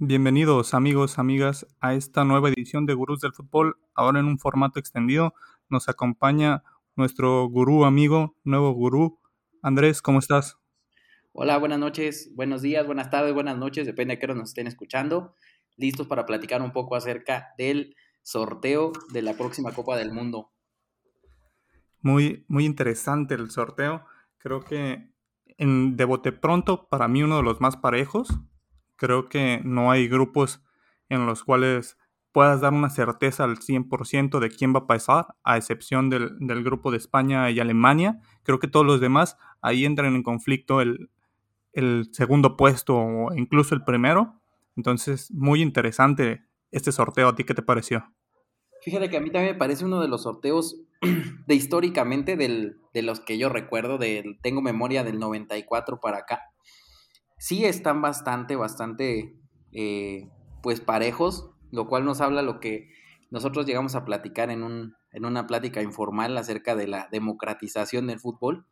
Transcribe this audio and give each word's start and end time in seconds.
Bienvenidos 0.00 0.74
amigos, 0.74 1.18
amigas, 1.18 1.66
a 1.80 1.92
esta 1.94 2.22
nueva 2.22 2.50
edición 2.50 2.86
de 2.86 2.94
Gurús 2.94 3.18
del 3.18 3.32
Fútbol, 3.32 3.80
ahora 3.96 4.20
en 4.20 4.26
un 4.26 4.38
formato 4.38 4.78
extendido. 4.78 5.34
Nos 5.68 5.88
acompaña 5.88 6.62
nuestro 6.94 7.48
gurú 7.48 7.84
amigo, 7.84 8.36
nuevo 8.44 8.70
gurú. 8.70 9.18
Andrés, 9.60 10.00
¿cómo 10.00 10.20
estás? 10.20 10.56
Hola, 11.32 11.58
buenas 11.58 11.80
noches, 11.80 12.30
buenos 12.36 12.62
días, 12.62 12.86
buenas 12.86 13.10
tardes, 13.10 13.34
buenas 13.34 13.58
noches, 13.58 13.86
depende 13.86 14.14
de 14.14 14.20
qué 14.20 14.26
hora 14.26 14.36
nos 14.36 14.50
estén 14.50 14.68
escuchando. 14.68 15.34
Listos 15.76 16.06
para 16.06 16.26
platicar 16.26 16.62
un 16.62 16.70
poco 16.70 16.94
acerca 16.94 17.48
del 17.58 17.96
sorteo 18.22 18.92
de 19.12 19.22
la 19.22 19.34
próxima 19.34 19.72
Copa 19.72 19.96
del 19.96 20.12
Mundo. 20.12 20.52
Muy, 22.02 22.44
muy 22.46 22.66
interesante 22.66 23.34
el 23.34 23.50
sorteo. 23.50 24.04
Creo 24.38 24.60
que 24.60 25.12
en 25.56 25.96
de 25.96 26.04
bote 26.04 26.30
pronto, 26.30 26.88
para 26.88 27.08
mí 27.08 27.24
uno 27.24 27.38
de 27.38 27.42
los 27.42 27.60
más 27.60 27.76
parejos. 27.76 28.28
Creo 28.98 29.28
que 29.28 29.62
no 29.64 29.90
hay 29.90 30.08
grupos 30.08 30.62
en 31.08 31.24
los 31.24 31.44
cuales 31.44 31.96
puedas 32.32 32.60
dar 32.60 32.72
una 32.72 32.90
certeza 32.90 33.44
al 33.44 33.58
100% 33.58 34.38
de 34.40 34.50
quién 34.50 34.74
va 34.74 34.80
a 34.80 34.86
pasar, 34.86 35.28
a 35.44 35.56
excepción 35.56 36.10
del, 36.10 36.36
del, 36.40 36.62
grupo 36.62 36.90
de 36.90 36.98
España 36.98 37.48
y 37.50 37.60
Alemania. 37.60 38.20
Creo 38.42 38.58
que 38.58 38.68
todos 38.68 38.84
los 38.84 39.00
demás 39.00 39.38
ahí 39.62 39.84
entran 39.84 40.14
en 40.14 40.22
conflicto 40.22 40.80
el, 40.80 41.10
el 41.72 42.08
segundo 42.12 42.56
puesto 42.56 42.96
o 42.96 43.34
incluso 43.34 43.74
el 43.74 43.84
primero. 43.84 44.40
Entonces, 44.76 45.30
muy 45.30 45.62
interesante 45.62 46.44
este 46.70 46.92
sorteo. 46.92 47.28
¿A 47.28 47.36
ti 47.36 47.44
qué 47.44 47.54
te 47.54 47.62
pareció? 47.62 48.12
Fíjate 48.82 49.08
que 49.10 49.16
a 49.16 49.20
mí 49.20 49.30
también 49.30 49.54
me 49.54 49.58
parece 49.58 49.84
uno 49.84 50.00
de 50.00 50.08
los 50.08 50.24
sorteos 50.24 50.80
de 51.46 51.54
históricamente 51.54 52.36
del, 52.36 52.80
de 52.92 53.02
los 53.02 53.20
que 53.20 53.38
yo 53.38 53.48
recuerdo, 53.48 53.98
del, 53.98 54.38
tengo 54.42 54.60
memoria 54.60 55.04
del 55.04 55.18
94 55.18 56.00
para 56.00 56.18
acá 56.18 56.42
sí 57.38 57.64
están 57.64 58.02
bastante, 58.02 58.56
bastante, 58.56 59.36
eh, 59.72 60.28
pues 60.62 60.80
parejos, 60.80 61.50
lo 61.70 61.86
cual 61.86 62.04
nos 62.04 62.20
habla 62.20 62.42
lo 62.42 62.60
que 62.60 62.90
nosotros 63.30 63.66
llegamos 63.66 63.94
a 63.94 64.04
platicar 64.04 64.50
en, 64.50 64.62
un, 64.62 64.94
en 65.12 65.24
una 65.24 65.46
plática 65.46 65.82
informal 65.82 66.36
acerca 66.36 66.74
de 66.74 66.88
la 66.88 67.08
democratización 67.10 68.06
del 68.06 68.20
fútbol. 68.20 68.66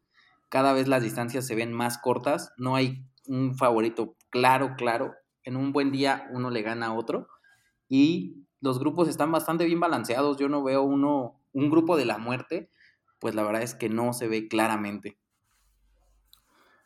Cada 0.49 0.73
vez 0.73 0.89
las 0.89 1.03
distancias 1.03 1.47
se 1.47 1.55
ven 1.55 1.73
más 1.73 1.99
cortas, 1.99 2.53
no 2.57 2.77
hay 2.77 3.05
un 3.27 3.57
favorito 3.57 4.17
claro, 4.31 4.75
claro. 4.77 5.15
En 5.45 5.57
un 5.57 5.73
buen 5.73 5.93
día 5.93 6.29
uno 6.33 6.51
le 6.51 6.63
gana 6.63 6.87
a 6.87 6.95
otro 6.95 7.29
y 7.89 8.47
los 8.61 8.79
grupos 8.79 9.09
están 9.09 9.31
bastante 9.31 9.65
bien 9.65 9.81
balanceados. 9.81 10.39
Yo 10.39 10.49
no 10.49 10.63
veo 10.63 10.83
uno, 10.83 11.41
un 11.53 11.71
grupo 11.71 11.97
de 11.97 12.05
la 12.05 12.19
muerte, 12.19 12.71
pues 13.21 13.35
la 13.35 13.43
verdad 13.43 13.63
es 13.63 13.75
que 13.75 13.89
no 13.89 14.13
se 14.13 14.29
ve 14.29 14.49
claramente. 14.49 15.19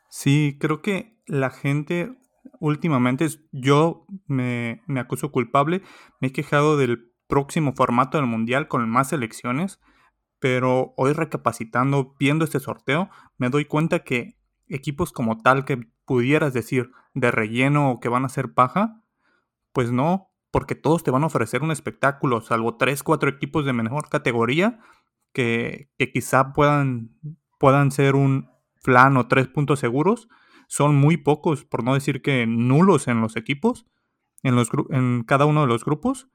Sí, 0.08 0.56
creo 0.60 0.82
que 0.82 1.19
la 1.30 1.50
gente 1.50 2.16
últimamente, 2.58 3.26
yo 3.52 4.06
me, 4.26 4.82
me 4.86 5.00
acuso 5.00 5.30
culpable, 5.30 5.82
me 6.20 6.28
he 6.28 6.32
quejado 6.32 6.76
del 6.76 7.12
próximo 7.26 7.72
formato 7.74 8.18
del 8.18 8.26
Mundial 8.26 8.68
con 8.68 8.88
más 8.88 9.12
elecciones, 9.12 9.80
pero 10.40 10.94
hoy 10.96 11.12
recapacitando, 11.12 12.16
viendo 12.18 12.44
este 12.44 12.60
sorteo, 12.60 13.10
me 13.38 13.50
doy 13.50 13.66
cuenta 13.66 14.00
que 14.00 14.36
equipos 14.68 15.12
como 15.12 15.38
tal 15.38 15.64
que 15.64 15.78
pudieras 16.04 16.52
decir 16.52 16.90
de 17.14 17.30
relleno 17.30 17.92
o 17.92 18.00
que 18.00 18.08
van 18.08 18.24
a 18.24 18.30
ser 18.30 18.52
paja, 18.52 19.02
pues 19.72 19.92
no, 19.92 20.30
porque 20.50 20.74
todos 20.74 21.04
te 21.04 21.10
van 21.10 21.22
a 21.22 21.26
ofrecer 21.26 21.62
un 21.62 21.70
espectáculo, 21.70 22.40
salvo 22.40 22.76
3, 22.76 23.02
4 23.02 23.30
equipos 23.30 23.64
de 23.64 23.72
mejor 23.72 24.08
categoría 24.08 24.80
que, 25.32 25.90
que 25.98 26.10
quizá 26.10 26.52
puedan, 26.52 27.16
puedan 27.58 27.92
ser 27.92 28.16
un, 28.16 28.50
flan 28.82 29.16
o 29.16 29.28
tres 29.28 29.46
puntos 29.48 29.78
seguros 29.78 30.28
son 30.70 30.94
muy 30.94 31.16
pocos, 31.16 31.64
por 31.64 31.82
no 31.82 31.94
decir 31.94 32.22
que 32.22 32.46
nulos 32.46 33.08
en 33.08 33.20
los 33.20 33.34
equipos, 33.34 33.86
en, 34.44 34.54
los, 34.54 34.70
en 34.90 35.24
cada 35.24 35.44
uno 35.44 35.62
de 35.62 35.66
los 35.66 35.84
grupos. 35.84 36.28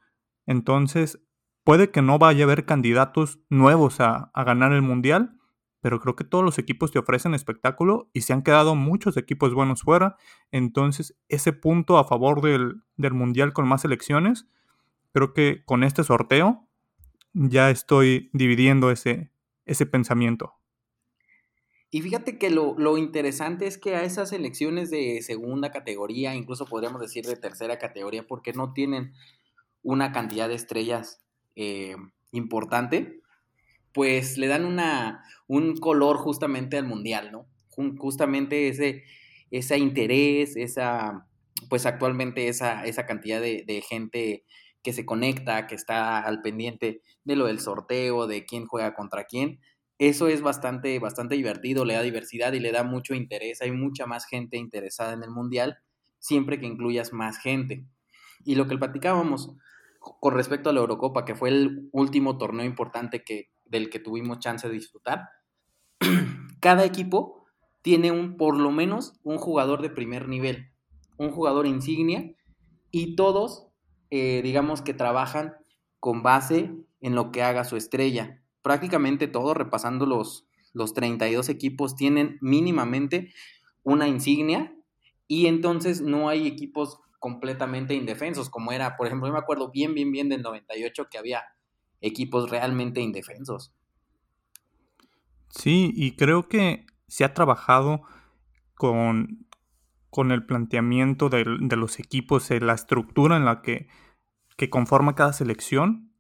Entonces, 0.46 1.22
puede 1.64 1.90
que 1.90 2.02
no 2.02 2.20
vaya 2.20 2.44
a 2.44 2.48
haber 2.48 2.66
candidatos 2.66 3.40
nuevos 3.50 4.02
a, 4.02 4.32
a 4.34 4.44
ganar 4.44 4.74
el 4.74 4.82
Mundial, 4.82 5.40
pero 5.80 6.02
creo 6.02 6.18
que 6.18 6.26
todos 6.26 6.44
los 6.44 6.60
equipos 6.60 6.92
te 6.92 7.00
ofrecen 7.00 7.34
espectáculo 7.34 8.10
y 8.12 8.22
se 8.22 8.34
han 8.34 8.42
quedado 8.42 8.76
muchos 8.76 9.16
equipos 9.16 9.54
buenos 9.54 9.84
fuera. 9.84 10.18
Entonces, 10.52 11.18
ese 11.30 11.54
punto 11.54 11.98
a 11.98 12.04
favor 12.04 12.42
del, 12.42 12.84
del 12.98 13.14
Mundial 13.14 13.54
con 13.54 13.66
más 13.70 13.86
elecciones, 13.86 14.50
creo 15.14 15.34
que 15.34 15.64
con 15.64 15.86
este 15.86 16.04
sorteo 16.04 16.68
ya 17.32 17.70
estoy 17.70 18.30
dividiendo 18.34 18.92
ese, 18.92 19.32
ese 19.64 19.86
pensamiento. 19.86 20.56
Y 21.96 22.02
fíjate 22.02 22.38
que 22.38 22.50
lo, 22.50 22.76
lo, 22.78 22.98
interesante 22.98 23.68
es 23.68 23.78
que 23.78 23.96
a 23.96 24.04
esas 24.04 24.34
elecciones 24.34 24.92
de 24.92 25.22
segunda 25.22 25.72
categoría, 25.72 26.36
incluso 26.36 26.66
podríamos 26.66 27.00
decir 27.00 27.26
de 27.26 27.38
tercera 27.38 27.80
categoría, 27.80 28.28
porque 28.28 28.52
no 28.52 28.74
tienen 28.74 29.14
una 29.82 30.12
cantidad 30.12 30.50
de 30.50 30.56
estrellas 30.56 31.22
eh, 31.56 31.96
importante, 32.34 33.22
pues 33.94 34.38
le 34.38 34.48
dan 34.48 34.66
una, 34.66 35.24
un 35.48 35.78
color 35.78 36.18
justamente 36.18 36.78
al 36.78 36.86
mundial, 36.86 37.32
¿no? 37.32 37.48
Justamente 37.70 38.68
ese, 38.68 39.06
ese 39.50 39.78
interés, 39.78 40.58
esa, 40.58 41.26
pues 41.70 41.86
actualmente 41.86 42.50
esa, 42.50 42.84
esa 42.84 43.06
cantidad 43.06 43.40
de, 43.40 43.64
de 43.66 43.82
gente 43.82 44.44
que 44.84 44.92
se 44.92 45.06
conecta, 45.06 45.66
que 45.66 45.76
está 45.76 46.20
al 46.20 46.42
pendiente 46.42 47.02
de 47.24 47.38
lo 47.38 47.46
del 47.46 47.62
sorteo, 47.62 48.28
de 48.28 48.46
quién 48.46 48.66
juega 48.66 48.94
contra 48.96 49.24
quién, 49.24 49.62
eso 49.98 50.28
es 50.28 50.42
bastante, 50.42 51.00
bastante 51.00 51.36
divertido, 51.36 51.86
le 51.86 51.94
da 51.94 52.02
diversidad 52.02 52.54
y 52.54 52.60
le 52.60 52.72
da 52.72 52.84
mucho 52.84 53.16
interés. 53.16 53.62
Hay 53.62 53.72
mucha 53.72 54.06
más 54.06 54.26
gente 54.26 54.58
interesada 54.58 55.14
en 55.14 55.24
el 55.24 55.32
mundial, 55.32 55.78
siempre 56.20 56.60
que 56.60 56.66
incluyas 56.66 57.14
más 57.14 57.38
gente. 57.38 57.86
Y 58.44 58.56
lo 58.56 58.68
que 58.68 58.78
platicábamos 58.78 59.56
con 60.00 60.34
respecto 60.34 60.70
a 60.70 60.74
la 60.74 60.82
Eurocopa, 60.82 61.26
que 61.26 61.36
fue 61.36 61.50
el 61.50 61.90
último 61.92 62.38
torneo 62.38 62.66
importante 62.66 63.24
que, 63.24 63.52
del 63.64 63.90
que 63.90 64.00
tuvimos 64.00 64.40
chance 64.40 64.68
de 64.68 64.74
disfrutar, 64.74 65.30
cada 66.60 66.84
equipo 66.84 67.46
tiene 67.82 68.12
un, 68.12 68.36
por 68.36 68.58
lo 68.58 68.72
menos 68.72 69.14
un 69.24 69.38
jugador 69.38 69.82
de 69.82 69.90
primer 69.90 70.28
nivel, 70.28 70.72
un 71.18 71.32
jugador 71.32 71.68
insignia, 71.68 72.36
y 72.92 73.16
todos, 73.16 73.68
eh, 74.10 74.42
digamos 74.44 74.82
que 74.82 74.94
trabajan 74.94 75.54
con 76.00 76.22
base 76.22 76.72
en 77.02 77.16
lo 77.16 77.32
que 77.32 77.44
haga 77.44 77.64
su 77.64 77.78
estrella 77.78 78.42
prácticamente 78.66 79.28
todos, 79.28 79.56
repasando 79.56 80.08
los, 80.08 80.48
los 80.74 80.96
32 80.96 81.50
equipos, 81.50 81.96
tienen 81.96 82.40
mínimamente 82.42 83.32
una 83.84 84.08
insignia 84.08 84.76
y 85.28 85.46
entonces 85.46 86.02
no 86.02 86.30
hay 86.30 86.48
equipos 86.48 87.00
completamente 87.20 87.94
indefensos, 87.94 88.50
como 88.50 88.72
era, 88.72 88.98
por 88.98 89.06
ejemplo, 89.06 89.28
yo 89.28 89.34
me 89.34 89.40
acuerdo 89.40 89.70
bien, 89.70 89.94
bien, 89.94 90.12
bien 90.12 90.30
del 90.30 90.42
98 90.42 91.10
que 91.12 91.20
había 91.20 91.44
equipos 92.02 92.50
realmente 92.50 93.02
indefensos. 93.02 93.72
Sí, 95.50 95.92
y 95.96 96.16
creo 96.16 96.48
que 96.48 96.88
se 97.08 97.24
ha 97.24 97.36
trabajado 97.36 98.02
con, 98.74 99.46
con 100.10 100.32
el 100.32 100.44
planteamiento 100.44 101.30
de, 101.30 101.46
los 101.46 102.00
equipos, 102.00 102.50
la 102.50 102.74
estructura 102.74 103.38
en 103.38 103.46
la 103.46 103.62
que, 103.62 103.90
que 104.58 104.72
conforma 104.72 105.14
cada 105.14 105.34
selección 105.34 106.15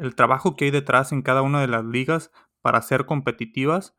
el 0.00 0.14
trabajo 0.14 0.56
que 0.56 0.64
hay 0.64 0.70
detrás 0.70 1.12
en 1.12 1.20
cada 1.22 1.42
una 1.42 1.60
de 1.60 1.68
las 1.68 1.84
ligas 1.84 2.32
para 2.62 2.80
ser 2.80 3.04
competitivas, 3.04 3.94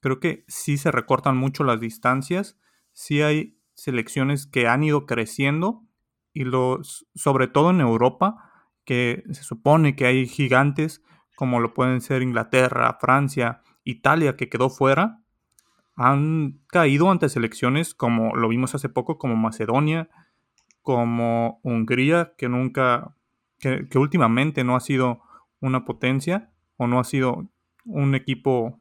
creo 0.00 0.20
que 0.20 0.44
sí 0.46 0.76
se 0.76 0.90
recortan 0.90 1.36
mucho 1.36 1.64
las 1.64 1.80
distancias, 1.80 2.58
sí 2.92 3.22
hay 3.22 3.58
selecciones 3.74 4.46
que 4.46 4.68
han 4.68 4.82
ido 4.84 5.06
creciendo 5.06 5.84
y 6.34 6.44
los, 6.44 7.06
sobre 7.14 7.48
todo 7.48 7.70
en 7.70 7.80
Europa, 7.80 8.52
que 8.84 9.24
se 9.30 9.42
supone 9.42 9.96
que 9.96 10.06
hay 10.06 10.26
gigantes 10.26 11.02
como 11.34 11.60
lo 11.60 11.72
pueden 11.72 12.00
ser 12.00 12.22
Inglaterra, 12.22 12.98
Francia, 13.00 13.62
Italia, 13.84 14.36
que 14.36 14.48
quedó 14.48 14.68
fuera, 14.70 15.20
han 15.94 16.60
caído 16.66 17.10
ante 17.10 17.28
selecciones 17.28 17.94
como 17.94 18.36
lo 18.36 18.48
vimos 18.48 18.74
hace 18.74 18.88
poco, 18.88 19.18
como 19.18 19.36
Macedonia, 19.36 20.10
como 20.82 21.60
Hungría, 21.62 22.34
que 22.36 22.48
nunca, 22.48 23.14
que, 23.58 23.88
que 23.88 23.98
últimamente 23.98 24.64
no 24.64 24.76
ha 24.76 24.80
sido 24.80 25.22
una 25.60 25.84
potencia 25.84 26.52
o 26.76 26.86
no 26.86 27.00
ha 27.00 27.04
sido 27.04 27.48
un 27.84 28.14
equipo 28.14 28.80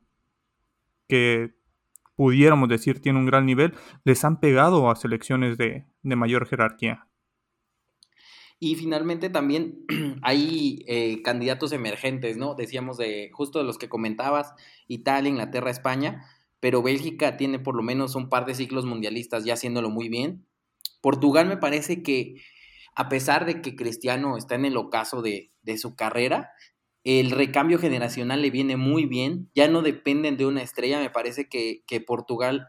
que 1.08 1.56
pudiéramos 2.16 2.68
decir 2.68 3.02
tiene 3.02 3.20
un 3.20 3.26
gran 3.26 3.46
nivel, 3.46 3.74
les 4.04 4.26
han 4.26 4.40
pegado 4.40 4.90
a 4.90 4.96
selecciones 4.96 5.58
de, 5.58 5.86
mayor 6.02 6.48
jerarquía. 6.48 7.08
Y 8.60 8.76
finalmente 8.76 9.30
también 9.30 9.86
hay 10.24 10.84
eh, 10.88 11.22
candidatos 11.22 11.72
emergentes, 11.72 12.38
¿no? 12.38 12.56
Decíamos 12.56 12.98
de 12.98 13.30
justo 13.32 13.60
de 13.60 13.66
los 13.66 13.78
que 13.78 13.88
comentabas, 13.88 14.54
Italia, 14.88 15.30
Inglaterra, 15.30 15.70
España, 15.70 16.26
pero 16.60 16.82
Bélgica 16.82 17.38
tiene 17.38 17.60
por 17.60 17.76
lo 17.76 17.84
menos 17.84 18.16
un 18.16 18.30
par 18.30 18.48
de 18.48 18.56
ciclos 18.56 18.86
mundialistas 18.86 19.46
ya 19.46 19.54
haciéndolo 19.54 19.92
muy 19.92 20.10
bien. 20.10 20.48
Portugal 21.02 21.48
me 21.48 21.58
parece 21.58 22.02
que 22.02 22.42
a 22.96 23.10
pesar 23.10 23.46
de 23.46 23.62
que 23.62 23.76
Cristiano 23.76 24.38
está 24.38 24.56
en 24.56 24.66
el 24.66 24.76
ocaso 24.76 25.22
de, 25.22 25.52
su 25.76 25.96
carrera, 25.96 26.52
el 27.04 27.32
recambio 27.32 27.80
generacional 27.80 28.42
le 28.42 28.52
viene 28.52 28.76
muy 28.76 29.06
bien, 29.06 29.50
ya 29.56 29.70
no 29.70 29.82
dependen 29.82 30.36
de 30.36 30.46
una 30.46 30.62
estrella, 30.62 31.00
me 31.00 31.10
parece 31.10 31.48
que, 31.48 32.04
Portugal, 32.06 32.68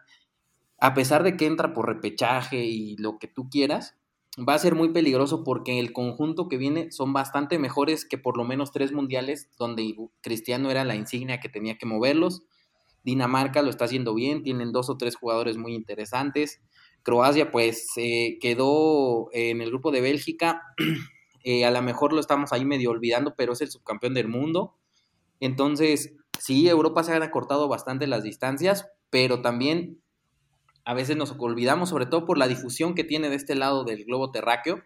a 0.79 0.95
pesar 0.95 1.25
de 1.25 1.37
que 1.37 1.47
entra 1.47 1.73
por 1.73 1.89
repechaje 1.89 2.65
y 2.65 2.97
lo 2.99 3.19
que 3.19 3.27
tú 3.27 3.51
quieras, 3.51 3.97
va 4.49 4.55
a 4.55 4.59
ser 4.61 4.77
muy 4.77 4.91
peligroso 4.91 5.43
porque 5.43 5.81
el 5.81 5.93
conjunto 5.93 6.49
que 6.49 6.57
viene 6.57 6.93
son 6.93 7.13
bastante 7.13 7.59
mejores 7.59 8.05
que 8.05 8.17
por 8.17 8.37
lo 8.37 8.45
menos 8.45 8.71
tres 8.71 8.93
mundiales 8.93 9.51
donde 9.59 9.93
Cristiano 10.21 10.71
era 10.71 10.85
la 10.85 10.95
insignia 10.95 11.41
que 11.41 11.49
tenía 11.49 11.77
que 11.77 11.87
moverlos. 11.87 12.43
Dinamarca 13.03 13.63
lo 13.63 13.71
está 13.71 13.87
haciendo 13.87 14.15
bien, 14.15 14.45
tienen 14.45 14.71
dos 14.71 14.89
o 14.89 14.97
tres 14.97 15.17
jugadores 15.17 15.57
muy 15.57 15.75
interesantes. 15.75 16.61
Croacia 17.03 17.51
pues 17.51 17.89
quedó 18.41 19.31
en 19.33 19.63
el 19.63 19.71
grupo 19.71 19.91
de 19.91 20.01
Bélgica, 20.01 20.63
eh, 21.45 21.65
a 21.65 21.71
lo 21.71 21.83
mejor 21.83 22.13
lo 22.13 22.21
estamos 22.21 22.53
ahí 22.53 22.65
medio 22.65 22.91
olvidando, 22.91 23.35
pero 23.37 23.53
es 23.53 23.61
el 23.61 23.71
subcampeón 23.71 24.15
del 24.15 24.29
mundo. 24.29 24.77
Entonces, 25.41 26.15
sí, 26.39 26.69
Europa 26.69 27.03
se 27.05 27.13
ha 27.13 27.23
acortado 27.23 27.69
bastante 27.69 28.07
las 28.07 28.23
distancias, 28.23 28.89
pero 29.11 29.41
también 29.41 30.01
a 30.85 30.95
veces 30.95 31.17
nos 31.17 31.35
olvidamos, 31.39 31.91
sobre 31.91 32.07
todo 32.07 32.25
por 32.25 32.39
la 32.39 32.49
difusión 32.49 32.95
que 32.95 33.05
tiene 33.05 33.29
de 33.29 33.37
este 33.37 33.55
lado 33.55 33.85
del 33.85 34.05
globo 34.05 34.31
terráqueo, 34.31 34.83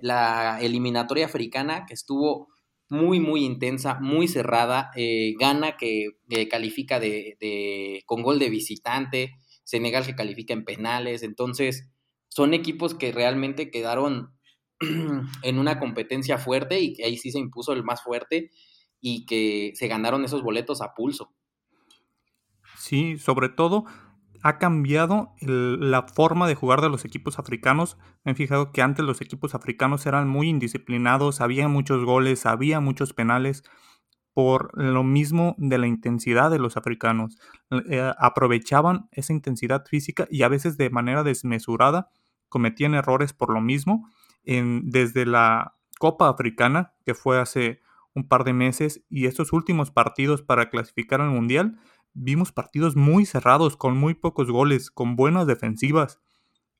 la 0.00 0.58
eliminatoria 0.60 1.26
africana 1.26 1.86
que 1.86 1.94
estuvo 1.94 2.48
muy, 2.88 3.20
muy 3.20 3.44
intensa, 3.44 3.98
muy 4.00 4.28
cerrada, 4.28 4.90
eh, 4.94 5.34
Ghana 5.38 5.76
que 5.76 6.10
califica 6.50 7.00
de, 7.00 8.02
con 8.06 8.22
gol 8.22 8.38
de 8.38 8.50
visitante, 8.50 9.34
Senegal 9.64 10.04
que 10.04 10.14
califica 10.14 10.52
en 10.52 10.64
penales, 10.64 11.22
entonces 11.22 11.88
son 12.28 12.52
equipos 12.52 12.94
que 12.94 13.12
realmente 13.12 13.70
quedaron 13.70 14.33
en 15.42 15.58
una 15.58 15.78
competencia 15.78 16.38
fuerte 16.38 16.80
y 16.80 16.94
que 16.94 17.04
ahí 17.04 17.16
sí 17.16 17.30
se 17.30 17.38
impuso 17.38 17.72
el 17.72 17.84
más 17.84 18.02
fuerte 18.02 18.50
y 19.00 19.26
que 19.26 19.72
se 19.74 19.88
ganaron 19.88 20.24
esos 20.24 20.42
boletos 20.42 20.80
a 20.80 20.94
pulso. 20.94 21.32
Sí, 22.76 23.18
sobre 23.18 23.48
todo 23.48 23.84
ha 24.42 24.58
cambiado 24.58 25.34
la 25.40 26.02
forma 26.02 26.46
de 26.46 26.54
jugar 26.54 26.82
de 26.82 26.90
los 26.90 27.06
equipos 27.06 27.38
africanos. 27.38 27.96
Me 28.24 28.32
he 28.32 28.34
fijado 28.34 28.72
que 28.72 28.82
antes 28.82 29.02
los 29.02 29.22
equipos 29.22 29.54
africanos 29.54 30.04
eran 30.04 30.28
muy 30.28 30.50
indisciplinados, 30.50 31.40
había 31.40 31.66
muchos 31.66 32.04
goles, 32.04 32.44
había 32.44 32.78
muchos 32.80 33.14
penales, 33.14 33.62
por 34.34 34.76
lo 34.76 35.02
mismo 35.02 35.54
de 35.56 35.78
la 35.78 35.86
intensidad 35.86 36.50
de 36.50 36.58
los 36.58 36.76
africanos. 36.76 37.38
Eh, 37.88 38.12
aprovechaban 38.18 39.08
esa 39.12 39.32
intensidad 39.32 39.86
física 39.86 40.26
y 40.30 40.42
a 40.42 40.48
veces 40.48 40.76
de 40.76 40.90
manera 40.90 41.22
desmesurada 41.22 42.10
cometían 42.50 42.94
errores 42.94 43.32
por 43.32 43.50
lo 43.50 43.62
mismo. 43.62 44.10
En, 44.44 44.90
desde 44.90 45.26
la 45.26 45.76
Copa 45.98 46.28
Africana, 46.28 46.94
que 47.04 47.14
fue 47.14 47.40
hace 47.40 47.80
un 48.14 48.28
par 48.28 48.44
de 48.44 48.52
meses, 48.52 49.04
y 49.08 49.26
estos 49.26 49.52
últimos 49.52 49.90
partidos 49.90 50.42
para 50.42 50.70
clasificar 50.70 51.20
al 51.20 51.30
Mundial, 51.30 51.78
vimos 52.14 52.52
partidos 52.52 52.96
muy 52.96 53.26
cerrados, 53.26 53.76
con 53.76 53.96
muy 53.96 54.14
pocos 54.14 54.50
goles, 54.50 54.90
con 54.90 55.16
buenas 55.16 55.46
defensivas. 55.46 56.20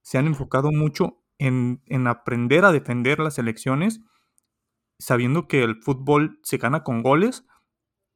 Se 0.02 0.18
han 0.18 0.26
enfocado 0.26 0.70
mucho 0.70 1.24
en, 1.38 1.80
aprender 2.06 2.64
a 2.64 2.72
defender 2.72 3.18
las 3.18 3.38
elecciones, 3.38 4.00
sabiendo 4.98 5.48
que 5.48 5.62
el 5.62 5.82
fútbol 5.82 6.38
se 6.42 6.58
gana 6.58 6.82
con 6.84 7.02
goles, 7.02 7.44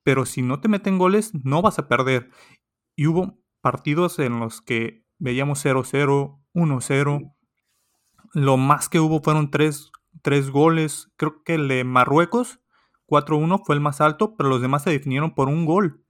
pero 0.04 0.24
si 0.24 0.42
no 0.42 0.60
te 0.60 0.68
meten 0.68 0.98
goles, 0.98 1.32
no 1.44 1.60
vas 1.60 1.78
a 1.78 1.88
perder. 1.88 2.30
Y 2.96 3.06
hubo 3.06 3.38
partidos 3.60 4.18
en 4.18 4.40
los 4.40 4.62
que 4.62 5.04
veíamos 5.18 5.64
0-0, 5.64 6.40
1-0. 6.54 7.34
Lo 8.34 8.56
más 8.56 8.88
que 8.88 9.00
hubo 9.00 9.20
fueron 9.20 9.50
tres, 9.50 9.90
tres 10.22 10.50
goles. 10.50 11.10
Creo 11.16 11.42
que 11.44 11.54
el 11.54 11.68
de 11.68 11.84
Marruecos, 11.84 12.60
4-1, 13.06 13.62
fue 13.64 13.74
el 13.74 13.80
más 13.80 14.00
alto, 14.00 14.36
pero 14.36 14.48
los 14.48 14.60
demás 14.60 14.82
se 14.82 14.90
definieron 14.90 15.34
por 15.34 15.48
un 15.48 15.64
gol. 15.64 16.04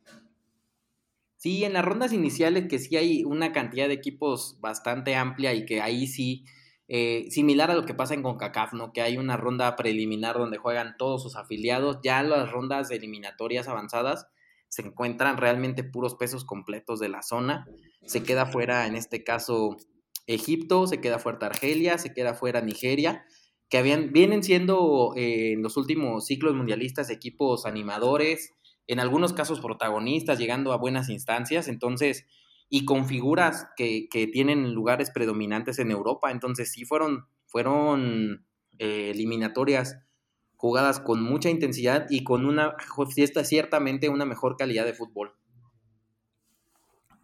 Sí, 1.37 1.65
en 1.65 1.73
las 1.73 1.85
rondas 1.85 2.13
iniciales 2.13 2.67
que 2.69 2.81
sí 2.81 2.97
hay 2.97 3.23
una 3.25 3.53
cantidad 3.53 3.87
de 3.87 3.95
equipos 3.95 4.59
bastante 4.61 5.15
amplia 5.15 5.55
y 5.55 5.65
que 5.67 5.81
ahí 5.81 6.09
sí, 6.09 6.45
eh, 6.89 7.27
similar 7.31 7.71
a 7.71 7.75
lo 7.75 7.87
que 7.87 7.95
pasa 7.95 8.15
en 8.15 8.23
CONCACAF, 8.23 8.73
¿no? 8.73 8.93
Que 8.93 9.03
hay 9.03 9.19
una 9.19 9.37
ronda 9.37 9.77
preliminar 9.77 10.37
donde 10.37 10.59
juegan 10.59 10.97
todos 10.99 11.23
sus 11.23 11.37
afiliados, 11.37 12.01
ya 12.03 12.23
las 12.25 12.51
rondas 12.51 12.91
eliminatorias 12.91 13.69
avanzadas 13.69 14.27
se 14.69 14.83
encuentran 14.83 15.37
realmente 15.37 15.85
puros 15.85 16.15
pesos 16.15 16.45
completos 16.45 17.01
de 17.01 17.09
la 17.09 17.23
zona. 17.23 17.67
Se 18.05 18.23
queda 18.23 18.47
fuera, 18.47 18.87
en 18.87 18.97
este 18.97 19.25
caso, 19.25 19.77
Egipto, 20.29 20.87
se 20.87 21.01
queda 21.01 21.19
fuera 21.19 21.47
Argelia, 21.47 21.99
se 21.99 22.13
queda 22.13 22.35
fuera 22.35 22.61
Nigeria, 22.61 23.25
que 23.69 23.79
habían, 23.79 24.13
vienen 24.13 24.43
siendo 24.43 25.15
eh, 25.17 25.53
en 25.55 25.63
los 25.63 25.77
últimos 25.77 26.27
ciclos 26.27 26.55
mundialistas 26.55 27.11
equipos 27.11 27.67
animadores, 27.67 28.55
en 28.87 29.01
algunos 29.01 29.33
casos 29.33 29.61
protagonistas, 29.61 30.39
llegando 30.39 30.73
a 30.73 30.77
buenas 30.77 31.09
instancias, 31.09 31.67
entonces, 31.67 32.27
y 32.69 32.85
con 32.85 33.07
figuras 33.07 33.69
que, 33.77 34.09
tienen 34.33 34.75
lugares 34.75 35.11
predominantes 35.11 35.79
en 35.79 35.91
Europa, 35.91 36.31
entonces 36.31 36.73
sí 36.73 36.85
fueron, 36.85 37.27
fueron 37.47 38.47
eh, 38.79 39.11
eliminatorias 39.11 39.99
jugadas 40.57 41.01
con 41.01 41.23
mucha 41.23 41.49
intensidad 41.49 42.07
y 42.11 42.25
con 42.25 42.45
una, 42.45 42.75
ciertamente 43.45 44.09
una 44.11 44.27
mejor 44.27 44.57
calidad 44.57 44.85
de 44.85 44.93
fútbol. 44.93 45.33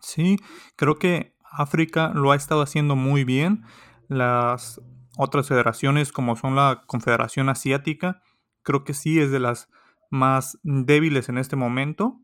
Sí, 0.00 0.36
creo 0.76 0.96
que 0.96 1.33
África 1.56 2.10
lo 2.14 2.32
ha 2.32 2.36
estado 2.36 2.62
haciendo 2.62 2.96
muy 2.96 3.24
bien. 3.24 3.64
Las 4.08 4.80
otras 5.16 5.48
federaciones, 5.48 6.12
como 6.12 6.36
son 6.36 6.56
la 6.56 6.82
Confederación 6.86 7.48
Asiática, 7.48 8.22
creo 8.62 8.84
que 8.84 8.94
sí 8.94 9.20
es 9.20 9.30
de 9.30 9.40
las 9.40 9.68
más 10.10 10.58
débiles 10.62 11.28
en 11.28 11.38
este 11.38 11.56
momento. 11.56 12.20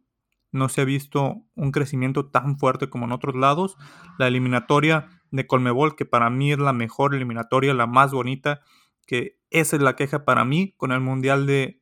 No 0.53 0.69
se 0.69 0.81
ha 0.81 0.85
visto 0.85 1.45
un 1.55 1.71
crecimiento 1.71 2.27
tan 2.27 2.59
fuerte 2.59 2.91
como 2.91 3.05
en 3.05 3.13
otros 3.13 3.37
lados. 3.37 3.77
La 4.19 4.27
eliminatoria 4.27 5.09
de 5.31 5.47
Colmebol, 5.47 5.95
que 5.95 6.07
para 6.07 6.29
mí 6.29 6.53
es 6.53 6.59
la 6.59 6.73
mejor 6.73 7.15
eliminatoria, 7.15 7.73
la 7.73 7.87
más 7.87 8.11
bonita, 8.11 8.63
que 9.07 9.39
esa 9.51 9.77
es 9.77 9.83
la 9.83 9.95
queja 9.95 10.25
para 10.25 10.45
mí 10.45 10.75
con 10.77 10.91
el 10.93 11.01
Mundial 11.01 11.47
de, 11.47 11.81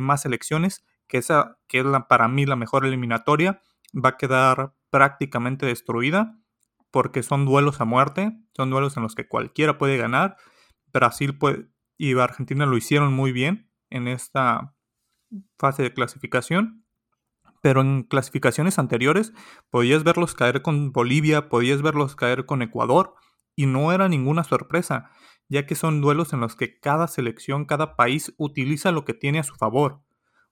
más 0.00 0.24
elecciones, 0.24 0.86
que 1.06 1.18
esa 1.18 1.58
que 1.66 1.80
es 1.80 1.84
la, 1.84 2.08
para 2.08 2.28
mí 2.28 2.46
la 2.46 2.56
mejor 2.56 2.86
eliminatoria, 2.86 3.60
va 3.94 4.10
a 4.10 4.16
quedar 4.16 4.74
prácticamente 4.90 5.66
destruida 5.66 6.38
porque 6.90 7.22
son 7.22 7.44
duelos 7.44 7.80
a 7.80 7.84
muerte, 7.84 8.32
son 8.56 8.70
duelos 8.70 8.96
en 8.96 9.02
los 9.02 9.14
que 9.14 9.28
cualquiera 9.28 9.78
puede 9.78 9.96
ganar. 9.96 10.36
Brasil 10.92 11.38
y 11.96 12.18
Argentina 12.18 12.66
lo 12.66 12.76
hicieron 12.76 13.12
muy 13.12 13.32
bien 13.32 13.70
en 13.90 14.08
esta 14.08 14.74
fase 15.58 15.82
de 15.82 15.92
clasificación, 15.92 16.84
pero 17.60 17.80
en 17.80 18.04
clasificaciones 18.04 18.78
anteriores 18.78 19.32
podías 19.70 20.04
verlos 20.04 20.34
caer 20.34 20.62
con 20.62 20.92
Bolivia, 20.92 21.48
podías 21.48 21.82
verlos 21.82 22.16
caer 22.16 22.46
con 22.46 22.62
Ecuador, 22.62 23.14
y 23.56 23.66
no 23.66 23.92
era 23.92 24.08
ninguna 24.08 24.44
sorpresa, 24.44 25.10
ya 25.48 25.66
que 25.66 25.74
son 25.74 26.00
duelos 26.00 26.32
en 26.32 26.40
los 26.40 26.54
que 26.54 26.78
cada 26.78 27.08
selección, 27.08 27.64
cada 27.64 27.96
país 27.96 28.32
utiliza 28.38 28.92
lo 28.92 29.04
que 29.04 29.14
tiene 29.14 29.40
a 29.40 29.44
su 29.44 29.56
favor, 29.56 30.02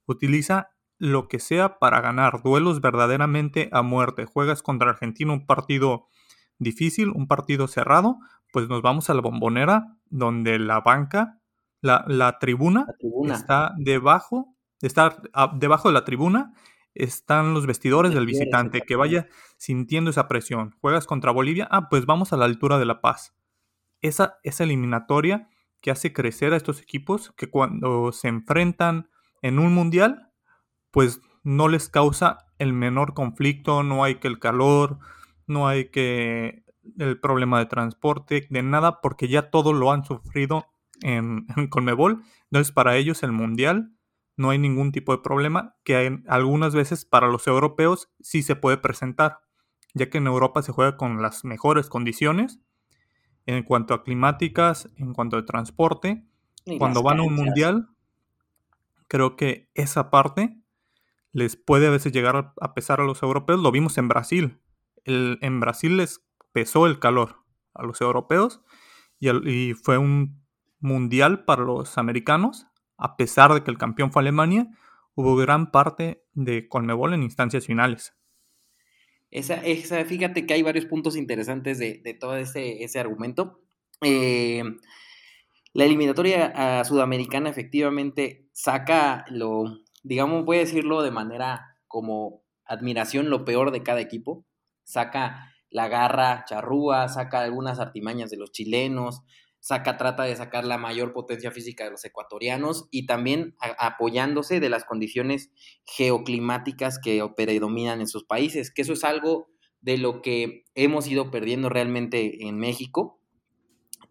utiliza 0.05 0.71
lo 0.99 1.27
que 1.27 1.39
sea 1.39 1.79
para 1.79 2.01
ganar, 2.01 2.41
duelos 2.43 2.81
verdaderamente 2.81 3.69
a 3.71 3.81
muerte. 3.81 4.25
Juegas 4.25 4.61
contra 4.61 4.89
Argentina 4.89 5.31
un 5.31 5.45
partido 5.45 6.07
difícil, 6.59 7.09
un 7.09 7.27
partido 7.27 7.67
cerrado, 7.67 8.17
pues 8.51 8.67
nos 8.67 8.81
vamos 8.81 9.09
a 9.09 9.13
la 9.13 9.21
bombonera 9.21 9.97
donde 10.09 10.59
la 10.59 10.81
banca, 10.81 11.39
la, 11.81 12.37
tribuna, 12.39 12.85
está 13.29 13.73
debajo 13.77 14.55
estar 14.81 15.21
debajo 15.55 15.89
de 15.89 15.93
la 15.93 16.05
tribuna 16.05 16.53
están 16.97 17.53
los 17.53 17.67
vestidores 17.67 18.13
del 18.13 18.25
visitante, 18.25 18.81
que 18.81 18.95
vaya 18.95 19.27
sintiendo 19.57 20.09
esa 20.09 20.27
presión. 20.27 20.75
Juegas 20.81 21.05
contra 21.05 21.31
Bolivia, 21.31 21.67
ah, 21.69 21.89
pues 21.89 22.05
vamos 22.05 22.33
a 22.33 22.37
la 22.37 22.45
altura 22.45 22.79
de 22.79 22.85
La 22.85 23.01
Paz. 23.01 23.35
Esa, 24.01 24.39
esa 24.43 24.63
eliminatoria 24.63 25.47
que 25.81 25.91
hace 25.91 26.11
crecer 26.11 26.53
a 26.53 26.57
estos 26.57 26.81
equipos, 26.81 27.31
que 27.37 27.49
cuando 27.49 28.11
se 28.11 28.27
enfrentan 28.27 29.09
en 29.41 29.59
un 29.59 29.73
mundial, 29.73 30.31
pues 30.89 31.21
no 31.43 31.67
les 31.67 31.87
causa 31.87 32.47
el 32.57 32.73
menor 32.73 33.13
conflicto, 33.13 33.83
no 33.83 34.03
hay 34.03 34.15
que 34.15 34.27
el 34.27 34.39
calor, 34.39 34.97
no 35.47 35.67
hay 35.67 35.89
que 35.89 36.63
el 36.97 37.19
problema 37.19 37.59
de 37.59 37.65
transporte, 37.65 38.47
de 38.49 38.63
nada, 38.63 39.01
porque 39.01 39.27
ya 39.27 39.49
todo 39.49 39.73
lo 39.73 39.91
han 39.91 40.05
sufrido 40.05 40.67
en, 41.01 41.47
en 41.57 41.67
Conmebol. 41.67 42.23
Entonces, 42.51 42.71
para 42.71 42.95
ellos 42.95 43.23
el 43.23 43.31
mundial 43.31 43.93
no 44.37 44.51
hay 44.51 44.59
ningún 44.59 44.91
tipo 44.91 45.11
de 45.11 45.21
problema, 45.23 45.75
que 45.83 46.21
algunas 46.27 46.75
veces 46.75 47.05
para 47.05 47.27
los 47.27 47.47
europeos 47.47 48.11
sí 48.21 48.43
se 48.43 48.55
puede 48.55 48.77
presentar, 48.77 49.39
ya 49.95 50.09
que 50.09 50.19
en 50.19 50.27
Europa 50.27 50.61
se 50.61 50.71
juega 50.71 50.95
con 50.95 51.21
las 51.23 51.43
mejores 51.43 51.89
condiciones 51.89 52.59
en 53.47 53.63
cuanto 53.63 53.95
a 53.95 54.03
climáticas, 54.03 54.89
en 54.97 55.13
cuanto 55.13 55.37
a 55.37 55.45
transporte. 55.45 56.23
Cuando 56.77 57.01
van 57.01 57.19
a 57.19 57.23
un 57.23 57.33
mundial, 57.33 57.89
creo 59.07 59.35
que 59.35 59.69
esa 59.73 60.11
parte 60.11 60.57
les 61.31 61.55
puede 61.55 61.87
a 61.87 61.91
veces 61.91 62.11
llegar 62.11 62.53
a 62.59 62.73
pesar 62.73 62.99
a 62.99 63.05
los 63.05 63.23
europeos. 63.23 63.59
Lo 63.59 63.71
vimos 63.71 63.97
en 63.97 64.09
Brasil. 64.09 64.59
En 65.07 65.59
Brasil 65.59 65.97
les 65.97 66.23
pesó 66.51 66.85
el 66.85 66.99
calor 66.99 67.43
a 67.73 67.83
los 67.83 68.01
europeos 68.01 68.61
y 69.19 69.73
fue 69.73 69.97
un 69.97 70.45
mundial 70.79 71.45
para 71.45 71.63
los 71.63 71.97
americanos 71.97 72.67
a 72.97 73.15
pesar 73.15 73.53
de 73.53 73.63
que 73.63 73.71
el 73.71 73.77
campeón 73.77 74.11
fue 74.11 74.21
Alemania, 74.21 74.67
hubo 75.15 75.35
gran 75.35 75.71
parte 75.71 76.23
de 76.33 76.67
Conmebol 76.67 77.13
en 77.13 77.23
instancias 77.23 77.65
finales. 77.65 78.13
Esa, 79.29 79.61
fíjate 80.05 80.45
que 80.45 80.53
hay 80.53 80.63
varios 80.63 80.85
puntos 80.85 81.15
interesantes 81.15 81.77
de, 81.79 82.17
todo 82.19 82.37
ese, 82.37 82.83
ese 82.83 82.99
argumento. 82.99 83.61
Eh, 84.01 84.63
La 85.73 85.85
eliminatoria 85.85 86.83
sudamericana 86.85 87.49
efectivamente 87.49 88.47
saca 88.53 89.25
lo, 89.29 89.65
digamos, 90.03 90.45
voy 90.45 90.57
a 90.57 90.61
decirlo 90.61 91.03
de 91.03 91.11
manera 91.11 91.77
como 91.87 92.41
admiración, 92.65 93.29
lo 93.29 93.45
peor 93.45 93.71
de 93.71 93.83
cada 93.83 94.01
equipo. 94.01 94.45
Saca 94.87 95.53
la 95.69 95.89
garra 95.89 96.45
charrúa, 96.47 97.09
saca 97.09 97.41
algunas 97.41 97.79
artimañas 97.79 98.29
de 98.29 98.37
los 98.37 98.53
chilenos, 98.53 99.21
saca, 99.59 99.97
trata 99.97 100.23
de 100.23 100.35
sacar 100.35 100.63
la 100.63 100.77
mayor 100.77 101.11
potencia 101.11 101.51
física 101.51 101.83
de 101.83 101.91
los 101.91 102.05
ecuatorianos 102.05 102.87
y 102.89 103.05
también 103.05 103.55
apoyándose 103.59 104.61
de 104.61 104.69
las 104.69 104.85
condiciones 104.85 105.51
geoclimáticas 105.85 106.99
que 106.99 107.21
predominan 107.35 107.99
en 107.99 108.07
sus 108.07 108.23
países, 108.23 108.71
que 108.71 108.83
eso 108.83 108.93
es 108.93 109.03
algo 109.03 109.49
de 109.81 109.97
lo 109.97 110.21
que 110.21 110.63
hemos 110.73 111.07
ido 111.07 111.31
perdiendo 111.31 111.67
realmente 111.67 112.47
en 112.47 112.57
México. 112.57 113.19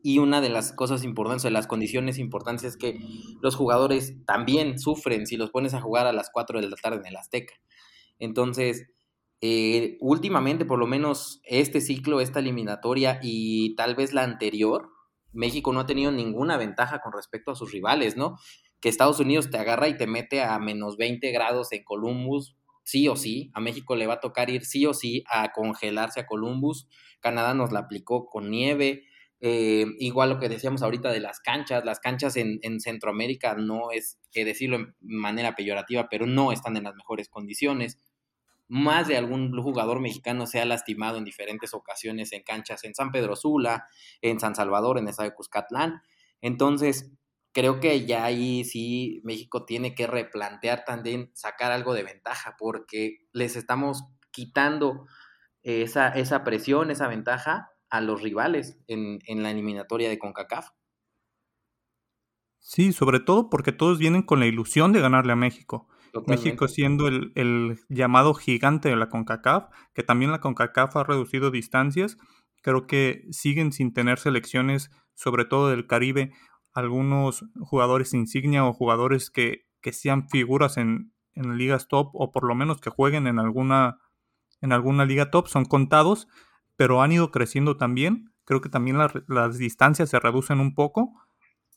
Y 0.03 0.19
una 0.19 0.43
de 0.43 0.51
las 0.51 0.73
cosas 0.73 1.05
importantes, 1.05 1.45
de 1.45 1.51
las 1.53 1.67
condiciones 1.67 2.19
importantes 2.19 2.65
es 2.65 2.77
que 2.77 3.01
los 3.41 3.57
jugadores 3.57 4.15
también 4.27 4.79
sufren 4.79 5.27
si 5.27 5.39
los 5.39 5.51
pones 5.51 5.73
a 5.73 5.81
jugar 5.81 6.07
a 6.07 6.13
las 6.13 6.29
4 6.31 6.61
de 6.61 6.69
la 6.69 6.77
tarde 6.77 6.99
en 6.99 7.07
el 7.07 7.17
Azteca. 7.17 7.55
Entonces, 8.19 8.91
eh, 9.41 9.99
últimamente, 10.01 10.65
por 10.65 10.79
lo 10.79 10.87
menos 10.87 11.41
este 11.45 11.81
ciclo, 11.81 12.21
esta 12.21 12.41
eliminatoria 12.41 13.21
y 13.23 13.75
tal 13.77 13.95
vez 13.95 14.13
la 14.15 14.23
anterior, 14.23 14.91
México 15.33 15.73
no 15.73 15.81
ha 15.81 15.87
tenido 15.87 16.11
ninguna 16.11 16.57
ventaja 16.57 17.01
con 17.01 17.13
respecto 17.13 17.51
a 17.51 17.57
sus 17.57 17.71
rivales, 17.73 18.17
¿no? 18.17 18.39
Que 18.81 18.89
Estados 18.89 19.21
Unidos 19.21 19.51
te 19.51 19.59
agarra 19.59 19.89
y 19.89 19.97
te 19.97 20.07
mete 20.07 20.43
a 20.43 20.59
menos 20.59 20.97
20 20.97 21.31
grados 21.33 21.73
en 21.73 21.85
Columbus, 21.85 22.57
sí 22.83 23.09
o 23.09 23.17
sí. 23.17 23.51
A 23.53 23.61
México 23.61 23.95
le 23.97 24.07
va 24.07 24.15
a 24.15 24.21
tocar 24.21 24.49
ir 24.49 24.65
sí 24.65 24.87
o 24.87 24.95
sí 24.95 25.25
a 25.31 25.53
congelarse 25.53 26.21
a 26.21 26.27
Columbus. 26.27 26.89
Canadá 27.21 27.53
nos 27.53 27.73
la 27.73 27.81
aplicó 27.81 28.27
con 28.27 28.51
nieve. 28.51 29.05
Eh, 29.41 29.85
igual 29.99 30.31
lo 30.31 30.39
que 30.39 30.49
decíamos 30.49 30.83
ahorita 30.83 31.13
de 31.13 31.21
las 31.21 31.41
canchas, 31.41 31.85
las 31.85 32.01
canchas 32.01 32.37
en, 32.37 32.59
en 32.63 32.81
Centroamérica 32.81 33.55
no 33.55 33.91
es 33.91 34.19
que 34.33 34.47
decirlo 34.47 34.77
en 34.77 34.95
manera 35.01 35.55
peyorativa, 35.55 36.09
pero 36.09 36.27
no 36.27 36.53
están 36.53 36.79
en 36.79 36.85
las 36.85 36.95
mejores 36.95 37.29
condiciones 37.29 37.99
más 38.69 39.09
de 39.09 39.17
algún 39.17 39.53
jugador 39.61 40.01
mexicano 40.01 40.47
se 40.47 40.61
ha 40.61 40.65
lastimado 40.65 41.19
en 41.19 41.25
diferentes 41.25 41.75
ocasiones 41.75 42.33
en 42.33 42.43
canchas 42.43 42.85
en 42.85 42.95
San 42.95 43.13
Pedro 43.13 43.37
Sula, 43.37 43.87
en 44.21 44.41
San 44.41 44.55
Salvador, 44.55 44.99
en 44.99 45.09
estado 45.09 45.29
de 45.29 45.35
Cuscatlán. 45.35 46.03
Entonces, 46.41 47.13
creo 47.53 47.81
que 47.81 48.07
ya 48.07 48.25
ahí 48.25 48.65
sí 48.65 49.21
México 49.25 49.65
tiene 49.65 49.95
que 49.95 50.07
replantear 50.07 50.85
también 50.85 51.31
sacar 51.35 51.73
algo 51.73 51.95
de 51.95 52.03
ventaja, 52.03 52.57
porque 52.59 53.19
les 53.33 53.57
estamos 53.57 54.05
quitando 54.31 55.07
esa, 55.63 56.09
esa 56.09 56.45
presión, 56.45 56.91
esa 56.91 57.09
ventaja 57.09 57.71
a 57.89 58.01
los 58.01 58.23
rivales 58.23 58.79
en, 58.89 59.21
en 59.27 59.43
la 59.43 59.51
eliminatoria 59.51 60.09
de 60.09 60.19
CONCACAF. 60.19 60.71
Sí, 62.59 62.93
sobre 62.93 63.21
todo 63.21 63.49
porque 63.49 63.73
todos 63.73 63.99
vienen 63.99 64.23
con 64.23 64.41
la 64.41 64.47
ilusión 64.47 64.93
de 64.93 65.01
ganarle 65.01 65.33
a 65.33 65.37
México. 65.37 65.89
México 66.27 66.69
siendo 66.69 67.09
el, 67.09 67.81
llamado 67.89 68.35
gigante 68.35 68.89
de 68.89 68.97
la 68.97 69.09
CONCACAF, 69.09 69.71
que 69.95 70.03
también 70.03 70.31
la 70.31 70.41
CONCACAF 70.41 70.97
ha 70.97 71.05
reducido 71.05 71.51
distancias, 71.51 72.17
creo 72.63 72.87
que 72.87 73.27
siguen 73.31 73.73
sin 73.73 73.93
tener 73.93 74.19
selecciones, 74.19 74.91
sobre 75.15 75.45
todo 75.45 75.69
del 75.69 75.87
Caribe, 75.87 76.33
algunos 76.73 77.45
jugadores 77.61 78.15
insignia 78.15 78.65
o 78.65 78.73
jugadores 78.73 79.31
que, 79.31 79.67
que 79.81 79.93
sean 79.93 80.29
figuras 80.29 80.77
en, 80.77 81.13
en 81.35 81.57
ligas 81.59 81.89
top 81.89 82.11
o 82.13 82.33
por 82.33 82.45
lo 82.45 82.55
menos 82.55 82.81
que 82.81 82.91
jueguen 82.91 83.27
en 83.27 83.39
alguna, 83.39 83.99
en 84.61 84.73
alguna 84.73 85.05
liga 85.05 85.31
top, 85.31 85.49
son 85.49 85.65
contados, 85.65 86.29
pero 86.77 87.03
han 87.03 87.13
ido 87.13 87.31
creciendo 87.31 87.77
también. 87.77 88.33
Creo 88.45 88.61
que 88.61 88.69
también 88.69 88.99
las 88.99 89.59
distancias 89.59 90.11
se 90.11 90.21
reducen 90.21 90.61
un 90.61 90.75
poco, 90.75 91.13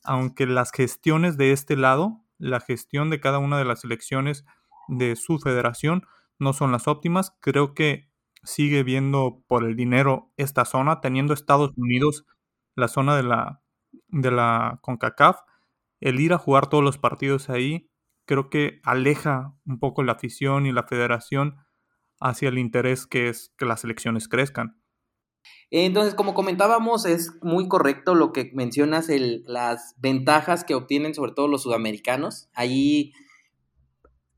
aunque 0.04 0.46
las 0.46 0.72
gestiones 0.72 1.36
de 1.36 1.52
este 1.52 1.76
lado 1.76 2.24
la 2.40 2.60
gestión 2.60 3.10
de 3.10 3.20
cada 3.20 3.38
una 3.38 3.58
de 3.58 3.64
las 3.64 3.84
elecciones 3.84 4.44
de 4.88 5.14
su 5.14 5.38
federación 5.38 6.04
no 6.38 6.52
son 6.52 6.72
las 6.72 6.88
óptimas. 6.88 7.36
Creo 7.40 7.74
que 7.74 8.10
sigue 8.42 8.82
viendo 8.82 9.44
por 9.46 9.64
el 9.64 9.76
dinero 9.76 10.32
esta 10.36 10.64
zona, 10.64 11.00
teniendo 11.00 11.34
Estados 11.34 11.72
Unidos 11.76 12.24
la 12.74 12.88
zona 12.88 13.16
de 13.16 13.22
la, 13.22 13.62
de 14.08 14.30
la 14.30 14.78
CONCACAF, 14.82 15.40
el 16.00 16.18
ir 16.18 16.32
a 16.32 16.38
jugar 16.38 16.68
todos 16.68 16.82
los 16.82 16.98
partidos 16.98 17.50
ahí, 17.50 17.90
creo 18.24 18.48
que 18.48 18.80
aleja 18.84 19.54
un 19.66 19.78
poco 19.78 20.02
la 20.02 20.12
afición 20.12 20.66
y 20.66 20.72
la 20.72 20.84
federación 20.84 21.56
hacia 22.20 22.48
el 22.48 22.58
interés 22.58 23.06
que 23.06 23.28
es 23.28 23.52
que 23.58 23.66
las 23.66 23.84
elecciones 23.84 24.28
crezcan. 24.28 24.79
Entonces, 25.70 26.14
como 26.14 26.34
comentábamos, 26.34 27.06
es 27.06 27.30
muy 27.42 27.68
correcto 27.68 28.14
lo 28.14 28.32
que 28.32 28.50
mencionas, 28.54 29.08
las 29.08 29.94
ventajas 29.98 30.64
que 30.64 30.74
obtienen 30.74 31.14
sobre 31.14 31.32
todo 31.32 31.46
los 31.46 31.62
sudamericanos. 31.62 32.48
Ahí 32.54 33.12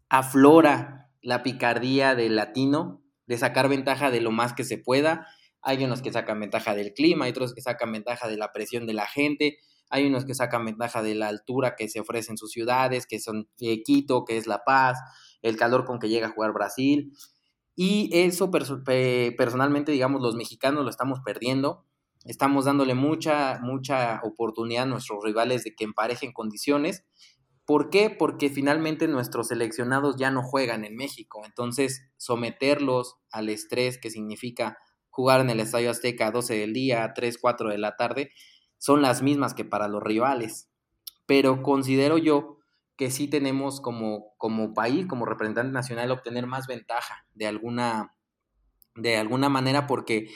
aflora 0.08 1.10
la 1.22 1.42
picardía 1.42 2.14
del 2.14 2.36
latino 2.36 3.02
de 3.26 3.38
sacar 3.38 3.68
ventaja 3.68 4.10
de 4.10 4.20
lo 4.20 4.30
más 4.30 4.52
que 4.52 4.64
se 4.64 4.76
pueda. 4.76 5.26
Hay 5.62 5.82
unos 5.84 6.02
que 6.02 6.12
sacan 6.12 6.40
ventaja 6.40 6.74
del 6.74 6.92
clima, 6.92 7.24
hay 7.24 7.30
otros 7.30 7.54
que 7.54 7.62
sacan 7.62 7.92
ventaja 7.92 8.28
de 8.28 8.36
la 8.36 8.52
presión 8.52 8.86
de 8.86 8.92
la 8.92 9.06
gente, 9.06 9.58
hay 9.88 10.06
unos 10.06 10.24
que 10.24 10.34
sacan 10.34 10.64
ventaja 10.64 11.02
de 11.02 11.14
la 11.14 11.28
altura 11.28 11.76
que 11.76 11.88
se 11.88 12.00
ofrece 12.00 12.32
en 12.32 12.36
sus 12.36 12.50
ciudades, 12.50 13.06
que 13.06 13.20
son 13.20 13.48
eh, 13.60 13.82
Quito, 13.82 14.24
que 14.24 14.36
es 14.36 14.46
La 14.46 14.64
Paz, 14.64 14.98
el 15.40 15.56
calor 15.56 15.84
con 15.84 15.98
que 15.98 16.08
llega 16.08 16.26
a 16.26 16.30
jugar 16.30 16.52
Brasil. 16.52 17.12
Y 17.74 18.10
eso 18.12 18.50
personalmente, 18.50 19.92
digamos, 19.92 20.20
los 20.20 20.34
mexicanos 20.34 20.84
lo 20.84 20.90
estamos 20.90 21.20
perdiendo. 21.24 21.84
Estamos 22.24 22.66
dándole 22.66 22.94
mucha, 22.94 23.58
mucha 23.62 24.20
oportunidad 24.22 24.84
a 24.84 24.86
nuestros 24.86 25.24
rivales 25.24 25.64
de 25.64 25.74
que 25.74 25.84
emparejen 25.84 26.32
condiciones. 26.32 27.04
¿Por 27.64 27.90
qué? 27.90 28.10
Porque 28.10 28.50
finalmente 28.50 29.08
nuestros 29.08 29.48
seleccionados 29.48 30.16
ya 30.16 30.30
no 30.30 30.42
juegan 30.42 30.84
en 30.84 30.96
México. 30.96 31.42
Entonces, 31.44 32.02
someterlos 32.16 33.16
al 33.30 33.48
estrés 33.48 33.98
que 33.98 34.10
significa 34.10 34.78
jugar 35.10 35.40
en 35.40 35.50
el 35.50 35.60
Estadio 35.60 35.90
Azteca 35.90 36.28
a 36.28 36.30
12 36.32 36.58
del 36.58 36.72
día, 36.72 37.04
a 37.04 37.14
3, 37.14 37.38
4 37.40 37.70
de 37.70 37.78
la 37.78 37.96
tarde, 37.96 38.30
son 38.78 39.02
las 39.02 39.22
mismas 39.22 39.54
que 39.54 39.64
para 39.64 39.88
los 39.88 40.02
rivales. 40.02 40.68
Pero 41.26 41.62
considero 41.62 42.18
yo 42.18 42.58
que 42.96 43.10
sí 43.10 43.28
tenemos 43.28 43.80
como, 43.80 44.34
como 44.38 44.74
país, 44.74 45.06
como 45.06 45.24
representante 45.24 45.72
nacional, 45.72 46.10
obtener 46.10 46.46
más 46.46 46.66
ventaja 46.66 47.26
de 47.34 47.46
alguna, 47.46 48.14
de 48.94 49.16
alguna 49.16 49.48
manera 49.48 49.86
porque 49.86 50.28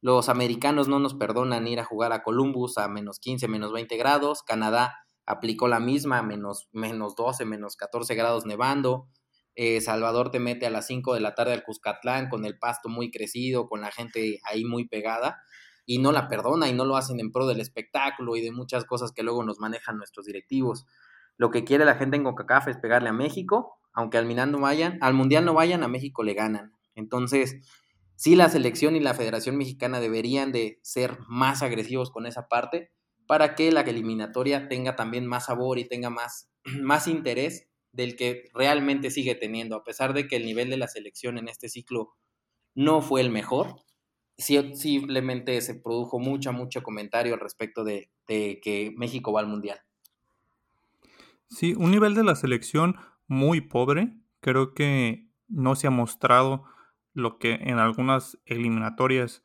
los 0.00 0.28
americanos 0.28 0.86
no 0.86 0.98
nos 0.98 1.14
perdonan 1.14 1.66
ir 1.66 1.80
a 1.80 1.84
jugar 1.84 2.12
a 2.12 2.22
Columbus 2.22 2.78
a 2.78 2.88
menos 2.88 3.18
15, 3.20 3.48
menos 3.48 3.72
20 3.72 3.96
grados, 3.96 4.42
Canadá 4.42 5.06
aplicó 5.26 5.68
la 5.68 5.80
misma, 5.80 6.22
menos, 6.22 6.68
menos 6.72 7.16
12, 7.16 7.46
menos 7.46 7.76
14 7.76 8.14
grados 8.14 8.44
nevando, 8.44 9.08
eh, 9.56 9.80
Salvador 9.80 10.30
te 10.30 10.40
mete 10.40 10.66
a 10.66 10.70
las 10.70 10.86
5 10.88 11.14
de 11.14 11.20
la 11.20 11.34
tarde 11.34 11.52
al 11.52 11.62
Cuscatlán 11.62 12.28
con 12.28 12.44
el 12.44 12.58
pasto 12.58 12.88
muy 12.88 13.10
crecido, 13.10 13.68
con 13.68 13.80
la 13.80 13.92
gente 13.92 14.40
ahí 14.44 14.64
muy 14.64 14.86
pegada, 14.86 15.42
y 15.86 15.98
no 15.98 16.12
la 16.12 16.28
perdona 16.28 16.68
y 16.68 16.72
no 16.72 16.84
lo 16.84 16.96
hacen 16.96 17.20
en 17.20 17.30
pro 17.30 17.46
del 17.46 17.60
espectáculo 17.60 18.36
y 18.36 18.40
de 18.40 18.52
muchas 18.52 18.84
cosas 18.84 19.12
que 19.12 19.22
luego 19.22 19.44
nos 19.44 19.58
manejan 19.58 19.96
nuestros 19.96 20.26
directivos. 20.26 20.86
Lo 21.36 21.50
que 21.50 21.64
quiere 21.64 21.84
la 21.84 21.96
gente 21.96 22.16
en 22.16 22.24
CONCACAF 22.24 22.68
es 22.68 22.76
pegarle 22.76 23.08
a 23.08 23.12
México, 23.12 23.78
aunque 23.92 24.18
al, 24.18 24.50
no 24.50 24.60
vayan, 24.60 24.98
al 25.00 25.14
Mundial 25.14 25.44
no 25.44 25.54
vayan, 25.54 25.82
a 25.82 25.88
México 25.88 26.22
le 26.22 26.34
ganan. 26.34 26.72
Entonces, 26.94 27.56
sí 28.16 28.36
la 28.36 28.48
selección 28.48 28.96
y 28.96 29.00
la 29.00 29.14
Federación 29.14 29.56
Mexicana 29.56 30.00
deberían 30.00 30.52
de 30.52 30.78
ser 30.82 31.18
más 31.28 31.62
agresivos 31.62 32.10
con 32.10 32.26
esa 32.26 32.48
parte 32.48 32.90
para 33.26 33.54
que 33.54 33.72
la 33.72 33.80
eliminatoria 33.80 34.68
tenga 34.68 34.96
también 34.96 35.26
más 35.26 35.46
sabor 35.46 35.78
y 35.78 35.88
tenga 35.88 36.10
más, 36.10 36.50
más 36.82 37.08
interés 37.08 37.68
del 37.92 38.16
que 38.16 38.44
realmente 38.52 39.10
sigue 39.10 39.34
teniendo, 39.34 39.76
a 39.76 39.84
pesar 39.84 40.14
de 40.14 40.26
que 40.26 40.36
el 40.36 40.44
nivel 40.44 40.68
de 40.68 40.76
la 40.76 40.88
selección 40.88 41.38
en 41.38 41.48
este 41.48 41.68
ciclo 41.68 42.14
no 42.74 43.02
fue 43.02 43.20
el 43.20 43.30
mejor, 43.30 43.76
simplemente 44.36 45.60
se 45.60 45.76
produjo 45.76 46.18
mucho, 46.18 46.52
mucho 46.52 46.82
comentario 46.82 47.34
al 47.34 47.40
respecto 47.40 47.84
de 47.84 48.10
que 48.26 48.92
México 48.96 49.32
va 49.32 49.40
al 49.40 49.46
Mundial. 49.46 49.78
Sí, 51.48 51.74
un 51.76 51.90
nivel 51.90 52.14
de 52.14 52.24
la 52.24 52.34
selección 52.34 52.96
muy 53.26 53.60
pobre. 53.60 54.18
Creo 54.40 54.74
que 54.74 55.30
no 55.48 55.74
se 55.76 55.86
ha 55.86 55.90
mostrado 55.90 56.64
lo 57.12 57.38
que 57.38 57.54
en 57.54 57.78
algunas 57.78 58.38
eliminatorias 58.44 59.42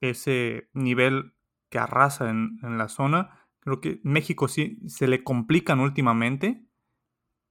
ese 0.00 0.68
nivel 0.72 1.34
que 1.68 1.78
arrasa 1.78 2.30
en, 2.30 2.58
la 2.62 2.88
zona. 2.88 3.48
Creo 3.60 3.80
que 3.80 4.00
México 4.02 4.48
sí 4.48 4.78
se 4.86 5.08
le 5.08 5.22
complican 5.24 5.80
últimamente, 5.80 6.66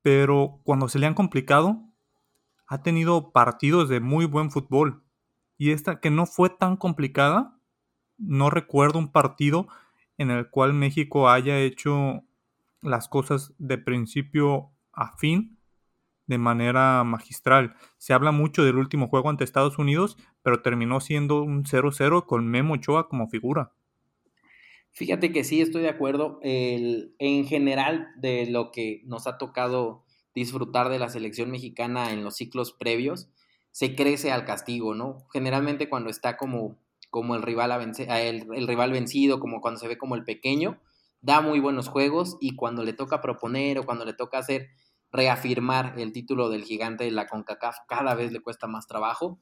pero 0.02 0.62
cuando 0.64 0.88
se 0.88 1.00
le 1.00 1.08
han 1.08 1.14
complicado, 1.14 1.84
ha 2.68 2.82
tenido 2.82 3.32
partidos 3.32 3.90
de 3.90 4.00
muy 4.00 4.26
buen 4.26 4.52
fútbol. 4.52 5.04
Y 5.58 5.72
esta 5.72 6.00
que 6.00 6.10
no 6.10 6.26
fue 6.26 6.50
tan 6.50 6.78
complicada, 6.78 7.60
no 8.18 8.50
recuerdo 8.50 9.00
un 9.00 9.12
partido 9.12 9.68
en 10.18 10.32
el 10.32 10.50
cual 10.50 10.74
México 10.74 11.30
haya 11.30 11.60
hecho 11.60 12.25
las 12.86 13.10
cosas 13.10 13.54
de 13.58 13.78
principio 13.78 14.72
a 14.94 15.18
fin 15.18 15.60
de 16.28 16.38
manera 16.38 17.04
magistral. 17.04 17.76
Se 17.98 18.14
habla 18.14 18.32
mucho 18.32 18.64
del 18.64 18.78
último 18.78 19.08
juego 19.08 19.30
ante 19.30 19.44
Estados 19.44 19.78
Unidos, 19.78 20.18
pero 20.42 20.62
terminó 20.62 21.00
siendo 21.00 21.42
un 21.44 21.66
0-0 21.66 22.26
con 22.26 22.48
Memo 22.48 22.76
Ochoa 22.76 23.08
como 23.08 23.28
figura. 23.28 23.74
Fíjate 24.92 25.32
que 25.32 25.44
sí, 25.44 25.62
estoy 25.62 25.82
de 25.82 25.90
acuerdo. 25.90 26.40
en 26.42 27.46
general, 27.46 28.08
de 28.16 28.46
lo 28.50 28.72
que 28.72 29.02
nos 29.06 29.28
ha 29.28 29.38
tocado 29.38 30.06
disfrutar 30.34 30.90
de 30.90 31.00
la 31.00 31.10
selección 31.10 31.52
mexicana 31.52 32.12
en 32.12 32.24
los 32.24 32.36
ciclos 32.36 32.72
previos, 32.72 33.30
se 33.72 33.94
crece 33.94 34.32
al 34.32 34.46
castigo, 34.46 34.96
¿no? 34.96 35.28
Generalmente 35.34 35.90
cuando 35.90 36.10
está 36.10 36.38
como, 36.38 36.78
como 37.10 37.36
el, 37.36 37.42
rival 37.42 37.72
el, 38.08 38.68
rival 38.68 38.92
vencido, 38.92 39.42
como 39.42 39.60
cuando 39.60 39.82
se 39.82 39.88
ve 39.90 39.98
como 39.98 40.16
el 40.16 40.24
pequeño, 40.24 40.80
da 41.26 41.42
muy 41.42 41.60
buenos 41.60 41.88
juegos 41.88 42.38
y 42.40 42.56
cuando 42.56 42.84
le 42.84 42.94
toca 42.94 43.20
proponer 43.20 43.80
o 43.80 43.84
cuando 43.84 44.06
le 44.06 44.14
toca 44.14 44.38
hacer 44.38 44.70
reafirmar 45.12 45.96
el 45.98 46.12
título 46.12 46.50
del 46.50 46.64
gigante 46.64 47.04
de 47.04 47.12
la 47.12 47.26
CONCACAF, 47.26 47.78
cada 47.88 48.14
vez 48.14 48.32
le 48.32 48.42
cuesta 48.42 48.68
más 48.68 48.86
trabajo. 48.86 49.40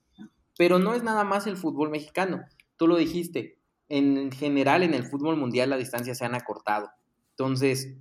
Pero 0.58 0.80
no 0.80 0.94
es 0.94 1.04
nada 1.04 1.26
más 1.26 1.46
el 1.46 1.58
fútbol 1.58 1.90
mexicano. 1.90 2.42
Tú 2.78 2.88
lo 2.88 2.96
dijiste, 2.96 3.60
en 3.90 4.32
general 4.32 4.84
en 4.84 4.94
el 4.94 5.04
fútbol 5.04 5.36
mundial 5.36 5.72
las 5.72 5.80
distancias 5.80 6.18
se 6.18 6.26
han 6.26 6.36
acortado. 6.36 6.90
Entonces, 7.32 7.98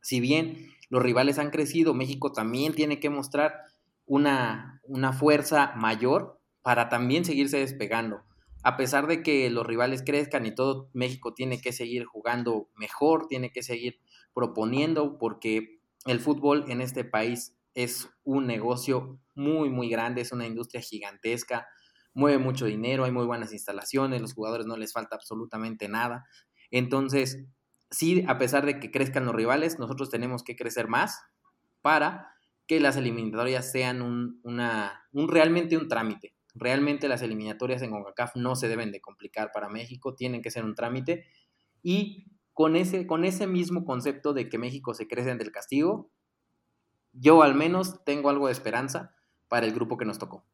si 0.00 0.18
bien 0.18 0.70
los 0.88 1.00
rivales 1.00 1.38
han 1.38 1.50
crecido, 1.50 1.94
México 1.94 2.32
también 2.32 2.74
tiene 2.74 2.98
que 2.98 3.10
mostrar 3.10 3.54
una, 4.04 4.80
una 4.82 5.12
fuerza 5.12 5.74
mayor 5.76 6.40
para 6.62 6.88
también 6.88 7.24
seguirse 7.24 7.58
despegando. 7.58 8.22
A 8.66 8.76
pesar 8.76 9.06
de 9.06 9.22
que 9.22 9.48
los 9.48 9.64
rivales 9.64 10.02
crezcan 10.04 10.44
y 10.44 10.52
todo, 10.52 10.90
México 10.92 11.32
tiene 11.34 11.60
que 11.60 11.70
seguir 11.72 12.04
jugando 12.04 12.68
mejor, 12.74 13.28
tiene 13.28 13.52
que 13.52 13.62
seguir 13.62 14.00
proponiendo, 14.34 15.18
porque 15.18 15.78
el 16.04 16.18
fútbol 16.18 16.64
en 16.66 16.80
este 16.80 17.04
país 17.04 17.56
es 17.74 18.08
un 18.24 18.48
negocio 18.48 19.20
muy, 19.36 19.70
muy 19.70 19.88
grande, 19.88 20.22
es 20.22 20.32
una 20.32 20.48
industria 20.48 20.80
gigantesca, 20.80 21.68
mueve 22.12 22.38
mucho 22.38 22.66
dinero, 22.66 23.04
hay 23.04 23.12
muy 23.12 23.24
buenas 23.24 23.52
instalaciones, 23.52 24.20
los 24.20 24.34
jugadores 24.34 24.66
no 24.66 24.76
les 24.76 24.92
falta 24.92 25.14
absolutamente 25.14 25.88
nada. 25.88 26.24
Entonces, 26.72 27.44
sí, 27.92 28.24
a 28.26 28.36
pesar 28.36 28.66
de 28.66 28.80
que 28.80 28.90
crezcan 28.90 29.26
los 29.26 29.34
rivales, 29.36 29.78
nosotros 29.78 30.10
tenemos 30.10 30.42
que 30.42 30.56
crecer 30.56 30.88
más 30.88 31.20
para 31.82 32.34
que 32.66 32.80
las 32.80 32.96
eliminatorias 32.96 33.70
sean 33.70 34.02
un, 34.02 34.40
una, 34.42 35.06
un, 35.12 35.28
realmente 35.28 35.76
un 35.76 35.86
trámite. 35.86 36.35
Realmente 36.58 37.08
las 37.08 37.22
eliminatorias 37.22 37.82
en 37.82 37.90
CONCACAF 37.90 38.36
no 38.36 38.56
se 38.56 38.68
deben 38.68 38.92
de 38.92 39.00
complicar 39.00 39.50
para 39.52 39.68
México, 39.68 40.14
tienen 40.14 40.40
que 40.40 40.50
ser 40.50 40.64
un 40.64 40.74
trámite. 40.74 41.26
Y 41.82 42.32
con 42.54 42.76
ese, 42.76 43.06
con 43.06 43.24
ese 43.24 43.46
mismo 43.46 43.84
concepto 43.84 44.32
de 44.32 44.48
que 44.48 44.56
México 44.56 44.94
se 44.94 45.06
crece 45.06 45.34
del 45.34 45.52
castigo, 45.52 46.10
yo 47.12 47.42
al 47.42 47.54
menos 47.54 48.02
tengo 48.04 48.30
algo 48.30 48.46
de 48.46 48.52
esperanza 48.52 49.14
para 49.48 49.66
el 49.66 49.74
grupo 49.74 49.98
que 49.98 50.06
nos 50.06 50.18
tocó. 50.18 50.44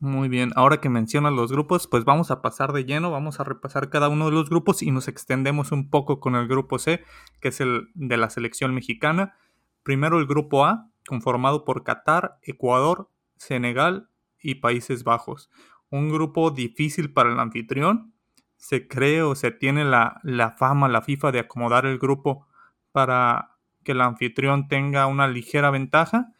Muy 0.00 0.28
bien, 0.28 0.50
ahora 0.56 0.80
que 0.80 0.88
mencionas 0.88 1.32
los 1.32 1.52
grupos, 1.52 1.86
pues 1.86 2.04
vamos 2.04 2.30
a 2.30 2.42
pasar 2.42 2.72
de 2.72 2.84
lleno, 2.84 3.10
vamos 3.10 3.40
a 3.40 3.44
repasar 3.44 3.88
cada 3.88 4.08
uno 4.08 4.26
de 4.26 4.32
los 4.32 4.50
grupos 4.50 4.82
y 4.82 4.90
nos 4.90 5.08
extendemos 5.08 5.72
un 5.72 5.88
poco 5.88 6.20
con 6.20 6.34
el 6.34 6.48
grupo 6.48 6.78
C, 6.78 7.02
que 7.40 7.48
es 7.48 7.60
el 7.60 7.88
de 7.94 8.16
la 8.16 8.28
selección 8.28 8.74
mexicana. 8.74 9.36
Primero 9.82 10.18
el 10.18 10.26
grupo 10.26 10.66
A, 10.66 10.90
conformado 11.06 11.64
por 11.64 11.84
Qatar, 11.84 12.38
Ecuador, 12.42 13.08
Senegal 13.36 14.08
y 14.44 14.56
Países 14.56 15.02
Bajos. 15.02 15.50
Un 15.90 16.10
grupo 16.10 16.52
difícil 16.52 17.12
para 17.12 17.32
el 17.32 17.40
anfitrión. 17.40 18.14
Se 18.56 18.86
cree 18.86 19.22
o 19.22 19.34
se 19.34 19.50
tiene 19.50 19.84
la, 19.84 20.20
la 20.22 20.52
fama, 20.52 20.88
la 20.88 21.02
FIFA, 21.02 21.32
de 21.32 21.40
acomodar 21.40 21.86
el 21.86 21.98
grupo 21.98 22.46
para 22.92 23.56
que 23.82 23.92
el 23.92 24.00
anfitrión 24.00 24.68
tenga 24.68 25.06
una 25.06 25.26
ligera 25.26 25.70
ventaja 25.70 26.34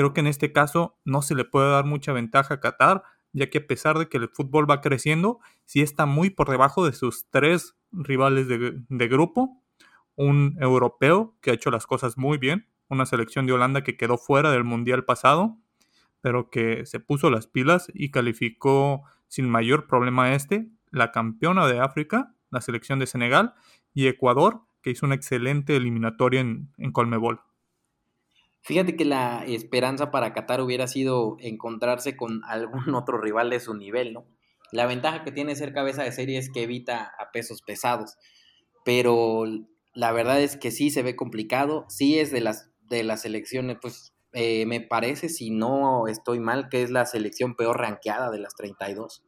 Creo 0.00 0.12
que 0.12 0.20
en 0.20 0.28
este 0.28 0.52
caso 0.52 0.98
no 1.04 1.22
se 1.22 1.34
le 1.34 1.44
puede 1.44 1.70
dar 1.70 1.84
mucha 1.84 2.12
ventaja 2.12 2.54
a 2.54 2.60
Qatar, 2.60 3.02
ya 3.32 3.50
que 3.50 3.58
a 3.58 3.66
pesar 3.66 3.98
de 3.98 4.08
que 4.08 4.18
el 4.18 4.28
fútbol 4.28 4.68
va 4.70 4.80
creciendo, 4.80 5.40
sí 5.64 5.82
está 5.82 6.06
muy 6.06 6.30
por 6.30 6.50
debajo 6.50 6.86
de 6.86 6.92
sus 6.92 7.28
tres 7.28 7.76
rivales 7.92 8.48
de, 8.48 9.08
grupo. 9.08 9.62
Un 10.16 10.56
europeo 10.60 11.36
que 11.40 11.50
ha 11.50 11.54
hecho 11.54 11.70
las 11.70 11.86
cosas 11.86 12.18
muy 12.18 12.38
bien, 12.38 12.66
una 12.88 13.06
selección 13.06 13.46
de 13.46 13.52
Holanda 13.52 13.82
que 13.82 13.96
quedó 13.96 14.18
fuera 14.18 14.50
del 14.50 14.64
Mundial 14.64 15.04
pasado, 15.04 15.58
pero 16.20 16.50
que 16.50 16.86
se 16.86 17.00
puso 17.00 17.30
las 17.30 17.46
pilas 17.46 17.90
y 17.94 18.10
calificó 18.10 19.02
sin 19.28 19.48
mayor 19.48 19.86
problema 19.86 20.34
este, 20.34 20.68
la 20.90 21.12
campeona 21.12 21.66
de 21.66 21.80
África, 21.80 22.34
la 22.50 22.60
selección 22.60 22.98
de 22.98 23.06
Senegal, 23.06 23.54
y 23.94 24.06
Ecuador, 24.06 24.62
que 24.82 24.90
hizo 24.90 25.06
una 25.06 25.14
excelente 25.14 25.76
eliminatoria 25.76 26.40
en, 26.40 26.72
en 26.78 26.92
Colmebol. 26.92 27.40
Fíjate 28.62 28.94
que 28.94 29.04
la 29.04 29.44
esperanza 29.46 30.10
para 30.10 30.32
Qatar 30.32 30.60
hubiera 30.60 30.86
sido 30.86 31.36
encontrarse 31.40 32.16
con 32.16 32.42
algún 32.48 32.94
otro 32.94 33.18
rival 33.20 33.50
de 33.50 33.60
su 33.60 33.74
nivel, 33.74 34.12
¿no? 34.12 34.26
La 34.72 34.86
ventaja 34.86 35.24
que 35.24 35.32
tiene 35.32 35.56
ser 35.56 35.72
cabeza 35.72 36.04
de 36.04 36.12
serie 36.12 36.38
es 36.38 36.50
que 36.50 36.62
evita 36.62 37.12
a 37.18 37.32
pesos 37.32 37.60
pesados, 37.62 38.16
pero 38.84 39.44
la 39.94 40.12
verdad 40.12 40.40
es 40.40 40.56
que 40.56 40.70
sí 40.70 40.90
se 40.90 41.02
ve 41.02 41.16
complicado, 41.16 41.86
sí 41.88 42.20
es 42.20 42.30
de 42.30 42.40
las, 42.40 42.70
de 42.82 43.02
las 43.02 43.22
selecciones, 43.22 43.78
pues 43.82 44.14
eh, 44.32 44.66
me 44.66 44.80
parece, 44.80 45.28
si 45.28 45.50
no 45.50 46.06
estoy 46.06 46.40
mal, 46.40 46.68
que 46.68 46.82
es 46.82 46.90
la 46.90 47.06
selección 47.06 47.54
peor 47.56 47.78
ranqueada 47.78 48.30
de 48.30 48.38
las 48.38 48.54
32. 48.54 49.24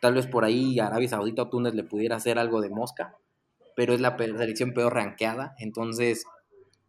Tal 0.00 0.14
vez 0.14 0.26
por 0.26 0.44
ahí 0.44 0.78
Arabia 0.80 1.08
Saudita 1.08 1.42
o 1.42 1.48
Túnez 1.48 1.74
le 1.74 1.84
pudiera 1.84 2.16
hacer 2.16 2.38
algo 2.38 2.60
de 2.60 2.70
mosca, 2.70 3.16
pero 3.76 3.94
es 3.94 4.00
la 4.00 4.16
selección 4.16 4.72
peor 4.72 4.94
ranqueada, 4.94 5.54
entonces 5.58 6.24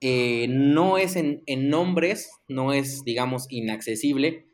eh, 0.02 0.48
no 0.50 0.98
es 0.98 1.15
en, 1.15 1.43
nombres, 1.48 2.30
no 2.48 2.74
es, 2.74 3.04
digamos, 3.04 3.48
inaccesible. 3.50 4.48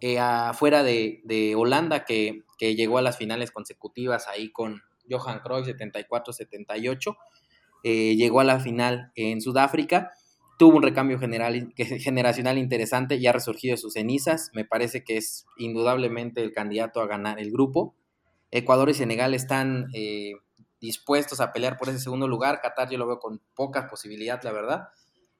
Eh, 0.00 0.18
afuera 0.18 0.82
de, 0.82 1.54
Holanda, 1.56 2.04
que, 2.04 2.44
llegó 2.58 2.98
a 2.98 3.02
las 3.02 3.18
finales 3.18 3.50
consecutivas 3.50 4.28
ahí 4.28 4.50
con 4.50 4.80
Johan 5.10 5.40
Cruyff 5.40 5.66
74-78, 5.66 7.16
eh, 7.84 8.16
llegó 8.16 8.40
a 8.40 8.44
la 8.44 8.60
final 8.60 9.12
en 9.14 9.40
Sudáfrica, 9.40 10.12
tuvo 10.58 10.76
un 10.76 10.82
recambio 10.82 11.18
generacional 11.18 12.58
interesante 12.58 13.16
y 13.16 13.26
ha 13.28 13.32
resurgido 13.32 13.76
sus 13.76 13.94
cenizas. 13.94 14.50
Me 14.54 14.64
parece 14.64 15.04
que 15.04 15.16
es 15.16 15.46
indudablemente 15.56 16.42
el 16.42 16.52
candidato 16.52 17.00
a 17.00 17.06
ganar 17.06 17.38
el 17.38 17.52
grupo. 17.52 17.94
Ecuador 18.50 18.90
y 18.90 18.94
Senegal 18.94 19.34
están 19.34 19.86
dispuestos 20.80 21.40
a 21.40 21.52
pelear 21.52 21.78
por 21.78 21.88
ese 21.88 22.00
segundo 22.00 22.26
lugar. 22.26 22.60
Qatar 22.60 22.90
yo 22.90 22.98
lo 22.98 23.06
veo 23.06 23.20
con 23.20 23.40
pocas 23.54 23.88
posibilidades, 23.88 24.44
la 24.44 24.52
verdad. 24.52 24.88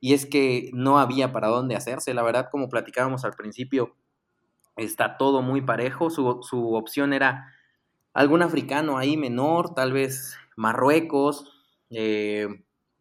Y 0.00 0.14
es 0.14 0.24
que 0.24 0.70
no 0.72 1.00
había 1.00 1.32
para 1.32 1.48
dónde 1.48 1.74
hacerse. 1.74 2.14
La 2.14 2.22
verdad, 2.22 2.48
como 2.52 2.68
platicábamos 2.68 3.24
al 3.24 3.34
principio, 3.34 3.96
está 4.76 5.16
todo 5.16 5.42
muy 5.42 5.62
parejo. 5.62 6.10
Su, 6.10 6.28
opción 6.74 7.12
era 7.12 7.52
algún 8.14 8.42
africano 8.42 8.98
ahí 8.98 9.16
menor, 9.16 9.74
tal 9.74 9.92
vez 9.92 10.36
Marruecos, 10.56 11.52
eh, 11.90 12.46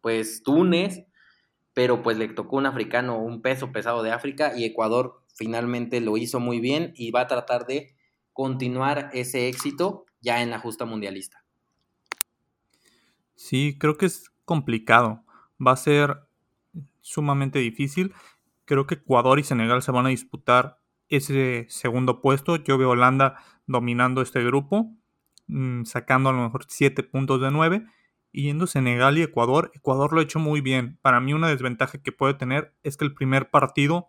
pues 0.00 0.42
Túnez, 0.42 1.07
pero 1.78 2.02
pues 2.02 2.18
le 2.18 2.26
tocó 2.26 2.56
un 2.56 2.66
africano, 2.66 3.20
un 3.20 3.40
peso 3.40 3.70
pesado 3.70 4.02
de 4.02 4.10
África 4.10 4.52
y 4.56 4.64
Ecuador 4.64 5.22
finalmente 5.32 6.00
lo 6.00 6.16
hizo 6.16 6.40
muy 6.40 6.58
bien 6.58 6.92
y 6.96 7.12
va 7.12 7.20
a 7.20 7.26
tratar 7.28 7.66
de 7.66 7.94
continuar 8.32 9.10
ese 9.12 9.46
éxito 9.46 10.04
ya 10.20 10.42
en 10.42 10.50
la 10.50 10.58
justa 10.58 10.86
mundialista. 10.86 11.44
Sí, 13.36 13.76
creo 13.78 13.96
que 13.96 14.06
es 14.06 14.28
complicado. 14.44 15.22
Va 15.64 15.70
a 15.70 15.76
ser 15.76 16.16
sumamente 17.00 17.60
difícil. 17.60 18.12
Creo 18.64 18.88
que 18.88 18.96
Ecuador 18.96 19.38
y 19.38 19.44
Senegal 19.44 19.80
se 19.80 19.92
van 19.92 20.06
a 20.06 20.08
disputar 20.08 20.80
ese 21.08 21.66
segundo 21.68 22.20
puesto. 22.20 22.56
Yo 22.56 22.76
veo 22.76 22.88
a 22.88 22.94
Holanda 22.94 23.36
dominando 23.68 24.20
este 24.20 24.42
grupo, 24.42 24.96
mm, 25.46 25.84
sacando 25.84 26.30
a 26.30 26.32
lo 26.32 26.42
mejor 26.42 26.64
7 26.66 27.04
puntos 27.04 27.40
de 27.40 27.52
9. 27.52 27.86
Y 28.38 28.44
yendo 28.44 28.68
Senegal 28.68 29.18
y 29.18 29.22
Ecuador, 29.22 29.72
Ecuador 29.74 30.12
lo 30.12 30.20
ha 30.20 30.22
hecho 30.22 30.38
muy 30.38 30.60
bien. 30.60 30.96
Para 31.02 31.18
mí 31.18 31.32
una 31.34 31.48
desventaja 31.48 31.98
que 31.98 32.12
puede 32.12 32.34
tener 32.34 32.72
es 32.84 32.96
que 32.96 33.04
el 33.04 33.12
primer 33.12 33.50
partido 33.50 34.06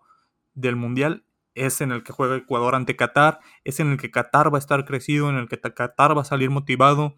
del 0.54 0.76
Mundial 0.76 1.26
es 1.56 1.82
en 1.82 1.92
el 1.92 2.04
que 2.04 2.14
juega 2.14 2.36
Ecuador 2.36 2.76
ante 2.76 2.96
Qatar, 2.96 3.40
es 3.64 3.80
en 3.80 3.90
el 3.92 3.98
que 3.98 4.12
Qatar 4.12 4.54
va 4.54 4.60
a 4.60 4.60
estar 4.60 4.86
crecido, 4.86 5.32
en 5.32 5.36
el 5.38 5.48
que 5.48 5.60
Qatar 5.60 6.16
va 6.16 6.22
a 6.22 6.26
salir 6.26 6.52
motivado. 6.52 7.16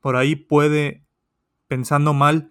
Por 0.00 0.16
ahí 0.16 0.36
puede 0.36 1.04
pensando 1.66 2.14
mal, 2.14 2.50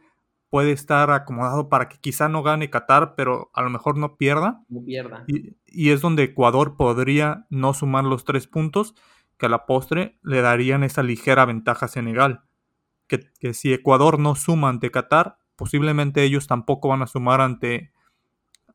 puede 0.52 0.73
estar 0.73 1.10
acomodado 1.10 1.67
para 1.67 1.89
que 1.89 1.97
quizá 1.97 2.30
no 2.30 2.43
gane 2.43 2.69
Qatar, 2.69 3.15
pero 3.15 3.49
a 3.56 3.63
lo 3.63 3.71
mejor 3.71 3.97
no 3.97 4.15
pierda. 4.15 4.63
No 4.69 4.84
pierda. 4.86 5.26
Y, 5.26 5.89
es 5.89 6.02
donde 6.02 6.21
Ecuador 6.21 6.78
podría 6.78 7.47
no 7.49 7.73
sumar 7.73 8.04
los 8.04 8.26
tres 8.26 8.45
puntos 8.45 8.93
que 9.39 9.47
a 9.47 9.49
la 9.49 9.65
postre 9.65 10.19
le 10.21 10.41
darían 10.41 10.84
esa 10.84 11.02
ligera 11.02 11.45
ventaja 11.45 11.88
a 11.88 11.89
Senegal. 11.89 12.43
Que, 13.39 13.54
si 13.54 13.73
Ecuador 13.73 14.19
no 14.19 14.36
suma 14.36 14.69
ante 14.69 14.91
Qatar, 14.91 15.38
posiblemente 15.56 16.23
ellos 16.23 16.47
tampoco 16.47 16.89
van 16.89 17.02
a 17.02 17.08
sumar 17.08 17.41
ante, 17.41 17.91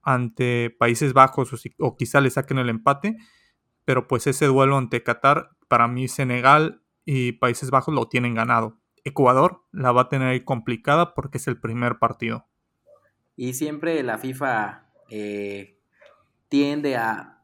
ante 0.02 0.74
Países 0.78 1.12
Bajos 1.12 1.52
o, 1.78 1.96
quizá 1.96 2.20
le 2.20 2.30
saquen 2.30 2.58
el 2.58 2.68
empate. 2.68 3.16
Pero 3.84 4.06
pues 4.06 4.26
ese 4.26 4.46
duelo 4.46 4.76
ante 4.76 5.02
Qatar, 5.02 5.50
para 5.68 5.88
mí 5.88 6.08
Senegal 6.08 6.82
y 7.04 7.32
Países 7.32 7.70
Bajos 7.70 7.94
lo 7.94 8.08
tienen 8.08 8.34
ganado. 8.34 8.78
Ecuador 9.04 9.64
la 9.72 9.92
va 9.92 10.02
a 10.02 10.08
tener 10.08 10.44
complicada 10.44 11.14
porque 11.14 11.38
es 11.38 11.48
el 11.48 11.58
primer 11.58 11.98
partido. 11.98 12.46
Y 13.36 13.54
siempre 13.54 14.02
la 14.02 14.18
FIFA 14.18 14.88
eh, 15.10 15.78
tiende 16.48 16.96
a, 16.96 17.34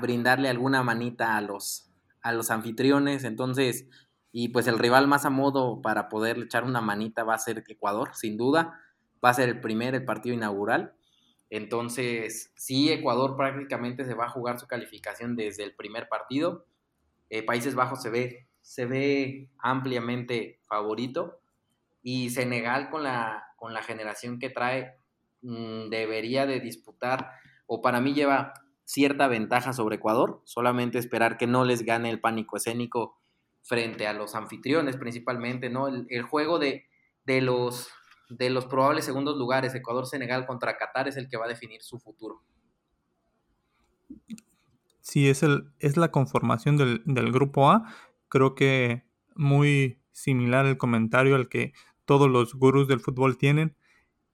brindarle 0.00 0.48
alguna 0.48 0.82
manita 0.82 1.36
a 1.36 1.42
los, 1.42 1.92
a 2.22 2.32
los 2.32 2.50
anfitriones. 2.50 3.24
Entonces, 3.24 3.86
Y 4.32 4.48
pues 4.48 4.66
el 4.66 4.78
rival 4.78 5.08
más 5.08 5.24
a 5.24 5.30
modo 5.30 5.82
para 5.82 6.08
poder 6.08 6.38
echar 6.38 6.64
una 6.64 6.80
manita 6.80 7.24
va 7.24 7.34
a 7.34 7.38
ser 7.38 7.64
Ecuador, 7.66 8.10
sin 8.14 8.36
duda. 8.36 8.80
Va 9.24 9.30
a 9.30 9.34
ser 9.34 9.48
el 9.48 9.60
primer, 9.60 9.94
el 9.94 10.04
partido 10.04 10.34
inaugural. 10.34 10.94
Entonces, 11.50 12.52
sí, 12.54 12.90
Ecuador 12.92 13.36
prácticamente 13.36 14.04
se 14.04 14.14
va 14.14 14.26
a 14.26 14.30
jugar 14.30 14.60
su 14.60 14.68
calificación 14.68 15.34
desde 15.34 15.64
el 15.64 15.74
primer 15.74 16.08
partido. 16.08 16.64
Eh, 17.28 17.42
Países 17.42 17.74
Bajos 17.74 18.02
se 18.02 18.10
ve, 18.10 18.46
se 18.60 18.86
ve 18.86 19.50
ampliamente 19.58 20.60
favorito. 20.62 21.40
Y 22.02 22.30
Senegal 22.30 22.88
con 22.88 23.02
la, 23.02 23.44
con 23.56 23.74
la 23.74 23.82
generación 23.82 24.38
que 24.38 24.48
trae 24.48 24.96
mm, 25.42 25.90
debería 25.90 26.46
de 26.46 26.60
disputar, 26.60 27.32
o 27.66 27.82
para 27.82 28.00
mí 28.00 28.14
lleva 28.14 28.54
cierta 28.84 29.28
ventaja 29.28 29.72
sobre 29.72 29.96
Ecuador. 29.96 30.40
Solamente 30.44 30.98
esperar 30.98 31.36
que 31.36 31.46
no 31.46 31.64
les 31.64 31.82
gane 31.82 32.10
el 32.10 32.20
pánico 32.20 32.56
escénico 32.56 33.19
frente 33.62 34.06
a 34.06 34.12
los 34.12 34.34
anfitriones 34.34 34.96
principalmente, 34.96 35.70
¿no? 35.70 35.88
El, 35.88 36.22
juego 36.22 36.58
de, 36.58 36.86
de, 37.24 37.40
los, 37.40 37.88
de 38.28 38.50
los 38.50 38.66
probables 38.66 39.04
segundos 39.04 39.36
lugares, 39.36 39.74
Ecuador-Senegal 39.74 40.46
contra 40.46 40.76
Qatar, 40.76 41.08
es 41.08 41.16
el 41.16 41.28
que 41.28 41.36
va 41.36 41.44
a 41.44 41.48
definir 41.48 41.82
su 41.82 41.98
futuro. 41.98 42.42
Sí, 45.00 45.28
es, 45.28 45.42
el, 45.42 45.70
es 45.78 45.96
la 45.96 46.10
conformación 46.10 46.76
del, 46.76 47.02
del 47.04 47.32
grupo 47.32 47.70
A. 47.70 47.94
Creo 48.28 48.54
que 48.54 49.04
muy 49.34 50.00
similar 50.12 50.66
el 50.66 50.78
comentario 50.78 51.34
al 51.34 51.48
que 51.48 51.72
todos 52.04 52.28
los 52.28 52.54
gurús 52.54 52.88
del 52.88 53.00
fútbol 53.00 53.38
tienen. 53.38 53.76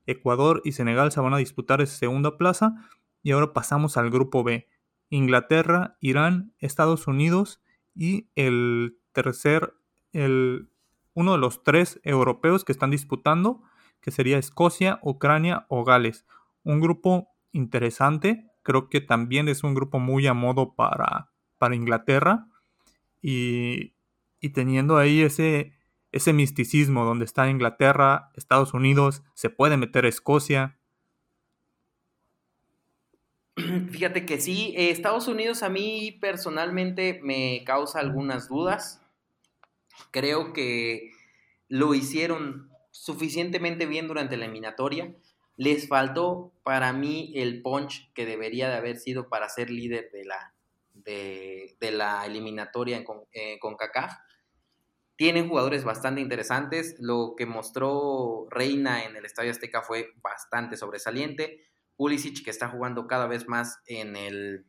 Ecuador 0.07 0.63
y 0.65 0.73
Senegal 0.73 1.13
se 1.13 1.21
van 1.21 1.35
a 1.35 1.39
disputar 1.39 1.81
esa 1.81 1.97
segunda 1.97 2.37
plaza. 2.37 2.75
Y 3.23 3.33
ahora 3.33 3.53
pasamos 3.53 3.97
al 3.97 4.11
grupo 4.11 4.45
B. 4.45 4.69
Inglaterra, 5.11 5.97
Irán, 6.01 6.55
Estados 6.59 7.07
Unidos 7.07 7.61
y 7.95 8.29
el 8.35 8.99
tercer, 9.17 9.73
el, 10.13 10.69
uno 11.15 11.33
de 11.33 11.39
los 11.39 11.65
tres 11.65 11.99
europeos 12.05 12.65
que 12.65 12.73
están 12.73 12.91
disputando, 12.91 13.63
que 14.03 14.11
sería 14.11 14.37
Escocia, 14.37 15.01
Ucrania 15.03 15.65
o 15.71 15.85
Gales. 15.85 16.27
Un 16.65 16.81
grupo 16.81 17.29
interesante, 17.53 18.51
creo 18.63 18.91
que 18.91 19.01
también 19.01 19.49
es 19.49 19.65
un 19.65 19.75
grupo 19.75 19.99
muy 19.99 20.27
a 20.27 20.35
modo 20.35 20.75
para, 20.75 21.31
para 21.57 21.75
Inglaterra 21.75 22.47
y, 23.23 23.95
y 24.39 24.51
teniendo 24.51 24.99
ahí 24.99 25.23
ese, 25.23 25.73
ese 26.13 26.35
misticismo 26.35 27.07
donde 27.07 27.25
está 27.25 27.49
Inglaterra, 27.49 28.31
Estados 28.35 28.75
Unidos, 28.75 29.23
se 29.33 29.49
puede 29.49 29.79
meter 29.79 30.05
Escocia. 30.05 30.79
Fíjate 33.91 34.27
que 34.27 34.39
sí, 34.39 34.75
Estados 34.77 35.27
Unidos 35.27 35.63
a 35.63 35.71
mí 35.71 36.19
personalmente 36.21 37.21
me 37.23 37.65
causa 37.65 38.01
algunas 38.01 38.49
dudas 38.51 39.01
creo 40.11 40.53
que 40.53 41.11
lo 41.69 41.95
hicieron 41.95 42.71
suficientemente 42.91 43.87
bien 43.87 44.09
durante 44.09 44.37
la 44.37 44.45
eliminatoria. 44.45 45.15
Les 45.57 45.89
faltó 45.89 46.53
para 46.63 46.93
mí 46.93 47.33
el 47.35 47.63
punch 47.63 48.13
que 48.15 48.27
debería 48.27 48.69
de 48.69 48.77
haber 48.77 48.99
sido 48.99 49.29
para 49.29 49.49
ser 49.49 49.71
líder 49.71 50.11
de 50.13 50.25
la, 50.25 50.55
de, 50.95 51.77
la 51.93 52.27
eliminatoria 52.27 53.05
con, 53.05 53.23
eh, 53.33 53.59
Tienen 55.17 55.49
jugadores 55.49 55.85
bastante 55.85 56.21
interesantes. 56.21 56.97
Lo 56.99 57.35
que 57.37 57.47
mostró 57.47 58.47
Reina 58.51 59.05
en 59.05 59.17
el 59.17 59.25
Estadio 59.25 59.51
Azteca 59.51 59.83
fue 59.83 60.13
bastante 60.23 60.77
sobresaliente. 60.77 61.61
Pulisic, 61.97 62.45
que 62.45 62.51
está 62.51 62.69
jugando 62.69 63.07
cada 63.07 63.27
vez 63.27 63.49
más 63.49 63.79
en 63.87 64.17
el, 64.17 64.67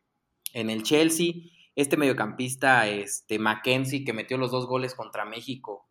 en 0.54 0.70
el 0.70 0.84
Chelsea 0.84 1.34
este 1.78 1.96
mediocampista, 1.96 2.88
este, 2.88 3.38
Mackenzie, 3.38 4.04
que 4.04 4.12
metió 4.12 4.40
los 4.40 4.50
dos 4.50 4.66
goles 4.66 4.96
contra 4.96 5.26
México 5.26 5.88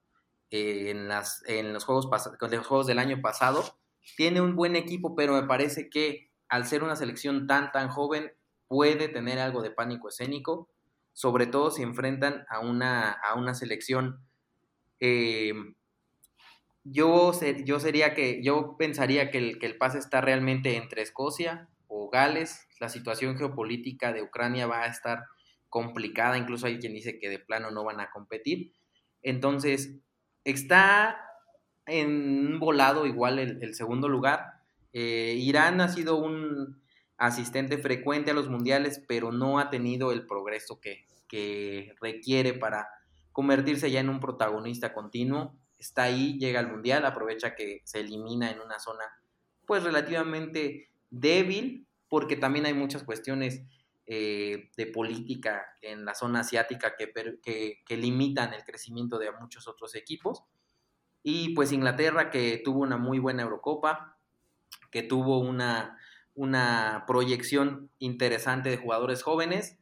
eh, 0.51 0.91
en, 0.91 1.09
los, 1.09 1.85
juegos 1.85 2.11
los 2.41 2.67
juegos 2.67 2.87
del 2.89 2.99
año 2.99 3.21
pasado, 3.23 3.79
tiene 4.17 4.41
un 4.41 4.57
buen 4.57 4.75
equipo, 4.75 5.15
pero 5.15 5.41
me 5.41 5.47
parece 5.47 5.89
que 5.89 6.29
al 6.49 6.67
ser 6.67 6.83
una 6.83 6.97
selección 6.97 7.47
tan, 7.47 7.71
tan 7.71 7.89
joven, 7.89 8.33
puede 8.67 9.09
tener 9.09 9.39
algo 9.39 9.63
de 9.63 9.71
pánico 9.71 10.09
escénico, 10.09 10.69
sobre 11.13 11.47
todo 11.47 11.71
si 11.71 11.85
enfrentan 11.85 12.45
a 12.49 12.59
una, 12.59 13.13
a 13.13 13.35
una 13.35 13.55
selección. 13.55 14.19
Eh, 14.99 15.55
yo, 16.83 17.31
yo, 17.65 17.79
sería 17.79 18.13
que, 18.13 18.43
yo 18.43 18.75
pensaría 18.77 19.31
que 19.31 19.39
el, 19.39 19.59
que 19.61 19.67
el 19.67 19.79
pase 19.79 19.99
está 19.99 20.21
realmente 20.21 20.77
entre 20.77 21.03
Escocia 21.03 21.69
o 21.87 22.11
Gales. 22.11 22.67
La 22.81 22.89
situación 22.89 23.39
geopolítica 23.39 24.13
de 24.13 24.23
Ucrania 24.23 24.67
va 24.67 24.83
a 24.83 24.87
estar 24.87 25.27
complicada, 25.69 26.39
incluso 26.39 26.67
hay 26.67 26.79
quien 26.79 26.95
dice 26.95 27.19
que 27.19 27.29
de 27.29 27.39
plano 27.39 27.71
no 27.71 27.85
van 27.85 28.01
a 28.01 28.11
competir. 28.11 28.73
Entonces, 29.23 29.99
está 30.45 31.21
en 31.87 32.59
volado 32.59 33.07
igual 33.07 33.39
el, 33.39 33.75
segundo 33.75 34.09
lugar. 34.09 34.63
Eh, 34.93 35.35
Irán 35.39 35.81
ha 35.81 35.89
sido 35.89 36.17
un 36.17 36.83
asistente 37.17 37.79
frecuente 37.79 38.31
a 38.31 38.35
los 38.35 38.49
mundiales, 38.49 39.03
pero 39.07 39.33
no 39.33 39.59
ha 39.59 39.71
tenido 39.71 40.13
el 40.13 40.27
progreso 40.27 40.81
que, 40.81 41.07
que 41.29 41.95
requiere 42.01 42.53
para 42.55 42.89
convertirse 43.33 43.91
ya 43.91 44.01
en 44.01 44.09
un 44.09 44.21
protagonista 44.21 44.93
continuo. 44.93 45.59
Está 45.79 46.05
ahí, 46.05 46.39
llega 46.39 46.61
al 46.61 46.71
mundial, 46.71 47.05
aprovecha 47.05 47.55
que 47.55 47.83
se 47.85 48.01
elimina 48.01 48.51
en 48.51 48.61
una 48.61 48.79
zona 48.79 49.05
pues 49.67 49.83
relativamente 49.83 50.91
débil, 51.11 51.87
porque 52.09 52.37
también 52.37 52.67
hay 52.67 52.75
muchas 52.75 53.03
cuestiones 53.03 53.63
eh, 54.09 54.71
de 54.77 54.87
política 54.87 55.67
en 55.83 56.05
la 56.05 56.15
zona 56.15 56.41
asiática 56.41 56.95
que, 56.97 57.13
que, 57.85 57.97
limitan 57.97 58.55
el 58.55 58.63
crecimiento 58.63 59.19
de 59.19 59.33
muchos 59.33 59.67
otros 59.67 59.97
equipos. 59.97 60.45
Y 61.25 61.55
pues 61.57 61.73
Inglaterra 61.73 62.31
que 62.31 62.63
tuvo 62.65 62.83
una 62.83 62.99
muy 62.99 63.19
buena 63.19 63.43
Eurocopa, 63.43 64.17
que 64.93 65.03
tuvo 65.03 65.41
una, 65.41 65.99
una 66.35 67.03
proyección 67.09 67.91
interesante 67.99 68.71
de 68.71 68.77
jugadores 68.77 69.25
jóvenes. 69.25 69.77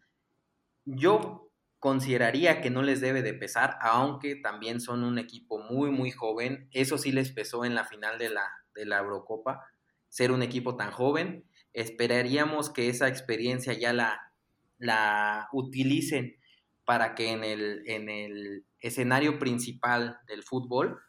Yo 0.86 1.50
consideraría 1.78 2.62
que 2.62 2.70
no 2.70 2.82
les 2.82 3.02
debe 3.02 3.20
de 3.20 3.34
pesar, 3.34 3.76
aunque 3.82 4.36
también 4.36 4.80
son 4.80 5.04
un 5.04 5.18
equipo 5.18 5.58
muy, 5.58 5.90
muy 5.90 6.10
joven. 6.10 6.66
Eso 6.70 6.96
sí 6.96 7.12
les 7.12 7.30
pesó 7.30 7.66
en 7.66 7.74
la 7.74 7.84
final 7.84 8.16
de 8.16 8.30
la, 8.30 8.50
de 8.74 8.86
la 8.86 9.00
Eurocopa, 9.00 9.66
ser 10.08 10.32
un 10.32 10.42
equipo 10.42 10.76
tan 10.76 10.92
joven 10.92 11.44
esperaríamos 11.74 12.70
que 12.70 12.88
esa 12.88 13.08
experiencia 13.08 13.74
ya 13.74 13.92
la, 13.92 14.32
la 14.78 15.48
utilicen 15.52 16.36
para 16.84 17.14
que 17.14 17.32
en 17.32 17.44
el, 17.44 17.82
en 17.86 18.08
el 18.08 18.64
escenario 18.80 19.38
principal 19.38 20.18
del 20.26 20.42
fútbol 20.42 21.00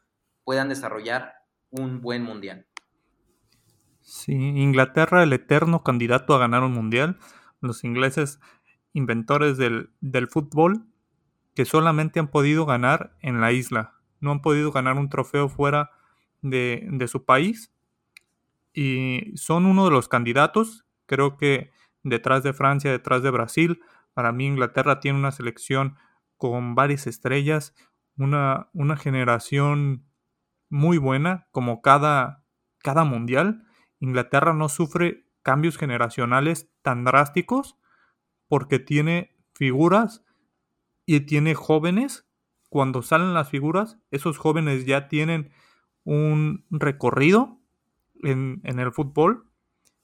puedan 0.43 0.69
desarrollar 0.69 1.33
un 1.69 2.01
buen 2.01 2.23
mundial. 2.23 2.65
Sí, 4.01 4.33
Inglaterra, 4.33 5.23
el 5.23 5.33
eterno 5.33 5.83
candidato 5.83 6.35
a 6.35 6.39
ganar 6.39 6.63
un 6.63 6.73
mundial. 6.73 7.17
Los 7.59 7.83
ingleses, 7.83 8.39
inventores 8.93 9.57
del, 9.57 9.89
del 9.99 10.27
fútbol, 10.27 10.85
que 11.55 11.65
solamente 11.65 12.19
han 12.19 12.29
podido 12.29 12.65
ganar 12.65 13.15
en 13.21 13.41
la 13.41 13.51
isla. 13.51 13.95
No 14.19 14.31
han 14.31 14.41
podido 14.41 14.71
ganar 14.71 14.97
un 14.97 15.09
trofeo 15.09 15.49
fuera 15.49 15.91
de, 16.41 16.87
de 16.91 17.07
su 17.07 17.25
país 17.25 17.74
y 18.75 19.31
son 19.37 19.65
uno 19.65 19.85
de 19.85 19.91
los 19.91 20.09
candidatos. 20.09 20.85
Creo 21.07 21.37
que 21.37 21.71
detrás 22.03 22.43
de 22.43 22.53
Francia, 22.53 22.91
detrás 22.91 23.23
de 23.23 23.31
Brasil, 23.31 23.81
para 24.13 24.33
mí 24.33 24.45
Inglaterra 24.45 24.99
tiene 24.99 25.17
una 25.17 25.31
selección 25.31 25.97
con 26.37 26.75
varias 26.75 27.07
estrellas, 27.07 27.73
una, 28.17 28.69
una 28.73 28.97
generación 28.97 30.05
muy 30.69 30.97
buena, 30.97 31.47
como 31.51 31.81
cada, 31.81 32.43
cada 32.79 33.05
mundial. 33.05 33.65
Inglaterra 33.99 34.53
no 34.53 34.67
sufre 34.67 35.25
cambios 35.41 35.77
generacionales 35.77 36.69
tan 36.81 37.05
drásticos 37.05 37.77
porque 38.49 38.79
tiene 38.79 39.37
figuras 39.53 40.25
y 41.05 41.21
tiene 41.21 41.55
jóvenes. 41.55 42.27
Cuando 42.69 43.01
salen 43.03 43.33
las 43.33 43.49
figuras, 43.49 43.99
esos 44.11 44.37
jóvenes 44.37 44.85
ya 44.85 45.07
tienen 45.07 45.51
un 46.03 46.65
recorrido 46.69 47.61
en, 48.25 48.79
el 48.79 48.91
fútbol 48.91 49.45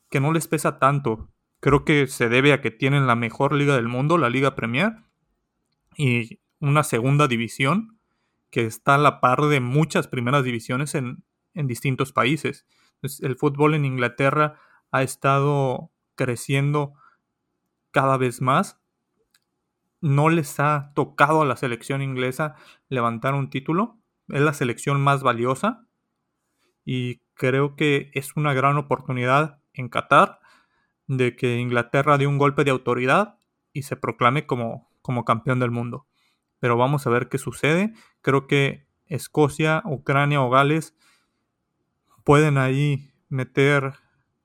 que 0.10 0.20
no 0.20 0.32
les 0.32 0.48
pesa 0.48 0.80
tanto. 0.80 1.30
Creo 1.60 1.86
que 1.86 2.08
se 2.08 2.30
debe 2.30 2.54
a 2.54 2.62
que 2.62 2.72
tienen 2.72 3.08
la 3.08 3.16
mejor 3.16 3.54
liga 3.54 3.76
del 3.76 3.88
mundo, 3.88 4.18
la 4.18 4.30
Liga 4.30 4.56
Premier, 4.56 4.94
y 5.96 6.40
una 6.60 6.84
segunda 6.84 7.28
división 7.28 8.00
que 8.50 8.66
está 8.66 8.96
a 8.96 8.98
la 8.98 9.22
par 9.22 9.42
de 9.44 9.60
muchas 9.60 10.08
primeras 10.08 10.44
divisiones 10.44 10.96
en, 10.96 11.24
en 11.54 11.68
distintos 11.68 12.12
países. 12.12 12.66
el 13.02 13.36
fútbol 13.36 13.74
en 13.74 13.86
Inglaterra 13.86 14.60
ha 14.92 15.04
estado 15.04 15.92
creciendo 16.16 16.94
cada 17.92 18.18
vez 18.18 18.42
más. 18.42 18.80
No 20.02 20.30
les 20.30 20.60
ha 20.60 20.92
tocado 20.96 21.42
a 21.42 21.46
la 21.46 21.56
selección 21.56 22.02
inglesa 22.02 22.56
levantar 22.90 23.34
un 23.34 23.50
título. 23.50 24.00
Es 24.28 24.42
la 24.42 24.54
selección 24.54 25.02
más 25.02 25.24
valiosa 25.24 25.86
y 26.86 27.22
creo 27.34 27.76
que 27.76 28.12
es 28.14 28.36
una 28.36 28.54
gran 28.54 28.78
oportunidad 28.78 29.60
en 29.74 29.90
Qatar 29.90 30.40
de 31.08 31.36
que 31.36 31.58
Inglaterra 31.58 32.18
dé 32.18 32.28
un 32.28 32.38
golpe 32.38 32.64
de 32.64 32.72
autoridad 32.72 33.38
y 33.74 33.84
se 33.84 33.96
proclame 33.96 34.46
como, 34.46 34.90
como 35.02 35.26
campeón 35.26 35.60
del 35.60 35.72
mundo. 35.72 36.08
Pero 36.60 36.78
vamos 36.78 37.06
a 37.08 37.10
ver 37.10 37.30
qué 37.30 37.38
sucede. 37.38 37.94
Creo 38.22 38.48
que 38.48 38.86
Escocia, 39.08 39.84
Ucrania 39.86 40.42
o 40.42 40.50
Gales 40.50 40.96
pueden 42.24 42.58
ahí 42.58 43.12
meter 43.30 43.94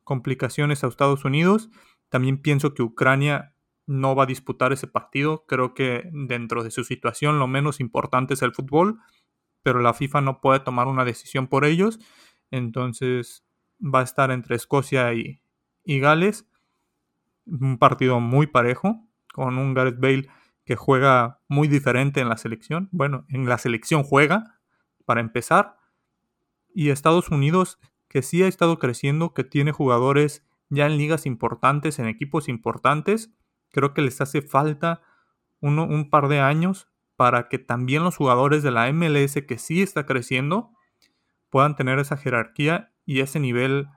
complicaciones 0.03 0.83
a 0.83 0.88
Estados 0.88 1.25
Unidos. 1.25 1.70
También 2.09 2.40
pienso 2.40 2.75
que 2.75 2.83
Ucrania 2.83 3.55
no 3.87 4.14
va 4.14 4.25
a 4.25 4.27
disputar 4.27 4.72
ese 4.72 4.87
partido. 4.87 5.44
Creo 5.46 5.75
que 5.75 6.09
dentro 6.12 6.64
de 6.64 6.70
su 6.70 6.85
situación 6.85 7.38
lo 7.38 7.46
menos 7.46 7.81
importante 7.81 8.35
es 8.35 8.42
el 8.42 8.53
fútbol, 8.53 8.99
pero 9.62 9.81
la 9.81 9.94
FIFA 9.94 10.20
no 10.20 10.40
puede 10.40 10.61
tomar 10.61 10.88
una 10.88 11.05
decisión 11.05 11.46
por 11.46 11.64
ellos. 11.64 11.99
Entonces 12.50 13.44
va 13.80 14.00
a 14.00 14.04
estar 14.04 14.30
entre 14.30 14.56
Escocia 14.56 15.12
y, 15.14 15.40
y 15.85 16.00
Gales. 16.00 16.46
Un 17.46 17.78
partido 17.78 18.20
muy 18.20 18.46
parejo, 18.46 19.06
con 19.32 19.59
un 19.59 19.74
Gareth 19.74 20.00
Bale 20.00 20.28
que 20.64 20.76
juega 20.76 21.40
muy 21.48 21.68
diferente 21.68 22.20
en 22.20 22.28
la 22.28 22.37
selección. 22.37 22.88
Bueno, 22.90 23.24
en 23.28 23.48
la 23.48 23.59
selección 23.59 24.02
juega, 24.02 24.59
para 25.04 25.20
empezar. 25.20 25.76
Y 26.74 26.90
Estados 26.90 27.28
Unidos, 27.30 27.78
que 28.09 28.22
sí 28.22 28.42
ha 28.42 28.48
estado 28.48 28.78
creciendo, 28.78 29.32
que 29.32 29.44
tiene 29.44 29.72
jugadores 29.72 30.44
ya 30.68 30.87
en 30.87 30.98
ligas 30.98 31.24
importantes, 31.24 31.98
en 31.98 32.06
equipos 32.06 32.48
importantes. 32.48 33.32
Creo 33.70 33.94
que 33.94 34.02
les 34.02 34.20
hace 34.20 34.42
falta 34.42 35.02
un 35.61 36.11
par 36.11 36.28
de 36.28 36.40
años 36.40 36.88
para 37.16 37.48
que 37.48 37.59
también 37.59 38.04
los 38.04 38.16
jugadores 38.16 38.62
de 38.62 38.70
la 38.70 38.92
MLS, 38.92 39.35
que 39.46 39.59
sí 39.59 39.82
está 39.82 40.04
creciendo, 40.04 40.72
puedan 41.57 41.75
tener 41.75 41.99
esa 41.99 42.19
jerarquía 42.19 42.92
y 43.07 43.23
ese 43.23 43.40
nivel 43.40 43.88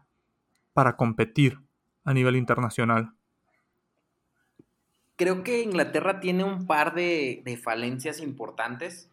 para 0.72 0.96
competir 0.96 1.60
a 2.06 2.14
nivel 2.14 2.38
internacional. 2.38 3.12
Creo 5.18 5.44
que 5.44 5.62
Inglaterra 5.62 6.22
tiene 6.22 6.46
un 6.46 6.68
par 6.68 6.94
de, 6.94 7.60
falencias 7.62 8.22
importantes. 8.22 9.12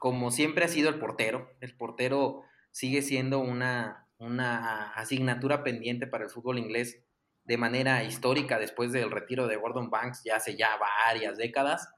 Como 0.00 0.32
siempre 0.32 0.64
ha 0.64 0.68
sido 0.68 0.88
el 0.88 0.98
portero. 0.98 1.48
El 1.60 1.76
portero 1.76 2.42
sigue 2.72 3.02
siendo 3.02 3.38
una, 3.38 4.08
una 4.18 4.90
asignatura 4.94 5.62
pendiente 5.62 6.08
para 6.08 6.24
el 6.24 6.30
fútbol 6.30 6.58
inglés 6.58 7.04
de 7.44 7.56
manera 7.56 8.02
histórica 8.02 8.58
después 8.58 8.90
del 8.90 9.12
retiro 9.12 9.46
de 9.46 9.58
Gordon 9.58 9.90
Banks 9.90 10.24
ya 10.24 10.34
hace 10.34 10.56
ya 10.56 10.70
varias 11.06 11.36
décadas. 11.36 11.88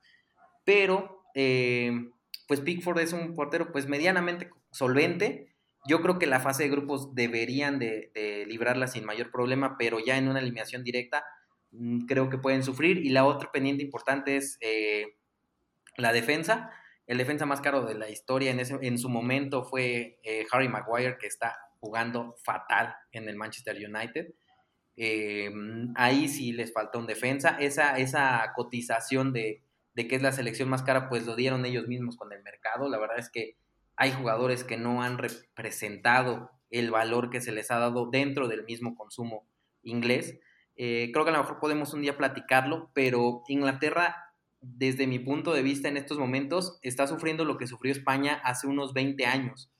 Pero, 0.66 1.24
eh, 1.34 2.10
pues 2.46 2.60
Pickford 2.60 2.98
es 2.98 3.14
un 3.14 3.34
portero 3.34 3.72
pues 3.72 3.88
medianamente 3.88 4.50
solvente. 4.70 5.54
Yo 5.86 6.02
creo 6.02 6.18
que 6.18 6.26
la 6.26 6.40
fase 6.40 6.64
de 6.64 6.70
grupos 6.70 7.14
deberían 7.14 7.78
de, 7.78 8.10
de 8.14 8.44
librarla 8.46 8.88
sin 8.88 9.04
mayor 9.04 9.30
problema, 9.30 9.76
pero 9.78 9.98
ya 9.98 10.18
en 10.18 10.28
una 10.28 10.40
eliminación 10.40 10.84
directa 10.84 11.24
Mm, 11.70 12.06
creo 12.06 12.30
que 12.30 12.38
pueden 12.38 12.62
sufrir. 12.62 12.98
Y 12.98 13.10
la 13.10 13.24
otra 13.24 13.50
pendiente 13.52 13.82
importante 13.82 14.36
es 14.36 14.58
eh, 14.60 15.16
la 15.96 16.12
defensa. 16.12 16.70
El 17.06 17.18
defensa 17.18 17.46
más 17.46 17.60
caro 17.60 17.84
de 17.86 17.94
la 17.94 18.10
historia 18.10 18.50
en, 18.50 18.60
ese, 18.60 18.78
en 18.82 18.98
su 18.98 19.08
momento 19.08 19.64
fue 19.64 20.20
eh, 20.22 20.46
Harry 20.52 20.68
Maguire, 20.68 21.18
que 21.18 21.26
está 21.26 21.56
jugando 21.80 22.34
fatal 22.42 22.94
en 23.12 23.28
el 23.28 23.36
Manchester 23.36 23.76
United. 23.76 24.34
Eh, 24.96 25.50
ahí 25.94 26.28
sí 26.28 26.52
les 26.52 26.72
falta 26.72 26.98
un 26.98 27.06
defensa. 27.06 27.56
Esa, 27.60 27.98
esa 27.98 28.52
cotización 28.54 29.32
de, 29.32 29.62
de 29.94 30.08
que 30.08 30.16
es 30.16 30.22
la 30.22 30.32
selección 30.32 30.68
más 30.68 30.82
cara, 30.82 31.08
pues 31.08 31.26
lo 31.26 31.36
dieron 31.36 31.64
ellos 31.64 31.86
mismos 31.86 32.16
con 32.16 32.32
el 32.32 32.42
mercado. 32.42 32.88
La 32.88 32.98
verdad 32.98 33.18
es 33.18 33.30
que 33.30 33.56
hay 33.98 34.12
jugadores 34.12 34.62
que 34.62 34.76
no 34.76 35.02
han 35.02 35.18
representado 35.18 36.52
el 36.70 36.90
valor 36.92 37.30
que 37.30 37.40
se 37.40 37.50
les 37.50 37.70
ha 37.72 37.78
dado 37.78 38.08
dentro 38.10 38.46
del 38.46 38.64
mismo 38.64 38.94
consumo 38.94 39.48
inglés. 39.82 40.38
Eh, 40.76 41.10
creo 41.12 41.24
que 41.24 41.30
a 41.30 41.34
lo 41.34 41.40
mejor 41.40 41.58
podemos 41.58 41.92
un 41.92 42.02
día 42.02 42.16
platicarlo, 42.16 42.92
pero 42.94 43.42
Inglaterra, 43.48 44.14
desde 44.60 45.08
mi 45.08 45.18
punto 45.18 45.52
de 45.52 45.62
vista 45.62 45.88
en 45.88 45.96
estos 45.96 46.16
momentos, 46.16 46.78
está 46.82 47.08
sufriendo 47.08 47.44
lo 47.44 47.58
que 47.58 47.66
sufrió 47.66 47.90
España 47.90 48.40
hace 48.44 48.68
unos 48.68 48.94
20 48.94 49.26
años, 49.26 49.72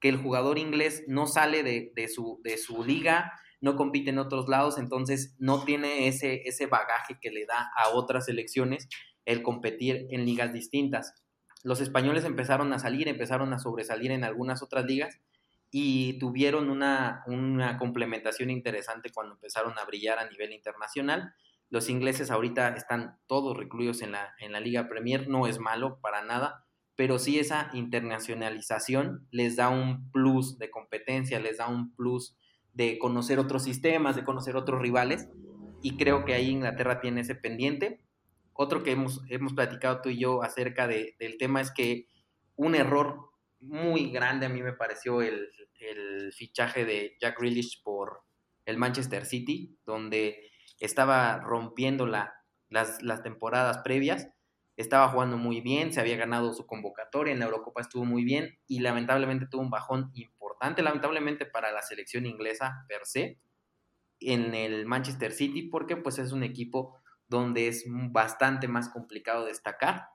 que 0.00 0.08
el 0.08 0.16
jugador 0.16 0.58
inglés 0.58 1.04
no 1.06 1.28
sale 1.28 1.62
de, 1.62 2.08
su, 2.08 2.40
de 2.42 2.58
su 2.58 2.82
liga, 2.82 3.32
no 3.60 3.76
compite 3.76 4.10
en 4.10 4.18
otros 4.18 4.48
lados, 4.48 4.78
entonces 4.78 5.36
no 5.38 5.64
tiene 5.64 6.08
ese, 6.08 6.42
ese 6.44 6.66
bagaje 6.66 7.18
que 7.20 7.30
le 7.30 7.46
da 7.46 7.70
a 7.76 7.90
otras 7.90 8.24
selecciones 8.24 8.88
el 9.26 9.42
competir 9.42 10.08
en 10.10 10.24
ligas 10.24 10.52
distintas. 10.52 11.14
Los 11.62 11.80
españoles 11.80 12.24
empezaron 12.24 12.72
a 12.72 12.78
salir, 12.78 13.08
empezaron 13.08 13.52
a 13.52 13.58
sobresalir 13.58 14.10
en 14.10 14.24
algunas 14.24 14.62
otras 14.62 14.84
ligas, 14.86 15.20
y 15.70 16.18
tuvieron 16.18 16.68
una, 16.68 17.24
complementación 17.78 18.50
interesante 18.50 19.10
cuando 19.10 19.34
empezaron 19.34 19.78
a 19.78 19.84
brillar 19.84 20.18
a 20.18 20.28
nivel 20.28 20.52
internacional. 20.52 21.34
Los 21.68 21.88
ingleses 21.88 22.30
ahorita 22.30 22.70
están 22.70 23.18
todos 23.26 23.56
recluidos 23.56 24.02
en 24.02 24.12
la, 24.12 24.34
en 24.40 24.52
la 24.52 24.60
Liga 24.60 24.88
Premier, 24.88 25.28
no 25.28 25.46
es 25.46 25.60
malo 25.60 26.00
para 26.00 26.24
nada, 26.24 26.64
pero 26.96 27.18
sí 27.18 27.38
esa 27.38 27.70
internacionalización 27.72 29.28
les 29.30 29.56
da 29.56 29.68
un 29.68 30.10
plus 30.10 30.58
de 30.58 30.70
competencia, 30.70 31.38
les 31.38 31.58
da 31.58 31.68
un 31.68 31.94
plus 31.94 32.36
de 32.74 32.98
conocer 32.98 33.38
otros 33.38 33.62
sistemas, 33.62 34.16
de 34.16 34.24
conocer 34.24 34.56
otros 34.56 34.82
rivales, 34.82 35.28
y 35.82 35.96
creo 35.96 36.24
que 36.24 36.34
ahí 36.34 36.50
Inglaterra 36.50 37.00
tiene 37.00 37.20
ese 37.20 37.36
pendiente. 37.36 38.00
Otro 38.62 38.82
que 38.82 38.90
hemos, 38.90 39.22
hemos 39.30 39.54
platicado 39.54 40.02
tú 40.02 40.10
y 40.10 40.18
yo 40.18 40.42
acerca 40.42 40.86
del 40.86 41.38
tema 41.38 41.62
es 41.62 41.70
que 41.70 42.08
un 42.56 42.74
error 42.74 43.30
muy 43.58 44.10
grande 44.10 44.44
a 44.44 44.50
mí 44.50 44.62
me 44.62 44.74
pareció 44.74 45.22
el, 45.22 45.48
fichaje 46.36 46.84
de 46.84 47.16
Jack 47.18 47.40
Grealish 47.40 47.82
por 47.82 48.20
el 48.66 48.76
Manchester 48.76 49.24
City, 49.24 49.78
donde 49.86 50.50
estaba 50.78 51.38
rompiendo 51.38 52.06
la, 52.06 52.34
las, 52.68 53.02
las, 53.02 53.22
temporadas 53.22 53.78
previas, 53.78 54.28
estaba 54.76 55.08
jugando 55.08 55.38
muy 55.38 55.62
bien, 55.62 55.94
se 55.94 56.00
había 56.00 56.18
ganado 56.18 56.52
su 56.52 56.66
convocatoria, 56.66 57.32
en 57.32 57.38
la 57.38 57.46
Eurocopa 57.46 57.80
estuvo 57.80 58.04
muy 58.04 58.24
bien 58.24 58.58
y 58.66 58.80
lamentablemente 58.80 59.46
tuvo 59.50 59.62
un 59.62 59.70
bajón 59.70 60.10
importante, 60.12 60.82
lamentablemente 60.82 61.46
para 61.46 61.72
la 61.72 61.80
selección 61.80 62.26
inglesa 62.26 62.84
per 62.88 63.06
se, 63.06 63.40
en 64.20 64.54
el 64.54 64.84
Manchester 64.84 65.32
City, 65.32 65.62
porque 65.62 65.96
pues 65.96 66.18
es 66.18 66.32
un 66.32 66.42
equipo 66.42 66.99
donde 67.30 67.68
es 67.68 67.84
bastante 67.88 68.68
más 68.68 68.90
complicado 68.90 69.46
destacar 69.46 70.08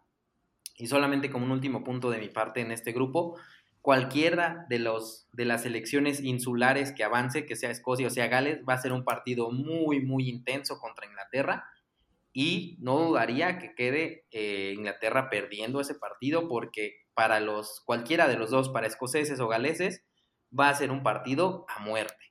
y 0.78 0.88
solamente 0.88 1.30
como 1.30 1.46
un 1.46 1.52
último 1.52 1.84
punto 1.84 2.12
de 2.12 2.20
mi 2.20 2.30
parte 2.30 2.62
en 2.62 2.72
este 2.72 2.92
grupo, 2.92 3.40
cualquiera 3.82 4.66
de, 4.70 4.80
los, 4.80 5.28
de 5.32 5.46
las 5.46 5.66
elecciones 5.66 6.22
insulares 6.22 6.92
que 6.92 7.04
avance, 7.04 7.46
que 7.46 7.56
sea 7.56 7.72
Escocia 7.72 8.08
o 8.08 8.10
sea 8.10 8.28
Gales, 8.28 8.60
va 8.68 8.74
a 8.74 8.82
ser 8.82 8.92
un 8.92 9.06
partido 9.06 9.52
muy, 9.52 10.02
muy 10.02 10.28
intenso 10.28 10.80
contra 10.80 11.06
Inglaterra. 11.06 11.66
Y 12.34 12.76
no 12.82 13.00
dudaría 13.00 13.60
que 13.60 13.74
quede 13.76 14.26
eh, 14.32 14.74
Inglaterra 14.76 15.30
perdiendo 15.30 15.80
ese 15.80 15.96
partido 15.96 16.50
porque 16.50 17.06
para 17.14 17.40
los 17.40 17.82
cualquiera 17.86 18.28
de 18.28 18.36
los 18.36 18.50
dos, 18.50 18.70
para 18.70 18.88
escoceses 18.88 19.40
o 19.40 19.48
galeses, 19.48 20.04
va 20.58 20.68
a 20.68 20.76
ser 20.76 20.92
un 20.92 21.02
partido 21.02 21.66
a 21.70 21.80
muerte. 21.80 22.25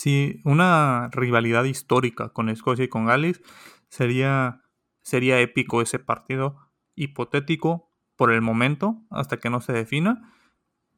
Sí, 0.00 0.40
una 0.44 1.10
rivalidad 1.12 1.64
histórica 1.64 2.30
con 2.30 2.48
Escocia 2.48 2.86
y 2.86 2.88
con 2.88 3.04
Gales 3.04 3.42
sería 3.90 4.62
Sería 5.02 5.40
épico 5.40 5.82
ese 5.82 5.98
partido, 5.98 6.56
hipotético 6.94 7.90
por 8.16 8.32
el 8.32 8.42
momento, 8.42 9.02
hasta 9.10 9.38
que 9.38 9.50
no 9.50 9.60
se 9.60 9.72
defina, 9.72 10.32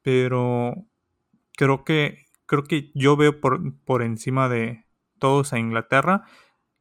pero 0.02 0.74
creo 1.56 1.84
que, 1.84 2.26
creo 2.46 2.64
que 2.64 2.90
yo 2.94 3.16
veo 3.16 3.40
por, 3.40 3.74
por 3.84 4.02
encima 4.02 4.48
de 4.48 4.84
todos 5.18 5.52
a 5.52 5.58
Inglaterra. 5.58 6.24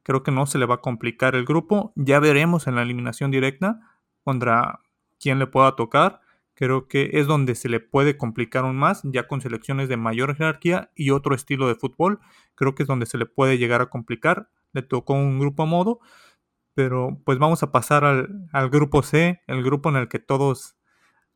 Creo 0.02 0.22
que 0.22 0.30
no 0.30 0.46
se 0.46 0.58
le 0.58 0.66
va 0.66 0.76
a 0.76 0.80
complicar 0.80 1.34
el 1.34 1.44
grupo. 1.44 1.92
Ya 1.96 2.20
veremos 2.20 2.66
en 2.66 2.74
la 2.74 2.82
eliminación 2.82 3.30
directa 3.30 3.80
contra 4.24 4.80
quién 5.20 5.38
le 5.38 5.46
pueda 5.46 5.74
tocar. 5.74 6.20
Creo 6.54 6.86
que 6.86 7.10
es 7.14 7.26
donde 7.26 7.54
se 7.54 7.68
le 7.68 7.80
puede 7.80 8.16
complicar 8.16 8.64
aún 8.64 8.76
más, 8.76 9.02
ya 9.04 9.26
con 9.26 9.40
selecciones 9.40 9.88
de 9.88 9.96
mayor 9.96 10.36
jerarquía 10.36 10.90
y 10.94 11.10
otro 11.10 11.34
estilo 11.34 11.66
de 11.66 11.74
fútbol. 11.74 12.20
Creo 12.54 12.74
que 12.74 12.82
es 12.82 12.86
donde 12.86 13.06
se 13.06 13.18
le 13.18 13.26
puede 13.26 13.58
llegar 13.58 13.80
a 13.80 13.86
complicar. 13.86 14.50
Le 14.72 14.82
tocó 14.82 15.14
un 15.14 15.38
grupo 15.38 15.62
a 15.62 15.66
modo, 15.66 16.00
pero 16.74 17.20
pues 17.24 17.38
vamos 17.38 17.62
a 17.62 17.72
pasar 17.72 18.04
al, 18.04 18.70
grupo 18.70 19.02
C, 19.02 19.42
el 19.46 19.62
grupo 19.62 19.88
en 19.88 19.96
el 19.96 20.08
que 20.08 20.18
todos 20.18 20.76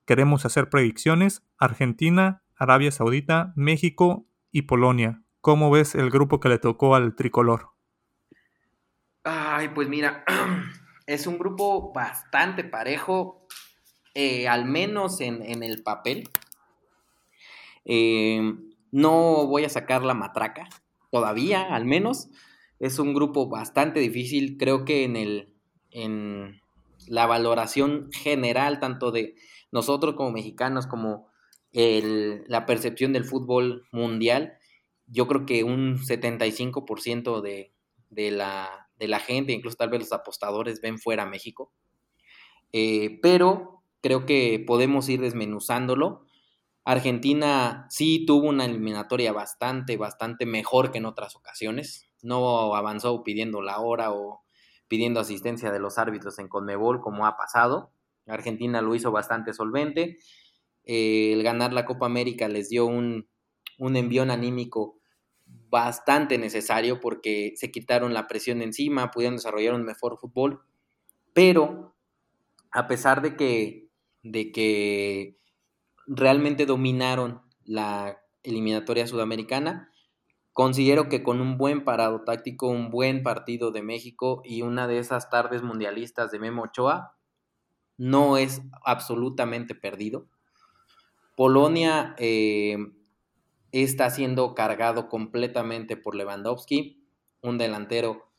queremos 0.05 0.45
hacer 0.45 0.69
predicciones. 0.69 1.43
Argentina, 1.59 2.43
Arabia 2.55 2.91
Saudita, 2.91 3.53
México 3.57 4.27
y 4.53 4.63
Polonia. 4.63 5.23
¿Cómo 5.41 5.71
ves 5.71 5.95
el 5.95 6.11
grupo 6.11 6.41
que 6.41 6.49
le 6.49 6.59
tocó 6.59 6.95
al 6.95 7.15
tricolor? 7.15 7.71
Ay, 9.25 9.71
pues 9.71 9.89
mira, 9.89 10.25
es 11.07 11.27
un 11.27 11.39
grupo 11.39 11.93
bastante 11.93 12.65
parejo, 12.65 13.47
eh, 14.19 14.49
al 14.49 14.65
menos 14.65 15.21
en, 15.21 15.63
el 15.63 15.83
papel. 15.83 16.31
Eh, 17.85 18.55
no 18.91 19.47
voy 19.47 19.65
a 19.65 19.69
sacar 19.69 20.05
la 20.05 20.15
matraca, 20.15 20.71
todavía, 21.11 21.75
al 21.75 21.85
menos. 21.85 22.31
Es 22.81 22.99
un 22.99 23.13
grupo 23.13 23.51
bastante 23.51 24.01
difícil, 24.01 24.57
creo 24.57 24.87
que 24.87 25.05
en, 25.05 25.17
el, 25.17 25.53
en 25.91 26.63
la 27.07 27.27
valoración 27.27 28.09
general, 28.11 28.81
tanto 28.81 29.11
de 29.11 29.35
nosotros 29.71 30.15
como 30.15 30.31
mexicanos, 30.31 30.87
como 30.87 31.29
la 31.73 32.65
percepción 32.65 33.13
del 33.13 33.27
fútbol 33.27 33.87
mundial, 33.93 34.55
yo 35.09 35.29
creo 35.29 35.45
que 35.45 35.63
un 35.63 35.99
75% 35.99 37.43
de, 37.43 37.75
de, 38.09 38.31
la, 38.31 38.89
de 38.99 39.09
la 39.09 39.21
gente, 39.21 39.53
incluso 39.53 39.77
tal 39.77 39.91
vez 39.91 40.01
los 40.01 40.13
apostadores, 40.13 40.81
ven 40.81 40.99
fuera 40.99 41.25
a 41.25 41.27
México. 41.27 41.71
Eh, 42.73 43.19
pero 43.21 43.76
creo 44.07 44.25
que 44.25 44.63
podemos 44.65 45.09
ir 45.09 45.21
desmenuzándolo. 45.21 46.25
Argentina 46.85 47.87
sí 47.91 48.25
tuvo 48.25 48.49
una 48.49 48.65
eliminatoria 48.65 49.33
bastante, 49.33 49.97
bastante 49.97 50.47
mejor 50.47 50.93
que 50.93 50.99
en 50.99 51.07
otras 51.07 51.35
ocasiones. 51.35 52.07
No 52.23 52.77
avanzó 52.77 53.25
pidiendo 53.25 53.63
la 53.63 53.81
hora 53.81 54.13
o 54.13 54.45
pidiendo 54.87 55.19
asistencia 55.19 55.73
de 55.73 55.81
los 55.81 55.99
árbitros 55.99 56.39
en 56.39 56.47
Conmebol 56.47 57.01
como 57.01 57.27
ha 57.27 57.37
pasado. 57.37 57.91
Argentina 58.29 58.81
lo 58.81 58.95
hizo 58.95 59.11
bastante 59.11 59.53
solvente. 59.53 60.19
Eh, 60.85 61.33
el 61.33 61.43
ganar 61.43 61.73
la 61.73 61.85
Copa 61.85 62.07
América 62.07 62.47
les 62.47 62.69
dio 62.69 62.87
un, 62.87 63.29
un 63.81 63.97
envión 63.97 64.31
anímico 64.31 65.01
bastante 65.69 66.39
necesario 66.39 67.01
porque 67.01 67.55
se 67.57 67.73
quitaron 67.73 68.15
la 68.15 68.29
presión 68.29 68.63
encima, 68.63 69.11
pudieron 69.11 69.35
desarrollar 69.35 69.75
un 69.75 69.85
mejor 69.85 70.17
fútbol, 70.17 70.63
pero 71.33 71.97
a 72.77 72.87
pesar 72.87 73.23
de 73.23 73.37
que, 73.37 73.86
de 74.31 74.53
que 74.53 75.39
realmente 76.07 76.67
dominaron 76.67 77.43
la 77.65 78.19
eliminatoria 78.43 79.07
sudamericana, 79.07 79.91
considero 80.53 81.09
que 81.09 81.23
con 81.23 81.41
un 81.41 81.59
buen 81.59 81.85
parado 81.85 82.23
táctico, 82.25 82.69
un 82.69 82.91
buen 82.91 83.23
partido 83.23 83.73
de 83.73 83.83
México 83.83 84.43
y 84.45 84.63
una 84.63 84.87
de 84.87 84.99
esas 84.99 85.29
tardes 85.31 85.63
mundialistas 85.63 86.31
de 86.31 86.39
Memo 86.39 86.63
Ochoa, 86.63 87.17
no 87.99 88.37
es 88.37 88.63
absolutamente 88.85 89.75
perdido. 89.75 90.29
Polonia 91.35 92.15
eh, 92.19 92.79
está 93.73 94.11
siendo 94.11 94.55
cargado 94.55 95.09
completamente 95.09 95.97
por 95.97 96.15
Lewandowski, 96.15 97.07
un 97.43 97.59
delantero 97.59 98.33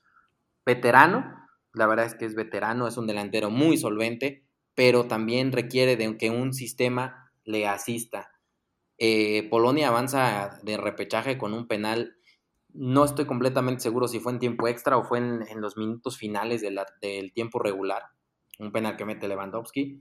veterano, 0.65 1.47
la 1.73 1.85
verdad 1.85 2.07
es 2.07 2.15
que 2.15 2.25
es 2.25 2.35
veterano, 2.35 2.87
es 2.87 2.97
un 2.97 3.07
delantero 3.07 3.49
muy 3.51 3.77
solvente, 3.77 4.46
pero 4.77 5.07
también 5.07 5.53
requiere 5.53 5.97
de 5.97 6.17
que 6.17 6.29
un 6.29 6.53
sistema 6.53 7.31
le 7.45 7.65
asista. 7.65 8.29
Eh, 8.99 9.47
Polonia 9.49 9.87
avanza 9.87 10.59
de 10.61 10.77
repechaje 10.77 11.39
con 11.39 11.55
un 11.55 11.67
penal, 11.67 12.15
no 12.73 13.03
estoy 13.03 13.25
completamente 13.25 13.81
seguro 13.81 14.07
si 14.07 14.19
fue 14.19 14.33
en 14.33 14.39
tiempo 14.39 14.67
extra 14.67 14.95
o 14.95 15.03
fue 15.03 15.17
en, 15.17 15.61
los 15.61 15.77
minutos 15.77 16.15
finales 16.15 16.61
del 16.61 17.33
tiempo 17.33 17.57
regular, 17.57 18.03
un 18.59 18.71
penal 18.71 18.97
que 18.97 19.05
mete 19.05 19.27
Lewandowski. 19.27 19.99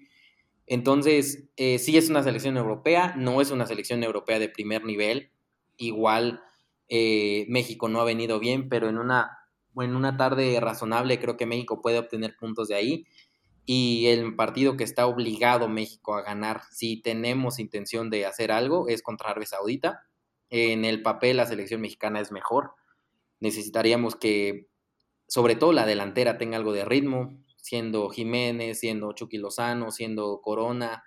Entonces, 0.66 1.48
eh, 1.56 1.78
sí 1.78 1.96
es 1.96 2.10
una 2.10 2.22
selección 2.22 2.58
europea, 2.58 3.14
no 3.16 3.40
es 3.40 3.50
una 3.50 3.64
selección 3.64 4.04
europea 4.04 4.38
de 4.38 4.50
primer 4.50 4.84
nivel. 4.84 5.30
Igual 5.78 6.42
eh, 6.90 7.46
México 7.48 7.88
no 7.88 8.02
ha 8.02 8.04
venido 8.04 8.38
bien, 8.38 8.68
pero 8.68 8.90
en 8.90 8.98
una, 8.98 9.38
en 9.74 9.96
una 9.96 10.18
tarde 10.18 10.60
razonable 10.60 11.18
creo 11.18 11.38
que 11.38 11.46
México 11.46 11.80
puede 11.80 11.98
obtener 11.98 12.36
puntos 12.36 12.68
de 12.68 12.74
ahí. 12.74 13.06
Y 13.66 14.06
el 14.06 14.34
partido 14.36 14.76
que 14.76 14.84
está 14.84 15.06
obligado 15.06 15.68
México 15.68 16.14
a 16.14 16.22
ganar, 16.22 16.62
si 16.70 17.02
tenemos 17.02 17.58
intención 17.58 18.08
de 18.08 18.24
hacer 18.24 18.52
algo, 18.52 18.88
es 18.88 19.02
contra 19.02 19.30
Arabia 19.30 19.48
Saudita. 19.48 20.02
En 20.48 20.84
el 20.84 21.02
papel 21.02 21.36
la 21.36 21.46
selección 21.46 21.80
mexicana 21.80 22.20
es 22.20 22.32
mejor. 22.32 22.74
Necesitaríamos 23.40 24.16
que, 24.16 24.68
sobre 25.26 25.56
todo 25.56 25.72
la 25.72 25.84
delantera, 25.84 26.38
tenga 26.38 26.56
algo 26.56 26.72
de 26.72 26.84
ritmo 26.84 27.36
siendo 27.66 28.08
Jiménez, 28.10 28.78
siendo 28.78 29.10
Chucky 29.10 29.38
Lozano, 29.38 29.90
siendo 29.90 30.40
Corona, 30.40 31.02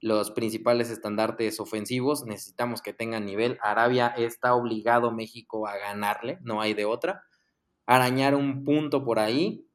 los 0.00 0.32
principales 0.32 0.90
estandartes 0.90 1.60
ofensivos, 1.60 2.26
necesitamos 2.26 2.82
que 2.82 2.92
tengan 2.92 3.24
nivel. 3.24 3.56
Arabia 3.62 4.08
está 4.08 4.54
obligado 4.54 5.12
México 5.12 5.66
a 5.66 5.78
ganarle, 5.78 6.38
no 6.42 6.60
hay 6.60 6.74
de 6.74 6.84
otra. 6.84 7.22
Arañar 7.86 8.34
un 8.34 8.64
punto 8.64 9.02
por 9.02 9.18
ahí 9.18 9.66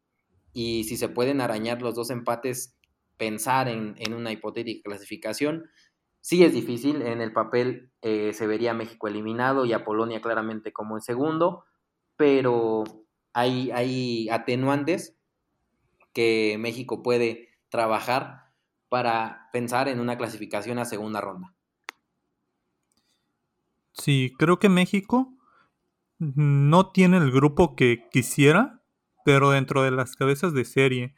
y 0.54 0.84
si 0.86 0.98
se 0.98 1.10
pueden 1.10 1.42
arañar 1.42 1.82
los 1.82 1.96
dos 1.96 2.10
empates, 2.10 2.76
pensar 3.18 3.68
en, 3.68 3.96
una 4.14 4.32
hipotética 4.32 4.90
clasificación. 4.90 5.70
Sí 6.22 6.44
es 6.44 6.54
difícil, 6.54 7.02
en 7.02 7.22
el 7.22 7.34
papel 7.34 7.92
eh, 8.02 8.34
se 8.34 8.48
vería 8.48 8.74
México 8.74 9.08
eliminado 9.08 9.66
y 9.66 9.74
a 9.74 9.84
Polonia 9.84 10.22
claramente 10.22 10.74
como 10.74 10.96
el 10.96 11.02
segundo, 11.02 11.66
pero 12.16 12.84
hay, 13.34 13.72
hay 13.72 14.30
atenuantes 14.30 15.16
que 16.14 16.58
México 16.60 17.04
puede 17.04 17.50
trabajar 17.70 18.52
para 18.90 19.50
pensar 19.54 19.88
en 19.88 20.00
una 20.00 20.18
clasificación 20.18 20.80
a 20.80 20.86
segunda 20.86 21.22
ronda. 21.22 21.54
Sí, 23.94 24.34
creo 24.38 24.60
que 24.60 24.70
México 24.70 25.34
no 26.18 26.92
tiene 26.92 27.18
el 27.18 27.32
grupo 27.32 27.76
que 27.76 28.08
quisiera, 28.12 28.79
pero 29.26 29.52
dentro 29.52 29.84
de 29.84 29.92
las 29.92 30.16
cabezas 30.16 30.54
de 30.54 30.66
serie, 30.66 31.16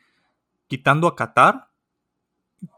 quitando 0.67 1.07
a 1.07 1.15
Qatar, 1.15 1.69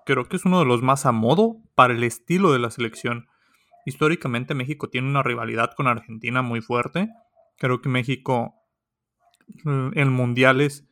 creo 0.05 0.27
que 0.27 0.35
es 0.35 0.45
uno 0.45 0.59
de 0.59 0.65
los 0.65 0.81
más 0.81 1.05
a 1.05 1.11
modo 1.11 1.57
para 1.75 1.93
el 1.93 2.03
estilo 2.03 2.51
de 2.51 2.59
la 2.59 2.71
selección. 2.71 3.27
Históricamente 3.85 4.53
México 4.53 4.89
tiene 4.89 5.09
una 5.09 5.23
rivalidad 5.23 5.73
con 5.75 5.87
Argentina 5.87 6.41
muy 6.41 6.61
fuerte. 6.61 7.09
Creo 7.57 7.81
que 7.81 7.89
México 7.89 8.55
en 9.65 10.09
mundiales 10.09 10.87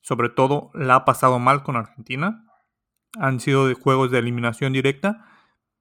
sobre 0.00 0.28
todo 0.28 0.70
la 0.74 0.94
ha 0.96 1.04
pasado 1.04 1.38
mal 1.38 1.62
con 1.62 1.76
Argentina. 1.76 2.44
Han 3.18 3.40
sido 3.40 3.66
de 3.66 3.74
juegos 3.74 4.10
de 4.10 4.18
eliminación 4.18 4.72
directa, 4.72 5.26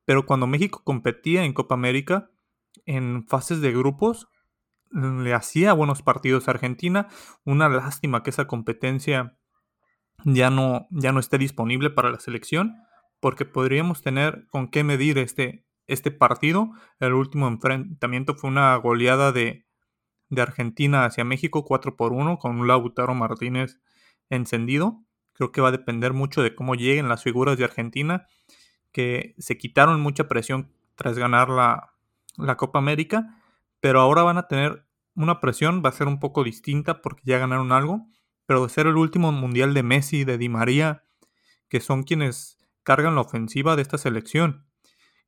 pero 0.05 0.25
cuando 0.25 0.47
México 0.47 0.81
competía 0.83 1.43
en 1.43 1.53
Copa 1.53 1.75
América, 1.75 2.29
en 2.86 3.25
fases 3.27 3.62
de 3.62 3.71
grupos, 3.71 4.27
le 4.91 5.34
hacía 5.34 5.73
buenos 5.73 6.02
partidos 6.02 6.47
a 6.47 6.52
Argentina. 6.52 7.08
Una 7.43 7.69
lástima 7.69 8.23
que 8.23 8.30
esa 8.30 8.47
competencia 8.47 9.38
ya 10.23 10.50
no, 10.50 10.88
ya 10.91 11.12
no 11.12 11.19
esté 11.19 11.38
disponible 11.38 11.89
para 11.89 12.12
la 12.12 12.19
selección, 12.19 12.76
porque 13.19 13.45
podríamos 13.45 14.02
tener 14.02 14.47
con 14.50 14.69
qué 14.69 14.84
medir 14.84 15.17
este, 15.17 15.65
este 15.88 16.12
partido. 16.12 16.71
El 17.00 17.13
último 17.13 17.47
enfrentamiento 17.47 18.36
fue 18.36 18.50
una 18.50 18.76
goleada 18.76 19.32
de, 19.32 19.65
de 20.30 20.41
Argentina 20.41 21.06
hacia 21.06 21.23
México 21.23 21.65
4 21.65 21.95
por 21.95 22.13
1 22.13 22.38
con 22.39 22.60
un 22.60 22.67
Lautaro 22.67 23.13
Martínez 23.13 23.80
encendido. 24.30 25.04
Creo 25.34 25.52
que 25.52 25.62
va 25.62 25.69
a 25.69 25.71
depender 25.71 26.13
mucho 26.13 26.41
de 26.41 26.56
cómo 26.56 26.76
lleguen 26.76 27.10
las 27.10 27.23
figuras 27.23 27.58
de 27.58 27.63
Argentina, 27.63 28.28
que 28.91 29.36
se 29.38 29.58
quitaron 29.58 30.02
mucha 30.02 30.28
presión 30.28 30.71
tras 30.95 31.17
ganar 31.17 31.50
la, 31.50 31.93
la 32.38 32.58
Copa 32.58 32.80
América, 32.80 33.37
pero 33.79 34.01
ahora 34.01 34.23
van 34.23 34.37
a 34.37 34.47
tener 34.47 34.85
una 35.15 35.39
presión, 35.39 35.81
va 35.83 35.89
a 35.89 35.93
ser 35.93 36.07
un 36.07 36.19
poco 36.19 36.43
distinta 36.43 37.01
porque 37.01 37.23
ya 37.25 37.37
ganaron 37.37 37.71
algo, 37.71 38.07
pero 38.45 38.63
de 38.63 38.69
ser 38.69 38.87
el 38.87 38.97
último 38.97 39.31
mundial 39.31 39.73
de 39.73 39.83
Messi, 39.83 40.23
de 40.23 40.37
Di 40.37 40.49
María, 40.49 41.03
que 41.69 41.79
son 41.79 42.03
quienes 42.03 42.57
cargan 42.83 43.15
la 43.15 43.21
ofensiva 43.21 43.75
de 43.75 43.81
esta 43.81 43.97
selección. 43.97 44.65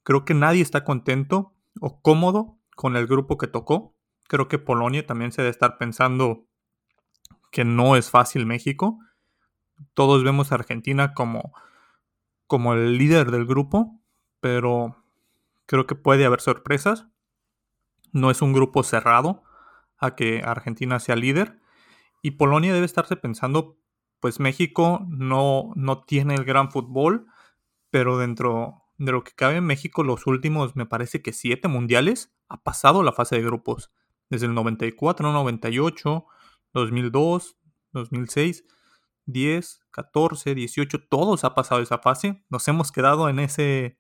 Creo 0.04 0.26
que 0.26 0.34
nadie 0.34 0.62
está 0.62 0.84
contento 0.84 1.54
o 1.82 2.02
cómodo 2.02 2.58
con 2.76 2.96
el 2.96 3.08
grupo 3.08 3.38
que 3.38 3.48
tocó. 3.48 3.96
Creo 4.28 4.48
que 4.48 4.60
Polonia 4.60 5.06
también 5.06 5.32
se 5.32 5.42
debe 5.42 5.52
estar 5.52 5.78
pensando 5.78 6.46
que 7.52 7.66
no 7.66 7.96
es 7.96 8.10
fácil 8.10 8.46
México. 8.46 9.00
Todos 9.94 10.24
vemos 10.24 10.52
a 10.52 10.56
Argentina 10.56 11.14
como, 11.14 11.54
como 12.48 12.74
el 12.74 12.98
líder 12.98 13.32
del 13.32 13.46
grupo, 13.46 14.00
pero 14.40 15.04
creo 15.66 15.86
que 15.88 15.96
puede 15.96 16.26
haber 16.26 16.42
sorpresas. 16.42 17.08
No 18.12 18.32
es 18.32 18.42
un 18.42 18.54
grupo 18.54 18.84
cerrado 18.84 19.44
a 19.98 20.16
que 20.16 20.42
Argentina 20.44 21.00
sea 21.00 21.16
líder. 21.16 21.60
Y 22.22 22.32
Polonia 22.32 22.74
debe 22.74 22.86
estarse 22.86 23.16
pensando, 23.16 23.78
pues 24.20 24.40
México 24.40 25.06
no, 25.08 25.72
no 25.76 26.04
tiene 26.04 26.36
el 26.36 26.46
gran 26.46 26.72
fútbol, 26.72 27.28
pero 27.90 28.18
dentro 28.18 28.84
de 28.98 29.12
lo 29.14 29.24
que 29.24 29.32
cabe, 29.32 29.62
México 29.62 30.04
los 30.04 30.28
últimos, 30.28 30.76
me 30.76 30.86
parece 30.86 31.22
que 31.22 31.34
siete 31.34 31.68
mundiales, 31.68 32.34
ha 32.50 32.62
pasado 32.62 33.04
la 33.04 33.14
fase 33.14 33.36
de 33.36 33.44
grupos. 33.44 33.92
Desde 34.30 34.46
el 34.46 34.54
94, 34.54 35.32
98, 35.32 36.26
2002, 36.74 37.58
2006, 37.94 38.66
10, 39.26 39.86
14, 39.92 40.56
18, 40.56 41.08
todos 41.08 41.44
ha 41.44 41.56
pasado 41.56 41.82
esa 41.82 42.00
fase. 42.00 42.44
Nos 42.50 42.68
hemos 42.68 42.92
quedado 42.92 43.30
en 43.30 43.40
ese 43.40 43.98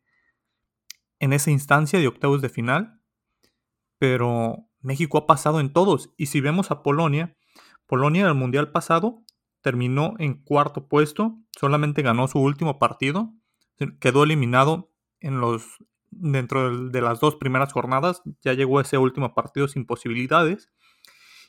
en 1.20 1.34
esa 1.34 1.52
instancia 1.52 2.00
de 2.00 2.08
octavos 2.08 2.42
de 2.42 2.50
final, 2.50 2.99
pero 4.00 4.66
México 4.82 5.20
ha 5.20 5.28
pasado 5.28 5.60
en 5.60 5.72
todos 5.72 6.10
y 6.18 6.28
si 6.28 6.42
vemos 6.42 6.72
a 6.72 6.82
Polonia, 6.82 7.36
Polonia 7.86 8.22
en 8.22 8.28
el 8.30 8.36
mundial 8.36 8.72
pasado 8.72 9.24
terminó 9.62 10.16
en 10.20 10.42
cuarto 10.42 10.88
puesto, 10.88 11.38
solamente 11.60 12.02
ganó 12.02 12.28
su 12.28 12.40
último 12.40 12.80
partido, 12.80 13.34
quedó 14.00 14.24
eliminado 14.24 14.92
en 15.20 15.42
los 15.42 15.64
dentro 16.12 16.90
de 16.90 17.02
las 17.02 17.20
dos 17.20 17.36
primeras 17.36 17.72
jornadas, 17.72 18.24
ya 18.42 18.54
llegó 18.54 18.82
ese 18.82 18.98
último 18.98 19.36
partido 19.36 19.68
sin 19.68 19.86
posibilidades 19.86 20.72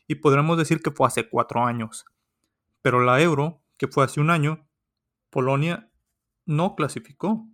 y 0.07 0.17
podremos 0.17 0.59
decir 0.59 0.83
que 0.83 0.91
fue 0.91 1.07
hace 1.07 1.29
cuatro 1.29 1.65
años. 1.65 2.05
Pero 2.83 3.01
la 3.01 3.21
Euro, 3.23 3.63
que 3.79 3.89
fue 3.89 4.05
hace 4.05 4.21
un 4.21 4.31
año, 4.31 4.69
Polonia 5.31 5.91
no 6.47 6.75
clasificó. 6.75 7.47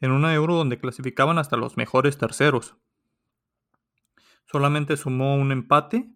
En 0.00 0.12
una 0.12 0.32
Euro 0.34 0.54
donde 0.54 0.78
clasificaban 0.78 1.38
hasta 1.38 1.56
los 1.56 1.76
mejores 1.76 2.18
terceros. 2.18 2.76
Solamente 4.50 4.96
sumó 4.96 5.36
un 5.36 5.52
empate. 5.52 6.10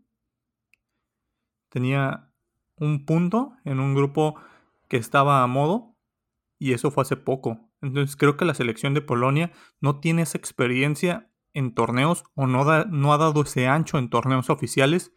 Tenía 1.68 2.32
un 2.76 3.04
punto 3.04 3.54
en 3.64 3.78
un 3.78 3.94
grupo 3.94 4.40
que 4.88 4.96
estaba 4.96 5.42
a 5.42 5.46
modo. 5.46 5.96
y 6.58 6.72
eso 6.72 6.90
fue 6.90 7.02
hace 7.02 7.16
poco. 7.16 7.72
Entonces 7.80 8.16
creo 8.16 8.36
que 8.36 8.44
la 8.44 8.54
selección 8.54 8.94
de 8.94 9.00
Polonia 9.02 9.50
no 9.80 9.98
tiene 9.98 10.22
esa 10.22 10.38
experiencia 10.38 11.28
en 11.52 11.74
torneos 11.74 12.24
o 12.34 12.46
no, 12.46 12.62
ha 12.62 13.18
dado 13.18 13.42
ese 13.42 13.66
ancho 13.66 13.98
en 13.98 14.08
torneos 14.08 14.48
oficiales 14.48 15.12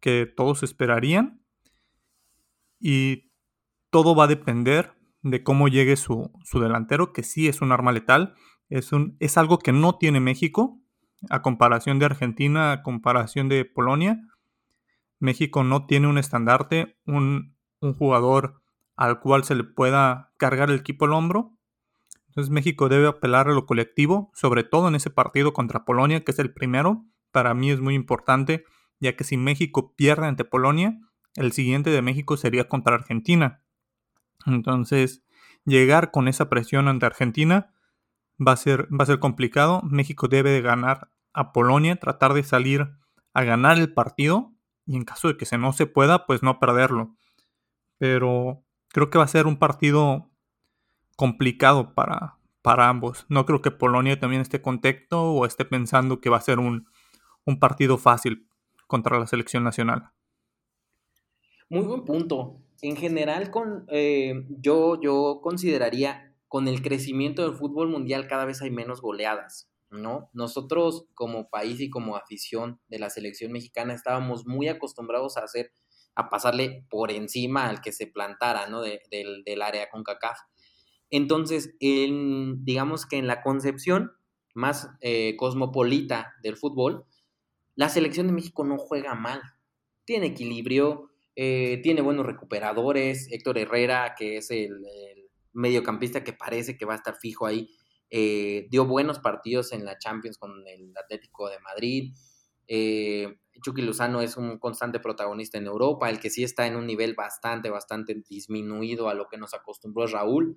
que 0.00 0.26
todos 0.26 0.62
esperarían. 0.62 1.42
Y 2.78 3.32
todo 3.90 4.14
va 4.14 4.24
a 4.24 4.28
depender 4.28 4.94
de 5.22 5.42
cómo 5.42 5.66
llegue 5.66 5.96
su, 5.96 6.30
su 6.44 6.60
delantero, 6.60 7.12
que 7.12 7.24
sí 7.24 7.48
es 7.48 7.60
un 7.60 7.72
arma 7.72 7.90
letal. 7.90 8.34
Es, 8.68 8.92
un, 8.92 9.16
es 9.18 9.36
algo 9.36 9.58
que 9.58 9.72
no 9.72 9.98
tiene 9.98 10.20
México, 10.20 10.80
a 11.30 11.42
comparación 11.42 11.98
de 11.98 12.06
Argentina, 12.06 12.72
a 12.72 12.82
comparación 12.82 13.48
de 13.48 13.64
Polonia. 13.64 14.20
México 15.18 15.64
no 15.64 15.86
tiene 15.86 16.08
un 16.08 16.18
estandarte, 16.18 16.98
un, 17.06 17.54
jugador 17.98 18.62
al 18.96 19.20
cual 19.20 19.44
se 19.44 19.54
le 19.54 19.62
pueda 19.62 20.32
cargar 20.38 20.70
el 20.70 20.80
equipo 20.80 21.04
al 21.04 21.12
hombro. 21.12 21.52
Entonces 22.28 22.50
México 22.50 22.88
debe 22.88 23.06
apelar 23.06 23.48
a 23.48 23.52
lo 23.52 23.66
colectivo, 23.66 24.30
sobre 24.34 24.64
todo 24.64 24.88
en 24.88 24.94
ese 24.94 25.10
partido 25.10 25.52
contra 25.52 25.84
Polonia, 25.84 26.24
que 26.24 26.32
es 26.32 26.38
el 26.38 26.52
primero. 26.52 27.04
Para 27.30 27.54
mí 27.54 27.70
es 27.70 27.80
muy 27.80 27.94
importante, 27.94 28.64
ya 28.98 29.14
que 29.14 29.24
si 29.24 29.36
México 29.36 29.94
pierde 29.94 30.26
ante 30.26 30.44
Polonia, 30.44 30.98
el 31.34 31.52
siguiente 31.52 31.90
de 31.90 32.02
México 32.02 32.36
sería 32.36 32.68
contra 32.68 32.94
Argentina. 32.94 33.62
Entonces, 34.46 35.22
llegar 35.64 36.10
con 36.10 36.28
esa 36.28 36.48
presión 36.48 36.88
ante 36.88 37.06
Argentina 37.06 37.74
va 38.44 38.52
a 38.52 38.56
ser, 38.56 38.88
va 38.92 39.04
a 39.04 39.06
ser 39.06 39.18
complicado. 39.18 39.82
México 39.82 40.28
debe 40.28 40.50
de 40.50 40.62
ganar 40.62 41.10
a 41.32 41.52
Polonia, 41.52 41.96
tratar 41.96 42.34
de 42.34 42.42
salir 42.42 42.88
a 43.34 43.44
ganar 43.44 43.78
el 43.78 43.92
partido 43.92 44.52
y 44.86 44.96
en 44.96 45.04
caso 45.04 45.28
de 45.28 45.36
que 45.36 45.46
se 45.46 45.58
no 45.58 45.72
se 45.72 45.86
pueda, 45.86 46.26
pues 46.26 46.42
no 46.42 46.58
perderlo. 46.58 47.14
Pero 47.98 48.64
creo 48.88 49.10
que 49.10 49.18
va 49.18 49.24
a 49.24 49.28
ser 49.28 49.46
un 49.46 49.58
partido 49.58 50.30
complicado 51.16 51.94
para, 51.94 52.38
para 52.62 52.88
ambos. 52.88 53.26
No 53.28 53.46
creo 53.46 53.62
que 53.62 53.70
Polonia 53.70 54.18
también 54.18 54.42
esté 54.42 54.62
contexto 54.62 55.22
o 55.22 55.46
esté 55.46 55.64
pensando 55.64 56.20
que 56.20 56.30
va 56.30 56.36
a 56.36 56.42
ser 56.42 56.58
un, 56.58 56.86
un 57.44 57.58
partido 57.58 57.98
fácil 57.98 58.48
contra 58.86 59.18
la 59.18 59.26
selección 59.26 59.64
nacional. 59.64 60.10
Muy 61.68 61.82
buen 61.82 62.04
punto. 62.04 62.60
En 62.82 62.96
general, 62.96 63.50
con, 63.50 63.86
eh, 63.88 64.46
yo, 64.48 65.00
yo 65.00 65.40
consideraría 65.42 66.25
con 66.48 66.68
el 66.68 66.82
crecimiento 66.82 67.42
del 67.42 67.56
fútbol 67.56 67.88
mundial 67.88 68.28
cada 68.28 68.44
vez 68.44 68.62
hay 68.62 68.70
menos 68.70 69.00
goleadas, 69.00 69.70
¿no? 69.90 70.30
Nosotros 70.32 71.06
como 71.14 71.48
país 71.48 71.80
y 71.80 71.90
como 71.90 72.16
afición 72.16 72.80
de 72.88 72.98
la 72.98 73.10
selección 73.10 73.52
mexicana 73.52 73.94
estábamos 73.94 74.46
muy 74.46 74.68
acostumbrados 74.68 75.36
a 75.36 75.44
hacer, 75.44 75.72
a 76.14 76.30
pasarle 76.30 76.86
por 76.90 77.10
encima 77.10 77.68
al 77.68 77.80
que 77.80 77.92
se 77.92 78.06
plantara, 78.06 78.68
¿no? 78.68 78.82
del, 78.82 79.00
del 79.44 79.62
área 79.62 79.88
con 79.90 80.04
CACAF. 80.04 80.38
Entonces, 81.10 81.74
en, 81.80 82.64
digamos 82.64 83.06
que 83.06 83.16
en 83.16 83.26
la 83.26 83.42
concepción 83.42 84.12
más 84.54 84.88
eh, 85.00 85.36
cosmopolita 85.36 86.34
del 86.42 86.56
fútbol, 86.56 87.04
la 87.74 87.88
selección 87.88 88.26
de 88.26 88.32
México 88.32 88.64
no 88.64 88.78
juega 88.78 89.14
mal. 89.14 89.42
Tiene 90.04 90.26
equilibrio, 90.26 91.10
eh, 91.36 91.80
tiene 91.82 92.00
buenos 92.00 92.26
recuperadores. 92.26 93.30
Héctor 93.30 93.58
Herrera, 93.58 94.14
que 94.18 94.38
es 94.38 94.50
el, 94.50 94.82
mediocampista 95.56 96.22
que 96.22 96.32
parece 96.32 96.76
que 96.76 96.84
va 96.84 96.94
a 96.94 96.96
estar 96.96 97.16
fijo 97.16 97.46
ahí, 97.46 97.68
eh, 98.10 98.66
dio 98.70 98.86
buenos 98.86 99.18
partidos 99.18 99.72
en 99.72 99.84
la 99.84 99.98
Champions 99.98 100.38
con 100.38 100.52
el 100.66 100.92
Atlético 100.96 101.48
de 101.48 101.58
Madrid. 101.60 102.14
Chucky 103.62 103.82
Luzano 103.82 104.20
es 104.20 104.36
un 104.36 104.58
constante 104.58 105.00
protagonista 105.00 105.58
en 105.58 105.66
Europa. 105.66 106.10
El 106.10 106.20
que 106.20 106.30
sí 106.30 106.44
está 106.44 106.66
en 106.66 106.76
un 106.76 106.86
nivel 106.86 107.14
bastante, 107.14 107.70
bastante 107.70 108.14
disminuido 108.28 109.08
a 109.08 109.14
lo 109.14 109.28
que 109.28 109.38
nos 109.38 109.54
acostumbró 109.54 110.06
Raúl 110.06 110.56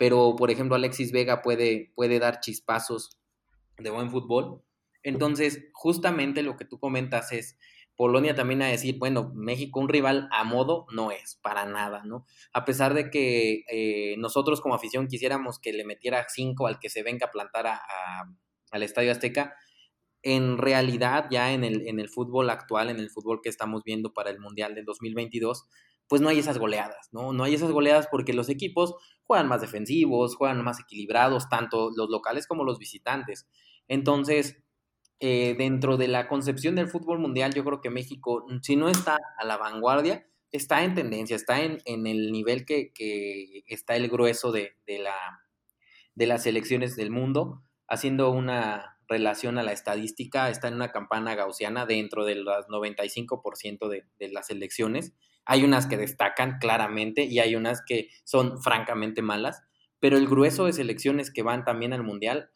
pero 0.00 0.34
por 0.34 0.50
ejemplo 0.50 0.76
Alexis 0.76 1.12
Vega 1.12 1.42
puede, 1.42 1.92
puede 1.94 2.18
dar 2.18 2.40
chispazos 2.40 3.18
de 3.76 3.90
buen 3.90 4.10
fútbol. 4.10 4.64
Entonces, 5.02 5.68
justamente 5.74 6.42
lo 6.42 6.56
que 6.56 6.64
tú 6.64 6.80
comentas 6.80 7.32
es, 7.32 7.58
Polonia 8.00 8.34
también 8.34 8.62
a 8.62 8.66
decir, 8.66 8.96
bueno, 8.98 9.30
México 9.34 9.78
un 9.78 9.90
rival 9.90 10.26
a 10.32 10.42
modo 10.42 10.86
no 10.90 11.10
es, 11.10 11.38
para 11.42 11.66
nada, 11.66 12.02
¿no? 12.02 12.24
A 12.54 12.64
pesar 12.64 12.94
de 12.94 13.10
que 13.10 13.64
eh, 13.70 14.16
nosotros 14.16 14.62
como 14.62 14.74
afición 14.74 15.06
quisiéramos 15.06 15.58
que 15.58 15.74
le 15.74 15.84
metiera 15.84 16.24
cinco 16.30 16.66
al 16.66 16.78
que 16.78 16.88
se 16.88 17.02
venga 17.02 17.26
a 17.26 17.30
plantar 17.30 17.66
a, 17.66 17.78
al 18.70 18.82
Estadio 18.82 19.12
Azteca, 19.12 19.54
en 20.22 20.56
realidad 20.56 21.26
ya 21.30 21.52
en 21.52 21.62
el, 21.62 21.86
en 21.86 22.00
el 22.00 22.08
fútbol 22.08 22.48
actual, 22.48 22.88
en 22.88 23.00
el 23.00 23.10
fútbol 23.10 23.42
que 23.42 23.50
estamos 23.50 23.82
viendo 23.84 24.14
para 24.14 24.30
el 24.30 24.40
Mundial 24.40 24.74
del 24.74 24.86
2022, 24.86 25.66
pues 26.08 26.22
no 26.22 26.30
hay 26.30 26.38
esas 26.38 26.56
goleadas, 26.56 27.10
¿no? 27.12 27.34
No 27.34 27.44
hay 27.44 27.52
esas 27.52 27.70
goleadas 27.70 28.08
porque 28.10 28.32
los 28.32 28.48
equipos 28.48 28.94
juegan 29.24 29.46
más 29.46 29.60
defensivos, 29.60 30.36
juegan 30.36 30.64
más 30.64 30.80
equilibrados, 30.80 31.50
tanto 31.50 31.90
los 31.94 32.08
locales 32.08 32.46
como 32.46 32.64
los 32.64 32.78
visitantes. 32.78 33.46
Entonces, 33.88 34.56
eh, 35.22 35.54
dentro 35.58 35.98
de 35.98 36.08
la 36.08 36.28
concepción 36.28 36.76
del 36.76 36.88
fútbol 36.88 37.18
mundial, 37.18 37.52
yo 37.52 37.62
creo 37.62 37.82
que 37.82 37.90
México, 37.90 38.46
si 38.62 38.74
no 38.74 38.88
está 38.88 39.18
a 39.38 39.44
la 39.44 39.58
vanguardia, 39.58 40.26
está 40.50 40.82
en 40.82 40.94
tendencia, 40.94 41.36
está 41.36 41.60
en, 41.60 41.80
el 41.84 42.32
nivel 42.32 42.64
que, 42.64 42.92
está 43.66 43.96
el 43.96 44.08
grueso 44.08 44.50
de, 44.50 44.72
la, 44.86 45.44
de 46.14 46.26
las 46.26 46.44
selecciones 46.44 46.96
del 46.96 47.10
mundo, 47.10 47.62
haciendo 47.86 48.30
una 48.30 48.98
relación 49.08 49.58
a 49.58 49.62
la 49.62 49.72
estadística, 49.72 50.48
está 50.48 50.68
en 50.68 50.74
una 50.74 50.90
campana 50.90 51.34
gaussiana 51.34 51.84
dentro 51.84 52.24
del 52.24 52.46
95% 52.46 53.88
de, 53.88 54.06
de 54.18 54.28
las 54.30 54.48
elecciones. 54.48 55.12
Hay 55.44 55.64
unas 55.64 55.86
que 55.86 55.98
destacan 55.98 56.58
claramente 56.60 57.24
y 57.24 57.40
hay 57.40 57.56
unas 57.56 57.82
que 57.84 58.08
son 58.24 58.62
francamente 58.62 59.20
malas, 59.20 59.62
pero 59.98 60.16
el 60.16 60.28
grueso 60.28 60.64
de 60.64 60.72
selecciones 60.72 61.30
que 61.30 61.42
van 61.42 61.64
también 61.64 61.92
al 61.92 62.04
Mundial 62.04 62.50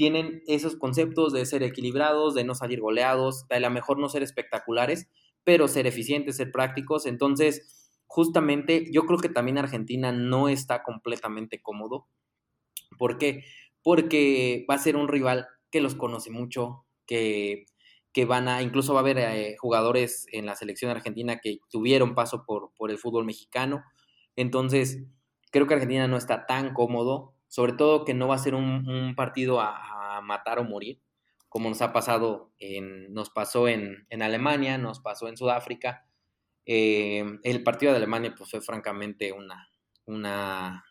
tienen 0.00 0.42
esos 0.46 0.76
conceptos 0.76 1.30
de 1.34 1.44
ser 1.44 1.62
equilibrados, 1.62 2.34
de 2.34 2.42
no 2.42 2.54
salir 2.54 2.80
goleados, 2.80 3.46
de 3.48 3.56
a 3.56 3.60
lo 3.60 3.68
mejor 3.68 3.98
no 3.98 4.08
ser 4.08 4.22
espectaculares, 4.22 5.10
pero 5.44 5.68
ser 5.68 5.86
eficientes, 5.86 6.38
ser 6.38 6.52
prácticos. 6.52 7.04
Entonces, 7.04 7.92
justamente 8.06 8.86
yo 8.90 9.04
creo 9.04 9.18
que 9.18 9.28
también 9.28 9.58
Argentina 9.58 10.10
no 10.10 10.48
está 10.48 10.82
completamente 10.82 11.60
cómodo. 11.60 12.08
¿Por 12.96 13.18
qué? 13.18 13.44
Porque 13.82 14.64
va 14.70 14.76
a 14.76 14.78
ser 14.78 14.96
un 14.96 15.06
rival 15.06 15.48
que 15.70 15.82
los 15.82 15.96
conoce 15.96 16.30
mucho, 16.30 16.86
que 17.06 17.66
que 18.14 18.24
van 18.24 18.48
a, 18.48 18.62
incluso 18.62 18.94
va 18.94 19.00
a 19.00 19.02
haber 19.02 19.18
eh, 19.18 19.56
jugadores 19.58 20.26
en 20.32 20.46
la 20.46 20.56
selección 20.56 20.90
argentina 20.90 21.40
que 21.40 21.58
tuvieron 21.68 22.14
paso 22.14 22.44
por, 22.46 22.72
por 22.74 22.90
el 22.90 22.96
fútbol 22.96 23.26
mexicano. 23.26 23.84
Entonces, 24.34 25.04
creo 25.52 25.66
que 25.66 25.74
Argentina 25.74 26.08
no 26.08 26.16
está 26.16 26.46
tan 26.46 26.72
cómodo, 26.72 27.34
sobre 27.50 27.72
todo 27.72 28.04
que 28.04 28.14
no 28.14 28.28
va 28.28 28.36
a 28.36 28.38
ser 28.38 28.54
un, 28.54 29.14
partido 29.16 29.60
a, 29.60 30.20
matar 30.22 30.58
o 30.58 30.64
morir, 30.64 31.00
como 31.48 31.68
nos 31.68 31.82
ha 31.82 31.92
pasado, 31.92 32.52
en, 32.58 33.12
nos 33.12 33.30
pasó 33.30 33.68
en, 33.68 34.06
Alemania, 34.22 34.78
nos 34.78 35.00
pasó 35.00 35.28
en 35.28 35.36
Sudáfrica. 35.36 36.06
Eh, 36.64 37.24
el 37.42 37.62
partido 37.64 37.90
de 37.90 37.98
Alemania 37.98 38.34
pues, 38.36 38.50
fue 38.50 38.60
francamente 38.60 39.32
una, 39.32 39.68
una 40.04 40.84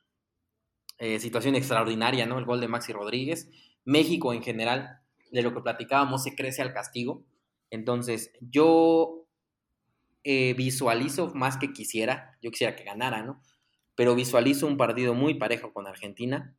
eh, 0.97 1.20
situación 1.20 1.55
extraordinaria, 1.55 2.26
¿no? 2.26 2.38
El 2.38 2.45
gol 2.45 2.60
de 2.60 2.68
Maxi 2.68 2.91
Rodríguez. 2.91 3.49
México 3.86 4.34
en 4.34 4.43
general 4.43 4.99
de 5.32 5.41
lo 5.41 5.53
que 5.53 5.62
platicábamos, 5.62 6.24
se 6.24 6.36
crece 6.36 6.62
al 6.62 6.74
castigo. 6.74 7.24
Entonces, 7.70 8.34
yo 8.41 9.28
eh, 10.26 10.53
visualizo 10.55 11.34
más 11.36 11.55
que 11.55 11.72
quisiera, 11.72 12.38
yo 12.41 12.51
quisiera 12.51 12.76
que 12.76 12.84
ganara, 12.84 13.24
¿no? 13.24 13.41
Pero 14.00 14.16
visualizo 14.16 14.66
un 14.66 14.78
partido 14.78 15.14
muy 15.14 15.34
parejo 15.34 15.74
con 15.74 15.86
Argentina. 15.86 16.56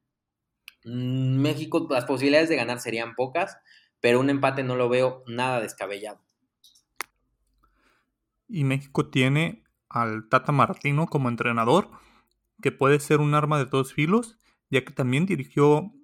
Mm, 0.84 1.41
México, 1.41 1.86
las 1.88 2.05
posibilidades 2.05 2.51
de 2.51 2.57
ganar 2.57 2.80
serían 2.80 3.14
pocas, 3.14 3.57
pero 3.99 4.20
un 4.20 4.28
empate 4.28 4.62
no 4.62 4.76
lo 4.76 4.91
veo 4.91 5.24
nada 5.26 5.59
descabellado. 5.62 6.22
Y 8.47 8.64
México 8.64 9.09
tiene 9.09 9.64
al 9.88 10.28
Tata 10.28 10.53
Martino 10.53 11.07
como 11.07 11.30
entrenador, 11.30 11.88
que 12.61 12.72
puede 12.72 13.01
ser 13.01 13.20
un 13.20 13.34
arma 13.34 13.57
de 13.57 13.64
dos 13.64 13.95
filos, 13.95 14.38
ya 14.68 14.84
que 14.84 14.93
también 14.93 15.24
dirigió 15.24 15.95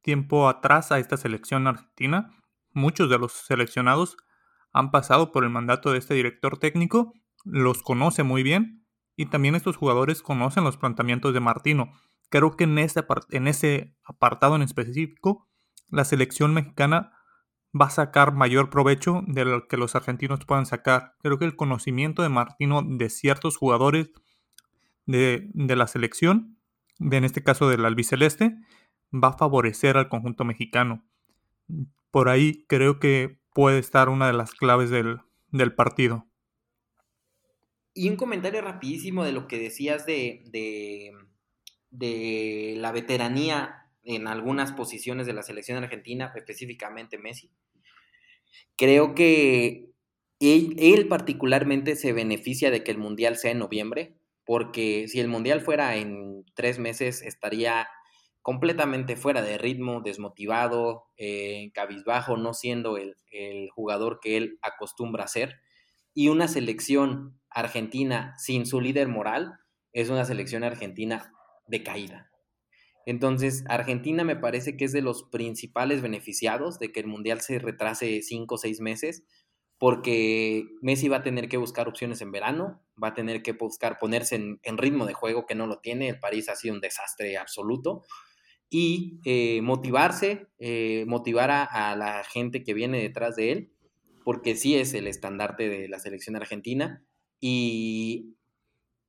tiempo 0.00 0.48
atrás 0.48 0.90
a 0.90 0.98
esta 0.98 1.18
selección 1.18 1.66
argentina. 1.66 2.34
Muchos 2.72 3.10
de 3.10 3.18
los 3.18 3.32
seleccionados 3.32 4.16
han 4.72 4.90
pasado 4.90 5.32
por 5.32 5.44
el 5.44 5.50
mandato 5.50 5.92
de 5.92 5.98
este 5.98 6.14
director 6.14 6.56
técnico, 6.56 7.12
los 7.44 7.82
conoce 7.82 8.22
muy 8.22 8.42
bien 8.42 8.87
y 9.18 9.26
también 9.26 9.56
estos 9.56 9.76
jugadores 9.76 10.22
conocen 10.22 10.64
los 10.64 10.76
planteamientos 10.76 11.34
de 11.34 11.40
Martino. 11.40 11.92
Creo 12.30 12.56
que 12.56 12.64
en 12.64 12.78
ese, 12.78 13.96
apartado 14.04 14.56
en 14.56 14.62
específico, 14.62 15.46
la 15.90 16.04
selección 16.04 16.54
mexicana 16.54 17.12
va 17.78 17.86
a 17.86 17.90
sacar 17.90 18.32
mayor 18.32 18.70
provecho 18.70 19.24
de 19.26 19.44
lo 19.44 19.66
que 19.66 19.76
los 19.76 19.96
argentinos 19.96 20.44
puedan 20.46 20.66
sacar. 20.66 21.16
Creo 21.20 21.36
que 21.36 21.46
el 21.46 21.56
conocimiento 21.56 22.22
de 22.22 22.28
Martino 22.28 22.82
de 22.86 23.10
ciertos 23.10 23.56
jugadores 23.56 24.12
de, 25.04 25.50
de 25.52 25.74
la 25.74 25.88
selección, 25.88 26.56
de, 27.00 27.16
en 27.16 27.24
este 27.24 27.42
caso 27.42 27.68
del 27.68 27.84
albiceleste, 27.84 28.56
va 29.12 29.28
a 29.28 29.36
favorecer 29.36 29.96
al 29.96 30.08
conjunto 30.08 30.44
mexicano. 30.44 31.04
Por 32.12 32.28
ahí 32.28 32.64
creo 32.68 33.00
que 33.00 33.40
puede 33.52 33.80
estar 33.80 34.08
una 34.08 34.28
de 34.28 34.34
las 34.34 34.52
claves 34.52 34.90
del, 34.90 35.74
partido. 35.74 36.27
Y 37.98 38.08
un 38.08 38.14
comentario 38.14 38.62
rapidísimo 38.62 39.24
de 39.24 39.32
lo 39.32 39.48
que 39.48 39.58
decías 39.58 40.06
de, 40.06 40.44
de 41.90 42.74
la 42.76 42.92
veteranía 42.92 43.88
en 44.04 44.28
algunas 44.28 44.70
posiciones 44.70 45.26
de 45.26 45.32
la 45.32 45.42
selección 45.42 45.82
argentina, 45.82 46.32
específicamente 46.36 47.18
Messi. 47.18 47.50
Creo 48.76 49.16
que 49.16 49.90
él, 50.38 51.08
particularmente 51.08 51.96
se 51.96 52.12
beneficia 52.12 52.70
de 52.70 52.84
que 52.84 52.92
el 52.92 52.98
Mundial 52.98 53.36
sea 53.36 53.50
en 53.50 53.58
noviembre, 53.58 54.14
porque 54.44 55.08
si 55.08 55.18
el 55.18 55.26
Mundial 55.26 55.60
fuera 55.60 55.96
en 55.96 56.44
tres 56.54 56.78
meses 56.78 57.20
estaría 57.22 57.88
completamente 58.42 59.16
fuera 59.16 59.42
de 59.42 59.58
ritmo, 59.58 60.02
desmotivado, 60.02 61.08
eh, 61.16 61.72
cabizbajo, 61.74 62.36
no 62.36 62.54
siendo 62.54 62.96
el, 62.96 63.16
el 63.32 63.70
jugador 63.70 64.20
que 64.22 64.36
él 64.36 64.60
acostumbra 64.62 65.24
a 65.24 65.28
ser. 65.28 65.56
Y 66.14 66.28
una 66.28 66.46
selección 66.46 67.38
argentina 67.50 68.34
sin 68.38 68.66
su 68.66 68.80
líder 68.80 69.08
moral 69.08 69.58
es 69.92 70.10
una 70.10 70.24
selección 70.24 70.64
argentina 70.64 71.32
de 71.66 71.82
caída. 71.82 72.30
Entonces, 73.08 73.64
Argentina 73.68 74.22
me 74.22 74.36
parece 74.36 74.76
que 74.76 74.84
es 74.84 74.92
de 74.92 75.00
los 75.00 75.22
principales 75.22 76.02
beneficiados 76.02 76.78
de 76.78 76.92
que 76.92 77.00
el 77.00 77.06
Mundial 77.06 77.40
se 77.40 77.58
retrase 77.58 78.20
cinco 78.20 78.56
o 78.56 78.58
seis 78.58 78.80
meses, 78.82 79.24
porque 79.78 80.66
Messi 80.82 81.08
va 81.08 81.16
a 81.16 81.22
tener 81.22 81.48
que 81.48 81.56
buscar 81.56 81.88
opciones 81.88 82.20
en 82.20 82.32
verano, 82.32 82.82
va 83.02 83.08
a 83.08 83.14
tener 83.14 83.42
que 83.42 83.52
buscar 83.52 83.98
ponerse 83.98 84.34
en, 84.34 84.78
ritmo 84.78 85.06
de 85.06 85.14
juego 85.14 85.46
que 85.46 85.54
no 85.54 85.66
lo 85.66 85.78
tiene, 85.78 86.10
el 86.10 86.20
París 86.20 86.50
ha 86.50 86.56
sido 86.56 86.74
un 86.74 86.82
desastre 86.82 87.38
absoluto, 87.38 88.04
y 88.68 89.20
eh, 89.24 89.62
motivarse, 89.62 90.48
eh, 90.58 91.04
motivar 91.06 91.50
a, 91.50 91.64
a, 91.64 91.96
la 91.96 92.22
gente 92.24 92.62
que 92.62 92.74
viene 92.74 93.00
detrás 93.00 93.36
de 93.36 93.52
él, 93.52 93.72
porque 94.22 94.54
sí 94.54 94.74
es 94.74 94.92
el 94.92 95.06
estandarte 95.06 95.70
de 95.70 95.88
la 95.88 95.98
selección 95.98 96.36
argentina, 96.36 97.02
y 97.40 98.34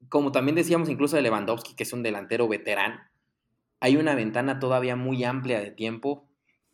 como 0.10 0.32
también 0.32 0.56
decíamos 0.56 0.90
incluso 0.90 1.16
de 1.16 1.22
Lewandowski, 1.22 1.76
que 1.76 1.84
es 1.84 1.94
un 1.94 2.04
delantero 2.04 2.48
veterano, 2.48 3.00
hay 3.80 3.96
una 3.96 4.16
ventana 4.16 4.60
todavía 4.60 4.96
muy 4.96 5.24
amplia 5.24 5.60
de 5.60 5.72
tiempo. 5.72 6.28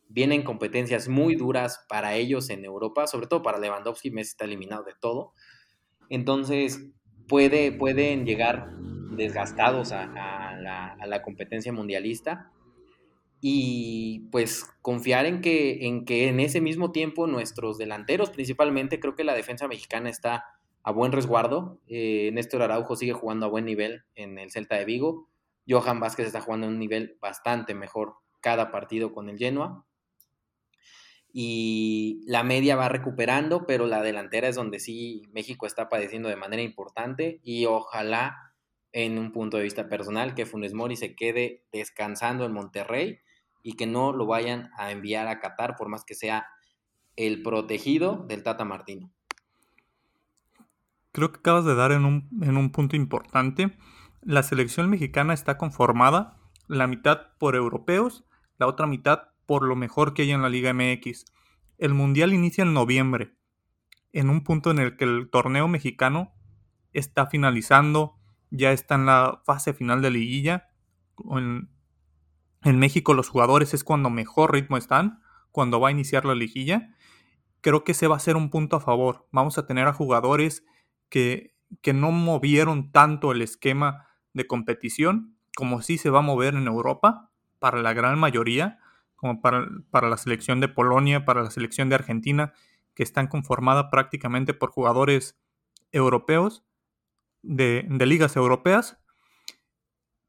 Vienen 0.08 0.44
competencias 0.44 1.08
muy 1.08 1.36
duras 1.36 1.86
para 1.90 2.16
ellos 2.16 2.50
en 2.50 2.66
Europa, 2.66 3.08
sobre 3.08 3.28
todo 3.28 3.42
para 3.42 3.60
Lewandowski, 3.60 4.12
Messi 4.12 4.32
está 4.32 4.46
eliminado 4.46 4.84
de 4.84 4.94
todo. 5.00 5.34
Entonces, 6.10 6.90
puede, 7.28 7.72
pueden 7.72 8.26
llegar 8.26 8.72
desgastados 9.12 9.92
a, 9.92 10.08
la, 10.58 11.22
competencia 11.24 11.72
mundialista 11.72 12.52
y 13.42 14.28
pues 14.32 14.66
confiar 14.82 15.26
en 15.26 15.42
que, 15.42 15.88
en 15.88 16.06
que 16.06 16.28
en 16.28 16.40
ese 16.40 16.62
mismo 16.62 16.92
tiempo 16.92 17.28
nuestros 17.28 17.78
delanteros, 17.78 18.30
principalmente, 18.30 19.00
creo 19.00 19.16
que 19.16 19.24
la 19.24 19.34
defensa 19.34 19.68
mexicana 19.68 20.10
está 20.10 20.46
a 20.86 20.92
buen 20.92 21.12
resguardo. 21.12 21.82
Eh, 21.88 22.30
Néstor 22.32 22.62
Araujo 22.62 22.96
sigue 22.96 23.14
jugando 23.14 23.48
a 23.48 23.50
buen 23.50 23.66
nivel 23.66 24.04
en 24.14 24.38
el 24.38 24.52
Celta 24.52 24.76
de 24.76 24.86
Vigo. 24.86 25.28
Johan 25.68 26.00
Vázquez 26.00 26.28
está 26.28 26.42
jugando 26.42 26.68
a 26.68 26.70
un 26.70 26.78
nivel 26.78 27.18
bastante 27.20 27.74
mejor 27.74 28.14
cada 28.40 28.72
partido 28.72 29.12
con 29.12 29.28
el 29.28 29.40
Genoa. 29.40 29.84
Y 31.34 32.22
la 32.28 32.44
media 32.44 32.76
va 32.76 32.88
recuperando, 32.88 33.66
pero 33.66 33.88
la 33.88 34.04
delantera 34.04 34.48
es 34.48 34.56
donde 34.56 34.80
sí 34.80 35.24
México 35.34 35.66
está 35.66 35.90
padeciendo 35.90 36.30
de 36.30 36.36
manera 36.36 36.62
importante. 36.62 37.40
Y 37.42 37.66
ojalá, 37.66 38.54
en 38.92 39.18
un 39.18 39.32
punto 39.32 39.58
de 39.58 39.64
vista 39.64 39.90
personal, 39.90 40.36
que 40.36 40.46
Funes 40.46 40.76
Mori 40.76 40.98
se 40.98 41.16
quede 41.16 41.66
descansando 41.72 42.46
en 42.46 42.54
Monterrey 42.54 43.18
y 43.64 43.74
que 43.74 43.88
no 43.88 44.14
lo 44.14 44.28
vayan 44.28 44.70
a 44.78 44.92
enviar 44.92 45.28
a 45.28 45.40
Qatar, 45.40 45.76
por 45.78 45.90
más 45.90 46.06
que 46.06 46.14
sea 46.14 46.46
el 47.16 47.42
protegido 47.42 48.24
del 48.28 48.44
Tata 48.44 48.66
Martino. 48.66 49.15
Creo 51.16 51.32
que 51.32 51.40
acabas 51.40 51.64
de 51.64 51.76
dar 51.76 51.94
en 51.94 52.04
un, 52.04 52.28
en 52.42 52.58
un 52.58 52.72
punto 52.72 52.98
importante 52.98 53.72
la 54.22 54.44
selección 54.44 54.90
mexicana 54.90 55.34
está 55.34 55.58
conformada 55.58 56.36
la 56.68 56.88
mitad 56.88 57.38
por 57.40 57.56
europeos, 57.56 58.26
la 58.58 58.68
otra 58.68 58.86
mitad 58.86 59.30
por 59.46 59.64
lo 59.64 59.78
mejor 59.78 60.14
que 60.14 60.24
hay 60.24 60.32
en 60.32 60.42
la 60.42 60.50
Liga 60.50 60.74
MX. 60.74 61.24
El 61.78 61.94
Mundial 61.94 62.34
inicia 62.34 62.64
en 62.64 62.74
noviembre, 62.74 63.34
en 64.12 64.30
un 64.30 64.44
punto 64.44 64.72
en 64.72 64.80
el 64.80 64.98
que 64.98 65.06
el 65.06 65.30
torneo 65.30 65.70
mexicano 65.70 66.34
está 66.92 67.28
finalizando, 67.28 68.18
ya 68.52 68.74
está 68.74 68.96
en 68.96 69.06
la 69.06 69.42
fase 69.46 69.74
final 69.74 70.02
de 70.02 70.12
liguilla. 70.12 70.68
En, 71.32 71.70
en 72.66 72.78
México 72.78 73.14
los 73.14 73.30
jugadores 73.30 73.74
es 73.74 73.86
cuando 73.86 74.10
mejor 74.10 74.52
ritmo 74.52 74.76
están, 74.76 75.22
cuando 75.54 75.80
va 75.80 75.88
a 75.88 75.92
iniciar 75.92 76.26
la 76.26 76.36
liguilla. 76.36 76.94
Creo 77.62 77.86
que 77.86 77.94
ese 77.94 78.08
va 78.08 78.18
a 78.18 78.20
ser 78.20 78.36
un 78.36 78.50
punto 78.50 78.76
a 78.76 78.82
favor. 78.82 79.30
Vamos 79.32 79.58
a 79.58 79.66
tener 79.66 79.88
a 79.88 79.94
jugadores 79.94 80.66
que, 81.10 81.54
no 81.94 82.12
movieron 82.12 82.92
tanto 82.92 83.32
el 83.32 83.42
esquema 83.42 84.08
de 84.34 84.48
competición, 84.48 85.36
como 85.56 85.82
sí 85.82 85.98
se 85.98 86.10
va 86.10 86.20
a 86.20 86.24
mover 86.24 86.56
en 86.56 86.68
Europa, 86.68 87.32
para 87.60 87.82
la 87.82 87.94
gran 87.94 88.20
mayoría, 88.20 88.80
como 89.16 89.42
para, 89.42 89.68
para 89.92 90.10
la 90.10 90.18
selección 90.18 90.60
de 90.60 90.68
Polonia, 90.68 91.26
para 91.26 91.44
la 91.44 91.52
selección 91.52 91.90
de 91.90 91.96
Argentina, 91.96 92.54
que 92.96 93.04
están 93.04 93.28
conformadas 93.28 93.88
prácticamente 93.92 94.54
por 94.54 94.72
jugadores 94.72 95.38
europeos, 95.92 96.64
de, 97.42 97.86
de 97.88 98.06
ligas 98.06 98.36
europeas, 98.36 98.98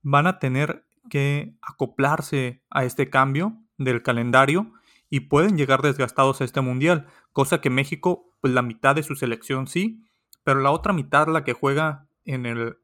van 0.02 0.26
a 0.26 0.38
tener 0.38 0.86
que 1.08 1.56
acoplarse 1.62 2.62
a 2.70 2.84
este 2.84 3.08
cambio 3.08 3.56
del 3.78 4.02
calendario 4.02 4.72
y 5.08 5.20
pueden 5.20 5.56
llegar 5.56 5.82
desgastados 5.82 6.40
a 6.40 6.44
este 6.44 6.60
mundial, 6.60 7.06
cosa 7.32 7.60
que 7.60 7.70
México, 7.70 8.32
pues 8.40 8.52
la 8.52 8.62
mitad 8.62 8.94
de 8.94 9.02
su 9.02 9.14
selección 9.14 9.66
sí, 9.66 10.05
pero 10.46 10.60
la 10.60 10.70
otra 10.70 10.92
mitad, 10.92 11.26
la 11.26 11.42
que 11.42 11.54
juega 11.54 12.06
en 12.24 12.46
el 12.46 12.76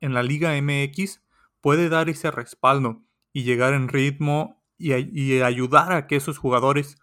en 0.00 0.14
la 0.14 0.22
Liga 0.22 0.58
MX 0.58 1.22
puede 1.60 1.90
dar 1.90 2.08
ese 2.08 2.30
respaldo 2.30 3.02
y 3.34 3.42
llegar 3.42 3.74
en 3.74 3.88
ritmo 3.88 4.64
y, 4.78 5.42
ayudar 5.42 5.92
a 5.92 6.06
que 6.06 6.16
esos 6.16 6.38
jugadores 6.38 6.96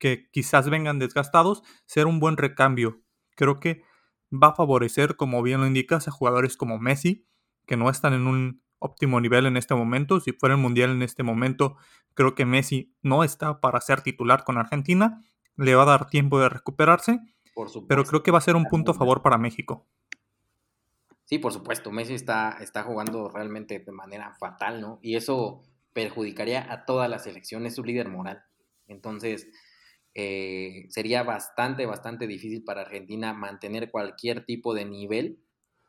que 0.00 0.28
quizás 0.32 0.68
vengan 0.68 0.98
desgastados, 0.98 1.62
ser 1.86 2.08
un 2.08 2.18
buen 2.18 2.36
recambio. 2.36 3.00
Creo 3.36 3.60
que 3.60 3.84
va 4.32 4.48
a 4.48 4.54
favorecer, 4.56 5.14
como 5.14 5.40
bien 5.40 5.60
lo 5.60 5.68
indicas, 5.68 6.08
a 6.08 6.10
jugadores 6.10 6.56
como 6.56 6.80
Messi, 6.80 7.24
que 7.64 7.76
no 7.76 7.90
están 7.90 8.14
en 8.14 8.26
un 8.26 8.60
óptimo 8.80 9.20
nivel 9.20 9.46
en 9.46 9.56
este 9.56 9.76
momento. 9.76 10.18
Si 10.18 10.32
fuera 10.32 10.56
el 10.56 10.60
Mundial 10.60 10.90
en 10.90 11.02
este 11.02 11.22
momento, 11.22 11.76
creo 12.14 12.34
que 12.34 12.44
Messi 12.44 12.92
no 13.02 13.22
está 13.22 13.60
para 13.60 13.80
ser 13.80 14.02
titular 14.02 14.42
con 14.42 14.58
Argentina. 14.58 15.22
Le 15.54 15.76
va 15.76 15.84
a 15.84 15.86
dar 15.86 16.08
tiempo 16.08 16.40
de 16.40 16.48
recuperarse. 16.48 17.20
Pero 17.88 18.04
creo 18.04 18.22
que 18.22 18.30
va 18.30 18.38
a 18.38 18.42
ser 18.42 18.56
un 18.56 18.64
punto 18.64 18.92
a 18.92 18.94
favor 18.94 19.22
para 19.22 19.38
México. 19.38 19.86
Sí, 21.24 21.38
por 21.38 21.52
supuesto, 21.52 21.90
Messi 21.92 22.14
está, 22.14 22.56
está 22.60 22.82
jugando 22.84 23.28
realmente 23.28 23.78
de 23.78 23.92
manera 23.92 24.32
fatal, 24.40 24.80
¿no? 24.80 24.98
Y 25.02 25.16
eso 25.16 25.62
perjudicaría 25.92 26.72
a 26.72 26.86
toda 26.86 27.06
la 27.08 27.18
selección, 27.18 27.66
es 27.66 27.74
su 27.74 27.84
líder 27.84 28.08
moral. 28.08 28.42
Entonces, 28.86 29.48
eh, 30.14 30.86
sería 30.88 31.22
bastante, 31.22 31.86
bastante 31.86 32.26
difícil 32.26 32.64
para 32.64 32.80
Argentina 32.80 33.34
mantener 33.34 33.90
cualquier 33.90 34.44
tipo 34.44 34.74
de 34.74 34.84
nivel 34.84 35.38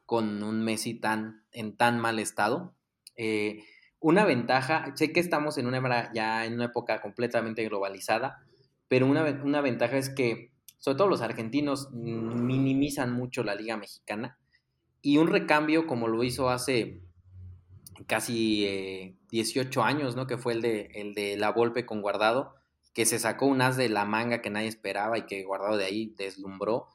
con 0.05 0.43
un 0.43 0.63
Messi 0.63 0.99
tan, 0.99 1.45
en 1.51 1.77
tan 1.77 1.99
mal 1.99 2.19
estado. 2.19 2.75
Eh, 3.15 3.63
una 3.99 4.25
ventaja, 4.25 4.91
sé 4.95 5.13
que 5.13 5.19
estamos 5.19 5.57
en 5.57 5.67
una, 5.67 6.11
ya 6.13 6.45
en 6.45 6.55
una 6.55 6.65
época 6.65 7.01
completamente 7.01 7.63
globalizada, 7.63 8.43
pero 8.87 9.05
una, 9.05 9.23
una 9.43 9.61
ventaja 9.61 9.97
es 9.97 10.09
que, 10.09 10.51
sobre 10.79 10.97
todo 10.97 11.07
los 11.07 11.21
argentinos, 11.21 11.91
minimizan 11.91 13.13
mucho 13.13 13.43
la 13.43 13.55
liga 13.55 13.77
mexicana 13.77 14.39
y 15.01 15.17
un 15.17 15.27
recambio 15.27 15.87
como 15.87 16.07
lo 16.07 16.23
hizo 16.23 16.49
hace 16.49 17.01
casi 18.07 19.17
18 19.31 19.79
eh, 19.79 19.83
años, 19.83 20.15
¿no? 20.15 20.27
Que 20.27 20.37
fue 20.37 20.53
el 20.53 20.61
de, 20.61 20.89
el 20.95 21.13
de 21.13 21.37
La 21.37 21.51
Volpe 21.51 21.85
con 21.85 22.01
Guardado, 22.01 22.55
que 22.93 23.05
se 23.05 23.19
sacó 23.19 23.45
un 23.45 23.61
as 23.61 23.77
de 23.77 23.89
la 23.89 24.05
manga 24.05 24.41
que 24.41 24.49
nadie 24.49 24.67
esperaba 24.67 25.17
y 25.17 25.25
que 25.25 25.43
Guardado 25.43 25.77
de 25.77 25.85
ahí 25.85 26.13
deslumbró. 26.17 26.87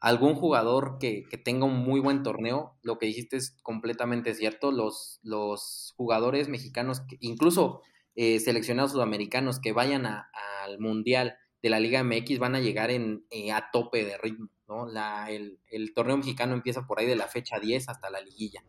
Algún 0.00 0.34
jugador 0.34 0.98
que, 0.98 1.24
tenga 1.44 1.66
un 1.66 1.78
muy 1.78 2.00
buen 2.00 2.24
torneo, 2.24 2.76
lo 2.82 2.98
que 2.98 3.06
dijiste 3.06 3.36
es 3.36 3.56
completamente 3.62 4.34
cierto. 4.34 4.72
Los, 4.72 5.20
los 5.22 5.94
jugadores 5.96 6.48
mexicanos, 6.48 7.02
incluso 7.20 7.82
eh, 8.16 8.40
seleccionados 8.40 8.92
sudamericanos 8.92 9.60
que 9.60 9.72
vayan 9.72 10.06
al 10.06 10.78
Mundial 10.80 11.36
de 11.62 11.70
la 11.70 11.80
Liga 11.80 12.02
MX 12.02 12.38
van 12.38 12.54
a 12.54 12.60
llegar 12.60 12.90
en, 12.90 13.24
eh, 13.30 13.52
a 13.52 13.70
tope 13.70 14.04
de 14.04 14.18
ritmo. 14.18 14.48
La, 14.90 15.30
el, 15.30 15.60
torneo 15.94 16.16
mexicano 16.16 16.54
empieza 16.54 16.86
por 16.86 16.98
ahí 16.98 17.06
de 17.06 17.16
la 17.16 17.28
fecha 17.28 17.60
10 17.60 17.88
hasta 17.88 18.10
la 18.10 18.20
liguilla. 18.20 18.64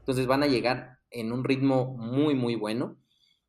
Entonces 0.00 0.26
van 0.26 0.42
a 0.42 0.48
llegar 0.48 0.98
en 1.10 1.32
un 1.32 1.44
ritmo 1.44 1.96
muy, 1.96 2.34
muy 2.34 2.56
bueno 2.56 2.98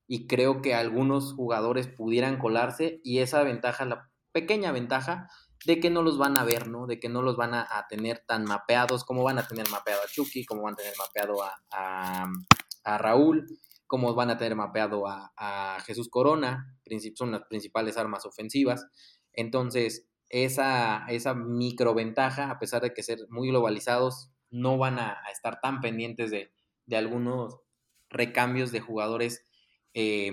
y 0.08 0.28
creo 0.28 0.62
que 0.62 0.76
algunos 0.76 1.34
jugadores 1.34 1.88
pudieran 1.88 2.38
colarse 2.38 3.02
y 3.04 3.20
esa 3.20 3.44
ventaja, 3.44 3.86
la 3.86 4.12
pequeña 4.32 4.72
ventaja 4.72 5.30
de 5.66 5.80
que 5.80 5.90
no 5.90 6.04
los 6.04 6.18
van 6.18 6.38
a 6.38 6.44
ver, 6.44 6.68
¿no? 6.68 6.86
De 6.86 7.00
que 7.00 7.10
no 7.10 7.24
los 7.24 7.36
van 7.36 7.56
a, 7.56 7.68
tener 7.90 8.24
tan 8.28 8.46
mapeados 8.46 9.04
como 9.04 9.24
van 9.24 9.40
a 9.40 9.48
tener 9.48 9.68
mapeado 9.70 10.02
a 10.04 10.08
Chucky, 10.08 10.46
como 10.46 10.62
van 10.62 10.74
a 10.74 10.78
tener 10.78 10.94
mapeado 10.98 11.38
a, 11.72 12.30
Raúl, 13.00 13.48
como 13.88 14.14
van 14.16 14.30
a 14.30 14.38
tener 14.38 14.56
mapeado 14.56 15.06
a, 15.08 15.78
Jesús 15.86 16.10
Corona, 16.10 16.78
son 17.16 17.32
las 17.32 17.44
principales 17.44 17.98
armas 17.98 18.26
ofensivas. 18.26 18.88
Entonces, 19.34 20.08
esa, 20.30 21.06
esa 21.08 21.34
microventaja, 21.34 22.50
a 22.50 22.60
pesar 22.60 22.82
de 22.82 22.94
que 22.94 23.04
ser 23.04 23.20
muy 23.30 23.50
globalizados, 23.50 24.32
no 24.50 24.78
van 24.78 25.00
a, 25.00 25.18
estar 25.32 25.60
tan 25.62 25.82
pendientes 25.82 26.32
de, 26.32 26.52
algunos 26.96 27.60
recambios 28.10 28.72
de 28.72 28.80
jugadores 28.80 29.46
eh, 29.94 30.32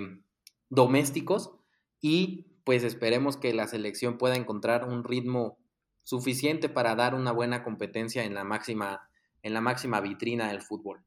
domésticos 0.69 1.51
y 1.99 2.47
pues 2.63 2.83
esperemos 2.83 3.37
que 3.37 3.53
la 3.53 3.67
selección 3.67 4.17
pueda 4.17 4.35
encontrar 4.35 4.87
un 4.87 5.03
ritmo 5.03 5.57
suficiente 6.03 6.69
para 6.69 6.95
dar 6.95 7.15
una 7.15 7.31
buena 7.31 7.63
competencia 7.63 8.23
en 8.23 8.33
la 8.33 8.43
máxima, 8.43 9.09
en 9.41 9.53
la 9.53 9.61
máxima 9.61 9.99
vitrina 10.01 10.49
del 10.49 10.61
fútbol. 10.61 11.03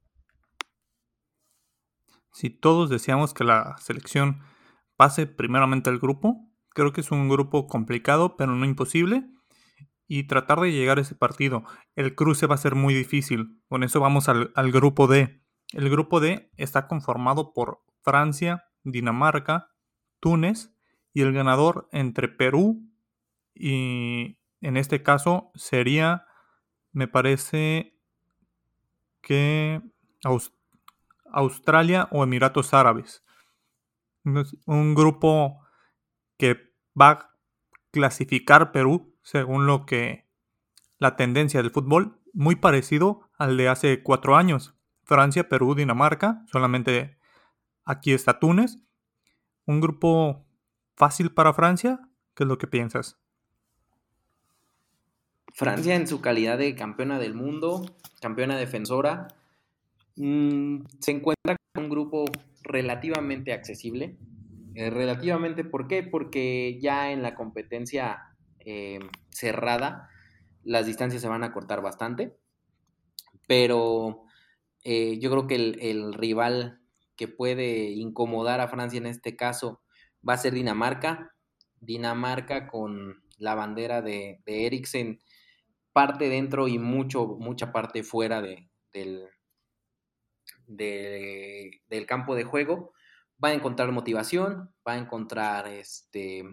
Si 2.36 2.50
todos 2.50 2.90
deseamos 2.90 3.32
que 3.32 3.44
la 3.44 3.78
selección 3.78 4.42
pase 4.96 5.26
primeramente 5.26 5.88
al 5.88 5.98
grupo, 5.98 6.50
creo 6.74 6.92
que 6.92 7.00
es 7.00 7.10
un 7.10 7.30
grupo 7.30 7.66
complicado, 7.66 8.36
pero 8.36 8.54
no 8.54 8.66
imposible. 8.66 9.26
Y 10.06 10.24
tratar 10.24 10.60
de 10.60 10.70
llegar 10.70 10.98
a 10.98 11.00
ese 11.00 11.14
partido. 11.14 11.64
El 11.94 12.14
cruce 12.14 12.46
va 12.46 12.56
a 12.56 12.58
ser 12.58 12.74
muy 12.74 12.92
difícil. 12.92 13.62
Con 13.68 13.84
eso 13.84 14.00
vamos 14.00 14.28
al, 14.28 14.52
grupo 14.70 15.06
D. 15.06 15.42
El 15.72 15.88
grupo 15.88 16.20
D 16.20 16.52
está 16.58 16.88
conformado 16.88 17.54
por 17.54 17.80
Francia, 18.02 18.66
Dinamarca, 18.84 19.70
Túnez 20.20 20.76
y 21.14 21.22
el 21.22 21.32
ganador 21.32 21.88
entre 21.90 22.28
Perú 22.28 22.86
y 23.54 24.36
en 24.60 24.76
este 24.76 25.02
caso 25.02 25.52
sería, 25.54 26.26
me 26.92 27.08
parece 27.08 27.98
que 29.22 29.80
Australia 31.36 32.08
o 32.10 32.24
Emiratos 32.24 32.72
Árabes. 32.72 33.22
Un 34.64 34.94
grupo 34.94 35.60
que 36.38 36.72
va 37.00 37.10
a 37.10 37.30
clasificar 37.90 38.72
Perú 38.72 39.14
según 39.22 39.66
lo 39.66 39.84
que 39.84 40.26
la 40.98 41.14
tendencia 41.14 41.60
del 41.60 41.70
fútbol, 41.70 42.18
muy 42.32 42.56
parecido 42.56 43.28
al 43.38 43.56
de 43.58 43.68
hace 43.68 44.02
cuatro 44.02 44.36
años. 44.36 44.74
Francia, 45.04 45.48
Perú, 45.48 45.74
Dinamarca, 45.74 46.42
solamente 46.50 47.18
aquí 47.84 48.12
está 48.12 48.38
Túnez. 48.38 48.78
Un 49.66 49.80
grupo 49.80 50.46
fácil 50.94 51.32
para 51.32 51.52
Francia? 51.52 52.00
¿Qué 52.34 52.44
es 52.44 52.48
lo 52.48 52.56
que 52.56 52.66
piensas? 52.66 53.18
Francia 55.52 55.94
en 55.94 56.06
su 56.06 56.20
calidad 56.20 56.56
de 56.58 56.74
campeona 56.74 57.18
del 57.18 57.34
mundo, 57.34 57.84
campeona 58.20 58.56
defensora, 58.56 59.28
mm, 60.16 60.84
se 61.00 61.10
encuentra 61.12 61.56
con 61.74 61.84
un 61.84 61.90
grupo 61.90 62.24
relativamente 62.62 63.52
accesible. 63.52 64.16
Eh, 64.74 64.90
relativamente, 64.90 65.64
¿por 65.64 65.88
qué? 65.88 66.02
Porque 66.02 66.78
ya 66.80 67.12
en 67.12 67.22
la 67.22 67.34
competencia 67.34 68.18
eh, 68.60 68.98
cerrada 69.30 70.10
las 70.66 70.84
distancias 70.84 71.22
se 71.22 71.28
van 71.28 71.44
a 71.44 71.52
cortar 71.52 71.80
bastante, 71.80 72.36
pero 73.46 74.24
eh, 74.82 75.18
yo 75.20 75.30
creo 75.30 75.46
que 75.46 75.54
el, 75.54 76.12
rival 76.12 76.80
que 77.14 77.28
puede 77.28 77.90
incomodar 77.90 78.60
a 78.60 78.68
Francia 78.68 78.98
en 78.98 79.06
este 79.06 79.36
caso 79.36 79.80
va 80.28 80.34
a 80.34 80.38
ser 80.38 80.52
Dinamarca. 80.52 81.32
Dinamarca 81.80 82.66
con 82.66 83.22
la 83.38 83.54
bandera 83.54 84.02
de, 84.02 84.40
de 84.44 84.66
Eriksen, 84.66 85.20
parte 85.92 86.28
dentro 86.28 86.66
y 86.66 86.78
mucho, 86.78 87.36
mucha 87.38 87.70
parte 87.72 88.02
fuera 88.02 88.42
de, 88.42 88.68
del, 88.92 89.28
del 90.66 92.06
campo 92.06 92.34
de 92.34 92.44
juego. 92.44 92.92
Va 93.42 93.48
a 93.48 93.54
encontrar 93.54 93.92
motivación, 93.92 94.74
va 94.86 94.92
a 94.92 94.98
encontrar 94.98 95.66
este 95.68 96.44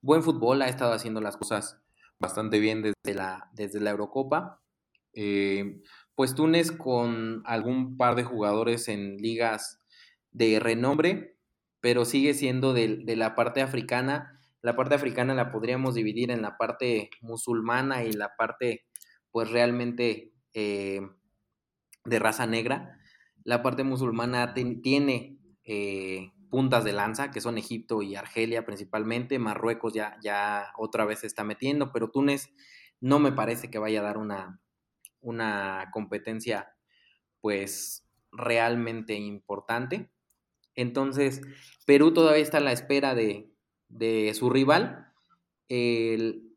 buen 0.00 0.22
fútbol, 0.22 0.62
ha 0.62 0.68
estado 0.68 0.92
haciendo 0.92 1.20
las 1.20 1.36
cosas 1.36 1.80
bastante 2.18 2.58
bien 2.58 2.82
desde 2.82 3.16
la, 3.16 3.50
desde 3.54 3.80
la 3.80 3.90
Eurocopa. 3.90 4.60
Eh, 5.14 5.80
pues 6.14 6.34
Túnez 6.34 6.72
con 6.72 7.42
algún 7.44 7.96
par 7.96 8.14
de 8.14 8.24
jugadores 8.24 8.88
en 8.88 9.16
ligas 9.16 9.80
de 10.30 10.60
renombre, 10.60 11.36
pero 11.80 12.04
sigue 12.04 12.34
siendo 12.34 12.72
de, 12.72 13.02
la 13.16 13.34
parte 13.34 13.62
africana. 13.62 14.40
La 14.62 14.76
parte 14.76 14.94
africana 14.94 15.34
la 15.34 15.50
podríamos 15.50 15.94
dividir 15.94 16.30
en 16.30 16.42
la 16.42 16.56
parte 16.56 17.10
musulmana 17.20 18.04
y 18.04 18.12
la 18.12 18.34
parte, 18.36 18.84
pues 19.30 19.50
realmente 19.50 20.32
eh, 20.54 21.00
de 22.04 22.18
raza 22.18 22.46
negra. 22.46 22.98
La 23.44 23.62
parte 23.62 23.84
musulmana 23.84 24.54
tiene 24.54 25.38
eh, 25.64 26.32
puntas 26.50 26.84
de 26.84 26.92
lanza, 26.92 27.30
que 27.30 27.40
son 27.40 27.58
Egipto 27.58 28.02
y 28.02 28.16
Argelia 28.16 28.64
principalmente. 28.64 29.38
Marruecos 29.38 29.92
ya, 29.92 30.16
ya 30.22 30.72
otra 30.76 31.04
vez 31.04 31.20
se 31.20 31.26
está 31.26 31.44
metiendo, 31.44 31.92
pero 31.92 32.10
Túnez 32.10 32.50
no 33.00 33.18
me 33.18 33.32
parece 33.32 33.70
que 33.70 33.78
vaya 33.78 34.00
a 34.00 34.04
dar 34.04 34.18
una, 34.18 34.60
una 35.20 35.90
competencia, 35.92 36.74
pues 37.40 38.06
realmente 38.30 39.14
importante. 39.14 40.10
Entonces, 40.74 41.40
Perú 41.86 42.12
todavía 42.12 42.42
está 42.42 42.58
a 42.58 42.62
la 42.62 42.72
espera 42.72 43.14
de, 43.14 43.50
su 44.34 44.50
rival. 44.50 45.12
El, 45.68 46.50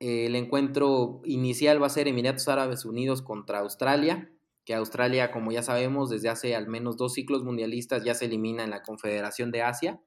encuentro 0.00 1.20
inicial 1.24 1.82
va 1.82 1.86
a 1.86 1.90
ser 1.90 2.08
Emiratos 2.08 2.48
Árabes 2.48 2.84
Unidos 2.84 3.22
contra 3.22 3.58
Australia, 3.60 4.30
que 4.68 4.74
Australia, 4.74 5.30
como 5.30 5.50
ya 5.50 5.62
sabemos, 5.62 6.10
desde 6.10 6.28
hace 6.28 6.54
al 6.54 6.68
menos 6.68 6.98
dos 6.98 7.14
ciclos 7.14 7.42
mundialistas 7.42 8.04
ya 8.04 8.12
se 8.12 8.26
elimina 8.26 8.64
en 8.64 8.68
la 8.68 8.82
Confederación 8.82 9.50
de 9.50 9.62
Asia. 9.62 9.98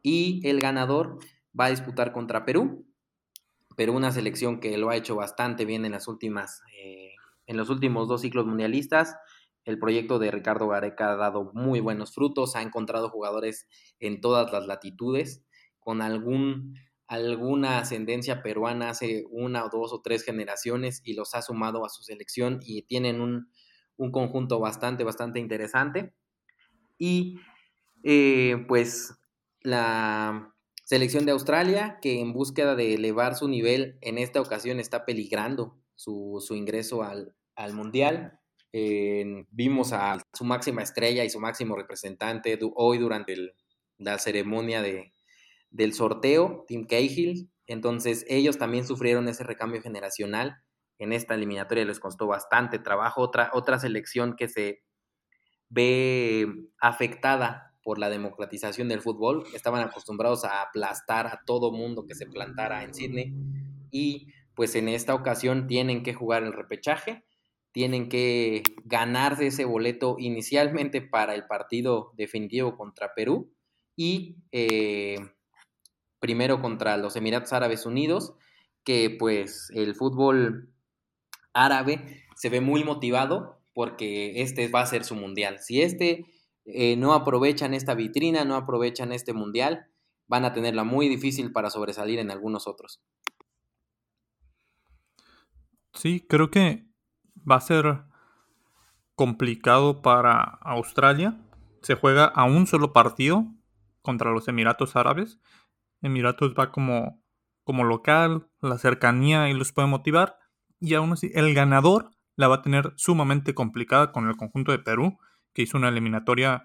Y 0.00 0.40
el 0.48 0.60
ganador 0.60 1.18
va 1.58 1.64
a 1.64 1.70
disputar 1.70 2.12
contra 2.12 2.44
Perú. 2.44 2.86
Perú, 3.76 3.96
una 3.96 4.12
selección 4.12 4.60
que 4.60 4.78
lo 4.78 4.90
ha 4.90 4.96
hecho 4.96 5.16
bastante 5.16 5.64
bien 5.64 5.84
en 5.84 5.90
las 5.90 6.06
últimas, 6.06 6.62
eh, 6.80 7.14
en 7.46 7.56
los 7.56 7.68
últimos 7.68 8.06
dos 8.06 8.20
ciclos 8.20 8.46
mundialistas. 8.46 9.16
El 9.64 9.80
proyecto 9.80 10.20
de 10.20 10.30
Ricardo 10.30 10.68
Gareca 10.68 11.10
ha 11.10 11.16
dado 11.16 11.50
muy 11.52 11.80
buenos 11.80 12.14
frutos, 12.14 12.54
ha 12.54 12.62
encontrado 12.62 13.08
jugadores 13.08 13.66
en 13.98 14.20
todas 14.20 14.52
las 14.52 14.68
latitudes, 14.68 15.44
con 15.80 16.00
algún, 16.00 16.76
alguna 17.08 17.80
ascendencia 17.80 18.40
peruana 18.44 18.90
hace 18.90 19.24
una 19.30 19.64
o 19.64 19.68
dos 19.68 19.92
o 19.92 20.00
tres 20.00 20.22
generaciones 20.22 21.02
y 21.02 21.14
los 21.14 21.34
ha 21.34 21.42
sumado 21.42 21.84
a 21.84 21.88
su 21.88 22.04
selección 22.04 22.60
y 22.62 22.82
tienen 22.82 23.20
un, 23.20 23.50
conjunto 24.10 24.58
bastante, 24.58 25.04
bastante 25.04 25.40
interesante. 25.40 26.14
Y 26.98 27.38
eh, 28.02 28.64
pues 28.66 29.14
la 29.60 30.54
selección 30.84 31.26
de 31.26 31.32
Australia, 31.32 31.98
que 32.00 32.20
en 32.20 32.32
búsqueda 32.32 32.74
de 32.74 32.94
elevar 32.94 33.36
su 33.36 33.48
nivel 33.48 33.98
en 34.00 34.18
esta 34.18 34.40
ocasión 34.40 34.80
está 34.80 35.04
peligrando 35.04 35.76
su, 35.94 36.42
ingreso 36.50 37.02
al, 37.02 37.34
al 37.54 37.74
Mundial 37.74 38.40
vimos 38.72 39.92
a 39.92 40.18
su 40.32 40.44
máxima 40.44 40.82
estrella 40.82 41.24
y 41.24 41.30
su 41.30 41.40
máximo 41.40 41.76
representante 41.76 42.58
hoy 42.74 42.98
durante 42.98 43.54
la 43.98 44.18
ceremonia 44.18 44.82
de, 44.82 45.12
del 45.70 45.92
sorteo, 45.92 46.64
Tim 46.68 46.86
Cahill. 46.86 47.50
Entonces 47.66 48.24
ellos 48.28 48.58
también 48.58 48.86
sufrieron 48.86 49.28
ese 49.28 49.44
recambio 49.44 49.82
generacional. 49.82 50.56
En 51.00 51.12
esta 51.12 51.34
eliminatoria 51.34 51.84
les 51.84 51.98
costó 51.98 52.26
bastante 52.28 52.78
trabajo. 52.78 53.20
Otra, 53.22 53.50
otra 53.52 53.78
selección 53.80 54.36
que 54.36 54.48
se 54.48 54.84
ve 55.68 56.46
afectada 56.78 57.74
por 57.82 57.98
la 57.98 58.08
democratización 58.08 58.88
del 58.88 59.00
fútbol. 59.00 59.44
Estaban 59.54 59.82
acostumbrados 59.82 60.44
a 60.44 60.62
aplastar 60.62 61.26
a 61.26 61.40
todo 61.44 61.72
mundo 61.72 62.06
que 62.06 62.14
se 62.14 62.26
plantara 62.26 62.84
en 62.84 62.94
Sydney. 62.94 63.34
Y 63.90 64.28
pues 64.54 64.76
en 64.76 64.88
esta 64.88 65.14
ocasión 65.14 65.66
tienen 65.66 66.04
que 66.04 66.14
jugar 66.14 66.44
el 66.44 66.52
repechaje 66.52 67.24
tienen 67.72 68.08
que 68.08 68.62
ganarse 68.84 69.48
ese 69.48 69.64
boleto 69.64 70.16
inicialmente 70.18 71.00
para 71.00 71.34
el 71.34 71.46
partido 71.46 72.12
definitivo 72.16 72.76
contra 72.76 73.14
Perú 73.14 73.52
y 73.96 74.38
eh, 74.50 75.18
primero 76.18 76.60
contra 76.60 76.96
los 76.96 77.16
Emiratos 77.16 77.52
Árabes 77.52 77.86
Unidos, 77.86 78.34
que 78.84 79.14
pues 79.18 79.70
el 79.74 79.94
fútbol 79.94 80.72
árabe 81.52 82.24
se 82.36 82.48
ve 82.48 82.60
muy 82.60 82.84
motivado 82.84 83.60
porque 83.74 84.42
este 84.42 84.68
va 84.68 84.82
a 84.82 84.86
ser 84.86 85.04
su 85.04 85.14
mundial. 85.14 85.58
Si 85.60 85.82
este 85.82 86.26
eh, 86.64 86.96
no 86.96 87.14
aprovechan 87.14 87.74
esta 87.74 87.94
vitrina, 87.94 88.44
no 88.44 88.56
aprovechan 88.56 89.12
este 89.12 89.32
mundial, 89.32 89.86
van 90.26 90.44
a 90.44 90.52
tenerla 90.52 90.84
muy 90.84 91.08
difícil 91.08 91.52
para 91.52 91.70
sobresalir 91.70 92.18
en 92.18 92.30
algunos 92.30 92.66
otros. 92.66 93.00
Sí, 95.92 96.24
creo 96.28 96.50
que 96.50 96.86
va 97.50 97.56
a 97.56 97.60
ser 97.60 98.04
complicado 99.14 100.02
para 100.02 100.40
Australia. 100.62 101.38
Se 101.82 101.94
juega 101.94 102.24
a 102.24 102.44
un 102.44 102.66
solo 102.66 102.92
partido 102.92 103.46
contra 104.02 104.30
los 104.30 104.48
Emiratos 104.48 104.96
Árabes. 104.96 105.38
Emiratos 106.00 106.54
va 106.58 106.72
como, 106.72 107.22
como 107.64 107.84
local, 107.84 108.48
la 108.60 108.78
cercanía 108.78 109.48
y 109.50 109.52
los 109.52 109.72
puede 109.72 109.88
motivar. 109.88 110.39
Y 110.80 110.94
aún 110.94 111.12
así, 111.12 111.30
el 111.34 111.54
ganador 111.54 112.10
la 112.36 112.48
va 112.48 112.56
a 112.56 112.62
tener 112.62 112.92
sumamente 112.96 113.54
complicada 113.54 114.12
con 114.12 114.28
el 114.28 114.36
conjunto 114.36 114.72
de 114.72 114.78
Perú, 114.78 115.18
que 115.52 115.62
hizo 115.62 115.76
una 115.76 115.88
eliminatoria 115.88 116.64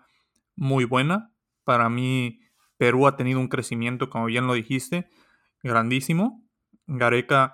muy 0.55 0.85
buena. 0.85 1.31
Para 1.65 1.89
mí, 1.89 2.39
Perú 2.77 3.07
ha 3.07 3.17
tenido 3.17 3.39
un 3.39 3.49
crecimiento, 3.49 4.09
como 4.09 4.25
bien 4.25 4.47
lo 4.47 4.53
dijiste, 4.53 5.09
grandísimo. 5.63 6.43
Gareca 6.87 7.53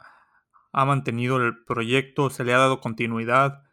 ha 0.71 0.85
mantenido 0.85 1.37
el 1.37 1.63
proyecto, 1.65 2.29
se 2.29 2.43
le 2.43 2.53
ha 2.53 2.59
dado 2.59 2.79
continuidad, 2.79 3.63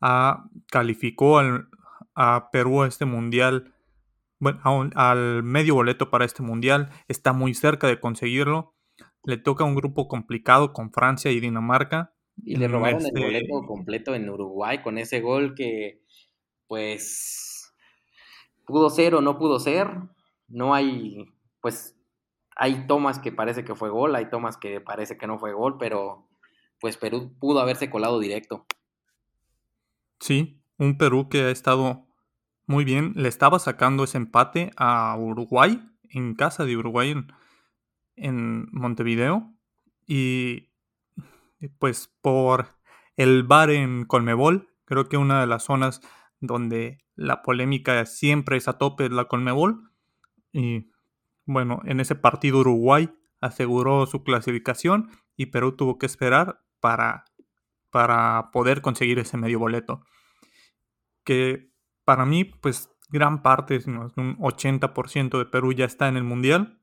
ha, 0.00 0.44
calificó 0.70 1.38
al, 1.38 1.68
a 2.14 2.50
Perú 2.50 2.82
a 2.82 2.88
este 2.88 3.04
mundial, 3.04 3.74
bueno, 4.38 4.60
al 4.94 5.42
medio 5.42 5.74
boleto 5.74 6.10
para 6.10 6.24
este 6.24 6.42
mundial, 6.42 6.90
está 7.08 7.32
muy 7.32 7.54
cerca 7.54 7.86
de 7.86 8.00
conseguirlo. 8.00 8.74
Le 9.24 9.36
toca 9.36 9.64
un 9.64 9.74
grupo 9.74 10.08
complicado 10.08 10.72
con 10.72 10.92
Francia 10.92 11.30
y 11.30 11.40
Dinamarca. 11.40 12.14
Y 12.44 12.56
le 12.56 12.68
robaron 12.68 13.00
el 13.00 13.06
este 13.06 13.20
boleto 13.20 13.66
completo 13.66 14.14
en 14.14 14.28
Uruguay 14.28 14.82
con 14.82 14.98
ese 14.98 15.20
gol 15.20 15.54
que, 15.54 16.02
pues, 16.66 17.72
pudo 18.64 18.90
ser 18.90 19.14
o 19.14 19.20
no 19.20 19.38
pudo 19.38 19.58
ser. 19.58 19.88
No 20.48 20.74
hay, 20.74 21.26
pues, 21.60 21.96
hay 22.56 22.86
tomas 22.86 23.18
que 23.18 23.32
parece 23.32 23.64
que 23.64 23.74
fue 23.74 23.90
gol, 23.90 24.14
hay 24.16 24.30
tomas 24.30 24.56
que 24.56 24.80
parece 24.80 25.16
que 25.16 25.26
no 25.26 25.38
fue 25.38 25.52
gol, 25.52 25.76
pero 25.78 26.28
pues 26.80 26.96
Perú 26.96 27.34
pudo 27.38 27.60
haberse 27.60 27.90
colado 27.90 28.18
directo. 28.20 28.66
Sí, 30.20 30.60
un 30.76 30.98
Perú 30.98 31.28
que 31.28 31.42
ha 31.42 31.50
estado 31.50 32.06
muy 32.66 32.84
bien. 32.84 33.12
Le 33.16 33.28
estaba 33.28 33.58
sacando 33.58 34.04
ese 34.04 34.18
empate 34.18 34.70
a 34.76 35.16
Uruguay, 35.16 35.80
en 36.10 36.34
casa 36.34 36.64
de 36.64 36.76
Uruguay, 36.76 37.14
en, 38.16 38.68
Montevideo. 38.72 39.52
Y 40.06 40.67
pues 41.78 42.12
por 42.20 42.76
el 43.16 43.42
bar 43.42 43.70
en 43.70 44.04
Colmebol, 44.04 44.68
creo 44.84 45.08
que 45.08 45.16
una 45.16 45.40
de 45.40 45.46
las 45.46 45.64
zonas 45.64 46.00
donde 46.40 46.98
la 47.14 47.42
polémica 47.42 48.06
siempre 48.06 48.56
es 48.56 48.68
a 48.68 48.78
tope 48.78 49.06
es 49.06 49.10
la 49.10 49.26
Colmebol. 49.26 49.90
Y 50.52 50.90
bueno, 51.44 51.80
en 51.84 52.00
ese 52.00 52.14
partido 52.14 52.58
Uruguay 52.58 53.10
aseguró 53.40 54.06
su 54.06 54.22
clasificación 54.22 55.10
y 55.36 55.46
Perú 55.46 55.72
tuvo 55.76 55.98
que 55.98 56.06
esperar 56.06 56.60
para, 56.80 57.24
para 57.90 58.50
poder 58.52 58.82
conseguir 58.82 59.18
ese 59.18 59.36
medio 59.36 59.58
boleto. 59.58 60.04
Que 61.24 61.72
para 62.04 62.24
mí, 62.24 62.44
pues 62.44 62.90
gran 63.10 63.42
parte, 63.42 63.80
un 63.86 64.38
80% 64.38 65.38
de 65.38 65.46
Perú 65.46 65.72
ya 65.72 65.84
está 65.84 66.08
en 66.08 66.16
el 66.16 66.24
Mundial. 66.24 66.80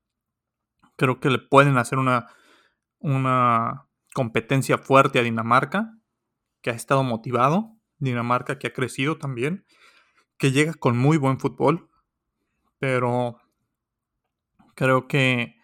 Creo 0.97 1.19
que 1.19 1.29
le 1.29 1.39
pueden 1.39 1.77
hacer 1.77 1.97
una, 1.97 2.27
una 2.99 3.87
competencia 4.15 4.79
fuerte 4.79 5.19
a 5.19 5.23
Dinamarca, 5.23 5.99
que 6.61 6.71
ha 6.71 6.73
estado 6.73 7.03
motivado. 7.03 7.77
Dinamarca 7.99 8.57
que 8.57 8.67
ha 8.67 8.73
crecido 8.73 9.17
también, 9.17 9.65
que 10.37 10.51
llega 10.51 10.73
con 10.73 10.97
muy 10.97 11.17
buen 11.17 11.39
fútbol, 11.39 11.89
pero 12.79 13.39
Creo 14.75 15.07
que 15.07 15.55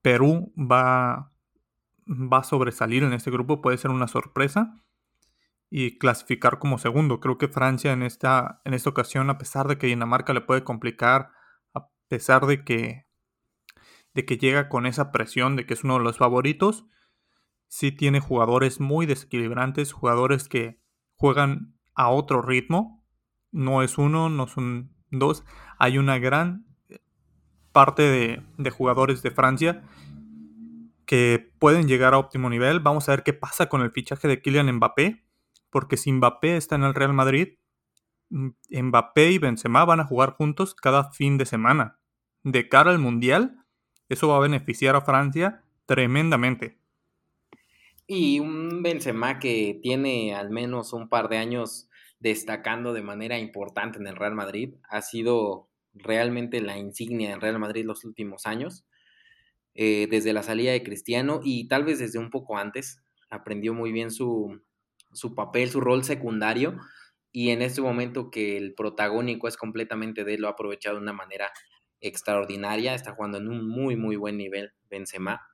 Perú 0.00 0.52
va, 0.56 1.32
va 2.06 2.38
a 2.38 2.44
sobresalir 2.44 3.02
en 3.02 3.12
este 3.12 3.30
grupo, 3.30 3.60
puede 3.60 3.76
ser 3.76 3.90
una 3.90 4.08
sorpresa 4.08 4.74
y 5.70 5.98
clasificar 5.98 6.58
como 6.58 6.78
segundo. 6.78 7.20
Creo 7.20 7.36
que 7.36 7.48
Francia 7.48 7.92
en 7.92 8.02
esta, 8.02 8.62
en 8.64 8.72
esta 8.72 8.88
ocasión, 8.88 9.28
a 9.28 9.36
pesar 9.36 9.68
de 9.68 9.76
que 9.76 9.86
Dinamarca 9.86 10.32
le 10.32 10.40
puede 10.40 10.64
complicar, 10.64 11.30
a 11.74 11.88
pesar 12.08 12.46
de 12.46 12.64
que, 12.64 13.06
de 14.14 14.24
que 14.24 14.38
llega 14.38 14.70
con 14.70 14.86
esa 14.86 15.12
presión 15.12 15.54
de 15.54 15.66
que 15.66 15.74
es 15.74 15.84
uno 15.84 15.98
de 15.98 16.04
los 16.04 16.16
favoritos, 16.16 16.86
sí 17.68 17.92
tiene 17.92 18.20
jugadores 18.20 18.80
muy 18.80 19.06
desequilibrantes, 19.06 19.92
jugadores 19.92 20.48
que 20.48 20.80
juegan 21.14 21.74
a 21.94 22.08
otro 22.10 22.42
ritmo. 22.42 23.04
No 23.50 23.82
es 23.82 23.98
uno, 23.98 24.28
no 24.28 24.46
son 24.46 24.94
dos. 25.10 25.44
Hay 25.78 25.98
una 25.98 26.18
gran 26.18 26.66
parte 27.72 28.02
de, 28.56 28.70
jugadores 28.70 29.22
de 29.22 29.30
Francia 29.30 29.84
que 31.06 31.52
pueden 31.58 31.86
llegar 31.86 32.14
a 32.14 32.18
óptimo 32.18 32.50
nivel. 32.50 32.80
Vamos 32.80 33.08
a 33.08 33.12
ver 33.12 33.22
qué 33.22 33.32
pasa 33.32 33.68
con 33.68 33.82
el 33.82 33.92
fichaje 33.92 34.28
de 34.28 34.42
Kylian 34.42 34.74
Mbappé, 34.74 35.24
porque 35.70 35.96
si 35.96 36.12
Mbappé 36.12 36.56
está 36.56 36.76
en 36.76 36.84
el 36.84 36.94
Real 36.94 37.12
Madrid, 37.12 37.58
Mbappé 38.30 39.30
y 39.30 39.38
Benzema 39.38 39.84
van 39.84 40.00
a 40.00 40.04
jugar 40.04 40.32
juntos 40.32 40.74
cada 40.74 41.12
fin 41.12 41.38
de 41.38 41.46
semana. 41.46 41.98
De 42.42 42.68
cara 42.68 42.90
al 42.90 42.98
Mundial, 42.98 43.64
eso 44.08 44.28
va 44.28 44.36
a 44.36 44.40
beneficiar 44.40 44.96
a 44.96 45.00
Francia 45.00 45.64
tremendamente. 45.86 46.78
Y 48.10 48.40
un 48.40 48.82
Benzema 48.82 49.38
que 49.38 49.78
tiene 49.82 50.34
al 50.34 50.48
menos 50.50 50.94
un 50.94 51.10
par 51.10 51.28
de 51.28 51.36
años 51.36 51.88
destacando 52.20 52.94
de 52.94 53.02
manera 53.02 53.38
importante 53.38 53.98
en 53.98 54.06
el 54.06 54.16
Real 54.16 54.34
Madrid, 54.34 54.74
ha 54.88 55.02
sido 55.02 55.68
realmente 55.92 56.62
la 56.62 56.78
insignia 56.78 57.32
en 57.32 57.40
Real 57.40 57.58
Madrid 57.58 57.84
los 57.84 58.04
últimos 58.04 58.46
años, 58.46 58.86
eh, 59.74 60.08
desde 60.10 60.32
la 60.32 60.42
salida 60.42 60.72
de 60.72 60.82
Cristiano 60.82 61.40
y 61.44 61.68
tal 61.68 61.84
vez 61.84 61.98
desde 61.98 62.18
un 62.18 62.30
poco 62.30 62.56
antes, 62.56 63.02
aprendió 63.28 63.74
muy 63.74 63.92
bien 63.92 64.10
su, 64.10 64.62
su 65.12 65.34
papel, 65.34 65.68
su 65.68 65.80
rol 65.80 66.02
secundario 66.02 66.80
y 67.30 67.50
en 67.50 67.60
este 67.60 67.82
momento 67.82 68.30
que 68.30 68.56
el 68.56 68.74
protagónico 68.74 69.48
es 69.48 69.58
completamente 69.58 70.24
de 70.24 70.34
él, 70.34 70.40
lo 70.40 70.48
ha 70.48 70.52
aprovechado 70.52 70.96
de 70.96 71.02
una 71.02 71.12
manera 71.12 71.52
extraordinaria, 72.00 72.94
está 72.94 73.12
jugando 73.12 73.36
en 73.36 73.48
un 73.48 73.68
muy, 73.68 73.96
muy 73.96 74.16
buen 74.16 74.38
nivel 74.38 74.72
Benzema. 74.88 75.46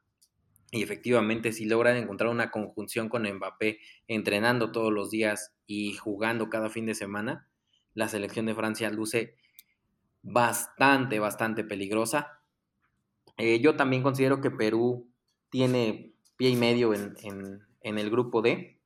Y 0.75 0.83
efectivamente, 0.83 1.53
si 1.53 1.66
logran 1.66 1.97
encontrar 1.97 2.31
una 2.31 2.51
conjunción 2.51 3.09
con 3.09 3.22
Mbappé, 3.22 3.79
entrenando 4.09 4.72
todos 4.72 4.93
los 4.93 5.09
días 5.09 5.55
y 5.68 5.93
jugando 5.93 6.51
cada 6.51 6.68
fin 6.68 6.85
de 6.85 6.97
semana, 6.97 7.47
la 7.93 8.09
selección 8.09 8.47
de 8.47 8.57
Francia 8.57 8.91
luce 8.91 9.37
bastante, 10.22 11.20
bastante 11.20 11.62
peligrosa. 11.62 12.41
Eh, 13.37 13.61
yo 13.61 13.77
también 13.77 14.03
considero 14.03 14.41
que 14.41 14.51
Perú 14.51 15.09
tiene 15.49 16.12
pie 16.37 16.49
y 16.49 16.57
medio 16.57 16.93
en, 16.93 17.61
el 17.81 18.11
grupo 18.11 18.43
D. 18.43 18.81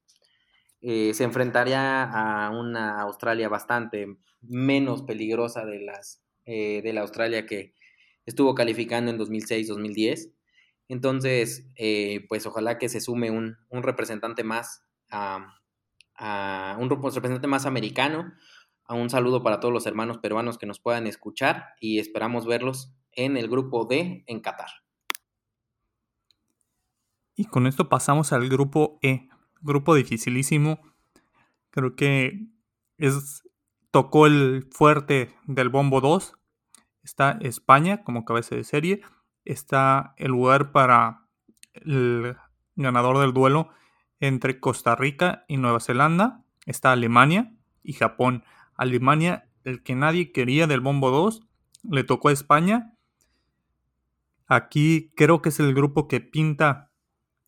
Eh, 0.82 1.14
se 1.14 1.24
enfrentaría 1.24 2.02
a 2.02 2.50
una 2.50 3.00
Australia 3.00 3.48
bastante 3.48 4.18
menos 4.42 5.04
peligrosa 5.04 5.64
de, 5.64 5.80
las, 5.80 6.22
eh, 6.44 6.82
de 6.82 6.92
la 6.92 7.00
Australia 7.00 7.46
que 7.46 7.72
estuvo 8.26 8.54
calificando 8.54 9.10
en 9.10 9.18
2006-2010. 9.18 10.34
Entonces, 10.88 11.68
pues 12.28 12.46
ojalá 12.46 12.78
que 12.78 12.88
se 12.88 13.00
sume 13.00 13.30
un, 13.30 13.56
representante 13.70 14.42
más 14.42 14.84
a, 15.10 15.60
a 16.16 16.76
un 16.80 16.90
representante 16.90 17.46
más 17.46 17.66
americano, 17.66 18.32
un 18.88 19.10
saludo 19.10 19.42
para 19.42 19.60
todos 19.60 19.72
los 19.72 19.86
hermanos 19.86 20.18
peruanos 20.18 20.56
que 20.58 20.66
nos 20.66 20.80
puedan 20.80 21.06
escuchar 21.06 21.74
y 21.80 21.98
esperamos 21.98 22.46
verlos 22.46 22.94
en 23.12 23.36
el 23.36 23.48
grupo 23.48 23.84
D 23.84 24.24
en 24.26 24.40
Qatar. 24.40 24.70
Y 27.34 27.44
con 27.44 27.66
esto 27.66 27.88
pasamos 27.88 28.32
al 28.32 28.48
grupo 28.48 28.98
E, 29.02 29.28
grupo 29.60 29.94
dificilísimo. 29.94 30.80
Creo 31.70 31.94
que 31.94 32.48
es 32.96 33.42
tocó 33.90 34.26
el 34.26 34.68
fuerte 34.72 35.34
del 35.46 35.68
bombo 35.68 36.00
2. 36.00 36.34
Está 37.02 37.38
España 37.40 38.02
como 38.02 38.24
cabeza 38.24 38.56
de 38.56 38.64
serie. 38.64 39.02
Está 39.48 40.12
el 40.18 40.32
lugar 40.32 40.72
para 40.72 41.26
el 41.72 42.36
ganador 42.76 43.16
del 43.16 43.32
duelo 43.32 43.70
entre 44.20 44.60
Costa 44.60 44.94
Rica 44.94 45.46
y 45.48 45.56
Nueva 45.56 45.80
Zelanda. 45.80 46.44
Está 46.66 46.92
Alemania 46.92 47.54
y 47.82 47.94
Japón. 47.94 48.44
Alemania, 48.74 49.48
el 49.64 49.82
que 49.82 49.94
nadie 49.94 50.32
quería 50.32 50.66
del 50.66 50.82
Bombo 50.82 51.10
2, 51.10 51.48
le 51.84 52.04
tocó 52.04 52.28
a 52.28 52.32
España. 52.32 52.92
Aquí 54.46 55.14
creo 55.16 55.40
que 55.40 55.48
es 55.48 55.60
el 55.60 55.72
grupo 55.72 56.08
que 56.08 56.20
pinta 56.20 56.90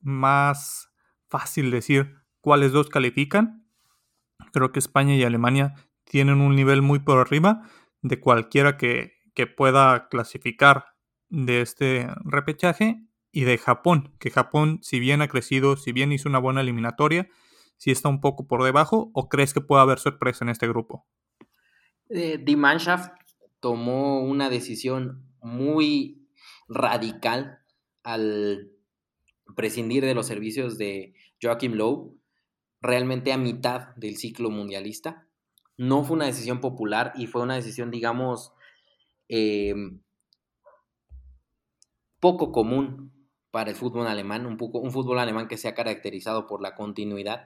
más 0.01 0.91
fácil 1.29 1.71
decir 1.71 2.17
cuáles 2.41 2.73
dos 2.73 2.89
califican. 2.89 3.67
Creo 4.55 4.73
que 4.73 4.79
España 4.79 5.15
y 5.17 5.23
Alemania 5.23 5.75
tienen 6.05 6.41
un 6.41 6.57
nivel 6.57 6.81
muy 6.81 7.01
por 7.01 7.19
arriba 7.19 7.69
de 8.01 8.19
cualquiera 8.19 8.79
que, 8.79 9.19
que 9.35 9.47
pueda 9.47 10.09
clasificar 10.09 10.87
de 11.31 11.63
este 11.63 12.09
repechaje 12.25 13.03
y 13.33 13.45
de 13.45 13.59
Japón, 13.59 14.13
que 14.19 14.31
Japón 14.31 14.81
si 14.83 15.01
bien 15.01 15.23
ha 15.23 15.29
crecido, 15.29 15.77
si 15.77 15.93
bien 15.93 16.13
hizo 16.13 16.29
una 16.29 16.39
buena 16.39 16.61
eliminatoria, 16.61 17.29
si 17.77 17.91
está 17.91 18.09
un 18.09 18.21
poco 18.21 18.47
por 18.47 18.63
debajo 18.63 19.11
o 19.15 19.29
crees 19.29 19.55
que 19.55 19.61
puede 19.61 19.83
haber 19.83 19.99
sorpresa 19.99 20.45
en 20.45 20.51
este 20.51 20.69
grupo? 20.69 21.07
eh, 22.11 22.39
Die 22.39 22.57
Mannschaft 22.57 23.13
tomó 23.61 24.21
una 24.23 24.51
decisión 24.51 25.25
muy 25.41 26.29
radical 26.69 27.61
al 28.03 28.71
prescindir 29.57 30.05
de 30.05 30.15
los 30.15 30.27
servicios 30.27 30.79
de 30.79 31.15
Joachim 31.41 31.73
Lowe, 31.73 32.15
realmente 32.81 33.33
a 33.33 33.39
mitad 33.39 33.95
del 33.97 34.17
ciclo 34.17 34.51
mundialista. 34.51 35.27
No 35.77 36.05
fue 36.05 36.17
una 36.17 36.27
decisión 36.27 36.61
popular 36.61 37.13
y 37.17 37.27
fue 37.27 37.43
una 37.43 37.55
decisión, 37.55 37.91
digamos, 37.91 38.53
eh, 39.29 39.75
poco 42.21 42.53
común 42.53 43.13
para 43.51 43.71
el 43.71 43.77
fútbol 43.77 44.07
alemán, 44.07 44.47
un, 44.47 44.57
poco, 44.57 44.79
un 44.79 44.93
fútbol 44.93 45.19
alemán 45.19 45.49
que 45.49 45.57
se 45.57 45.69
ha 45.69 45.75
caracterizado 45.75 46.47
por 46.47 46.63
la 46.63 46.75
continuidad 46.75 47.45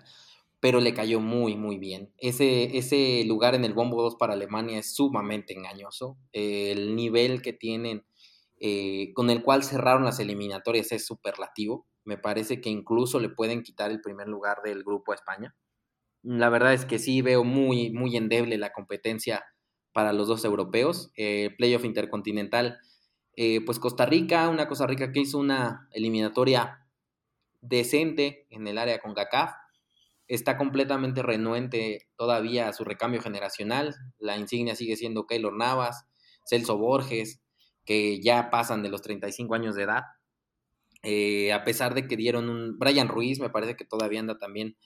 pero 0.65 0.81
le 0.81 0.95
cayó 0.95 1.21
muy, 1.21 1.57
muy 1.57 1.77
bien. 1.77 2.15
Ese, 2.17 2.79
ese 2.79 3.23
lugar 3.27 3.55
en 3.55 3.67
el 3.67 3.75
Bombo 3.75 4.01
2 4.01 4.17
para 4.17 4.33
Alemania 4.33 4.79
es 4.79 4.95
sumamente 4.95 5.53
engañoso. 5.53 6.17
el 6.33 6.97
nivel 6.97 7.43
que 7.43 7.53
tienen, 7.53 8.07
eh, 8.59 9.13
con 9.13 9.29
el 9.29 9.43
cual 9.43 9.63
cerraron 9.63 10.05
las 10.05 10.21
eliminatorias 10.21 10.91
es 10.93 11.05
superlativo. 11.05 11.87
Me 12.07 12.17
parece 12.17 12.63
que 12.63 12.71
incluso 12.71 13.21
le 13.21 13.29
pueden 13.29 13.63
quitar 13.63 13.91
el 13.91 14.01
primer 14.01 14.27
lugar 14.27 14.63
del 14.65 14.85
grupo 14.85 15.13
a 15.13 15.17
España. 15.17 15.55
La 16.23 16.49
verdad 16.49 16.73
es 16.73 16.87
que 16.87 16.99
sí 16.99 17.21
veo 17.21 17.45
muy, 17.45 17.91
muy 17.91 18.17
endeble 18.17 18.57
la 18.57 18.73
competencia 18.73 19.45
para 19.93 20.15
los 20.15 20.29
dos 20.29 20.47
europeos. 20.47 21.13
Eh, 21.19 21.51
playoff 21.59 21.85
intercontinental, 21.85 22.79
eh, 23.37 23.65
pues 23.65 23.79
Costa 23.79 24.07
Rica, 24.07 24.49
una 24.49 24.69
Costa 24.69 24.87
Rica 24.87 25.13
que 25.13 25.21
hizo 25.21 25.39
una 25.39 25.89
eliminatoria 25.93 26.87
decente 27.61 28.47
en 28.51 28.67
el 28.67 28.79
área 28.79 28.99
con 29.01 29.15
CACAF. 29.15 29.53
Está 30.27 30.57
completamente 30.57 31.23
renuente 31.23 32.09
todavía 32.17 32.69
a 32.69 32.73
su 32.73 32.85
recambio 32.85 33.21
generacional. 33.21 33.95
La 34.19 34.37
insignia 34.37 34.75
sigue 34.75 34.97
siendo 34.97 35.27
Keylor 35.27 35.57
Navas, 35.57 36.07
Celso 36.45 36.79
Borges, 36.79 37.43
que 37.85 38.21
ya 38.23 38.51
pasan 38.51 38.83
de 38.83 38.89
los 38.89 39.03
35 39.03 39.55
años 39.55 39.75
de 39.75 39.83
edad. 39.83 40.03
Eh, 41.03 41.53
a 41.53 41.65
pesar 41.65 41.95
de 41.95 42.07
que 42.07 42.17
dieron 42.17 42.49
un... 42.49 42.79
Brian 42.79 43.09
Ruiz 43.09 43.39
me 43.41 43.51
parece 43.51 43.77
que 43.77 43.85
todavía 43.85 44.21
anda 44.21 44.39
también 44.39 44.77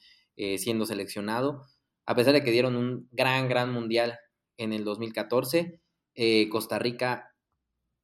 siendo 0.56 0.86
seleccionado. 0.86 1.66
A 2.06 2.14
pesar 2.14 2.32
de 2.32 2.44
que 2.44 2.52
dieron 2.52 2.76
un 2.76 3.08
gran, 3.10 3.48
gran 3.48 3.72
mundial 3.72 4.18
en 4.58 4.72
el 4.72 4.84
2014. 4.84 5.80
Eh, 6.14 6.48
Costa 6.50 6.78
Rica 6.78 7.34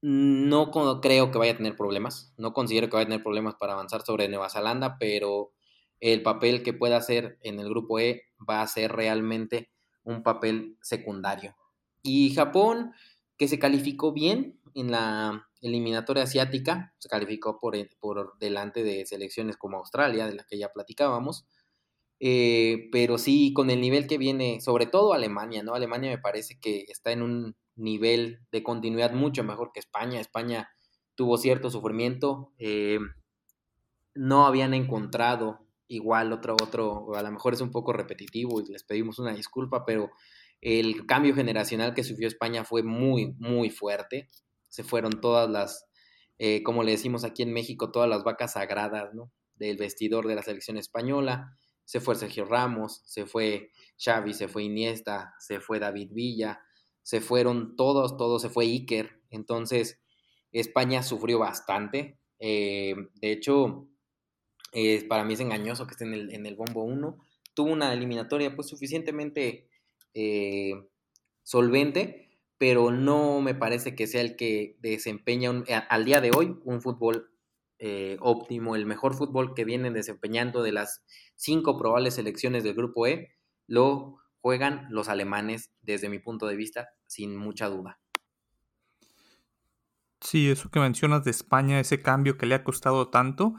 no 0.06 0.70
creo 1.00 1.30
que 1.30 1.38
vaya 1.38 1.52
a 1.52 1.56
tener 1.56 1.76
problemas, 1.76 2.34
no 2.36 2.52
considero 2.52 2.90
que 2.90 2.96
vaya 2.96 3.04
a 3.04 3.08
tener 3.08 3.22
problemas 3.22 3.54
para 3.54 3.72
avanzar 3.72 4.02
sobre 4.02 4.28
Nueva 4.28 4.50
Zelanda, 4.50 4.98
pero 4.98 5.54
el 5.98 6.22
papel 6.22 6.62
que 6.62 6.74
pueda 6.74 6.98
hacer 6.98 7.38
en 7.40 7.58
el 7.58 7.70
grupo 7.70 7.98
E 7.98 8.24
va 8.38 8.60
a 8.60 8.66
ser 8.66 8.92
realmente 8.92 9.70
un 10.02 10.22
papel 10.22 10.76
secundario. 10.82 11.56
Y 12.02 12.34
Japón, 12.34 12.92
que 13.38 13.48
se 13.48 13.58
calificó 13.58 14.12
bien 14.12 14.60
en 14.74 14.90
la 14.90 15.48
eliminatoria 15.62 16.24
asiática, 16.24 16.94
se 16.98 17.08
calificó 17.08 17.58
por, 17.58 17.74
por 17.98 18.36
delante 18.38 18.82
de 18.82 19.06
selecciones 19.06 19.56
como 19.56 19.78
Australia, 19.78 20.26
de 20.26 20.34
la 20.34 20.44
que 20.44 20.58
ya 20.58 20.70
platicábamos, 20.70 21.46
eh, 22.20 22.90
pero 22.92 23.16
sí, 23.16 23.54
con 23.54 23.70
el 23.70 23.80
nivel 23.80 24.06
que 24.06 24.18
viene, 24.18 24.60
sobre 24.60 24.84
todo 24.84 25.14
Alemania, 25.14 25.62
¿no? 25.62 25.74
Alemania 25.74 26.10
me 26.10 26.18
parece 26.18 26.58
que 26.60 26.84
está 26.88 27.10
en 27.10 27.22
un 27.22 27.56
nivel 27.76 28.40
de 28.52 28.62
continuidad 28.62 29.12
mucho 29.12 29.44
mejor 29.44 29.70
que 29.72 29.80
España. 29.80 30.20
España 30.20 30.68
tuvo 31.14 31.38
cierto 31.38 31.70
sufrimiento, 31.70 32.52
eh, 32.58 32.98
no 34.14 34.46
habían 34.46 34.74
encontrado 34.74 35.66
igual 35.86 36.32
otro, 36.32 36.56
otro, 36.60 37.14
a 37.14 37.22
lo 37.22 37.30
mejor 37.30 37.54
es 37.54 37.60
un 37.60 37.70
poco 37.70 37.92
repetitivo 37.92 38.60
y 38.60 38.72
les 38.72 38.84
pedimos 38.84 39.18
una 39.18 39.34
disculpa, 39.34 39.84
pero 39.84 40.10
el 40.60 41.06
cambio 41.06 41.34
generacional 41.34 41.94
que 41.94 42.04
sufrió 42.04 42.26
España 42.26 42.64
fue 42.64 42.82
muy, 42.82 43.34
muy 43.38 43.70
fuerte. 43.70 44.30
Se 44.68 44.82
fueron 44.82 45.20
todas 45.20 45.48
las, 45.48 45.86
eh, 46.38 46.62
como 46.62 46.82
le 46.82 46.92
decimos 46.92 47.24
aquí 47.24 47.42
en 47.42 47.52
México, 47.52 47.92
todas 47.92 48.08
las 48.08 48.24
vacas 48.24 48.54
sagradas, 48.54 49.14
¿no? 49.14 49.30
Del 49.56 49.76
vestidor 49.76 50.26
de 50.26 50.34
la 50.34 50.42
selección 50.42 50.78
española 50.78 51.56
se 51.84 52.00
fue 52.00 52.14
Sergio 52.14 52.44
Ramos, 52.44 53.02
se 53.04 53.26
fue 53.26 53.70
Xavi, 54.02 54.32
se 54.32 54.48
fue 54.48 54.64
Iniesta, 54.64 55.34
se 55.38 55.60
fue 55.60 55.78
David 55.78 56.10
Villa, 56.12 56.60
se 57.04 57.20
fueron 57.20 57.76
todos, 57.76 58.16
todos, 58.16 58.42
se 58.42 58.48
fue 58.48 58.64
Iker. 58.64 59.20
Entonces, 59.30 60.00
España 60.50 61.04
sufrió 61.04 61.38
bastante. 61.38 62.18
Eh, 62.40 62.96
de 63.20 63.30
hecho, 63.30 63.86
para 65.08 65.24
mí 65.24 65.34
es 65.34 65.40
engañoso 65.40 65.86
que 65.86 65.92
esté 65.92 66.04
en 66.04 66.14
el, 66.14 66.34
en 66.34 66.46
el 66.46 66.56
bombo 66.56 66.82
1. 66.82 67.16
Tuvo 67.54 67.70
una 67.70 67.92
eliminatoria 67.92 68.56
pues 68.56 68.68
suficientemente 68.68 69.68
eh, 70.14 70.72
solvente, 71.44 72.30
pero 72.58 72.90
no 72.90 73.40
me 73.40 73.54
parece 73.54 73.94
que 73.94 74.06
sea 74.06 74.22
el 74.22 74.34
que 74.34 74.76
desempeña 74.80 75.62
al 75.88 76.04
día 76.04 76.20
de 76.20 76.30
hoy 76.34 76.56
un 76.64 76.80
fútbol 76.80 77.30
eh, 77.78 78.16
óptimo, 78.20 78.76
el 78.76 78.86
mejor 78.86 79.14
fútbol 79.14 79.54
que 79.54 79.64
vienen 79.64 79.92
desempeñando 79.92 80.62
de 80.62 80.72
las 80.72 81.04
cinco 81.36 81.76
probables 81.76 82.14
selecciones 82.14 82.64
del 82.64 82.74
grupo 82.74 83.06
E, 83.06 83.34
lo 83.66 84.16
juegan 84.44 84.86
los 84.90 85.08
alemanes 85.08 85.70
desde 85.80 86.10
mi 86.10 86.18
punto 86.18 86.46
de 86.46 86.54
vista, 86.54 86.90
sin 87.06 87.34
mucha 87.34 87.68
duda. 87.68 87.98
Sí, 90.20 90.50
eso 90.50 90.70
que 90.70 90.80
mencionas 90.80 91.24
de 91.24 91.30
España, 91.30 91.80
ese 91.80 92.02
cambio 92.02 92.36
que 92.36 92.44
le 92.44 92.54
ha 92.54 92.62
costado 92.62 93.08
tanto, 93.08 93.54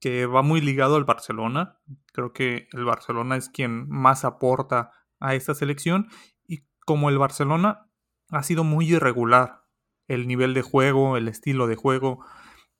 que 0.00 0.24
va 0.24 0.40
muy 0.40 0.62
ligado 0.62 0.96
al 0.96 1.04
Barcelona. 1.04 1.78
Creo 2.14 2.32
que 2.32 2.68
el 2.72 2.86
Barcelona 2.86 3.36
es 3.36 3.50
quien 3.50 3.86
más 3.90 4.24
aporta 4.24 4.92
a 5.20 5.34
esta 5.34 5.54
selección 5.54 6.08
y 6.46 6.64
como 6.86 7.10
el 7.10 7.18
Barcelona 7.18 7.90
ha 8.30 8.42
sido 8.44 8.64
muy 8.64 8.90
irregular 8.90 9.66
el 10.08 10.26
nivel 10.26 10.54
de 10.54 10.62
juego, 10.62 11.18
el 11.18 11.28
estilo 11.28 11.66
de 11.66 11.76
juego, 11.76 12.24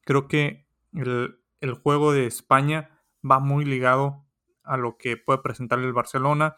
creo 0.00 0.28
que 0.28 0.66
el, 0.94 1.74
juego 1.82 2.14
de 2.14 2.24
España 2.24 3.02
va 3.22 3.38
muy 3.38 3.66
ligado 3.66 4.24
a 4.62 4.78
lo 4.78 4.96
que 4.96 5.18
puede 5.18 5.40
presentar 5.42 5.78
el 5.80 5.92
Barcelona, 5.92 6.56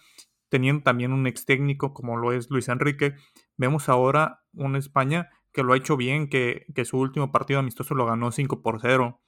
teniendo 0.48 0.82
también 0.82 1.12
un 1.12 1.26
ex 1.26 1.44
técnico 1.44 1.92
como 1.94 2.16
lo 2.16 2.32
es 2.32 2.50
Luis 2.50 2.68
Enrique. 2.68 3.14
Vemos 3.56 3.88
ahora 3.88 4.42
una 4.52 4.78
España 4.78 5.30
que 5.52 5.62
lo 5.62 5.72
ha 5.72 5.76
hecho 5.76 5.96
bien, 5.96 6.28
que, 6.28 6.66
que 6.74 6.84
su 6.84 6.98
último 6.98 7.32
partido 7.32 7.60
amistoso 7.60 7.94
lo 7.94 8.06
ganó 8.06 8.30
5 8.30 8.62
por 8.62 8.80
0, 8.80 9.22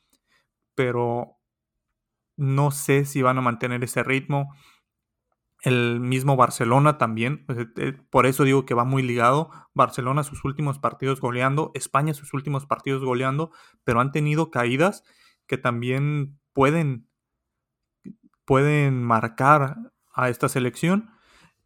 pero 0.74 1.38
no 2.36 2.70
sé 2.70 3.04
si 3.04 3.20
van 3.20 3.38
a 3.38 3.42
mantener 3.42 3.82
ese 3.82 4.02
ritmo. 4.02 4.54
El 5.62 5.98
mismo 5.98 6.36
Barcelona 6.36 6.98
también, 6.98 7.44
eh, 7.76 7.94
por 8.10 8.26
eso 8.26 8.44
digo 8.44 8.64
que 8.64 8.74
va 8.74 8.84
muy 8.84 9.02
ligado. 9.02 9.50
Barcelona 9.74 10.22
sus 10.22 10.44
últimos 10.44 10.78
partidos 10.78 11.20
goleando, 11.20 11.72
España 11.74 12.14
sus 12.14 12.32
últimos 12.32 12.64
partidos 12.66 13.02
goleando, 13.04 13.50
pero 13.82 14.00
han 14.00 14.12
tenido 14.12 14.52
caídas 14.52 15.02
que 15.48 15.58
también 15.58 16.38
pueden, 16.52 17.08
pueden 18.44 19.02
marcar 19.02 19.78
a 20.18 20.28
esta 20.28 20.48
selección 20.48 21.10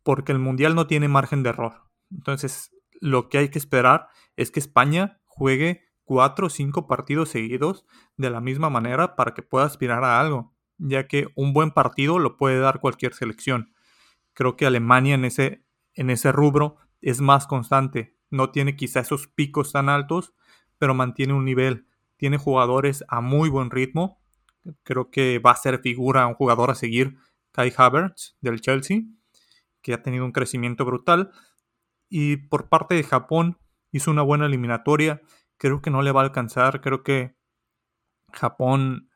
porque 0.02 0.30
el 0.30 0.38
Mundial 0.38 0.74
no 0.74 0.86
tiene 0.86 1.08
margen 1.08 1.42
de 1.42 1.50
error. 1.50 1.82
Entonces, 2.10 2.70
lo 3.00 3.28
que 3.28 3.38
hay 3.38 3.48
que 3.48 3.58
esperar 3.58 4.08
es 4.36 4.50
que 4.50 4.60
España 4.60 5.20
juegue 5.24 5.82
cuatro 6.04 6.48
o 6.48 6.50
cinco 6.50 6.86
partidos 6.86 7.30
seguidos 7.30 7.86
de 8.16 8.28
la 8.30 8.40
misma 8.40 8.68
manera 8.68 9.16
para 9.16 9.32
que 9.32 9.42
pueda 9.42 9.64
aspirar 9.64 10.04
a 10.04 10.20
algo, 10.20 10.54
ya 10.76 11.06
que 11.08 11.28
un 11.34 11.54
buen 11.54 11.70
partido 11.70 12.18
lo 12.18 12.36
puede 12.36 12.58
dar 12.58 12.80
cualquier 12.80 13.14
selección. 13.14 13.72
Creo 14.34 14.56
que 14.56 14.66
Alemania 14.66 15.14
en 15.14 15.24
ese, 15.24 15.64
en 15.94 16.10
ese 16.10 16.30
rubro 16.30 16.76
es 17.00 17.20
más 17.22 17.46
constante. 17.46 18.18
No 18.30 18.50
tiene 18.50 18.76
quizá 18.76 19.00
esos 19.00 19.28
picos 19.28 19.72
tan 19.72 19.88
altos, 19.88 20.34
pero 20.78 20.94
mantiene 20.94 21.32
un 21.32 21.46
nivel. 21.46 21.86
Tiene 22.18 22.36
jugadores 22.36 23.02
a 23.08 23.22
muy 23.22 23.48
buen 23.48 23.70
ritmo. 23.70 24.20
Creo 24.82 25.10
que 25.10 25.38
va 25.38 25.52
a 25.52 25.56
ser 25.56 25.80
figura 25.80 26.26
un 26.26 26.34
jugador 26.34 26.70
a 26.70 26.74
seguir, 26.74 27.16
Kai 27.52 27.72
Havertz 27.76 28.36
del 28.40 28.60
Chelsea, 28.60 29.02
que 29.82 29.94
ha 29.94 30.02
tenido 30.02 30.24
un 30.24 30.32
crecimiento 30.32 30.84
brutal. 30.84 31.30
Y 32.08 32.36
por 32.36 32.68
parte 32.68 32.94
de 32.94 33.04
Japón 33.04 33.58
hizo 33.90 34.10
una 34.10 34.22
buena 34.22 34.46
eliminatoria. 34.46 35.22
Creo 35.56 35.80
que 35.80 35.90
no 35.90 36.02
le 36.02 36.12
va 36.12 36.22
a 36.22 36.24
alcanzar. 36.24 36.80
Creo 36.80 37.02
que 37.02 37.36
Japón 38.32 39.08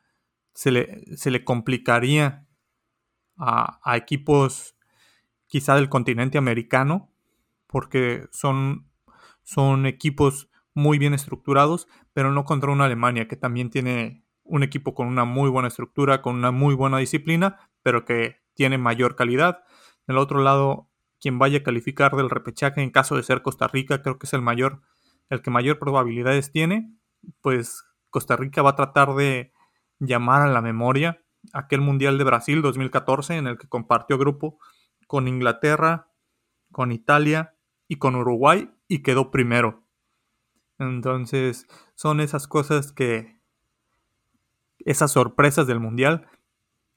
se 0.55 0.71
le, 0.71 1.17
se 1.17 1.31
le 1.31 1.45
complicaría 1.45 2.47
a, 3.37 3.97
equipos 3.97 4.77
quizá 5.47 5.75
del 5.75 5.89
continente 5.89 6.39
americano, 6.39 7.13
porque 7.67 8.27
son, 8.33 8.91
son 9.43 9.87
equipos 9.87 10.51
muy 10.75 10.99
bien 10.99 11.15
estructurados, 11.15 11.89
pero 12.13 12.33
no 12.33 12.45
contra 12.45 12.71
una 12.71 12.85
Alemania 12.85 13.29
que 13.29 13.37
también 13.37 13.71
tiene 13.71 14.25
un 14.43 14.63
equipo 14.63 14.95
con 14.95 15.09
una 15.09 15.25
muy 15.25 15.51
buena 15.51 15.69
estructura, 15.69 16.23
con 16.23 16.37
una 16.37 16.51
muy 16.51 16.75
buena 16.75 16.99
disciplina, 16.99 17.71
pero 17.87 18.05
que 18.05 18.43
tiene 18.55 18.79
mayor 18.79 19.15
calidad. 19.15 19.63
Del 20.09 20.19
otro 20.19 20.41
lado, 20.41 20.91
quien 21.21 21.39
vaya 21.39 21.59
a 21.59 21.63
calificar 21.63 22.17
del 22.17 22.31
repechaje 22.31 22.83
en 22.83 22.91
caso 22.91 23.15
de 23.15 23.23
ser 23.23 23.43
Costa 23.43 23.69
Rica, 23.69 24.03
creo 24.03 24.19
que 24.19 24.27
es 24.27 24.33
el 24.33 24.43
mayor, 24.43 24.83
el 25.31 25.41
que 25.41 25.53
mayor 25.53 25.79
probabilidades 25.79 26.51
tiene, 26.51 26.93
pues 27.43 27.85
Costa 28.11 28.35
Rica 28.35 28.61
va 28.61 28.71
a 28.71 28.75
tratar 28.75 29.15
de 29.15 29.53
llamar 30.01 30.43
a 30.43 30.49
la 30.49 30.63
memoria 30.63 31.23
aquel 31.53 31.81
Mundial 31.81 32.19
de 32.19 32.25
Brasil 32.25 32.61
2014 32.61 33.37
en 33.37 33.47
el 33.47 33.57
que 33.57 33.69
compartió 33.69 34.19
grupo 34.19 34.59
con 35.07 35.29
Inglaterra, 35.29 36.11
con 36.73 36.91
Italia 36.91 37.55
y 37.87 37.99
con 37.99 38.17
Uruguay 38.17 38.69
y 38.89 39.05
quedó 39.05 39.31
primero. 39.31 39.87
Entonces 40.81 41.69
son 41.95 42.19
esas 42.19 42.49
cosas 42.49 42.91
que... 42.91 43.39
esas 44.81 45.13
sorpresas 45.13 45.69
del 45.69 45.79
Mundial. 45.79 46.29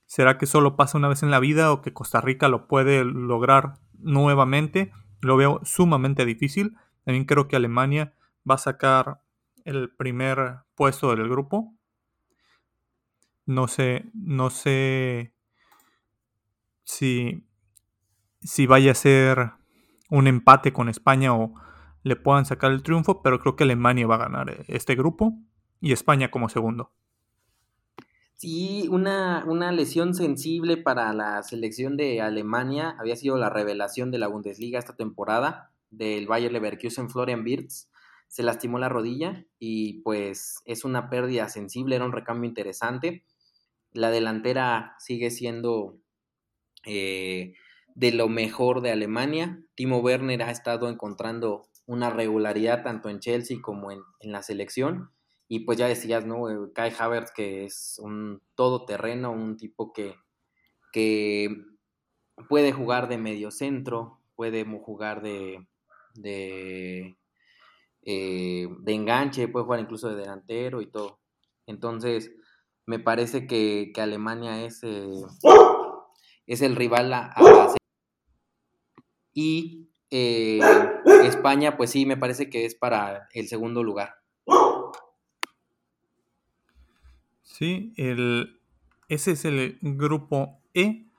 ¿Será 0.09 0.39
que 0.39 0.47
solo 0.47 0.75
pasa 0.75 0.97
una 0.97 1.07
vez 1.07 1.21
en 1.21 1.29
la 1.29 1.39
vida 1.39 1.71
o 1.71 1.83
que 1.83 1.93
Costa 1.93 2.19
Rica 2.19 2.47
lo 2.47 2.67
puede 2.67 3.05
lograr 3.05 3.75
nuevamente? 3.99 4.91
Lo 5.21 5.37
veo 5.37 5.61
sumamente 5.63 6.25
difícil. 6.25 6.75
También 7.05 7.25
creo 7.25 7.47
que 7.47 7.55
Alemania 7.55 8.15
va 8.49 8.55
a 8.55 8.57
sacar 8.57 9.21
el 9.65 9.95
primer 9.95 10.61
puesto 10.73 11.15
del 11.15 11.29
grupo. 11.29 11.75
No 13.45 13.67
sé, 13.67 14.09
no 14.15 14.49
sé 14.49 15.35
si 16.83 17.47
si 18.41 18.65
vaya 18.65 18.93
a 18.93 18.95
ser 18.95 19.51
un 20.09 20.25
empate 20.25 20.73
con 20.73 20.89
España 20.89 21.35
o 21.35 21.53
le 22.01 22.15
puedan 22.15 22.45
sacar 22.45 22.71
el 22.71 22.81
triunfo, 22.81 23.21
pero 23.21 23.39
creo 23.39 23.55
que 23.55 23.63
Alemania 23.63 24.07
va 24.07 24.15
a 24.15 24.25
ganar 24.25 24.65
este 24.69 24.95
grupo 24.95 25.37
y 25.79 25.91
España 25.91 26.31
como 26.31 26.49
segundo. 26.49 26.95
Sí, 28.39 28.87
una, 28.89 29.43
una, 29.45 29.73
lesión 29.73 30.13
sensible 30.13 30.77
para 30.77 31.11
la 31.11 31.43
selección 31.43 31.97
de 31.97 32.21
Alemania 32.21 32.95
había 32.97 33.17
sido 33.17 33.37
la 33.37 33.49
revelación 33.49 34.11
de 34.11 34.17
la 34.17 34.27
Bundesliga 34.29 34.79
esta 34.79 34.95
temporada. 34.95 35.73
del 35.89 36.25
Bayer 36.25 36.49
Leverkusen, 36.49 37.09
Florian 37.09 37.43
Wirtz, 37.43 37.89
se 38.29 38.43
lastimó 38.43 38.79
la 38.79 38.87
rodilla 38.87 39.45
y 39.59 40.01
pues 40.03 40.61
es 40.63 40.85
una 40.85 41.09
pérdida 41.09 41.49
sensible, 41.49 41.97
era 41.97 42.05
un 42.05 42.13
recambio 42.13 42.47
interesante. 42.47 43.25
La 43.91 44.09
delantera 44.09 44.95
sigue 44.99 45.31
siendo 45.31 45.97
eh, 46.85 47.55
de 47.93 48.11
lo 48.13 48.29
mejor 48.29 48.79
de 48.79 48.91
Alemania. 48.91 49.61
Timo 49.75 49.99
Werner 49.99 50.43
ha 50.43 50.51
estado 50.51 50.87
encontrando 50.87 51.67
una 51.87 52.09
regularidad 52.09 52.83
tanto 52.83 53.09
en 53.09 53.19
Chelsea 53.19 53.57
como 53.61 53.91
en, 53.91 54.01
la 54.21 54.43
selección. 54.43 55.11
Y 55.51 55.61
pues 55.61 55.79
ya 55.79 55.87
decías, 55.87 56.25
¿no? 56.27 56.47
Eh, 56.49 56.71
Kai 56.73 56.93
Havertz, 56.97 57.31
que 57.31 57.65
es 57.65 57.99
un 58.03 58.39
todoterreno, 58.53 59.31
un 59.31 59.57
tipo 59.57 59.91
que, 59.91 60.13
que 60.93 61.49
puede 62.47 62.71
jugar 62.71 63.09
de 63.09 63.17
medio 63.17 63.49
centro, 63.49 64.21
puede 64.35 64.63
jugar 64.63 65.23
de, 65.23 65.67
de, 66.13 67.17
eh, 68.03 68.67
de 68.79 68.93
enganche, 68.93 69.47
puede 69.47 69.65
jugar 69.65 69.79
incluso 69.79 70.09
de 70.09 70.17
delantero 70.17 70.81
y 70.81 70.91
todo. 70.91 71.19
Entonces, 71.65 72.31
me 72.85 72.99
parece 72.99 73.47
que, 73.47 73.91
Alemania 73.97 74.63
es, 74.63 74.83
eh, 74.83 75.09
es 76.45 76.61
el 76.61 76.75
rival 76.75 77.11
a, 77.11 77.33
a 77.35 77.75
y 79.33 79.89
España, 80.11 81.75
pues 81.75 81.89
sí, 81.89 82.05
me 82.05 82.17
parece 82.17 82.51
que 82.51 82.65
es 82.65 82.75
para 82.75 83.27
el 83.33 83.47
segundo 83.47 83.83
lugar. 83.83 84.18
Sí, 87.59 87.93
ese 87.97 89.31
es 89.31 89.43
el 89.43 89.77
grupo 89.81 90.61
E, 90.73 91.11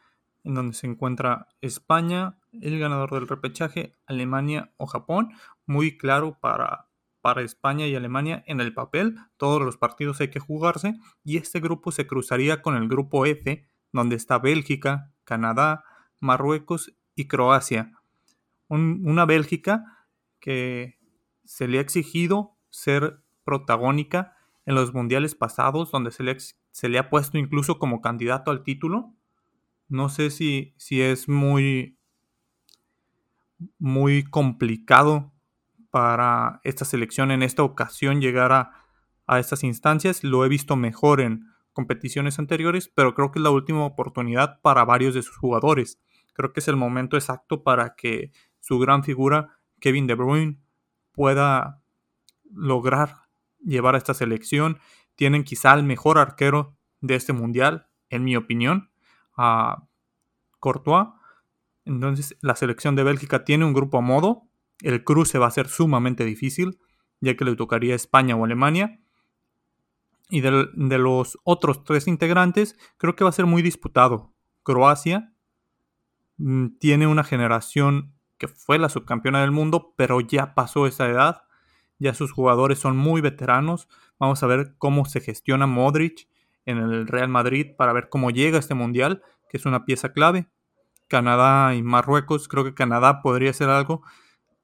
en 0.43 0.55
donde 0.55 0.73
se 0.73 0.87
encuentra 0.87 1.49
España, 1.61 2.39
el 2.53 2.79
ganador 2.79 3.13
del 3.13 3.29
repechaje, 3.29 3.99
Alemania 4.07 4.73
o 4.79 4.87
Japón. 4.87 5.35
Muy 5.67 5.99
claro 5.99 6.39
para, 6.41 6.89
para 7.21 7.43
España 7.43 7.87
y 7.87 7.95
Alemania 7.95 8.43
en 8.47 8.63
el 8.63 8.73
papel. 8.73 9.17
Todos 9.37 9.61
los 9.61 9.77
partidos 9.77 10.23
hay 10.23 10.31
que 10.31 10.41
jugarse. 10.41 10.95
Y 11.23 11.37
este 11.37 11.61
grupo 11.61 11.93
se 11.93 12.07
cruzaría 12.07 12.63
con 12.63 12.75
el 12.75 12.89
grupo 12.89 13.27
F, 13.27 13.69
donde 13.93 14.17
está 14.17 14.39
Bélgica, 14.39 15.13
Canadá, 15.25 15.85
Marruecos 16.21 16.97
y 17.15 17.29
Croacia 17.29 18.01
una 18.71 19.27
Bélgica 19.27 20.07
que 20.39 20.97
se 21.45 21.67
le 21.67 21.79
ha 21.79 21.81
exigido 21.81 22.57
ser 22.71 23.21
protagónica 23.45 24.37
en 24.71 24.77
los 24.77 24.95
mundiales 24.95 25.35
pasados, 25.35 25.91
donde 25.91 26.13
se 26.13 26.23
le, 26.23 26.37
se 26.39 26.89
le 26.89 26.99
ha 26.99 27.11
puesto 27.11 27.39
incluso 27.39 27.79
como 27.79 28.01
candidato 28.01 28.51
al 28.51 28.63
título. 28.63 29.13
No 29.89 30.09
sé 30.09 30.31
si, 30.31 30.75
si 30.77 31.03
es 31.03 31.29
muy, 31.29 31.99
muy 33.79 34.23
complicado 34.23 35.33
para 35.91 36.61
esta 36.63 36.85
selección 36.85 37.33
en 37.33 37.43
esta 37.43 37.65
ocasión 37.65 38.21
llegar 38.21 38.53
a, 38.53 38.71
a 39.27 39.41
estas 39.41 39.65
instancias. 39.65 40.23
Lo 40.23 40.45
he 40.45 40.49
visto 40.49 40.77
mejor 40.77 41.21
en 41.21 41.47
competiciones 41.73 42.39
anteriores, 42.39 42.89
pero 42.89 43.15
creo 43.15 43.33
que 43.33 43.41
es 43.41 43.43
la 43.43 43.51
última 43.51 43.85
oportunidad 43.85 44.61
para 44.61 44.85
varios 44.85 45.15
de 45.15 45.23
sus 45.23 45.37
jugadores. 45.37 46.01
Creo 46.33 46.53
que 46.53 46.61
es 46.61 46.69
el 46.69 46.77
momento 46.77 47.17
exacto 47.17 47.65
para 47.65 47.97
que 47.97 48.31
su 48.61 48.79
gran 48.79 49.03
figura, 49.03 49.59
Kevin 49.81 50.07
De 50.07 50.15
Bruyne, 50.15 50.61
pueda 51.11 51.83
lograr 52.53 53.30
llevar 53.65 53.95
a 53.95 53.99
esta 53.99 54.15
selección. 54.15 54.79
Tienen 55.15 55.45
quizá 55.45 55.75
el 55.75 55.85
mejor 55.85 56.19
arquero 56.19 56.77
de 57.01 57.15
este 57.15 57.33
mundial, 57.33 57.89
en 58.09 58.25
mi 58.25 58.37
opinión, 58.37 58.91
a 59.37 59.87
Courtois. 60.59 61.09
Entonces, 61.85 62.37
la 62.41 62.57
selección 62.57 62.95
de 62.97 63.05
Bélgica 63.05 63.45
tiene 63.45 63.65
un 63.65 63.73
grupo 63.73 63.99
a 63.99 64.03
modo. 64.03 64.49
El 64.81 65.05
cruce 65.05 65.39
va 65.39 65.47
a 65.47 65.51
ser 65.51 65.69
sumamente 65.69 66.25
difícil, 66.25 66.79
ya 67.21 67.37
que 67.37 67.45
le 67.45 67.57
tocaría 67.57 67.95
España 67.95 68.37
o 68.37 68.45
Alemania. 68.45 69.01
Y 70.29 70.43
de, 70.43 70.69
los 70.99 71.39
otros 71.43 71.83
tres 71.85 72.07
integrantes, 72.07 72.79
creo 72.99 73.17
que 73.17 73.25
va 73.25 73.31
a 73.31 73.35
ser 73.35 73.47
muy 73.47 73.63
disputado. 73.63 74.33
Croacia 74.63 75.33
mm, 76.37 76.79
tiene 76.79 77.09
una 77.09 77.25
generación 77.25 78.15
que 78.39 78.47
fue 78.47 78.79
la 78.79 78.89
subcampeona 78.89 79.41
del 79.41 79.51
mundo, 79.51 79.93
pero 79.97 80.21
ya 80.21 80.55
pasó 80.55 80.87
esa 80.87 81.09
edad, 81.09 81.43
ya 82.01 82.15
sus 82.15 82.33
jugadores 82.33 82.79
son 82.81 82.97
muy 82.97 83.21
veteranos. 83.21 83.89
Vamos 84.19 84.43
a 84.43 84.47
ver 84.47 84.75
cómo 84.79 85.05
se 85.05 85.21
gestiona 85.21 85.67
Modric 85.67 86.27
en 86.67 86.79
el 86.79 87.07
Real 87.07 87.29
Madrid 87.29 87.69
para 87.77 87.93
ver 87.93 88.09
cómo 88.09 88.31
llega 88.31 88.59
este 88.59 88.75
mundial, 88.75 89.23
que 89.49 89.59
es 89.59 89.67
una 89.67 89.85
pieza 89.85 90.13
clave. 90.13 90.49
Canadá 91.07 91.75
y 91.75 91.83
Marruecos, 91.83 92.49
creo 92.49 92.65
que 92.65 92.75
Canadá 92.75 93.21
podría 93.23 93.53
ser 93.53 93.69
algo, 93.69 94.03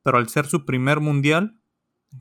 pero 0.03 0.19
al 0.19 0.29
ser 0.29 0.47
su 0.47 0.65
primer 0.65 1.01
mundial, 1.01 1.59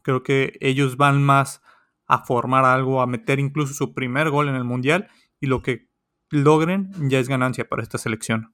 creo 0.01 0.23
que 0.23 0.57
ellos 0.61 0.97
van 0.97 1.23
más 1.23 1.61
a 2.07 2.25
formar 2.25 2.65
algo, 2.65 3.01
a 3.01 3.07
meter 3.07 3.39
incluso 3.39 3.73
su 3.73 3.93
primer 3.93 4.29
gol 4.29 4.49
en 4.49 4.55
el 4.55 4.63
mundial 4.63 5.07
y 5.39 5.47
lo 5.47 5.61
que 5.61 5.87
logren 6.29 6.91
ya 7.09 7.19
es 7.19 7.29
ganancia 7.29 7.67
para 7.67 7.83
esta 7.83 7.97
selección. 7.97 8.53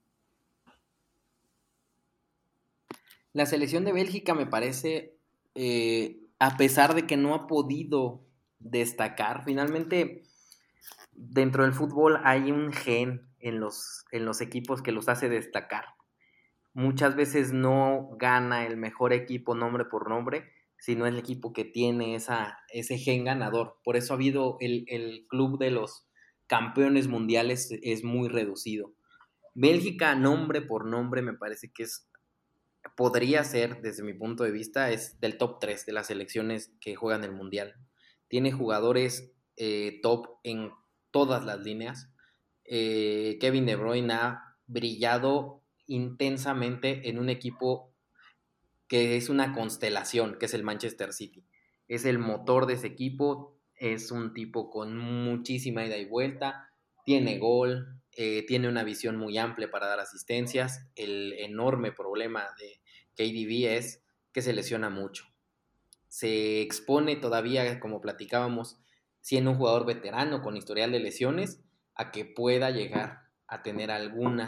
La 3.33 3.45
selección 3.45 3.85
de 3.85 3.93
Bélgica 3.93 4.35
me 4.35 4.45
parece, 4.45 5.15
eh, 5.55 6.20
a 6.41 6.57
pesar 6.57 6.95
de 6.95 7.05
que 7.05 7.17
no 7.17 7.35
ha 7.35 7.45
podido 7.45 8.25
destacar, 8.57 9.43
finalmente 9.45 10.23
dentro 11.11 11.63
del 11.63 11.71
fútbol 11.71 12.19
hay 12.23 12.51
un 12.51 12.73
gen 12.73 13.29
en 13.37 13.59
los, 13.59 14.05
en 14.11 14.25
los 14.25 14.41
equipos 14.41 14.81
que 14.81 14.91
los 14.91 15.07
hace 15.07 15.29
destacar. 15.29 15.85
Muchas 16.73 17.15
veces 17.15 17.53
no 17.53 18.09
gana 18.17 18.65
el 18.65 18.75
mejor 18.75 19.13
equipo 19.13 19.53
nombre 19.53 19.85
por 19.85 20.09
nombre, 20.09 20.51
sino 20.79 21.05
el 21.05 21.19
equipo 21.19 21.53
que 21.53 21.63
tiene 21.63 22.15
esa, 22.15 22.57
ese 22.73 22.97
gen 22.97 23.23
ganador. 23.23 23.77
Por 23.83 23.95
eso 23.95 24.13
ha 24.13 24.15
habido 24.15 24.57
el, 24.61 24.85
el 24.87 25.27
club 25.27 25.59
de 25.59 25.69
los 25.69 26.07
campeones 26.47 27.07
mundiales 27.07 27.69
es 27.83 28.03
muy 28.03 28.29
reducido. 28.29 28.95
Bélgica, 29.53 30.15
nombre 30.15 30.63
por 30.63 30.87
nombre, 30.87 31.21
me 31.21 31.33
parece 31.33 31.71
que 31.71 31.83
es 31.83 32.09
podría 33.01 33.43
ser, 33.43 33.81
desde 33.81 34.03
mi 34.03 34.13
punto 34.13 34.43
de 34.43 34.51
vista, 34.51 34.91
es 34.91 35.19
del 35.19 35.39
top 35.39 35.57
3 35.59 35.87
de 35.87 35.91
las 35.91 36.05
selecciones 36.05 36.71
que 36.79 36.93
juegan 36.93 37.23
el 37.23 37.31
Mundial. 37.31 37.73
Tiene 38.27 38.51
jugadores 38.51 39.33
eh, 39.57 39.99
top 40.03 40.27
en 40.43 40.69
todas 41.09 41.43
las 41.43 41.61
líneas. 41.61 42.11
Eh, 42.63 43.39
Kevin 43.41 43.65
De 43.65 43.75
Bruyne 43.75 44.13
ha 44.13 44.55
brillado 44.67 45.63
intensamente 45.87 47.09
en 47.09 47.17
un 47.17 47.31
equipo 47.31 47.91
que 48.87 49.17
es 49.17 49.29
una 49.29 49.51
constelación, 49.51 50.37
que 50.37 50.45
es 50.45 50.53
el 50.53 50.61
Manchester 50.61 51.11
City. 51.11 51.47
Es 51.87 52.05
el 52.05 52.19
motor 52.19 52.67
de 52.67 52.73
ese 52.73 52.85
equipo, 52.85 53.59
es 53.73 54.11
un 54.11 54.31
tipo 54.31 54.69
con 54.69 54.95
muchísima 54.95 55.83
ida 55.83 55.97
y 55.97 56.05
vuelta, 56.05 56.69
tiene 57.03 57.39
gol, 57.39 57.99
eh, 58.15 58.45
tiene 58.45 58.67
una 58.67 58.83
visión 58.83 59.17
muy 59.17 59.39
amplia 59.39 59.71
para 59.71 59.87
dar 59.87 59.99
asistencias. 59.99 60.87
El 60.95 61.33
enorme 61.33 61.91
problema 61.91 62.45
de 62.59 62.80
KDB 63.15 63.67
es 63.77 64.03
que 64.31 64.41
se 64.41 64.53
lesiona 64.53 64.89
mucho. 64.89 65.25
Se 66.07 66.61
expone 66.61 67.15
todavía, 67.15 67.79
como 67.79 68.01
platicábamos, 68.01 68.79
siendo 69.21 69.51
un 69.51 69.57
jugador 69.57 69.85
veterano 69.85 70.41
con 70.41 70.57
historial 70.57 70.91
de 70.91 70.99
lesiones, 70.99 71.61
a 71.95 72.11
que 72.11 72.25
pueda 72.25 72.71
llegar 72.71 73.29
a 73.47 73.63
tener 73.63 73.91
algún 73.91 74.41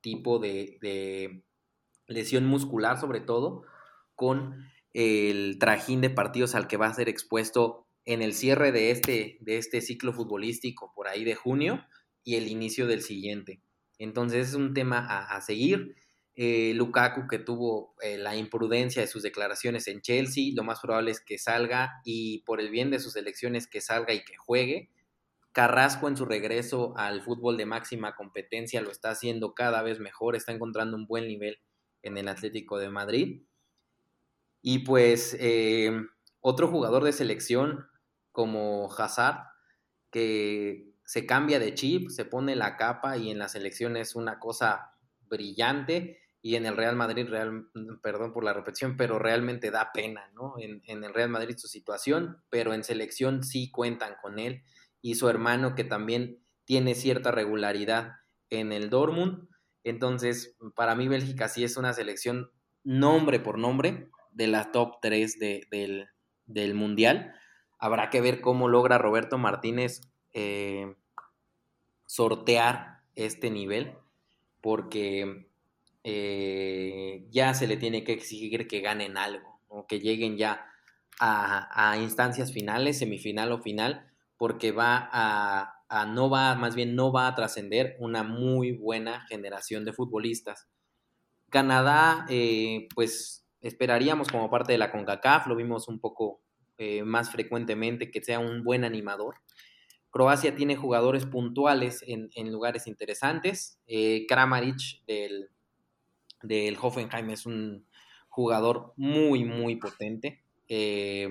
tipo 0.00 0.38
de, 0.38 1.42
lesión 2.06 2.46
muscular, 2.46 3.00
sobre 3.00 3.20
todo, 3.20 3.64
con 4.14 4.68
el 4.92 5.58
trajín 5.58 6.00
de 6.00 6.10
partidos 6.10 6.54
al 6.54 6.66
que 6.66 6.76
va 6.76 6.86
a 6.86 6.94
ser 6.94 7.08
expuesto 7.08 7.86
en 8.04 8.22
el 8.22 8.34
cierre 8.34 8.72
de 8.72 8.90
este, 8.90 9.38
de 9.40 9.58
este 9.58 9.80
ciclo 9.80 10.12
futbolístico 10.12 10.92
por 10.94 11.06
ahí 11.06 11.22
de 11.22 11.36
junio 11.36 11.84
y 12.24 12.34
el 12.34 12.48
inicio 12.48 12.86
del 12.86 13.02
siguiente. 13.02 13.62
Entonces 13.98 14.48
es 14.48 14.54
un 14.54 14.74
tema 14.74 15.06
a, 15.06 15.40
seguir. 15.42 15.94
Eh, 16.42 16.72
Lukaku 16.72 17.28
que 17.28 17.38
tuvo 17.38 17.94
eh, 18.00 18.16
la 18.16 18.34
imprudencia 18.34 19.02
de 19.02 19.08
sus 19.08 19.22
declaraciones 19.22 19.86
en 19.88 20.00
Chelsea, 20.00 20.54
lo 20.54 20.64
más 20.64 20.80
probable 20.80 21.10
es 21.10 21.20
que 21.20 21.36
salga 21.36 22.00
y 22.02 22.38
por 22.44 22.62
el 22.62 22.70
bien 22.70 22.90
de 22.90 22.98
sus 22.98 23.14
elecciones 23.16 23.66
que 23.66 23.82
salga 23.82 24.14
y 24.14 24.24
que 24.24 24.38
juegue. 24.38 24.88
Carrasco 25.52 26.08
en 26.08 26.16
su 26.16 26.24
regreso 26.24 26.94
al 26.96 27.20
fútbol 27.20 27.58
de 27.58 27.66
máxima 27.66 28.16
competencia 28.16 28.80
lo 28.80 28.90
está 28.90 29.10
haciendo 29.10 29.52
cada 29.52 29.82
vez 29.82 30.00
mejor, 30.00 30.34
está 30.34 30.50
encontrando 30.50 30.96
un 30.96 31.06
buen 31.06 31.28
nivel 31.28 31.58
en 32.00 32.16
el 32.16 32.26
Atlético 32.26 32.78
de 32.78 32.88
Madrid. 32.88 33.42
Y 34.62 34.78
pues 34.78 35.36
eh, 35.38 35.92
otro 36.40 36.68
jugador 36.68 37.04
de 37.04 37.12
selección 37.12 37.86
como 38.32 38.90
Hazard, 38.90 39.44
que 40.10 40.94
se 41.04 41.26
cambia 41.26 41.58
de 41.58 41.74
chip, 41.74 42.08
se 42.08 42.24
pone 42.24 42.56
la 42.56 42.78
capa 42.78 43.18
y 43.18 43.30
en 43.30 43.38
la 43.38 43.50
selección 43.50 43.98
es 43.98 44.16
una 44.16 44.38
cosa 44.38 44.96
brillante 45.28 46.19
y 46.42 46.56
en 46.56 46.64
el 46.64 46.76
Real 46.76 46.96
Madrid, 46.96 47.28
real, 47.28 47.66
perdón 48.02 48.32
por 48.32 48.44
la 48.44 48.54
repetición, 48.54 48.96
pero 48.96 49.18
realmente 49.18 49.70
da 49.70 49.92
pena, 49.92 50.30
¿no? 50.34 50.54
En, 50.58 51.04
el 51.04 51.12
Real 51.12 51.28
Madrid 51.28 51.56
su 51.58 51.68
situación, 51.68 52.42
pero 52.48 52.72
en 52.72 52.82
selección 52.82 53.44
sí 53.44 53.70
cuentan 53.70 54.14
con 54.22 54.38
él 54.38 54.62
y 55.02 55.16
su 55.16 55.28
hermano 55.28 55.74
que 55.74 55.84
también 55.84 56.38
tiene 56.64 56.94
cierta 56.94 57.30
regularidad 57.30 58.12
en 58.48 58.72
el 58.72 58.88
Dortmund. 58.88 59.48
Entonces, 59.84 60.56
para 60.74 60.94
mí 60.94 61.08
Bélgica 61.08 61.48
sí 61.48 61.62
es 61.62 61.76
una 61.76 61.92
selección 61.92 62.50
nombre 62.84 63.38
por 63.38 63.58
nombre, 63.58 64.08
de 64.32 64.46
la 64.46 64.72
top 64.72 64.96
3 65.02 65.38
del, 65.38 66.74
Mundial. 66.74 67.34
Habrá 67.78 68.08
que 68.08 68.20
ver 68.20 68.40
cómo 68.40 68.68
logra 68.68 68.98
Roberto 68.98 69.36
Martínez 69.36 70.00
eh, 70.32 70.94
sortear 72.06 73.02
este 73.14 73.50
nivel, 73.50 73.94
porque 74.60 75.49
eh, 76.02 77.26
ya 77.30 77.52
se 77.52 77.66
le 77.66 77.76
tiene 77.76 78.04
que 78.04 78.12
exigir 78.12 78.66
que 78.66 78.80
ganen 78.80 79.18
algo, 79.18 79.60
que 79.88 80.00
lleguen 80.00 80.36
ya 80.36 80.66
a, 81.20 81.98
instancias 82.00 82.52
finales, 82.52 82.98
semifinal 82.98 83.52
o 83.52 83.58
final, 83.58 84.10
porque 84.38 84.72
va 84.72 85.08
a, 85.12 86.06
no 86.06 86.30
va, 86.30 86.54
más 86.54 86.74
bien 86.74 86.94
no 86.94 87.12
va 87.12 87.26
a 87.26 87.34
trascender 87.34 87.96
una 87.98 88.22
muy 88.22 88.72
buena 88.72 89.26
generación 89.28 89.84
de 89.84 89.92
futbolistas. 89.92 90.68
Canadá, 91.50 92.24
eh, 92.30 92.88
pues 92.94 93.46
esperaríamos 93.60 94.28
como 94.28 94.48
parte 94.48 94.72
de 94.72 94.78
la 94.78 94.90
CONCACAF, 94.90 95.46
lo 95.46 95.56
vimos 95.56 95.88
un 95.88 96.00
poco 96.00 96.40
eh, 96.78 97.02
más 97.02 97.30
frecuentemente, 97.30 98.10
que 98.10 98.24
sea 98.24 98.38
un 98.38 98.64
buen 98.64 98.84
animador. 98.84 99.34
Croacia 100.08 100.56
tiene 100.56 100.74
jugadores 100.74 101.26
puntuales 101.26 102.02
en, 102.06 102.30
lugares 102.50 102.86
interesantes. 102.86 103.78
Kramaric 104.26 105.04
del, 105.06 105.50
del 106.42 106.76
Hoffenheim 106.80 107.30
es 107.30 107.46
un 107.46 107.86
jugador 108.28 108.92
muy, 108.96 109.44
muy 109.44 109.76
potente. 109.76 110.42
Eh, 110.68 111.28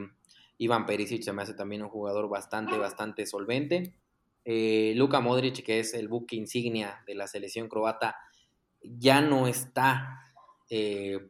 Iván 0.57 0.85
Perisic 0.85 1.23
se 1.23 1.33
me 1.33 1.41
hace 1.41 1.53
también 1.53 1.81
un 1.81 1.89
jugador 1.89 2.29
bastante, 2.29 2.77
bastante 2.77 3.25
solvente. 3.25 3.93
Eh, 4.45 4.93
Luka 4.95 5.21
Modric, 5.21 5.63
que 5.63 5.79
es 5.79 5.93
el 5.93 6.07
buque 6.07 6.35
insignia 6.35 7.03
de 7.07 7.15
la 7.15 7.27
selección 7.27 7.69
croata, 7.69 8.17
ya 8.81 9.21
no 9.21 9.47
está 9.47 10.19
eh, 10.69 11.29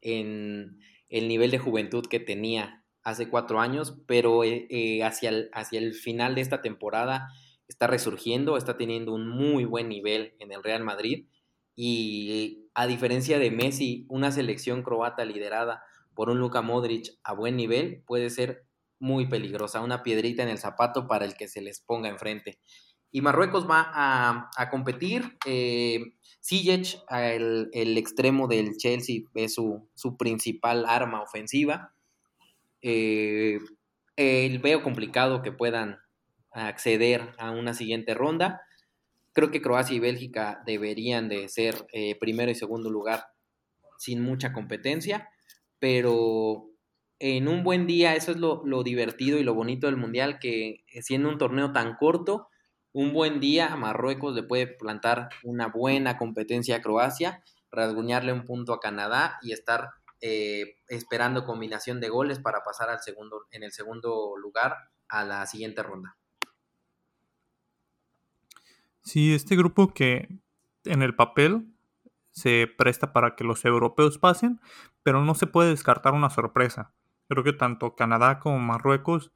en 0.00 0.78
el 1.08 1.28
nivel 1.28 1.50
de 1.50 1.58
juventud 1.58 2.06
que 2.06 2.20
tenía 2.20 2.82
hace 3.02 3.28
cuatro 3.28 3.60
años, 3.60 4.00
pero 4.06 4.40
hacia, 4.40 5.28
el, 5.28 5.50
hacia 5.52 5.78
el 5.78 5.92
final 5.92 6.34
de 6.34 6.40
esta 6.40 6.62
temporada 6.62 7.28
está 7.68 7.86
resurgiendo, 7.86 8.56
está 8.56 8.78
teniendo 8.78 9.12
un 9.12 9.28
muy 9.28 9.66
buen 9.66 9.88
nivel 9.88 10.34
en 10.38 10.52
el 10.52 10.62
Real 10.62 10.82
Madrid 10.82 11.26
y 11.76 12.63
a 12.74 12.86
diferencia 12.86 13.38
de 13.38 13.50
Messi, 13.50 14.06
una 14.08 14.32
selección 14.32 14.82
croata 14.82 15.24
liderada 15.24 15.82
por 16.14 16.30
un 16.30 16.38
Luka 16.38 16.62
Modric 16.62 17.18
a 17.22 17.32
buen 17.32 17.56
nivel 17.56 18.02
puede 18.06 18.30
ser 18.30 18.66
muy 18.98 19.26
peligrosa, 19.26 19.80
una 19.80 20.02
piedrita 20.02 20.42
en 20.42 20.48
el 20.48 20.58
zapato 20.58 21.06
para 21.06 21.24
el 21.24 21.34
que 21.34 21.48
se 21.48 21.60
les 21.60 21.80
ponga 21.80 22.08
enfrente. 22.08 22.58
Y 23.10 23.20
Marruecos 23.20 23.68
va 23.68 23.92
a, 23.94 24.70
competir. 24.70 25.38
Eh, 25.46 26.00
el, 26.50 27.96
extremo 27.96 28.48
del 28.48 28.76
Chelsea, 28.76 29.20
es 29.34 29.54
su, 29.54 30.16
principal 30.18 30.84
arma 30.86 31.22
ofensiva. 31.22 31.94
Eh, 32.82 33.60
veo 34.16 34.82
complicado 34.82 35.42
que 35.42 35.52
puedan 35.52 36.00
acceder 36.50 37.34
a 37.38 37.52
una 37.52 37.72
siguiente 37.72 38.14
ronda. 38.14 38.62
Creo 39.34 39.50
que 39.50 39.60
Croacia 39.60 39.94
y 39.94 40.00
Bélgica 40.00 40.62
deberían 40.64 41.28
de 41.28 41.48
ser 41.50 41.86
eh, 41.92 42.16
primero 42.18 42.50
y 42.50 42.54
segundo 42.54 42.90
lugar 42.90 43.26
sin 43.98 44.22
mucha 44.22 44.52
competencia 44.52 45.28
pero 45.84 46.70
en 47.18 47.46
un 47.46 47.62
buen 47.62 47.86
día, 47.86 48.16
eso 48.16 48.30
es 48.30 48.38
lo, 48.38 48.82
divertido 48.82 49.36
y 49.36 49.42
lo 49.42 49.52
bonito 49.52 49.86
del 49.86 49.98
Mundial, 49.98 50.38
que 50.38 50.82
siendo 51.02 51.28
un 51.28 51.36
torneo 51.36 51.72
tan 51.72 51.96
corto, 51.96 52.48
un 52.94 53.12
buen 53.12 53.38
día 53.38 53.70
a 53.70 53.76
Marruecos 53.76 54.34
le 54.34 54.44
puede 54.44 54.66
plantar 54.66 55.28
una 55.42 55.66
buena 55.66 56.16
competencia 56.16 56.76
a 56.76 56.80
Croacia, 56.80 57.44
rasguñarle 57.70 58.32
un 58.32 58.46
punto 58.46 58.72
a 58.72 58.80
Canadá 58.80 59.38
y 59.42 59.52
estar 59.52 59.90
eh, 60.22 60.76
esperando 60.88 61.44
combinación 61.44 62.00
de 62.00 62.08
goles 62.08 62.38
para 62.38 62.64
pasar 62.64 62.88
al 62.88 63.02
segundo, 63.02 63.44
en 63.50 63.62
el 63.62 63.72
segundo 63.72 64.38
lugar 64.38 64.76
a 65.08 65.26
la 65.26 65.44
siguiente 65.44 65.82
ronda. 65.82 66.16
Sí, 69.04 69.34
este 69.34 69.54
grupo 69.54 69.92
que 69.92 70.28
en 70.84 71.02
el 71.02 71.14
papel 71.14 71.66
se 72.30 72.66
presta 72.66 73.12
para 73.12 73.36
que 73.36 73.44
los 73.44 73.64
europeos 73.64 74.18
pasen, 74.18 74.60
pero 75.02 75.22
no 75.22 75.34
se 75.34 75.46
puede 75.46 75.70
descartar 75.70 76.14
una 76.14 76.30
sorpresa. 76.30 76.92
Creo 77.28 77.44
que 77.44 77.52
tanto 77.52 77.94
Canadá 77.94 78.40
como 78.40 78.58
Marruecos 78.58 79.30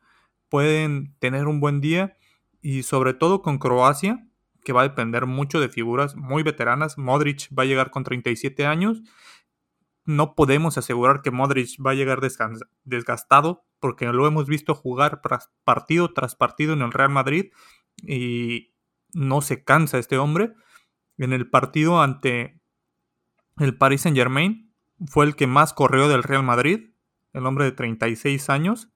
pueden 0.48 1.14
tener 1.18 1.46
un 1.46 1.60
buen 1.60 1.80
día 1.80 2.16
y 2.62 2.82
sobre 2.82 3.12
todo 3.12 3.42
con 3.42 3.58
Croacia, 3.58 4.26
que 4.64 4.72
va 4.72 4.80
a 4.80 4.88
depender 4.88 5.26
mucho 5.26 5.60
de 5.60 5.68
figuras 5.68 6.16
muy 6.16 6.42
veteranas. 6.42 6.96
Modric 6.96 7.48
va 7.56 7.62
a 7.62 7.66
llegar 7.66 7.90
con 7.90 8.04
37 8.04 8.66
años. 8.66 9.02
No 10.04 10.34
podemos 10.34 10.78
asegurar 10.78 11.20
que 11.20 11.30
Modric 11.30 11.76
va 11.84 11.90
a 11.90 11.94
llegar 11.94 12.20
desgastado 12.84 13.66
porque 13.80 14.06
lo 14.06 14.26
hemos 14.26 14.46
visto 14.46 14.74
jugar 14.74 15.20
partido 15.64 16.12
tras 16.14 16.34
partido 16.34 16.72
en 16.72 16.80
el 16.80 16.92
Real 16.92 17.10
Madrid 17.10 17.52
y 18.02 18.72
no 19.12 19.40
se 19.40 19.64
cansa 19.64 19.98
este 19.98 20.18
hombre. 20.18 20.52
En 21.16 21.32
el 21.32 21.48
partido 21.48 22.00
ante 22.00 22.60
el 23.58 23.76
Paris 23.76 24.02
Saint 24.02 24.16
Germain 24.16 24.72
fue 25.06 25.26
el 25.26 25.36
que 25.36 25.46
más 25.46 25.72
corrió 25.72 26.08
del 26.08 26.22
Real 26.22 26.42
Madrid, 26.42 26.90
el 27.32 27.46
hombre 27.46 27.64
de 27.64 27.72
36 27.72 28.50
años, 28.50 28.90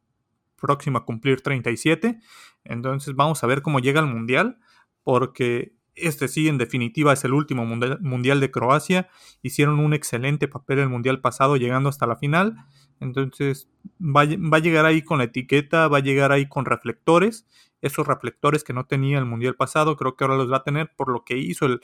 próximo 0.60 0.98
a 0.98 1.04
cumplir 1.04 1.42
37. 1.42 2.20
Entonces 2.64 3.14
vamos 3.14 3.42
a 3.42 3.46
ver 3.46 3.62
cómo 3.62 3.80
llega 3.80 4.00
al 4.00 4.06
Mundial, 4.06 4.58
porque 5.02 5.76
este 5.95 6.28
sí 6.28 6.49
en 6.49 6.59
definitiva 6.59 7.12
es 7.12 7.24
el 7.24 7.32
último 7.32 7.64
mundial, 7.66 8.40
de 8.40 8.51
Croacia. 8.51 9.09
Hicieron 9.43 9.78
un 9.78 9.95
excelente 9.95 10.49
papel 10.49 10.78
el 10.80 10.88
Mundial 10.88 11.20
pasado 11.20 11.57
llegando 11.57 11.88
hasta 11.88 12.07
la 12.07 12.16
final. 12.16 12.57
Entonces 13.01 13.68
va, 14.01 14.22
a 14.22 14.59
llegar 14.61 14.84
ahí 14.84 15.03
con 15.03 15.18
la 15.18 15.24
etiqueta, 15.24 15.88
va 15.88 15.99
a 15.99 16.03
llegar 16.03 16.32
ahí 16.32 16.49
con 16.49 16.64
reflectores. 16.64 17.47
Esos 17.80 18.07
reflectores 18.07 18.64
que 18.64 18.72
no 18.72 18.86
tenía 18.86 19.18
el 19.18 19.26
Mundial 19.26 19.57
pasado, 19.57 19.97
creo 19.97 20.16
que 20.16 20.24
ahora 20.24 20.36
los 20.36 20.51
va 20.51 20.59
a 20.59 20.64
tener 20.64 20.93
por 20.97 21.11
lo 21.11 21.24
que 21.24 21.36
hizo 21.36 21.66
el, 21.66 21.80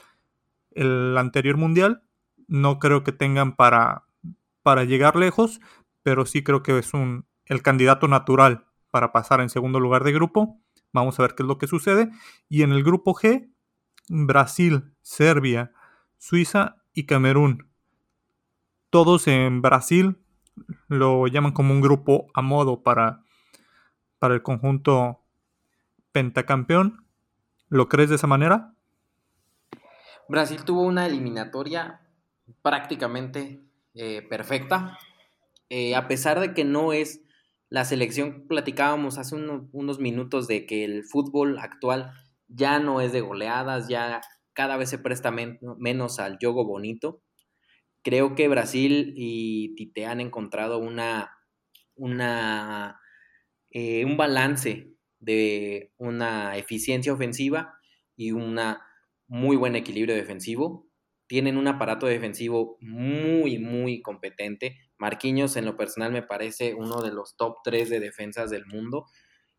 el 0.72 1.16
anterior 1.18 1.56
Mundial 1.56 2.02
no 2.48 2.78
creo 2.78 3.04
que 3.04 3.12
tengan 3.12 3.54
para, 3.54 4.06
para 4.62 4.84
llegar 4.84 5.14
lejos, 5.14 5.60
pero 6.02 6.26
sí 6.26 6.42
creo 6.42 6.62
que 6.62 6.76
es 6.78 6.94
un, 6.94 7.26
el 7.44 7.62
candidato 7.62 8.08
natural 8.08 8.66
para 8.90 9.12
pasar 9.12 9.40
en 9.40 9.50
segundo 9.50 9.78
lugar 9.78 10.02
de 10.02 10.12
grupo. 10.12 10.60
Vamos 10.92 11.18
a 11.18 11.22
ver 11.22 11.34
qué 11.34 11.42
es 11.42 11.46
lo 11.46 11.58
que 11.58 11.66
sucede. 11.66 12.10
Y 12.48 12.62
en 12.62 12.72
el 12.72 12.82
grupo 12.82 13.14
G, 13.14 13.52
Brasil, 14.08 14.92
Serbia, 15.02 15.72
Suiza 16.18 16.76
y 16.92 17.06
Camerún. 17.06 17.68
Todos 18.90 19.28
en 19.28 19.62
Brasil 19.62 20.18
lo 20.88 21.26
llaman 21.26 21.52
como 21.52 21.72
un 21.72 21.80
grupo 21.80 22.26
a 22.34 22.42
modo 22.42 22.82
para, 22.82 23.22
para 24.18 24.34
el 24.34 24.42
conjunto 24.42 25.20
pentacampeón. 26.12 27.04
¿Lo 27.68 27.88
crees 27.88 28.08
de 28.08 28.16
esa 28.16 28.26
manera? 28.26 28.74
Brasil 30.28 30.64
tuvo 30.64 30.82
una 30.82 31.06
eliminatoria 31.06 32.00
prácticamente 32.62 33.62
eh, 33.94 34.22
perfecta. 34.22 34.98
Eh, 35.70 35.94
a 35.94 36.08
pesar 36.08 36.40
de 36.40 36.54
que 36.54 36.64
no 36.64 36.92
es 36.92 37.22
la 37.68 37.84
selección, 37.84 38.46
platicábamos 38.48 39.18
hace 39.18 39.34
unos 39.34 39.98
minutos 39.98 40.48
de 40.48 40.64
que 40.64 40.84
el 40.84 41.04
fútbol 41.04 41.58
actual 41.58 42.12
ya 42.48 42.78
no 42.78 43.00
es 43.00 43.12
de 43.12 43.20
goleadas, 43.20 43.88
ya 43.88 44.20
cada 44.52 44.76
vez 44.76 44.90
se 44.90 44.98
presta 44.98 45.30
menos 45.30 46.18
al 46.18 46.38
juego 46.40 46.64
bonito. 46.64 47.22
Creo 48.02 48.34
que 48.34 48.48
Brasil 48.48 49.12
y 49.16 49.74
Tite 49.76 50.06
han 50.06 50.20
encontrado 50.20 50.78
una, 50.78 51.30
una 51.94 53.00
eh, 53.70 54.04
un 54.04 54.16
balance 54.16 54.94
de 55.20 55.92
una 55.98 56.56
eficiencia 56.56 57.12
ofensiva 57.12 57.78
y 58.16 58.32
un 58.32 58.58
muy 59.26 59.56
buen 59.56 59.76
equilibrio 59.76 60.14
defensivo 60.14 60.88
tienen 61.28 61.58
un 61.58 61.68
aparato 61.68 62.06
defensivo 62.06 62.78
muy, 62.80 63.58
muy 63.58 64.00
competente. 64.00 64.78
Marquinhos, 64.96 65.56
en 65.56 65.66
lo 65.66 65.76
personal, 65.76 66.10
me 66.10 66.22
parece 66.22 66.74
uno 66.74 67.02
de 67.02 67.12
los 67.12 67.36
top 67.36 67.58
3 67.62 67.90
de 67.90 68.00
defensas 68.00 68.50
del 68.50 68.64
mundo. 68.66 69.04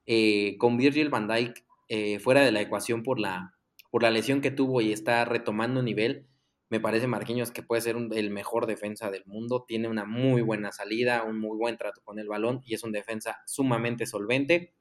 Eh, 0.05 0.57
con 0.57 0.77
Virgil 0.77 1.09
van 1.09 1.27
Dijk 1.27 1.63
eh, 1.89 2.19
fuera 2.19 2.41
de 2.41 2.51
la 2.51 2.61
ecuación 2.61 3.03
por 3.03 3.19
la, 3.19 3.55
por 3.91 4.03
la 4.03 4.11
lesión 4.11 4.41
que 4.41 4.51
tuvo 4.51 4.79
y 4.81 4.93
está 4.93 5.25
retomando 5.25 5.83
nivel, 5.83 6.29
me 6.69 6.79
parece 6.79 7.07
Marquinhos 7.07 7.51
que 7.51 7.63
puede 7.63 7.81
ser 7.81 7.95
el 7.97 8.29
mejor 8.29 8.67
defensa 8.67 9.09
del 9.09 9.25
mundo. 9.25 9.65
Tiene 9.67 9.87
una 9.87 10.05
muy 10.05 10.41
buena 10.41 10.71
salida, 10.71 11.23
un 11.23 11.39
muy 11.39 11.57
buen 11.57 11.77
trato 11.77 12.01
con 12.03 12.19
el 12.19 12.27
balón 12.27 12.61
y 12.63 12.75
es 12.75 12.83
un 12.83 12.91
defensa 12.91 13.41
sumamente 13.47 14.05
solvente. 14.05 14.75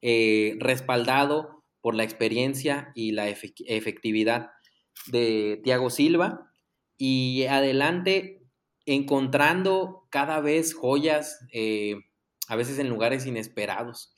Eh, 0.00 0.56
respaldado 0.58 1.64
por 1.82 1.94
la 1.94 2.04
experiencia 2.04 2.92
y 2.94 3.12
la 3.12 3.28
efectividad 3.28 4.50
de 5.06 5.60
Thiago 5.62 5.90
Silva 5.90 6.50
y 6.96 7.44
adelante 7.44 8.42
encontrando 8.86 10.06
cada 10.10 10.40
vez 10.40 10.74
joyas, 10.74 11.46
eh, 11.52 11.96
a 12.48 12.56
veces 12.56 12.78
en 12.78 12.88
lugares 12.88 13.26
inesperados. 13.26 14.14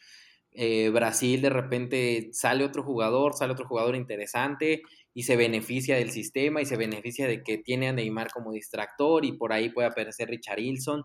Eh, 0.54 0.90
Brasil 0.90 1.40
de 1.40 1.50
repente 1.50 2.30
sale 2.32 2.64
otro 2.64 2.82
jugador, 2.82 3.34
sale 3.34 3.52
otro 3.52 3.66
jugador 3.66 3.96
interesante 3.96 4.82
y 5.14 5.22
se 5.22 5.36
beneficia 5.36 5.96
del 5.96 6.10
sistema 6.10 6.60
y 6.60 6.66
se 6.66 6.76
beneficia 6.76 7.26
de 7.26 7.42
que 7.42 7.58
tiene 7.58 7.88
a 7.88 7.92
Neymar 7.92 8.30
como 8.30 8.52
distractor 8.52 9.24
y 9.24 9.32
por 9.32 9.52
ahí 9.52 9.70
puede 9.70 9.88
aparecer 9.88 10.28
Richard 10.28 10.58
Wilson. 10.58 11.04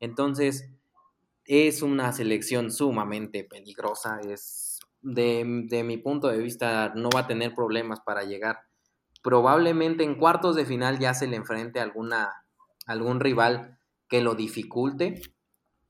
Entonces, 0.00 0.68
es 1.44 1.82
una 1.82 2.12
selección 2.12 2.70
sumamente 2.70 3.44
peligrosa. 3.44 4.20
Es, 4.20 4.78
de, 5.00 5.82
mi 5.84 5.96
punto 5.96 6.28
de 6.28 6.38
vista, 6.38 6.92
no 6.94 7.08
va 7.10 7.20
a 7.20 7.26
tener 7.26 7.54
problemas 7.54 8.00
para 8.00 8.24
llegar. 8.24 8.60
Probablemente 9.22 10.04
en 10.04 10.16
cuartos 10.16 10.56
de 10.56 10.64
final 10.64 10.98
ya 10.98 11.14
se 11.14 11.26
le 11.26 11.36
enfrente 11.36 11.80
alguna, 11.80 12.44
algún 12.86 13.20
rival 13.20 13.78
que 14.08 14.20
lo 14.20 14.34
dificulte. 14.34 15.20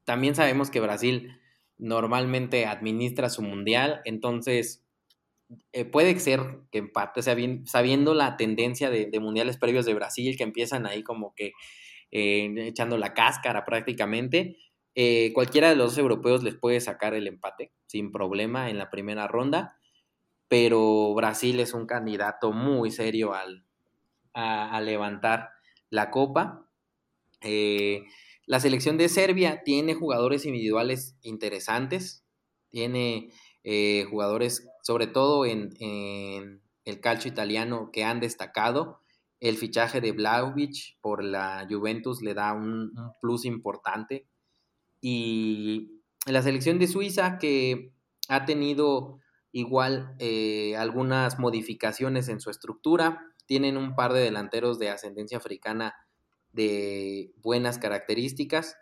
También 0.04 0.34
sabemos 0.34 0.70
que 0.70 0.80
Brasil 0.80 1.38
normalmente 1.78 2.66
administra 2.66 3.30
su 3.30 3.42
mundial, 3.42 4.00
entonces 4.04 4.84
eh, 5.72 5.84
puede 5.84 6.18
ser 6.18 6.40
que 6.70 6.78
empate, 6.78 7.22
sabiendo 7.22 8.14
la 8.14 8.36
tendencia 8.36 8.90
de, 8.90 9.18
mundiales 9.20 9.56
previos 9.56 9.86
de 9.86 9.94
Brasil, 9.94 10.36
que 10.36 10.44
empiezan 10.44 10.86
ahí 10.86 11.02
como 11.02 11.34
que 11.34 11.52
eh, 12.10 12.52
echando 12.58 12.98
la 12.98 13.14
cáscara 13.14 13.64
prácticamente, 13.64 14.56
eh, 14.94 15.32
cualquiera 15.32 15.68
de 15.70 15.76
los 15.76 15.96
europeos 15.96 16.42
les 16.42 16.56
puede 16.56 16.80
sacar 16.80 17.14
el 17.14 17.26
empate 17.26 17.72
sin 17.86 18.12
problema 18.12 18.68
en 18.68 18.78
la 18.78 18.90
primera 18.90 19.26
ronda, 19.26 19.78
pero 20.48 21.14
Brasil 21.14 21.60
es 21.60 21.72
un 21.72 21.86
candidato 21.86 22.52
muy 22.52 22.90
serio 22.90 23.32
al, 23.32 23.64
a, 24.34 24.80
levantar 24.80 25.50
la 25.90 26.10
copa. 26.10 26.66
La 28.48 28.60
selección 28.60 28.96
de 28.96 29.10
Serbia 29.10 29.62
tiene 29.62 29.94
jugadores 29.94 30.46
individuales 30.46 31.16
interesantes, 31.20 32.24
tiene 32.70 33.30
jugadores 34.08 34.66
sobre 34.82 35.06
todo 35.06 35.44
en, 35.44 35.70
el 36.86 37.00
calcio 37.02 37.30
italiano 37.30 37.90
que 37.92 38.04
han 38.04 38.20
destacado. 38.20 39.02
El 39.38 39.58
fichaje 39.58 40.00
de 40.00 40.12
Vlaovic 40.12 40.98
por 41.02 41.22
la 41.22 41.66
Juventus 41.68 42.22
le 42.22 42.32
da 42.32 42.54
un, 42.54 42.90
plus 43.20 43.44
importante. 43.44 44.26
Y 45.02 46.00
la 46.24 46.40
selección 46.40 46.78
de 46.78 46.86
Suiza 46.86 47.36
que 47.36 47.92
ha 48.30 48.46
tenido 48.46 49.20
igual 49.52 50.14
eh, 50.20 50.74
algunas 50.78 51.38
modificaciones 51.38 52.30
en 52.30 52.40
su 52.40 52.48
estructura. 52.48 53.20
Tienen 53.44 53.76
un 53.76 53.94
par 53.94 54.14
de 54.14 54.20
delanteros 54.20 54.78
de 54.78 54.88
ascendencia 54.88 55.36
africana 55.36 55.94
de 56.58 57.32
buenas 57.36 57.78
características, 57.78 58.76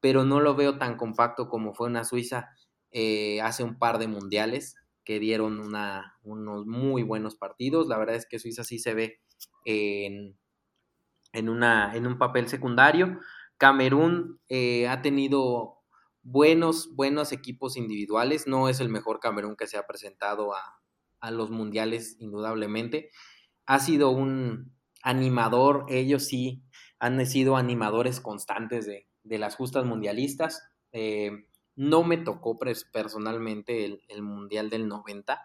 pero 0.00 0.24
no 0.24 0.40
lo 0.40 0.54
veo 0.54 0.78
tan 0.78 0.96
compacto 0.96 1.48
como 1.48 1.72
fue 1.72 1.88
una 1.88 2.04
Suiza 2.04 2.50
eh, 2.90 3.40
hace 3.40 3.64
un 3.64 3.78
par 3.78 3.98
de 3.98 4.06
mundiales 4.06 4.76
que 5.02 5.18
dieron 5.18 5.58
unos 5.58 6.66
muy 6.66 7.02
buenos 7.02 7.34
partidos. 7.36 7.88
La 7.88 7.98
verdad 7.98 8.16
es 8.16 8.26
que 8.26 8.38
Suiza 8.38 8.64
sí 8.64 8.78
se 8.78 8.94
ve 8.94 9.20
en, 9.64 10.36
una, 11.48 11.96
en 11.96 12.06
un 12.06 12.18
papel 12.18 12.48
secundario. 12.48 13.18
Camerún 13.56 14.40
eh, 14.48 14.88
ha 14.88 15.00
tenido 15.00 15.78
buenos, 16.22 16.94
buenos 16.94 17.32
equipos 17.32 17.76
individuales. 17.76 18.46
No 18.46 18.68
es 18.68 18.78
el 18.80 18.90
mejor 18.90 19.20
Camerún 19.20 19.56
que 19.56 19.66
se 19.66 19.78
ha 19.78 19.86
presentado 19.86 20.52
a, 20.54 21.30
los 21.30 21.50
mundiales, 21.50 22.16
indudablemente. 22.18 23.10
Ha 23.64 23.78
sido 23.78 24.10
un 24.10 24.74
animador, 25.02 25.86
ellos 25.88 26.26
sí 26.26 26.64
han 27.02 27.26
sido 27.26 27.56
animadores 27.56 28.20
constantes 28.20 28.86
de, 28.86 29.08
las 29.24 29.56
justas 29.56 29.84
mundialistas. 29.84 30.62
Eh, 30.92 31.32
no 31.74 32.04
me 32.04 32.16
tocó 32.16 32.60
personalmente 32.92 33.84
el, 34.08 34.22
Mundial 34.22 34.70
del 34.70 34.86
90, 34.86 35.42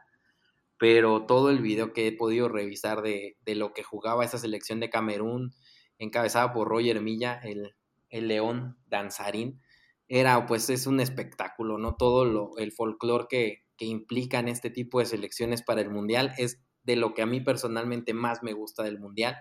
pero 0.78 1.26
todo 1.26 1.50
el 1.50 1.60
video 1.60 1.94
que 1.94 2.06
he 2.06 2.12
podido 2.12 2.48
revisar 2.48 3.02
de, 3.02 3.38
lo 3.44 3.74
que 3.74 3.82
jugaba 3.82 4.24
esa 4.24 4.38
selección 4.38 4.80
de 4.80 4.92
Camerún, 4.92 5.56
encabezada 5.98 6.54
por 6.54 6.68
Roger 6.68 7.02
Milla, 7.02 7.42
el, 7.44 7.74
león 8.12 8.78
danzarín, 8.86 9.60
era 10.08 10.46
pues 10.46 10.70
es 10.70 10.86
un 10.86 11.00
espectáculo, 11.00 11.80
¿no? 11.80 11.96
Todo 11.96 12.24
lo, 12.26 12.52
el 12.58 12.72
folclore 12.72 13.26
que, 13.28 13.64
que 13.78 13.86
implican 13.86 14.48
este 14.48 14.70
tipo 14.70 15.00
de 15.00 15.08
selecciones 15.08 15.64
para 15.64 15.82
el 15.82 15.90
Mundial 15.90 16.36
es 16.38 16.62
de 16.84 16.98
lo 16.98 17.16
que 17.16 17.24
a 17.24 17.26
mí 17.26 17.42
personalmente 17.42 18.14
más 18.14 18.44
me 18.44 18.54
gusta 18.54 18.84
del 18.84 19.00
Mundial. 19.00 19.38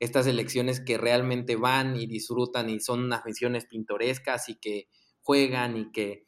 Estas 0.00 0.24
selecciones 0.24 0.80
que 0.80 0.98
realmente 0.98 1.54
van 1.54 1.96
y 1.96 2.06
disfrutan 2.06 2.68
y 2.68 2.80
son 2.80 3.04
unas 3.04 3.24
misiones 3.24 3.66
pintorescas 3.66 4.48
y 4.48 4.56
que 4.56 4.88
juegan 5.20 5.76
y 5.76 5.92
que 5.92 6.24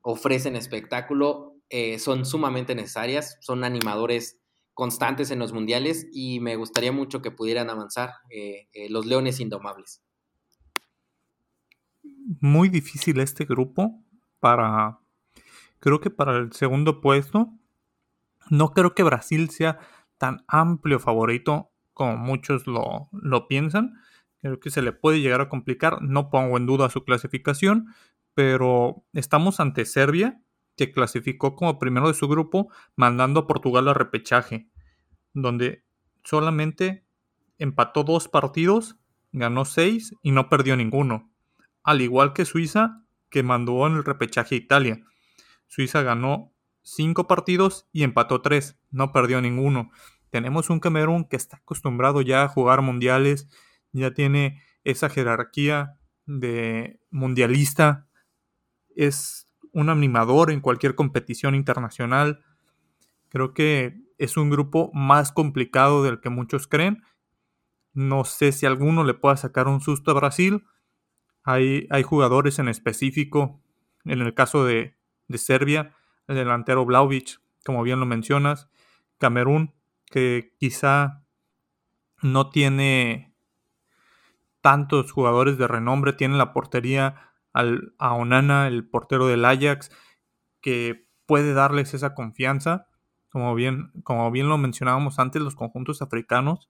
ofrecen 0.00 0.56
espectáculo 0.56 1.56
eh, 1.68 1.98
son 1.98 2.24
sumamente 2.24 2.74
necesarias, 2.76 3.36
son 3.40 3.64
animadores 3.64 4.40
constantes 4.72 5.30
en 5.30 5.40
los 5.40 5.52
mundiales 5.52 6.06
y 6.12 6.38
me 6.38 6.54
gustaría 6.54 6.92
mucho 6.92 7.22
que 7.22 7.30
pudieran 7.32 7.70
avanzar 7.70 8.10
eh, 8.30 8.68
eh, 8.72 8.88
los 8.88 9.06
Leones 9.06 9.40
Indomables. 9.40 10.02
Muy 12.40 12.68
difícil 12.68 13.18
este 13.20 13.44
grupo 13.46 14.04
para, 14.38 15.00
creo 15.80 16.00
que 16.00 16.10
para 16.10 16.36
el 16.36 16.52
segundo 16.52 17.00
puesto, 17.00 17.52
no 18.50 18.72
creo 18.72 18.94
que 18.94 19.02
Brasil 19.02 19.50
sea 19.50 19.80
tan 20.18 20.44
amplio 20.46 21.00
favorito 21.00 21.72
como 21.96 22.18
muchos 22.18 22.66
lo, 22.66 23.08
lo 23.10 23.48
piensan. 23.48 23.94
Creo 24.42 24.60
que 24.60 24.70
se 24.70 24.82
le 24.82 24.92
puede 24.92 25.22
llegar 25.22 25.40
a 25.40 25.48
complicar. 25.48 26.02
No 26.02 26.28
pongo 26.28 26.58
en 26.58 26.66
duda 26.66 26.90
su 26.90 27.04
clasificación, 27.04 27.86
pero 28.34 29.02
estamos 29.14 29.60
ante 29.60 29.86
Serbia, 29.86 30.42
que 30.76 30.92
clasificó 30.92 31.56
como 31.56 31.78
primero 31.78 32.08
de 32.08 32.12
su 32.12 32.28
grupo, 32.28 32.70
mandando 32.96 33.40
a 33.40 33.46
Portugal 33.46 33.88
a 33.88 33.94
repechaje, 33.94 34.68
donde 35.32 35.84
solamente 36.22 37.06
empató 37.56 38.04
dos 38.04 38.28
partidos, 38.28 38.98
ganó 39.32 39.64
seis 39.64 40.14
y 40.22 40.32
no 40.32 40.50
perdió 40.50 40.76
ninguno. 40.76 41.32
Al 41.82 42.02
igual 42.02 42.34
que 42.34 42.44
Suiza, 42.44 43.06
que 43.30 43.42
mandó 43.42 43.86
en 43.86 43.94
el 43.94 44.04
repechaje 44.04 44.54
a 44.54 44.58
Italia. 44.58 45.02
Suiza 45.66 46.02
ganó 46.02 46.52
cinco 46.82 47.26
partidos 47.26 47.88
y 47.90 48.02
empató 48.02 48.42
tres, 48.42 48.78
no 48.90 49.12
perdió 49.12 49.40
ninguno. 49.40 49.90
Tenemos 50.36 50.68
un 50.68 50.80
Camerún 50.80 51.24
que 51.24 51.36
está 51.36 51.56
acostumbrado 51.56 52.20
ya 52.20 52.42
a 52.42 52.48
jugar 52.48 52.82
mundiales, 52.82 53.48
ya 53.92 54.12
tiene 54.12 54.60
esa 54.84 55.08
jerarquía 55.08 55.96
de 56.26 57.00
mundialista 57.10 58.06
es 58.94 59.48
un 59.72 59.88
animador 59.88 60.50
en 60.50 60.60
cualquier 60.60 60.94
competición 60.94 61.54
internacional. 61.54 62.44
Creo 63.30 63.54
que 63.54 63.98
es 64.18 64.36
un 64.36 64.50
grupo 64.50 64.90
más 64.92 65.32
complicado 65.32 66.02
del 66.02 66.20
que 66.20 66.28
muchos 66.28 66.66
creen. 66.66 67.02
No 67.94 68.26
sé 68.26 68.52
si 68.52 68.66
alguno 68.66 69.04
le 69.04 69.14
pueda 69.14 69.38
sacar 69.38 69.68
un 69.68 69.80
susto 69.80 70.10
a 70.10 70.14
Brasil. 70.14 70.66
Hay, 71.44 71.86
hay 71.88 72.02
jugadores 72.02 72.58
en 72.58 72.68
específico, 72.68 73.62
en 74.04 74.20
el 74.20 74.34
caso 74.34 74.66
de, 74.66 74.98
Serbia, 75.36 75.96
el 76.28 76.36
delantero 76.36 76.84
Vlaovic, 76.84 77.40
como 77.64 77.82
bien 77.82 78.00
lo 78.00 78.04
mencionas, 78.04 78.68
Camerún, 79.16 79.75
quizá 80.58 81.24
no 82.22 82.50
tiene 82.50 83.34
tantos 84.60 85.12
jugadores 85.12 85.58
de 85.58 85.68
renombre, 85.68 86.12
tiene 86.12 86.36
la 86.36 86.52
portería 86.52 87.32
a 87.52 88.14
Onana, 88.14 88.66
el 88.66 88.88
portero 88.88 89.26
del 89.26 89.44
Ajax, 89.44 89.90
que 90.60 91.06
puede 91.26 91.54
darles 91.54 91.94
esa 91.94 92.14
confianza. 92.14 92.88
Como 93.28 93.54
bien, 93.54 93.92
como 94.02 94.30
bien 94.30 94.48
lo 94.48 94.58
mencionábamos 94.58 95.18
antes, 95.18 95.42
los 95.42 95.54
conjuntos 95.54 96.02
africanos 96.02 96.68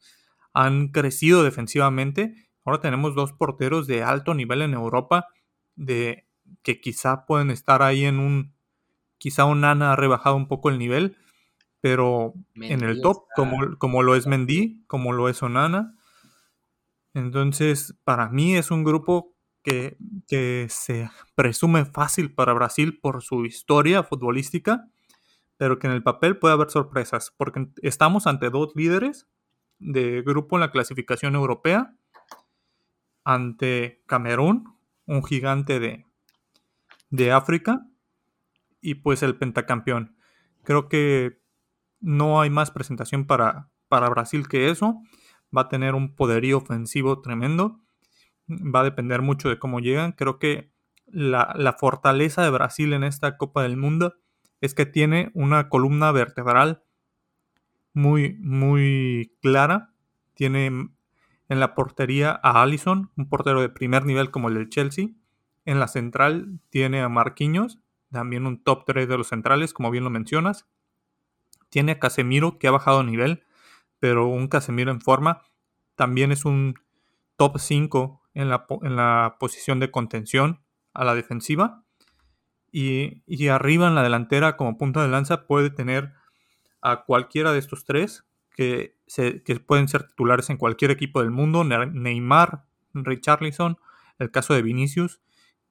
han 0.53 0.89
crecido 0.89 1.43
defensivamente. 1.43 2.49
Ahora 2.65 2.81
tenemos 2.81 3.15
dos 3.15 3.33
porteros 3.33 3.87
de 3.87 4.03
alto 4.03 4.35
nivel 4.35 4.63
en 4.63 4.75
Europa, 4.75 5.29
de 5.75 6.27
que 6.63 6.81
quizá 6.81 7.27
pueden 7.27 7.51
estar 7.51 7.83
ahí 7.83 8.05
en 8.05 8.19
un, 8.19 8.55
quizá 9.19 9.45
Onana 9.45 9.93
ha 9.93 9.97
rebajado 9.97 10.37
un 10.37 10.49
poco 10.49 10.71
el 10.71 10.79
nivel, 10.79 11.17
pero 11.81 12.35
en 12.55 12.83
el 12.83 13.01
top, 13.01 13.25
como, 13.35 13.77
como 13.79 14.03
lo 14.03 14.15
es 14.15 14.27
Mendy, 14.27 14.83
como 14.87 15.13
lo 15.13 15.29
es 15.29 15.43
Onana. 15.43 15.97
Entonces, 17.15 17.97
para 18.05 18.29
mí 18.29 18.57
es 18.57 18.71
un 18.71 18.85
grupo 18.85 19.37
que, 19.63 20.67
se 20.69 21.11
presume 21.35 21.85
fácil 21.87 22.33
para 22.33 22.53
Brasil 22.53 23.01
por 23.01 23.23
su 23.23 23.45
historia 23.45 24.05
futbolística, 24.05 24.89
pero 25.57 25.79
que 25.79 25.89
en 25.89 25.93
el 25.93 26.03
papel 26.03 26.39
puede 26.39 26.55
haber 26.55 26.71
sorpresas, 26.71 27.33
porque 27.37 27.67
estamos 27.83 28.27
ante 28.27 28.51
dos 28.51 28.73
líderes 28.77 29.27
de 29.79 30.23
grupo 30.23 30.57
en 30.57 30.61
la 30.61 30.71
clasificación 30.71 31.35
europea, 31.35 31.95
ante 33.25 34.03
Camerún, 34.07 34.77
un 35.07 35.25
gigante 35.25 35.81
de, 35.81 36.07
de 37.11 37.33
África, 37.33 37.87
y 38.81 38.95
pues 38.97 39.23
el 39.25 39.37
pentacampeón. 39.37 40.17
Creo 40.63 40.89
que 40.89 41.41
no 42.01 42.41
hay 42.41 42.51
más 42.51 42.71
presentación 42.71 43.27
para, 43.27 43.71
para 43.89 44.09
Brasil 44.09 44.49
que 44.49 44.71
eso. 44.71 45.01
Va 45.57 45.63
a 45.63 45.69
tener 45.69 45.95
un 45.95 46.15
poderío 46.15 46.59
ofensivo 46.59 47.21
tremendo 47.21 47.81
va 48.49 48.81
a 48.81 48.85
depender 48.85 49.23
mucho 49.23 49.49
de 49.49 49.59
cómo 49.59 49.81
llegan. 49.81 50.13
Creo 50.13 50.39
que 50.39 50.71
la, 51.07 51.77
fortaleza 51.79 52.43
de 52.43 52.51
Brasil 52.51 52.93
en 52.93 53.05
esta 53.05 53.37
Copa 53.37 53.63
del 53.63 53.77
Mundo 53.77 54.15
es 54.61 54.75
que 54.75 54.87
tiene 54.87 55.31
una 55.35 55.69
columna 55.69 56.13
vertebral 56.13 56.83
muy, 57.93 58.37
muy 58.41 59.37
clara. 59.41 59.93
Tiene 60.35 60.67
en 61.49 61.61
la 61.61 61.75
portería 61.75 62.39
a 62.43 62.63
Allison, 62.63 63.11
un 63.17 63.29
portero 63.29 63.61
de 63.61 63.69
primer 63.69 64.05
nivel 64.05 64.31
como 64.31 64.49
el 64.49 64.55
del 64.55 64.69
Chelsea. 64.69 65.09
En 65.65 65.81
la 65.81 65.89
central 65.89 66.61
tiene 66.71 67.03
a 67.03 67.09
Marquinhos, 67.09 67.81
también 68.11 68.47
un 68.47 68.63
top 68.63 68.85
3 68.87 69.09
de 69.09 69.19
los 69.19 69.29
centrales, 69.29 69.73
como 69.73 69.91
bien 69.91 70.05
lo 70.05 70.11
mencionas. 70.11 70.67
Tiene 71.69 71.93
a 71.93 71.99
Casemiro, 71.99 72.59
que 72.59 72.69
ha 72.69 72.71
bajado 72.73 73.03
nivel, 73.03 73.45
pero 73.99 74.27
un 74.27 74.49
Casemiro 74.49 74.91
en 74.91 75.01
forma. 75.01 75.43
También 75.95 76.33
es 76.33 76.45
un 76.45 76.75
top 77.37 77.59
5 77.59 78.23
en 78.35 78.49
la, 78.49 78.67
en 78.83 78.97
la 78.97 79.37
posición 79.41 79.81
de 79.81 79.91
contención 79.91 80.61
a 80.95 81.05
la 81.05 81.15
defensiva. 81.15 81.85
Y, 82.71 83.23
y, 83.27 83.49
arriba 83.49 83.89
en 83.89 83.95
la 83.95 84.03
delantera, 84.03 84.57
como 84.57 84.77
punta 84.77 85.03
de 85.03 85.09
lanza, 85.09 85.47
puede 85.47 85.71
tener 85.71 86.13
a 86.83 87.05
cualquiera 87.05 87.53
de 87.53 87.59
estos 87.59 87.85
tres 87.85 88.27
que, 88.55 88.99
se, 89.07 89.43
que 89.43 89.59
pueden 89.61 89.89
ser 89.89 90.09
titulares 90.09 90.51
en 90.51 90.59
cualquier 90.59 90.91
equipo 90.91 91.21
del 91.21 91.31
mundo. 91.31 91.65
Neymar, 91.65 92.65
Richarlison, 92.93 93.79
el 94.19 94.31
caso 94.31 94.55
de 94.55 94.63
Vinicius, 94.63 95.21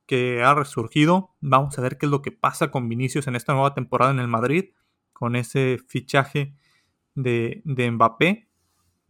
que 0.06 0.44
ha 0.44 0.54
resurgido. 0.54 1.36
Vamos 1.42 1.78
a 1.78 1.82
ver 1.82 1.98
qué 1.98 2.06
es 2.06 2.12
lo 2.12 2.22
que 2.22 2.32
pasa 2.32 2.72
con 2.72 2.90
Vinicius 2.90 3.28
en 3.28 3.36
esta 3.36 3.54
nueva 3.54 3.74
temporada 3.74 4.12
en 4.12 4.20
el 4.20 4.28
Madrid, 4.28 4.72
con 5.16 5.38
ese 5.38 5.80
fichaje 5.88 6.54
de, 7.16 7.62
de 7.64 7.90
Mbappé, 7.90 8.50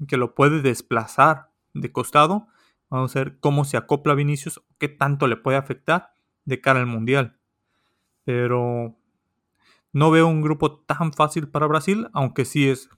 que 0.08 0.18
lo 0.18 0.36
puede 0.36 0.62
desplazar 0.62 1.50
de 1.74 1.92
costado. 1.92 2.48
Vamos 2.90 3.16
a 3.16 3.20
ver 3.20 3.40
cómo 3.40 3.66
se 3.66 3.76
acopla 3.76 4.14
Vinicius, 4.14 4.62
qué 4.78 4.88
tanto 4.88 5.26
le 5.26 5.36
puede 5.36 5.58
afectar 5.58 6.12
de 6.46 6.62
cara 6.62 6.80
al 6.80 6.86
Mundial. 6.86 7.40
Pero 8.24 8.96
no 9.92 10.12
veo 10.12 10.28
un 10.28 10.44
grupo 10.44 10.80
tan 10.82 11.12
fácil 11.12 11.50
para 11.50 11.66
Brasil, 11.66 12.08
aunque 12.14 12.44
es, 12.44 12.90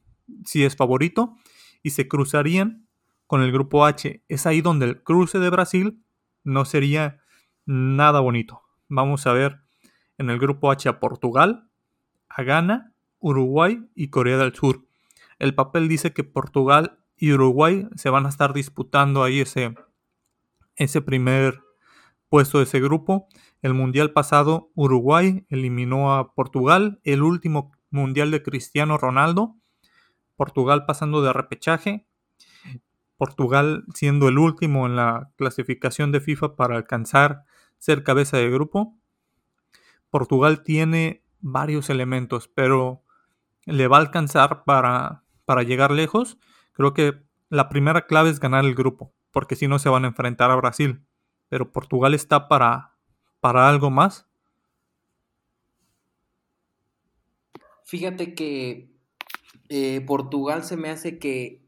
sí 0.43 0.65
es 0.65 0.75
favorito. 0.75 1.35
Y 1.84 1.91
se 1.91 2.09
cruzarían 2.09 2.89
con 3.25 3.41
el 3.41 3.53
grupo 3.53 3.85
H. 3.85 4.21
Es 4.27 4.45
ahí 4.45 4.59
donde 4.59 4.85
el 4.85 5.01
cruce 5.01 5.39
de 5.39 5.49
Brasil 5.49 6.03
no 6.43 6.65
sería 6.65 7.21
nada 7.65 8.19
bonito. 8.19 8.63
Vamos 8.89 9.27
a 9.27 9.34
ver 9.34 9.61
en 10.17 10.29
el 10.29 10.39
grupo 10.39 10.71
H 10.71 10.89
a 10.89 10.99
Portugal, 10.99 11.69
a 12.27 12.43
Ghana, 12.43 12.93
Uruguay 13.19 13.88
y 13.95 14.10
Corea 14.10 14.38
del 14.38 14.53
Sur. 14.53 14.85
El 15.39 15.56
papel 15.56 15.88
dice 15.88 16.14
que 16.14 16.23
Portugal 16.23 16.99
y 17.15 17.34
Uruguay 17.34 17.88
se 17.95 18.10
van 18.10 18.26
a 18.26 18.30
estar 18.30 18.53
disputando 18.53 19.23
ahí 19.23 19.41
ese, 19.41 19.76
ese 20.76 21.02
primer 21.02 21.61
puesto 22.30 22.57
de 22.60 22.65
ese 22.65 22.80
grupo. 22.80 23.27
El 23.61 23.73
mundial 23.73 24.11
pasado 24.11 24.72
Uruguay 24.76 25.45
eliminó 25.49 26.15
a 26.15 26.34
Portugal, 26.34 26.99
el 27.03 27.23
último 27.23 27.72
mundial 27.89 28.31
de 28.31 28.44
Cristiano 28.44 28.98
Ronaldo. 28.98 29.56
Portugal 30.35 30.85
pasando 30.85 31.22
de 31.22 31.34
repechaje. 31.34 32.07
Portugal 33.18 33.85
siendo 33.95 34.27
el 34.27 34.38
último 34.38 34.85
en 34.85 34.95
la 34.95 35.31
clasificación 35.35 36.11
de 36.11 36.22
FIFA 36.22 36.56
para 36.56 36.76
alcanzar 36.76 37.44
ser 37.80 38.03
cabeza 38.03 38.38
de 38.38 38.49
grupo. 38.49 38.95
Portugal 40.10 40.64
tiene 40.64 41.23
varios 41.39 41.89
elementos, 41.89 42.48
pero 42.48 43.03
le 43.68 43.88
va 43.88 43.98
a 43.98 44.02
alcanzar 44.02 44.64
para, 44.64 45.23
para 45.45 45.64
llegar 45.64 45.91
lejos. 45.91 46.38
Creo 46.73 46.94
que 46.94 47.22
la 47.49 47.69
primera 47.69 48.07
clave 48.07 48.30
es 48.30 48.39
ganar 48.39 48.65
el 48.65 48.76
grupo, 48.76 49.14
porque 49.31 49.56
si 49.56 49.68
no 49.68 49.80
se 49.80 49.89
van 49.89 50.06
a 50.06 50.07
enfrentar 50.07 50.52
a 50.52 50.56
Brasil. 50.56 51.06
Pero 51.49 51.72
Portugal 51.72 52.14
está 52.14 52.48
para, 52.48 52.95
para 53.39 53.69
algo 53.69 53.89
más. 53.89 54.27
Fíjate 57.85 58.34
que 58.34 58.89
eh, 59.69 60.02
Portugal 60.02 60.64
se 60.64 60.76
me 60.76 60.89
hace 60.89 61.19
que 61.19 61.61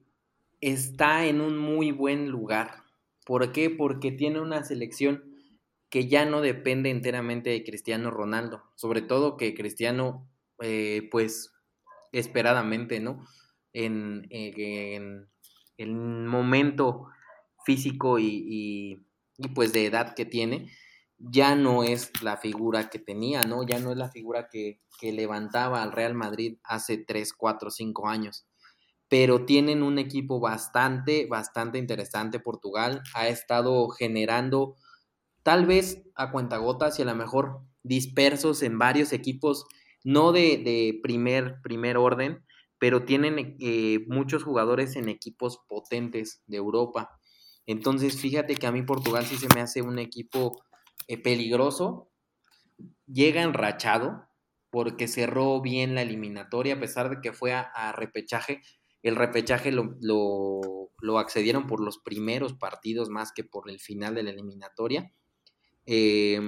está 0.61 1.25
en 1.25 1.39
un 1.39 1.57
muy 1.57 1.91
buen 1.91 2.29
lugar. 2.29 2.83
¿Por 3.25 3.51
qué? 3.51 3.69
Porque 3.69 4.11
tiene 4.11 4.41
una 4.41 4.63
selección 4.63 5.23
que 5.89 6.07
ya 6.07 6.25
no 6.25 6.41
depende 6.41 6.89
enteramente 6.89 7.49
de 7.49 7.63
Cristiano 7.63 8.11
Ronaldo. 8.11 8.63
Sobre 8.75 9.01
todo 9.01 9.37
que 9.37 9.55
Cristiano, 9.55 10.29
eh, 10.61 11.07
pues, 11.11 11.53
esperadamente, 12.11 12.99
¿no? 12.99 13.25
En, 13.73 14.27
el 15.77 15.95
momento 15.95 17.07
físico 17.65 18.19
y, 18.19 19.05
pues 19.55 19.71
de 19.71 19.85
edad 19.85 20.13
que 20.13 20.25
tiene, 20.25 20.71
ya 21.17 21.55
no 21.55 21.83
es 21.83 22.11
la 22.21 22.37
figura 22.37 22.89
que 22.89 22.99
tenía, 22.99 23.43
¿no? 23.43 23.65
Ya 23.65 23.79
no 23.79 23.91
es 23.91 23.97
la 23.97 24.09
figura 24.09 24.49
que, 24.49 24.81
que 24.99 25.11
levantaba 25.11 25.81
al 25.81 25.91
Real 25.91 26.13
Madrid 26.15 26.57
hace 26.63 26.97
3, 26.97 27.33
4, 27.33 27.69
5 27.69 28.07
años. 28.07 28.45
Pero 29.07 29.45
tienen 29.45 29.83
un 29.83 29.99
equipo 29.99 30.39
bastante, 30.39 31.25
bastante 31.25 31.77
interesante. 31.77 32.39
Portugal 32.39 33.01
ha 33.15 33.27
estado 33.27 33.89
generando 33.89 34.75
tal 35.43 35.65
vez 35.65 36.03
a 36.15 36.31
cuentagotas 36.31 36.99
y 36.99 37.01
a 37.01 37.05
lo 37.05 37.15
mejor 37.15 37.61
dispersos 37.83 38.61
en 38.61 38.77
varios 38.77 39.13
equipos, 39.13 39.65
no 40.03 40.31
de, 40.31 40.99
primer, 41.03 41.61
primer 41.61 41.97
orden, 41.97 42.43
pero 42.77 43.03
tienen 43.03 43.57
eh, 43.59 44.05
muchos 44.07 44.43
jugadores 44.43 44.95
en 44.95 45.09
equipos 45.09 45.59
potentes 45.67 46.41
de 46.47 46.57
Europa. 46.57 47.19
Entonces, 47.65 48.19
fíjate 48.19 48.55
que 48.55 48.67
a 48.67 48.71
mí 48.71 48.81
Portugal 48.83 49.25
sí 49.25 49.37
se 49.37 49.47
me 49.53 49.61
hace 49.61 49.81
un 49.81 49.99
equipo 49.99 50.61
eh, 51.07 51.17
peligroso, 51.17 52.09
llega 53.05 53.41
enrachado, 53.41 54.29
porque 54.69 55.07
cerró 55.07 55.61
bien 55.61 55.95
la 55.95 56.03
eliminatoria, 56.03 56.75
a 56.75 56.79
pesar 56.79 57.09
de 57.09 57.21
que 57.21 57.33
fue 57.33 57.53
a, 57.53 57.91
repechaje. 57.91 58.61
El 59.01 59.15
repechaje 59.15 59.71
lo, 59.71 59.97
lo, 59.99 61.19
accedieron 61.19 61.65
por 61.67 61.81
los 61.81 61.99
primeros 61.99 62.53
partidos 62.53 63.09
más 63.09 63.31
que 63.31 63.43
por 63.43 63.69
el 63.69 63.79
final 63.79 64.15
de 64.15 64.23
la 64.23 64.29
eliminatoria. 64.29 65.11
Eh, 65.85 66.39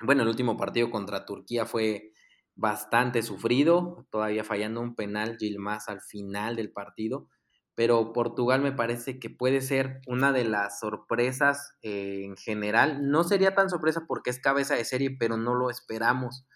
bueno, 0.00 0.22
el 0.22 0.28
último 0.28 0.56
partido 0.56 0.90
contra 0.90 1.24
Turquía 1.26 1.66
fue 1.66 2.12
bastante 2.56 3.22
sufrido, 3.22 4.06
todavía 4.10 4.42
fallando 4.42 4.80
un 4.80 4.94
penal 4.94 5.36
Gilmas 5.38 5.88
al 5.88 6.00
final 6.00 6.56
del 6.56 6.72
partido, 6.72 7.28
pero 7.74 8.12
Portugal 8.12 8.62
me 8.62 8.72
parece 8.72 9.18
que 9.20 9.30
puede 9.30 9.60
ser 9.60 10.00
una 10.06 10.32
de 10.32 10.44
las 10.44 10.80
sorpresas 10.80 11.76
eh, 11.82 12.22
en 12.24 12.36
general. 12.36 13.10
No 13.10 13.22
sería 13.22 13.54
tan 13.54 13.68
sorpresa 13.70 14.04
porque 14.08 14.30
es 14.30 14.40
cabeza 14.40 14.74
de 14.74 14.84
serie, 14.84 15.14
pero 15.18 15.36
no 15.36 15.54
lo 15.54 15.70
esperamos. 15.70 16.46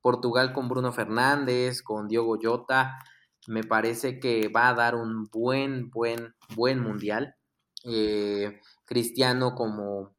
Portugal 0.00 0.52
con 0.54 0.68
Bruno 0.68 0.90
Fernández, 0.92 1.82
con 1.82 2.08
Diogo 2.08 2.38
Jota, 2.42 2.98
me 3.46 3.62
parece 3.62 4.18
que 4.18 4.48
va 4.48 4.68
a 4.68 4.74
dar 4.74 4.94
un 4.94 5.26
buen, 5.26 5.90
buen, 5.90 6.34
buen 6.56 6.80
mundial. 6.80 7.36
Eh, 7.84 8.60
Cristiano 8.86 9.54
como 9.54 10.14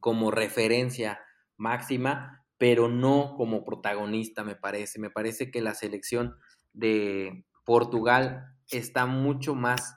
como 0.00 0.30
referencia 0.30 1.20
máxima, 1.56 2.44
pero 2.58 2.88
no 2.88 3.34
como 3.36 3.64
protagonista, 3.64 4.44
me 4.44 4.56
parece. 4.56 4.98
Me 4.98 5.10
parece 5.10 5.50
que 5.50 5.60
la 5.60 5.74
selección 5.74 6.36
de 6.72 7.44
Portugal 7.64 8.56
está 8.70 9.06
mucho 9.06 9.54
más 9.54 9.96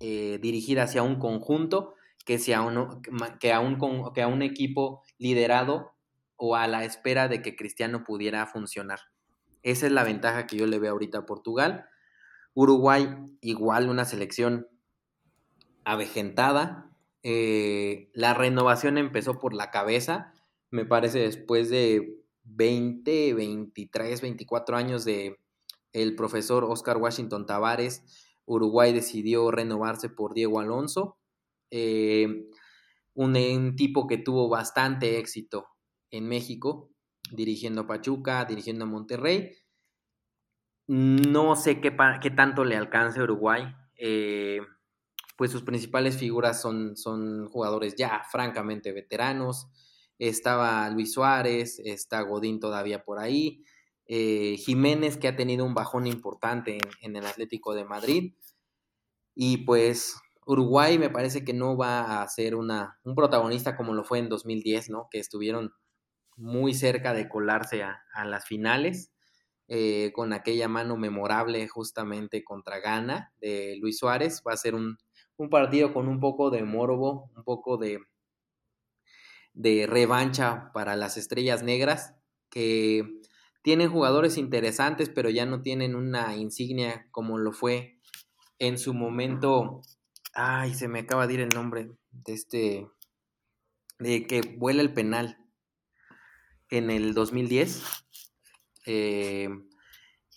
eh, 0.00 0.38
dirigida 0.40 0.84
hacia 0.84 1.02
un 1.02 1.18
conjunto 1.18 1.94
que, 2.24 2.36
hacia 2.36 2.62
uno, 2.62 3.00
que, 3.38 3.52
a 3.52 3.60
un, 3.60 4.12
que 4.14 4.22
a 4.22 4.28
un 4.28 4.42
equipo 4.42 5.02
liderado 5.18 5.92
o 6.36 6.56
a 6.56 6.66
la 6.66 6.84
espera 6.84 7.28
de 7.28 7.42
que 7.42 7.56
Cristiano 7.56 8.02
pudiera 8.04 8.46
funcionar. 8.46 9.00
Esa 9.62 9.86
es 9.86 9.92
la 9.92 10.04
ventaja 10.04 10.46
que 10.46 10.56
yo 10.56 10.66
le 10.66 10.78
veo 10.78 10.92
ahorita 10.92 11.18
a 11.18 11.26
Portugal. 11.26 11.86
Uruguay, 12.54 13.14
igual 13.42 13.88
una 13.88 14.04
selección 14.04 14.66
avejentada, 15.84 16.90
eh, 17.22 18.10
la 18.14 18.32
renovación 18.34 18.96
empezó 18.96 19.38
por 19.38 19.52
la 19.52 19.70
cabeza, 19.70 20.32
me 20.70 20.84
parece 20.84 21.20
después 21.20 21.70
de 21.70 22.20
20, 22.44 23.34
23, 23.34 24.20
24 24.20 24.76
años 24.76 25.04
de 25.04 25.38
el 25.92 26.14
profesor 26.14 26.64
Oscar 26.64 26.96
Washington 26.98 27.46
Tavares, 27.46 28.04
Uruguay 28.44 28.92
decidió 28.92 29.50
renovarse 29.50 30.08
por 30.08 30.34
Diego 30.34 30.60
Alonso, 30.60 31.18
eh, 31.70 32.48
un, 33.14 33.76
tipo 33.76 34.06
que 34.06 34.18
tuvo 34.18 34.48
bastante 34.48 35.18
éxito 35.18 35.68
en 36.10 36.28
México, 36.28 36.90
dirigiendo 37.32 37.82
a 37.82 37.86
Pachuca, 37.86 38.44
dirigiendo 38.44 38.84
a 38.84 38.88
Monterrey. 38.88 39.52
No 40.88 41.54
sé 41.54 41.80
qué, 41.80 41.96
qué 42.20 42.30
tanto 42.30 42.64
le 42.64 42.76
alcance 42.76 43.22
Uruguay. 43.22 43.72
Eh, 43.96 44.60
pues 45.36 45.50
sus 45.50 45.62
principales 45.62 46.16
figuras 46.16 46.60
son, 46.60 46.96
son 46.96 47.46
jugadores 47.48 47.94
ya 47.96 48.22
francamente 48.30 48.92
veteranos. 48.92 49.68
Estaba 50.20 50.90
Luis 50.90 51.14
Suárez, 51.14 51.80
está 51.82 52.20
Godín 52.20 52.60
todavía 52.60 53.04
por 53.04 53.18
ahí, 53.18 53.64
eh, 54.04 54.56
Jiménez 54.58 55.16
que 55.16 55.28
ha 55.28 55.34
tenido 55.34 55.64
un 55.64 55.72
bajón 55.72 56.06
importante 56.06 56.76
en, 57.00 57.16
el 57.16 57.24
Atlético 57.24 57.74
de 57.74 57.86
Madrid. 57.86 58.34
Y 59.34 59.64
pues 59.64 60.16
Uruguay 60.44 60.98
me 60.98 61.08
parece 61.08 61.42
que 61.42 61.54
no 61.54 61.74
va 61.74 62.20
a 62.20 62.28
ser 62.28 62.54
una, 62.54 62.98
un 63.02 63.14
protagonista 63.14 63.78
como 63.78 63.94
lo 63.94 64.04
fue 64.04 64.18
en 64.18 64.28
2010, 64.28 64.90
¿no? 64.90 65.08
Que 65.10 65.20
estuvieron 65.20 65.72
muy 66.36 66.74
cerca 66.74 67.14
de 67.14 67.26
colarse 67.26 67.82
a, 67.82 68.02
las 68.26 68.44
finales. 68.46 69.12
eh, 69.68 70.12
con 70.12 70.32
aquella 70.34 70.68
mano 70.68 70.96
memorable 70.96 71.66
justamente 71.68 72.44
contra 72.44 72.80
Ghana 72.80 73.32
de 73.40 73.76
Luis 73.80 73.98
Suárez. 73.98 74.42
Va 74.46 74.52
a 74.52 74.56
ser 74.58 74.74
un, 74.74 74.98
partido 75.50 75.94
con 75.94 76.08
un 76.08 76.20
poco 76.20 76.50
de 76.50 76.62
morbo, 76.64 77.30
un 77.36 77.44
poco 77.44 77.78
de, 77.78 78.00
de 79.52 79.86
revancha 79.86 80.70
para 80.72 80.96
las 80.96 81.16
estrellas 81.16 81.62
negras, 81.62 82.14
que 82.50 83.20
tienen 83.62 83.90
jugadores 83.90 84.36
interesantes, 84.38 85.08
pero 85.08 85.30
ya 85.30 85.46
no 85.46 85.62
tienen 85.62 85.94
una 85.94 86.36
insignia 86.36 87.06
como 87.10 87.38
lo 87.38 87.52
fue 87.52 87.98
en 88.58 88.78
su 88.78 88.94
momento. 88.94 89.82
Ay, 90.34 90.74
se 90.74 90.88
me 90.88 91.00
acaba 91.00 91.26
de 91.26 91.34
ir 91.34 91.40
el 91.40 91.50
nombre 91.50 91.90
de 92.10 92.32
este, 92.32 92.88
de 93.98 94.26
que 94.26 94.40
vuela 94.58 94.82
el 94.82 94.92
penal 94.92 95.38
en 96.70 96.90
el 96.90 97.14
2010. 97.14 97.82
Eh, 98.86 99.48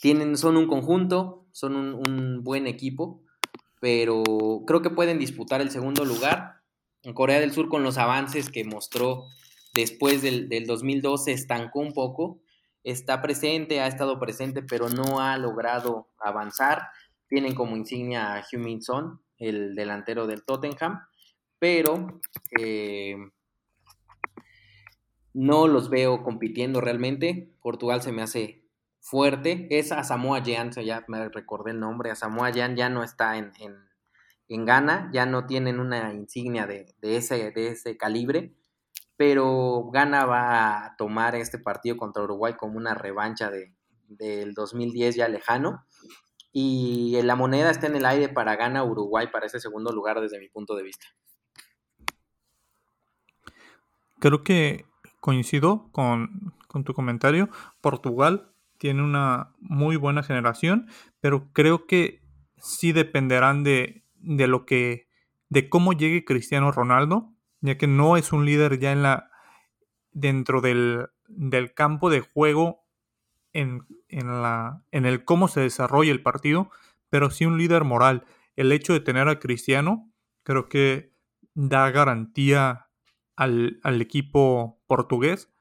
tienen, 0.02 0.38
son 0.38 0.58
un 0.58 0.68
conjunto, 0.68 1.48
son 1.52 1.76
un, 1.76 2.44
buen 2.44 2.68
equipo, 2.68 3.24
pero 3.80 4.24
creo 4.68 4.82
que 4.82 4.90
pueden 4.90 5.20
disputar 5.20 5.62
el 5.62 5.72
segundo 5.72 6.04
lugar. 6.04 6.63
En 7.04 7.14
Corea 7.14 7.40
del 7.40 7.52
Sur, 7.52 7.70
con 7.70 7.84
los 7.84 7.98
avances 7.98 8.50
que 8.50 8.64
mostró 8.64 9.26
después 9.74 10.22
del, 10.22 10.50
del 10.50 10.66
2012, 10.66 11.32
estancó 11.32 11.80
un 11.80 11.94
poco. 11.94 12.40
Está 12.84 13.22
presente, 13.22 13.82
ha 13.82 13.88
estado 13.88 14.20
presente, 14.20 14.64
pero 14.64 14.90
no 14.90 15.20
ha 15.20 15.38
logrado 15.38 16.10
avanzar. 16.18 16.88
Tienen 17.28 17.56
como 17.56 17.76
insignia 17.76 18.36
a 18.36 18.44
Heung-Min 18.44 18.82
Son, 18.82 19.22
el 19.38 19.76
delantero 19.76 20.28
del 20.28 20.44
Tottenham, 20.44 21.02
pero 21.60 22.22
eh, 22.60 23.16
no 25.34 25.68
los 25.68 25.90
veo 25.90 26.24
compitiendo 26.24 26.82
realmente. 26.82 27.50
Portugal 27.62 28.02
se 28.02 28.12
me 28.12 28.22
hace 28.22 28.64
fuerte. 29.00 29.68
Es 29.72 29.92
a 29.92 30.04
Samoa 30.04 30.42
Jan, 30.46 30.72
ya 30.72 31.04
me 31.08 31.28
recordé 31.30 31.72
el 31.72 31.80
nombre. 31.80 32.12
A 32.12 32.16
Samoa 32.16 32.52
Jan 32.54 32.76
ya 32.76 32.90
no 32.90 33.04
está 33.04 33.38
en, 33.38 33.52
Ghana, 34.48 35.10
ya 35.14 35.26
no 35.26 35.46
tienen 35.46 35.80
una 35.80 36.14
insignia 36.14 36.68
de, 36.68 36.94
ese, 37.02 37.52
de 37.52 37.68
ese 37.68 37.98
calibre. 37.98 38.54
Pero 39.16 39.90
Ghana 39.92 40.26
va 40.26 40.86
a 40.86 40.96
tomar 40.98 41.36
este 41.36 41.60
partido 41.60 41.98
contra 41.98 42.24
Uruguay 42.24 42.56
como 42.58 42.78
una 42.78 42.94
revancha 42.94 43.50
de, 43.50 43.74
del 44.08 44.54
2010 44.54 45.16
ya 45.16 45.28
lejano. 45.28 45.86
Y 46.52 47.20
la 47.24 47.36
moneda 47.36 47.72
está 47.72 47.88
en 47.88 47.96
el 47.96 48.06
aire 48.06 48.30
para 48.30 48.56
Ghana 48.56 48.84
Uruguay 48.84 49.28
para 49.32 49.48
ese 49.48 49.60
segundo 49.60 49.92
lugar 49.92 50.22
desde 50.22 50.40
mi 50.40 50.50
punto 50.50 50.76
de 50.76 50.84
vista. 50.84 51.08
Creo 54.20 54.44
que 54.44 54.86
coincido 55.20 55.90
con, 55.92 56.54
tu 56.86 56.94
comentario. 56.94 57.50
Portugal 57.82 58.52
tiene 58.78 59.02
una 59.02 59.54
muy 59.60 59.96
buena 59.96 60.22
generación, 60.22 60.88
pero 61.22 61.52
creo 61.54 61.88
que 61.88 62.22
sí 62.58 62.92
dependerán 62.92 63.64
de, 63.64 64.03
de 64.24 64.48
lo 64.48 64.66
que, 64.66 65.08
de 65.50 65.70
cómo 65.70 65.94
llegue 65.94 66.26
Cristiano 66.26 66.72
Ronaldo, 66.72 67.34
ya 67.62 67.78
que 67.78 67.88
no 67.88 68.18
es 68.18 68.34
un 68.34 68.46
líder 68.46 68.80
ya 68.80 68.92
en 68.92 69.04
la, 69.04 69.30
dentro 70.12 70.62
del, 70.62 71.10
del 71.28 71.74
campo 71.74 72.10
de 72.10 72.22
juego 72.22 72.86
en, 73.52 73.86
en, 74.08 74.42
la, 74.42 74.84
en 74.92 75.06
el 75.06 75.26
cómo 75.26 75.48
se 75.48 75.62
desarrolla 75.62 76.12
el 76.12 76.24
partido, 76.24 76.72
pero 77.10 77.30
sí 77.30 77.46
un 77.46 77.58
líder 77.58 77.84
moral. 77.84 78.26
El 78.56 78.72
hecho 78.72 78.94
de 78.94 79.00
tener 79.00 79.28
a 79.28 79.40
Cristiano 79.40 80.12
creo 80.44 80.70
que 80.70 81.14
da 81.54 81.92
garantía 81.92 82.88
al, 83.36 83.80
al 83.84 84.02
equipo 84.02 84.82
portugués 84.88 85.54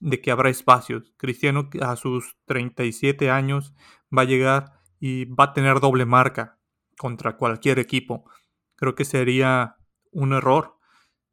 de 0.00 0.20
que 0.20 0.30
habrá 0.30 0.48
espacios. 0.48 1.12
Cristiano 1.16 1.68
a 1.80 1.96
sus 1.96 2.36
37 2.46 3.30
años 3.30 3.74
va 4.16 4.22
a 4.22 4.26
llegar 4.26 4.80
y 4.98 5.26
va 5.26 5.44
a 5.44 5.52
tener 5.52 5.80
doble 5.80 6.06
marca 6.06 6.59
contra 7.00 7.38
cualquier 7.38 7.78
equipo. 7.78 8.30
Creo 8.76 8.94
que 8.94 9.06
sería 9.06 9.76
un 10.12 10.34
error 10.34 10.76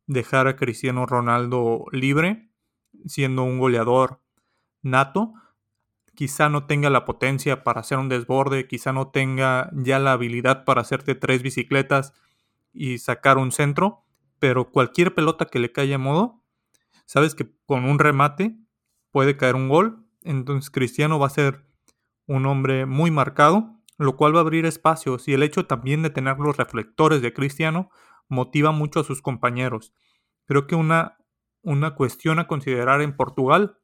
dejar 0.06 0.48
a 0.48 0.56
Cristiano 0.56 1.06
Ronaldo 1.06 1.84
libre, 1.92 2.50
siendo 3.06 3.44
un 3.44 3.60
goleador 3.60 4.22
nato. 4.82 5.34
Quizá 6.16 6.48
no 6.48 6.68
tenga 6.68 6.90
la 6.90 7.04
potencia 7.04 7.66
para 7.66 7.82
hacer 7.82 7.98
un 7.98 8.08
desborde, 8.08 8.66
quizá 8.66 8.94
no 8.94 9.10
tenga 9.10 9.70
ya 9.74 10.00
la 10.00 10.14
habilidad 10.14 10.64
para 10.64 10.80
hacerte 10.80 11.16
tres 11.16 11.42
bicicletas 11.42 12.14
y 12.72 13.00
sacar 13.00 13.38
un 13.38 13.52
centro, 13.52 14.06
pero 14.40 14.72
cualquier 14.72 15.14
pelota 15.14 15.48
que 15.48 15.60
le 15.60 15.74
caiga 15.74 15.96
a 15.96 16.00
modo, 16.00 16.42
sabes 17.06 17.36
que 17.36 17.52
con 17.66 17.84
un 17.84 18.00
remate 18.00 18.58
puede 19.12 19.36
caer 19.36 19.56
un 19.56 19.68
gol. 19.68 20.08
Entonces 20.22 20.70
Cristiano 20.70 21.20
va 21.20 21.28
a 21.28 21.32
ser 21.32 21.66
un 22.26 22.46
hombre 22.46 22.86
muy 22.86 23.12
marcado, 23.12 23.77
lo 23.98 24.16
cual 24.16 24.36
va 24.36 24.40
a 24.40 24.42
abrir 24.42 24.66
espacios 24.66 25.28
y 25.28 25.34
el 25.34 25.44
hecho 25.44 25.66
también 25.66 26.04
de 26.04 26.10
tener 26.10 26.38
los 26.38 26.58
reflectores 26.58 27.22
de 27.22 27.34
Cristiano 27.34 27.90
motiva 28.28 28.72
mucho 28.72 29.00
a 29.00 29.04
sus 29.04 29.22
compañeros. 29.22 29.94
Creo 30.46 30.68
que 30.68 30.76
una, 30.76 31.18
una 31.62 31.96
cuestión 31.96 32.40
a 32.40 32.48
considerar 32.48 33.02
en 33.02 33.16
Portugal 33.16 33.80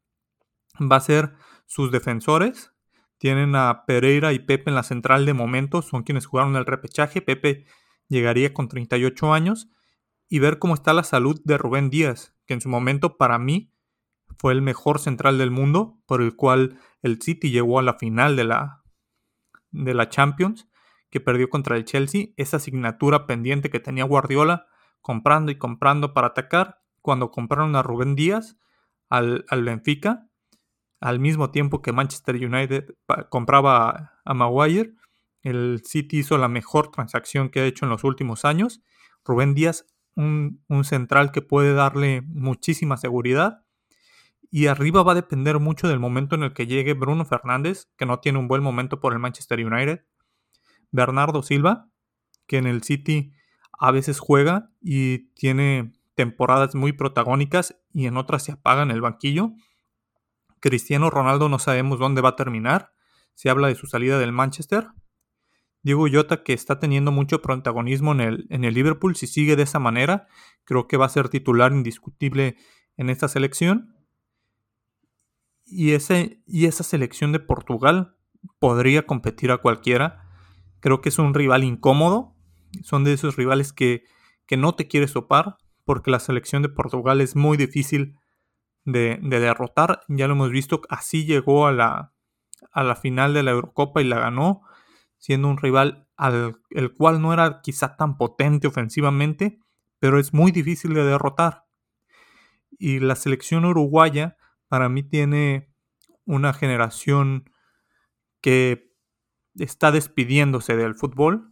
va 0.80 0.96
a 0.96 1.00
ser 1.00 1.34
sus 1.66 1.90
defensores. 1.90 2.72
Tienen 3.18 3.56
a 3.56 3.84
Pereira 3.86 4.32
y 4.32 4.38
Pepe 4.38 4.70
en 4.70 4.76
la 4.76 4.82
central 4.82 5.26
de 5.26 5.34
momento, 5.34 5.82
son 5.82 6.02
quienes 6.02 6.26
jugaron 6.26 6.56
el 6.56 6.66
repechaje. 6.66 7.22
Pepe 7.22 7.66
llegaría 8.08 8.52
con 8.52 8.68
38 8.68 9.32
años 9.32 9.70
y 10.28 10.38
ver 10.38 10.58
cómo 10.58 10.74
está 10.74 10.92
la 10.92 11.04
salud 11.04 11.40
de 11.44 11.58
Rubén 11.58 11.90
Díaz, 11.90 12.34
que 12.46 12.54
en 12.54 12.60
su 12.60 12.68
momento 12.68 13.16
para 13.16 13.38
mí 13.38 13.72
fue 14.38 14.52
el 14.52 14.62
mejor 14.62 14.98
central 14.98 15.38
del 15.38 15.50
mundo, 15.50 15.98
por 16.06 16.22
el 16.22 16.36
cual 16.36 16.78
el 17.02 17.20
City 17.20 17.50
llegó 17.50 17.78
a 17.78 17.82
la 17.82 17.94
final 17.94 18.36
de 18.36 18.44
la, 18.44 18.83
de 19.74 19.94
la 19.94 20.08
Champions, 20.08 20.68
que 21.10 21.20
perdió 21.20 21.48
contra 21.48 21.76
el 21.76 21.84
Chelsea, 21.84 22.28
esa 22.36 22.56
asignatura 22.56 23.26
pendiente 23.26 23.70
que 23.70 23.80
tenía 23.80 24.04
Guardiola, 24.04 24.66
comprando 25.00 25.52
y 25.52 25.58
comprando 25.58 26.14
para 26.14 26.28
atacar, 26.28 26.80
cuando 27.02 27.30
compraron 27.30 27.76
a 27.76 27.82
Rubén 27.82 28.14
Díaz 28.14 28.56
al, 29.10 29.44
al 29.48 29.62
Benfica, 29.62 30.26
al 31.00 31.20
mismo 31.20 31.50
tiempo 31.50 31.82
que 31.82 31.92
Manchester 31.92 32.36
United 32.36 32.94
compraba 33.28 33.90
a, 33.90 34.20
a 34.24 34.34
Maguire, 34.34 34.94
el 35.42 35.82
City 35.84 36.20
hizo 36.20 36.38
la 36.38 36.48
mejor 36.48 36.90
transacción 36.90 37.50
que 37.50 37.60
ha 37.60 37.66
hecho 37.66 37.84
en 37.84 37.90
los 37.90 38.04
últimos 38.04 38.46
años. 38.46 38.80
Rubén 39.22 39.54
Díaz 39.54 39.84
un, 40.16 40.84
central 40.84 41.32
que 41.32 41.42
puede 41.42 41.74
darle 41.74 42.22
muchísima 42.22 42.96
seguridad. 42.96 43.63
Y 44.56 44.68
arriba 44.68 45.02
va 45.02 45.10
a 45.10 45.16
depender 45.16 45.58
mucho 45.58 45.88
del 45.88 45.98
momento 45.98 46.36
en 46.36 46.44
el 46.44 46.52
que 46.52 46.68
llegue 46.68 46.94
Bruno 46.94 47.24
Fernández, 47.24 47.88
que 47.96 48.06
no 48.06 48.20
tiene 48.20 48.38
un 48.38 48.46
buen 48.46 48.62
momento 48.62 49.00
por 49.00 49.12
el 49.12 49.18
Manchester 49.18 49.58
United. 49.58 50.04
Bernardo 50.92 51.42
Silva, 51.42 51.88
que 52.46 52.58
en 52.58 52.68
el 52.68 52.84
City 52.84 53.32
a 53.72 53.90
veces 53.90 54.20
juega 54.20 54.70
y 54.80 55.30
tiene 55.34 55.92
temporadas 56.14 56.76
muy 56.76 56.92
protagónicas 56.92 57.82
y 57.92 58.06
en 58.06 58.16
otras 58.16 58.44
se 58.44 58.52
apaga 58.52 58.84
en 58.84 58.92
el 58.92 59.00
banquillo. 59.00 59.50
Cristiano 60.60 61.10
Ronaldo 61.10 61.48
no 61.48 61.58
sabemos 61.58 61.98
dónde 61.98 62.20
va 62.20 62.28
a 62.28 62.36
terminar. 62.36 62.92
Se 63.34 63.50
habla 63.50 63.66
de 63.66 63.74
su 63.74 63.88
salida 63.88 64.20
del 64.20 64.30
Manchester, 64.30 64.86
Diego 65.82 66.06
Jota, 66.08 66.44
que 66.44 66.52
está 66.52 66.78
teniendo 66.78 67.10
mucho 67.10 67.42
protagonismo 67.42 68.12
en 68.12 68.20
el, 68.20 68.46
en 68.50 68.62
el 68.62 68.74
Liverpool, 68.74 69.16
si 69.16 69.26
sigue 69.26 69.56
de 69.56 69.64
esa 69.64 69.80
manera, 69.80 70.28
creo 70.62 70.86
que 70.86 70.96
va 70.96 71.06
a 71.06 71.08
ser 71.08 71.28
titular 71.28 71.72
indiscutible 71.72 72.56
en 72.96 73.10
esta 73.10 73.26
selección. 73.26 73.90
Y, 75.76 75.94
ese, 75.94 76.40
y 76.46 76.66
esa 76.66 76.84
selección 76.84 77.32
de 77.32 77.40
Portugal 77.40 78.16
podría 78.60 79.06
competir 79.06 79.50
a 79.50 79.58
cualquiera. 79.58 80.28
Creo 80.78 81.00
que 81.00 81.08
es 81.08 81.18
un 81.18 81.34
rival 81.34 81.64
incómodo. 81.64 82.36
Son 82.82 83.02
de 83.02 83.12
esos 83.12 83.34
rivales 83.34 83.72
que, 83.72 84.04
que 84.46 84.56
no 84.56 84.76
te 84.76 84.86
quieres 84.86 85.14
topar, 85.14 85.56
porque 85.84 86.12
la 86.12 86.20
selección 86.20 86.62
de 86.62 86.68
Portugal 86.68 87.20
es 87.20 87.34
muy 87.34 87.56
difícil 87.56 88.16
de, 88.84 89.18
de 89.20 89.40
derrotar. 89.40 90.02
Ya 90.06 90.28
lo 90.28 90.34
hemos 90.34 90.50
visto, 90.50 90.82
así 90.88 91.24
llegó 91.24 91.66
a 91.66 91.72
la, 91.72 92.12
a 92.70 92.84
la 92.84 92.94
final 92.94 93.34
de 93.34 93.42
la 93.42 93.50
Eurocopa 93.50 94.00
y 94.00 94.04
la 94.04 94.20
ganó 94.20 94.62
siendo 95.18 95.48
un 95.48 95.56
rival 95.56 96.06
al 96.16 96.60
el 96.70 96.92
cual 96.92 97.20
no 97.20 97.32
era 97.32 97.62
quizá 97.62 97.96
tan 97.96 98.16
potente 98.16 98.68
ofensivamente, 98.68 99.58
pero 99.98 100.20
es 100.20 100.32
muy 100.32 100.52
difícil 100.52 100.94
de 100.94 101.02
derrotar. 101.02 101.64
Y 102.78 103.00
la 103.00 103.16
selección 103.16 103.64
uruguaya 103.64 104.36
para 104.68 104.88
mí 104.88 105.02
tiene 105.02 105.72
una 106.24 106.52
generación 106.52 107.50
que 108.40 108.92
está 109.56 109.92
despidiéndose 109.92 110.76
del 110.76 110.94
fútbol. 110.94 111.50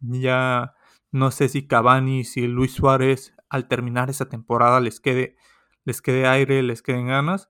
Ya 0.00 0.74
no 1.10 1.30
sé 1.30 1.48
si 1.48 1.66
Cavani, 1.66 2.24
si 2.24 2.46
Luis 2.46 2.72
Suárez 2.72 3.34
al 3.48 3.68
terminar 3.68 4.10
esa 4.10 4.28
temporada 4.28 4.80
les 4.80 5.00
quede, 5.00 5.36
les 5.84 6.02
quede 6.02 6.26
aire, 6.26 6.62
les 6.62 6.82
queden 6.82 7.06
ganas. 7.06 7.48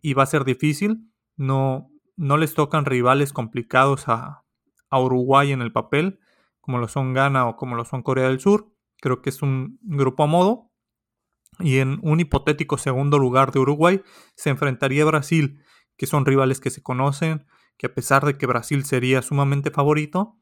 Y 0.00 0.14
va 0.14 0.22
a 0.22 0.26
ser 0.26 0.44
difícil. 0.44 1.10
No, 1.36 1.90
no 2.16 2.36
les 2.36 2.54
tocan 2.54 2.84
rivales 2.84 3.32
complicados 3.32 4.08
a, 4.08 4.44
a 4.90 5.00
Uruguay 5.00 5.52
en 5.52 5.62
el 5.62 5.72
papel, 5.72 6.20
como 6.60 6.78
lo 6.78 6.88
son 6.88 7.12
Ghana 7.12 7.48
o 7.48 7.56
como 7.56 7.76
lo 7.76 7.84
son 7.84 8.02
Corea 8.02 8.28
del 8.28 8.40
Sur. 8.40 8.72
Creo 9.00 9.20
que 9.20 9.30
es 9.30 9.42
un 9.42 9.78
grupo 9.82 10.22
a 10.22 10.26
modo. 10.26 10.65
Y 11.58 11.78
en 11.78 11.98
un 12.02 12.20
hipotético 12.20 12.78
segundo 12.78 13.18
lugar 13.18 13.52
de 13.52 13.60
Uruguay 13.60 14.02
se 14.34 14.50
enfrentaría 14.50 15.02
a 15.02 15.06
Brasil, 15.06 15.62
que 15.96 16.06
son 16.06 16.26
rivales 16.26 16.60
que 16.60 16.70
se 16.70 16.82
conocen, 16.82 17.46
que 17.78 17.86
a 17.86 17.94
pesar 17.94 18.24
de 18.24 18.36
que 18.36 18.46
Brasil 18.46 18.84
sería 18.84 19.22
sumamente 19.22 19.70
favorito, 19.70 20.36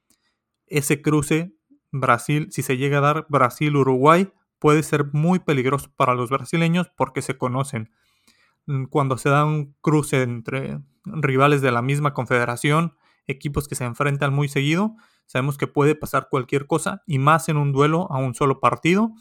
ese 0.66 1.02
cruce 1.02 1.56
Brasil, 1.92 2.48
si 2.50 2.62
se 2.62 2.76
llega 2.76 2.98
a 2.98 3.02
dar 3.02 3.26
Brasil-Uruguay, 3.28 4.32
puede 4.58 4.82
ser 4.82 5.12
muy 5.12 5.38
peligroso 5.38 5.92
para 5.96 6.14
los 6.14 6.30
brasileños 6.30 6.90
porque 6.96 7.22
se 7.22 7.36
conocen. 7.36 7.90
Cuando 8.90 9.18
se 9.18 9.28
da 9.28 9.44
un 9.44 9.76
cruce 9.80 10.22
entre 10.22 10.80
rivales 11.04 11.60
de 11.60 11.70
la 11.70 11.82
misma 11.82 12.14
confederación, 12.14 12.96
equipos 13.26 13.68
que 13.68 13.74
se 13.74 13.84
enfrentan 13.84 14.32
muy 14.32 14.48
seguido, 14.48 14.96
sabemos 15.26 15.58
que 15.58 15.66
puede 15.66 15.94
pasar 15.94 16.28
cualquier 16.30 16.66
cosa 16.66 17.02
y 17.06 17.18
más 17.18 17.48
en 17.48 17.56
un 17.56 17.72
duelo 17.72 18.10
a 18.10 18.18
un 18.18 18.34
solo 18.34 18.58
partido. 18.60 19.12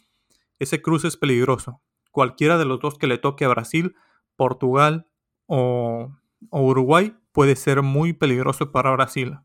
Ese 0.63 0.81
cruce 0.81 1.07
es 1.07 1.17
peligroso. 1.17 1.81
Cualquiera 2.11 2.57
de 2.57 2.65
los 2.65 2.79
dos 2.79 2.97
que 2.97 3.07
le 3.07 3.17
toque 3.17 3.45
a 3.45 3.49
Brasil, 3.49 3.95
Portugal 4.35 5.07
o, 5.45 6.15
Uruguay 6.51 7.15
puede 7.31 7.55
ser 7.55 7.81
muy 7.81 8.13
peligroso 8.13 8.71
para 8.71 8.91
Brasil. 8.91 9.37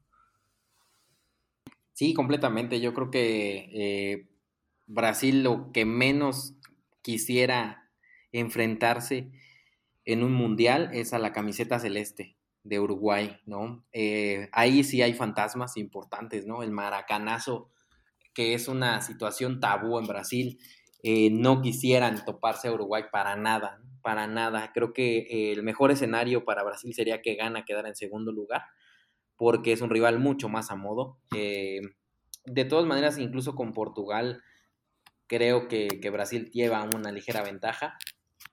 Sí, 1.92 2.14
completamente. 2.14 2.80
Yo 2.80 2.94
creo 2.94 3.10
que 3.10 3.70
eh, 3.72 4.28
Brasil 4.86 5.42
lo 5.42 5.72
que 5.72 5.84
menos 5.84 6.54
quisiera 7.02 7.90
enfrentarse 8.32 9.30
en 10.04 10.22
un 10.22 10.32
mundial 10.32 10.90
es 10.92 11.12
a 11.12 11.18
la 11.18 11.32
camiseta 11.32 11.78
celeste 11.78 12.36
de 12.62 12.80
Uruguay, 12.80 13.40
¿no? 13.46 13.84
Eh, 13.92 14.48
ahí 14.52 14.84
sí 14.84 15.02
hay 15.02 15.14
fantasmas 15.14 15.76
importantes, 15.76 16.46
¿no? 16.46 16.62
El 16.62 16.70
maracanazo, 16.70 17.70
que 18.34 18.54
es 18.54 18.68
una 18.68 19.00
situación 19.00 19.60
tabú 19.60 19.98
en 19.98 20.06
Brasil, 20.06 20.58
eh, 21.02 21.30
no 21.30 21.62
quisieran 21.62 22.24
toparse 22.24 22.68
a 22.68 22.72
Uruguay 22.72 23.04
para 23.12 23.36
nada, 23.36 23.80
para 24.02 24.26
nada. 24.26 24.72
Creo 24.72 24.92
que 24.92 25.52
el 25.52 25.62
mejor 25.62 25.90
escenario 25.90 26.44
para 26.44 26.64
Brasil 26.64 26.94
sería 26.94 27.22
que 27.22 27.34
gana 27.34 27.64
quedar 27.64 27.86
en 27.86 27.94
segundo 27.94 28.32
lugar, 28.32 28.62
porque 29.36 29.72
es 29.72 29.80
un 29.80 29.90
rival 29.90 30.18
mucho 30.18 30.48
más 30.48 30.70
a 30.70 30.76
modo. 30.76 31.18
Eh, 31.34 31.80
de 32.44 32.64
todas 32.64 32.86
maneras, 32.86 33.18
incluso 33.18 33.54
con 33.54 33.72
Portugal, 33.72 34.42
creo 35.26 35.68
que, 35.68 35.88
Brasil 36.10 36.50
lleva 36.50 36.82
una 36.82 37.12
ligera 37.12 37.42
ventaja 37.42 37.96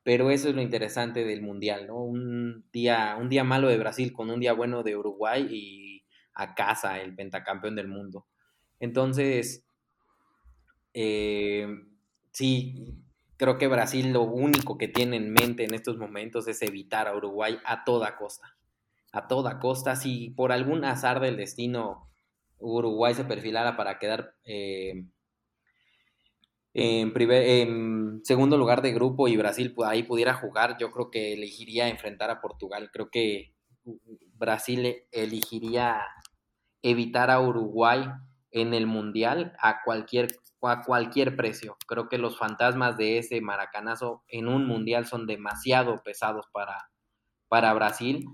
pero 0.04 0.30
eso 0.30 0.50
es 0.50 0.56
lo 0.56 0.62
interesante 0.62 1.26
del 1.26 1.42
mundial, 1.42 1.88
¿no? 1.88 1.98
Un 1.98 2.64
día, 2.72 3.18
un 3.20 3.28
día 3.28 3.44
malo 3.44 3.70
de 3.70 3.80
Brasil 3.80 4.14
con 4.14 4.30
un 4.30 4.40
día 4.40 4.54
bueno 4.54 4.84
de 4.84 4.96
Uruguay 4.96 5.48
y 5.50 6.06
a 6.36 6.54
casa 6.54 7.00
el 7.02 7.16
pentacampeón 7.16 7.76
del 7.76 7.88
mundo. 7.88 8.28
Entonces, 8.80 9.66
eh, 10.94 11.68
sí, 12.36 12.94
creo 13.38 13.58
que 13.58 13.68
Brasil 13.68 14.12
lo 14.12 14.24
único 14.24 14.78
que 14.78 14.88
tiene 14.88 15.16
en 15.16 15.32
mente 15.32 15.64
en 15.64 15.74
estos 15.74 15.98
momentos 15.98 16.48
es 16.48 16.62
evitar 16.62 17.08
a 17.08 17.16
Uruguay 17.16 17.58
a 17.66 17.86
toda 17.86 18.18
costa. 18.18 18.58
A 19.14 19.28
toda 19.28 19.60
costa, 19.60 19.96
si 19.96 20.32
por 20.32 20.52
algún 20.52 20.84
azar 20.84 21.22
del 21.22 21.38
destino 21.38 22.12
Uruguay 22.60 23.14
se 23.14 23.24
perfilara 23.24 23.78
para 23.78 23.98
quedar 23.98 24.36
eh, 24.44 25.06
en, 26.74 27.14
en 27.18 28.26
segundo 28.26 28.58
lugar 28.58 28.82
de 28.82 28.92
grupo 28.92 29.30
y 29.30 29.38
Brasil 29.38 29.74
ahí 29.86 30.04
pudiera 30.04 30.34
jugar, 30.34 30.78
yo 30.78 30.92
creo 30.92 31.10
que 31.10 31.34
elegiría 31.34 31.88
enfrentar 31.88 32.30
a 32.30 32.42
Portugal. 32.42 32.90
Creo 32.92 33.10
que 33.10 33.56
Brasil 34.34 34.96
elegiría 35.12 36.02
evitar 36.82 37.32
a 37.32 37.40
Uruguay 37.40 38.06
en 38.52 38.74
el 38.74 38.88
Mundial 38.88 39.54
a 39.60 39.84
cualquier, 39.84 40.28
a 40.68 40.82
cualquier 40.82 41.36
precio. 41.36 41.78
Creo 41.88 42.10
que 42.10 42.18
los 42.18 42.38
fantasmas 42.38 42.98
de 42.98 43.18
ese 43.18 43.42
maracanazo 43.42 44.24
en 44.28 44.48
un 44.48 44.66
Mundial 44.68 45.06
son 45.06 45.28
demasiado 45.28 46.02
pesados 46.04 46.46
para, 46.52 46.90
para 47.48 47.74
Brasil 47.74 48.26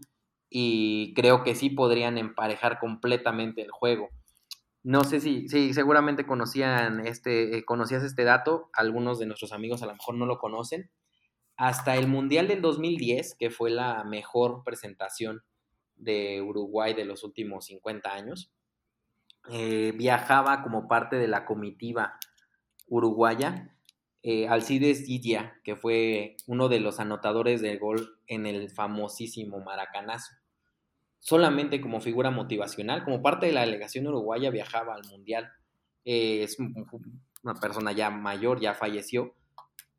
y 0.49 1.13
creo 1.15 1.43
que 1.43 1.55
sí 1.55 1.69
podrían 1.69 2.17
emparejar 2.17 2.79
completamente 2.79 3.61
el 3.61 3.71
juego. 3.71 4.09
No 4.83 5.03
sé 5.03 5.21
si, 5.21 5.47
seguramente 5.73 6.25
conocían 6.25 7.05
este, 7.05 7.57
eh, 7.57 7.65
conocías 7.65 8.03
este 8.03 8.23
dato, 8.23 8.69
algunos 8.73 9.19
de 9.19 9.27
nuestros 9.27 9.53
amigos 9.53 9.83
a 9.83 9.85
lo 9.85 9.93
mejor 9.93 10.15
no 10.15 10.25
lo 10.25 10.39
conocen. 10.39 10.89
Hasta 11.55 11.95
el 11.95 12.07
Mundial 12.07 12.47
del 12.47 12.61
2010, 12.61 13.35
que 13.35 13.51
fue 13.51 13.69
la 13.69 14.03
mejor 14.03 14.63
presentación 14.63 15.43
de 15.95 16.41
Uruguay 16.41 16.93
de 16.95 17.05
los 17.05 17.23
últimos 17.23 17.65
50 17.65 18.11
años, 18.11 18.51
eh, 19.49 19.93
viajaba 19.95 20.63
como 20.63 20.87
parte 20.87 21.15
de 21.15 21.27
la 21.27 21.45
comitiva 21.45 22.17
uruguaya 22.87 23.75
eh, 24.23 24.47
Alcides 24.47 25.05
Didia, 25.07 25.59
que 25.63 25.75
fue 25.75 26.37
uno 26.45 26.69
de 26.69 26.79
los 26.79 26.99
anotadores 26.99 27.61
del 27.61 27.79
gol 27.79 28.19
en 28.27 28.45
el 28.45 28.69
famosísimo 28.69 29.59
Maracanazo 29.61 30.33
solamente 31.21 31.79
como 31.79 32.01
figura 32.01 32.31
motivacional, 32.31 33.05
como 33.05 33.21
parte 33.21 33.45
de 33.45 33.53
la 33.53 33.61
delegación 33.61 34.07
uruguaya 34.07 34.49
viajaba 34.49 34.95
al 34.95 35.07
Mundial. 35.09 35.49
Eh, 36.03 36.43
es 36.43 36.57
una 37.43 37.55
persona 37.55 37.93
ya 37.93 38.09
mayor, 38.09 38.59
ya 38.59 38.73
falleció, 38.73 39.35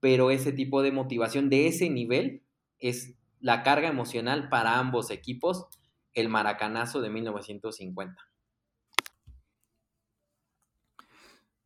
pero 0.00 0.30
ese 0.30 0.52
tipo 0.52 0.82
de 0.82 0.92
motivación 0.92 1.48
de 1.48 1.68
ese 1.68 1.88
nivel 1.88 2.42
es 2.80 3.14
la 3.40 3.62
carga 3.62 3.88
emocional 3.88 4.48
para 4.48 4.78
ambos 4.78 5.10
equipos, 5.10 5.66
el 6.12 6.28
maracanazo 6.28 7.00
de 7.00 7.10
1950. 7.10 8.20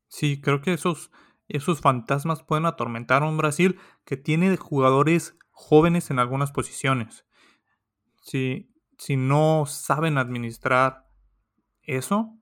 Sí, 0.09 0.41
creo 0.41 0.61
que 0.61 0.73
esos, 0.73 1.11
esos 1.49 1.81
fantasmas 1.81 2.43
pueden 2.43 2.67
atormentar 2.67 3.23
a 3.23 3.29
un 3.29 3.37
Brasil 3.37 3.79
que 4.05 4.17
tiene 4.17 4.57
jugadores 4.57 5.37
jóvenes 5.51 6.11
en 6.11 6.19
algunas 6.19 6.53
posiciones. 6.53 7.25
Sí, 8.23 8.73
si 8.99 9.17
no 9.17 9.67
saben 9.67 10.19
administrar 10.19 11.07
eso, 11.83 12.39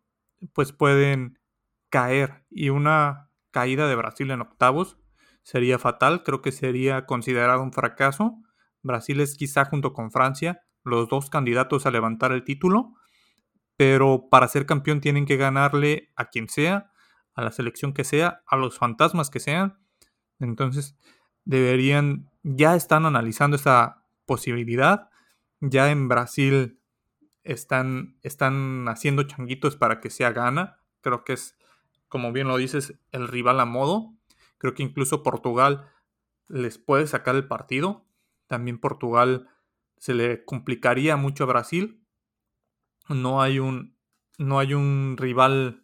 pues 0.55 0.73
pueden 0.73 1.39
caer. 1.91 2.45
Y 2.51 2.71
una 2.71 3.31
caída 3.51 3.89
de 3.89 3.97
Brasil 3.97 4.31
en 4.31 4.43
octavos 4.43 4.99
sería 5.43 5.79
fatal, 5.79 6.23
creo 6.25 6.43
que 6.43 6.53
sería 6.53 7.07
considerado 7.07 7.63
un 7.63 7.73
fracaso. 7.73 8.37
Brasil 8.83 9.21
es 9.21 9.37
quizá 9.37 9.65
junto 9.67 9.93
con 9.93 10.11
Francia 10.13 10.63
los 10.85 11.09
dos 11.09 11.31
candidatos 11.31 11.87
a 11.87 11.91
levantar 11.91 12.33
el 12.33 12.45
título, 12.45 12.95
pero 13.77 14.29
para 14.31 14.49
ser 14.49 14.67
campeón 14.67 15.01
tienen 15.01 15.27
que 15.27 15.37
ganarle 15.37 16.13
a 16.17 16.27
quien 16.27 16.49
sea, 16.49 16.93
a 17.35 17.43
la 17.43 17.53
selección 17.53 17.93
que 17.93 18.05
sea, 18.05 18.43
a 18.47 18.57
los 18.57 18.79
fantasmas 18.79 19.31
que 19.31 19.41
sean. 19.41 19.79
Entonces 20.39 20.97
deberían, 21.45 22.31
ya 22.43 22.75
están 22.77 23.07
analizando 23.07 23.57
esa 23.57 24.05
posibilidad 24.27 25.11
ya 25.71 25.91
en 25.91 26.09
Brasil 26.09 26.81
están, 27.43 28.19
están 28.23 28.87
haciendo 28.89 29.23
changuitos 29.25 29.77
para 29.77 30.01
que 30.01 30.11
sea 30.11 30.33
gana. 30.33 30.81
Creo 31.01 31.25
que 31.25 31.35
es, 31.35 31.57
como 32.09 32.33
bien 32.33 32.49
lo 32.49 32.57
dices, 32.57 32.99
el 33.13 33.29
rival 33.29 33.61
a 33.61 33.65
modo. 33.65 34.15
Creo 34.59 34.75
que 34.75 34.83
incluso 34.83 35.23
Portugal 35.23 35.91
les 36.49 36.79
puede 36.79 37.07
sacar 37.07 37.35
el 37.35 37.47
partido. 37.47 38.07
También 38.47 38.79
Portugal 38.79 39.49
se 39.99 40.15
le 40.15 40.45
complicaría 40.45 41.17
mucho 41.17 41.45
a 41.45 41.49
Brasil. 41.49 42.03
No 43.09 43.43
hay 43.43 43.59
un, 43.59 43.97
no 44.39 44.59
hay 44.59 44.75
un 44.75 45.17
rival 45.19 45.84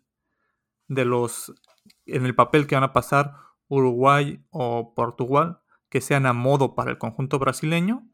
de 0.91 1.05
los 1.05 1.55
en 2.05 2.27
el 2.27 2.35
papel 2.35 2.67
que 2.67 2.75
van 2.75 2.85
a 2.85 2.93
pasar 2.93 3.35
Uruguay 3.69 4.45
o 4.51 4.93
Portugal 4.95 5.61
que 5.89 6.01
sean 6.01 6.27
a 6.27 6.33
modo 6.33 6.75
para 6.75 6.91
el 6.91 6.99
conjunto 6.99 7.39
brasileño. 7.39 8.09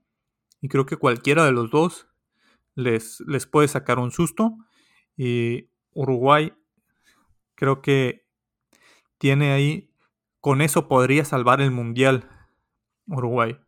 Y 0.61 0.69
creo 0.69 0.87
que 0.87 0.97
cualquiera 0.97 1.45
de 1.45 1.53
los 1.53 1.71
dos 1.71 2.09
les, 2.75 3.21
les 3.27 3.47
puede 3.47 3.69
sacar 3.69 3.99
un 3.99 4.11
susto. 4.11 4.57
Y 5.17 5.71
Uruguay 5.93 6.55
creo 7.55 7.81
que 7.81 8.27
tiene 9.19 9.53
ahí, 9.53 9.91
con 10.41 10.61
eso 10.61 10.89
podría 10.89 11.25
salvar 11.25 11.61
el 11.61 11.71
Mundial 11.71 12.29
Uruguay. 13.07 13.59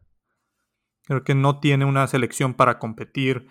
Creo 1.04 1.24
que 1.24 1.34
no 1.34 1.60
tiene 1.60 1.86
una 1.86 2.06
selección 2.06 2.54
para 2.54 2.78
competir 2.78 3.48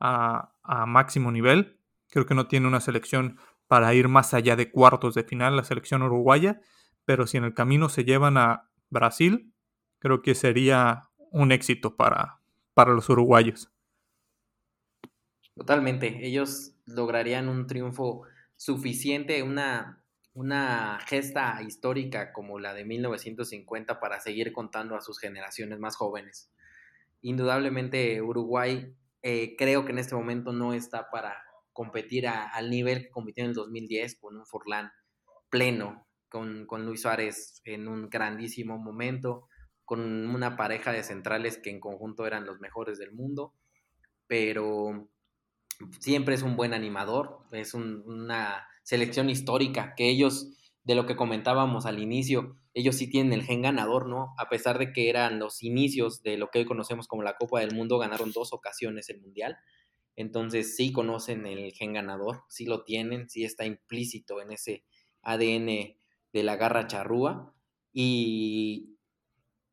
a, 0.00 0.54
a, 0.62 0.86
máximo 0.86 1.30
nivel. 1.30 1.80
Creo 2.08 2.24
que 2.24 2.34
no 2.34 2.48
tiene 2.48 2.66
una 2.66 2.80
selección 2.80 3.38
para 3.68 3.94
ir 3.94 4.08
más 4.08 4.34
allá 4.34 4.56
de 4.56 4.70
cuartos 4.70 5.14
de 5.14 5.24
final, 5.24 5.56
la 5.56 5.64
selección 5.64 6.02
uruguaya. 6.02 6.60
Pero 7.04 7.26
si 7.26 7.36
en 7.36 7.44
el 7.44 7.54
camino 7.54 7.88
se 7.88 8.04
llevan 8.04 8.36
a 8.36 8.68
Brasil, 8.90 9.52
creo 9.98 10.22
que 10.22 10.34
sería 10.34 11.08
un 11.30 11.52
éxito 11.52 11.96
para, 11.96 12.40
para 12.74 12.92
los 12.92 13.08
uruguayos. 13.08 13.70
Totalmente, 15.54 16.26
ellos 16.26 16.74
lograrían 16.84 17.48
un 17.48 17.66
triunfo 17.66 18.22
suficiente, 18.56 19.42
una, 19.42 20.02
una 20.34 20.98
gesta 21.06 21.62
histórica 21.62 22.32
como 22.32 22.58
la 22.58 22.74
de 22.74 22.84
1950 22.84 23.98
para 23.98 24.20
seguir 24.20 24.52
contando 24.52 24.96
a 24.96 25.00
sus 25.00 25.18
generaciones 25.18 25.78
más 25.78 25.96
jóvenes. 25.96 26.50
Indudablemente 27.22 28.20
Uruguay 28.20 28.94
eh, 29.22 29.56
creo 29.56 29.84
que 29.84 29.92
en 29.92 29.98
este 29.98 30.14
momento 30.14 30.52
no 30.52 30.74
está 30.74 31.10
para 31.10 31.45
competir 31.76 32.26
al 32.26 32.70
nivel 32.70 33.02
que 33.02 33.10
compitió 33.10 33.44
en 33.44 33.50
el 33.50 33.54
2010 33.54 34.18
con 34.18 34.38
un 34.38 34.46
Forlán 34.46 34.90
pleno, 35.50 36.08
con, 36.30 36.66
con 36.66 36.86
Luis 36.86 37.02
Suárez 37.02 37.60
en 37.66 37.86
un 37.86 38.08
grandísimo 38.08 38.78
momento, 38.78 39.46
con 39.84 40.00
una 40.00 40.56
pareja 40.56 40.90
de 40.90 41.02
centrales 41.02 41.58
que 41.58 41.68
en 41.68 41.80
conjunto 41.80 42.26
eran 42.26 42.46
los 42.46 42.60
mejores 42.60 42.98
del 42.98 43.12
mundo. 43.12 43.52
pero 44.26 45.10
siempre 46.00 46.34
es 46.34 46.42
un 46.42 46.56
buen 46.56 46.72
animador, 46.72 47.40
es 47.52 47.74
una 47.74 48.66
selección 48.82 49.28
histórica 49.28 49.94
que 49.94 50.08
ellos, 50.08 50.56
de 50.82 50.94
lo 50.94 51.04
que 51.04 51.14
comentábamos 51.14 51.84
al 51.84 51.98
inicio, 51.98 52.56
ellos 52.72 52.96
sí 52.96 53.10
tienen 53.10 53.34
el 53.34 53.44
gen 53.44 53.60
ganador, 53.60 54.08
¿no? 54.08 54.34
A 54.38 54.48
pesar 54.48 54.78
de 54.78 54.92
que 54.94 55.10
eran 55.10 55.38
los 55.38 55.62
inicios 55.62 56.22
de 56.22 56.38
lo 56.38 56.48
que 56.48 56.60
hoy 56.60 56.64
conocemos 56.64 57.06
como 57.06 57.22
la 57.22 57.36
Copa 57.36 57.60
del 57.60 57.74
Mundo, 57.74 57.98
ganaron 57.98 58.32
dos 58.32 58.54
ocasiones 58.54 59.10
el 59.10 59.20
Mundial. 59.20 59.58
Entonces 60.16 60.76
sí 60.76 60.92
conocen 60.92 61.46
el 61.46 61.72
gen 61.72 61.92
ganador, 61.92 62.42
sí 62.48 62.64
lo 62.66 62.84
tienen, 62.84 63.28
sí 63.28 63.44
está 63.44 63.66
implícito 63.66 64.40
en 64.40 64.52
ese 64.52 64.84
ADN 65.22 65.98
de 66.32 66.42
la 66.42 66.56
garra 66.56 66.86
charrúa. 66.86 67.54
Y 67.92 68.96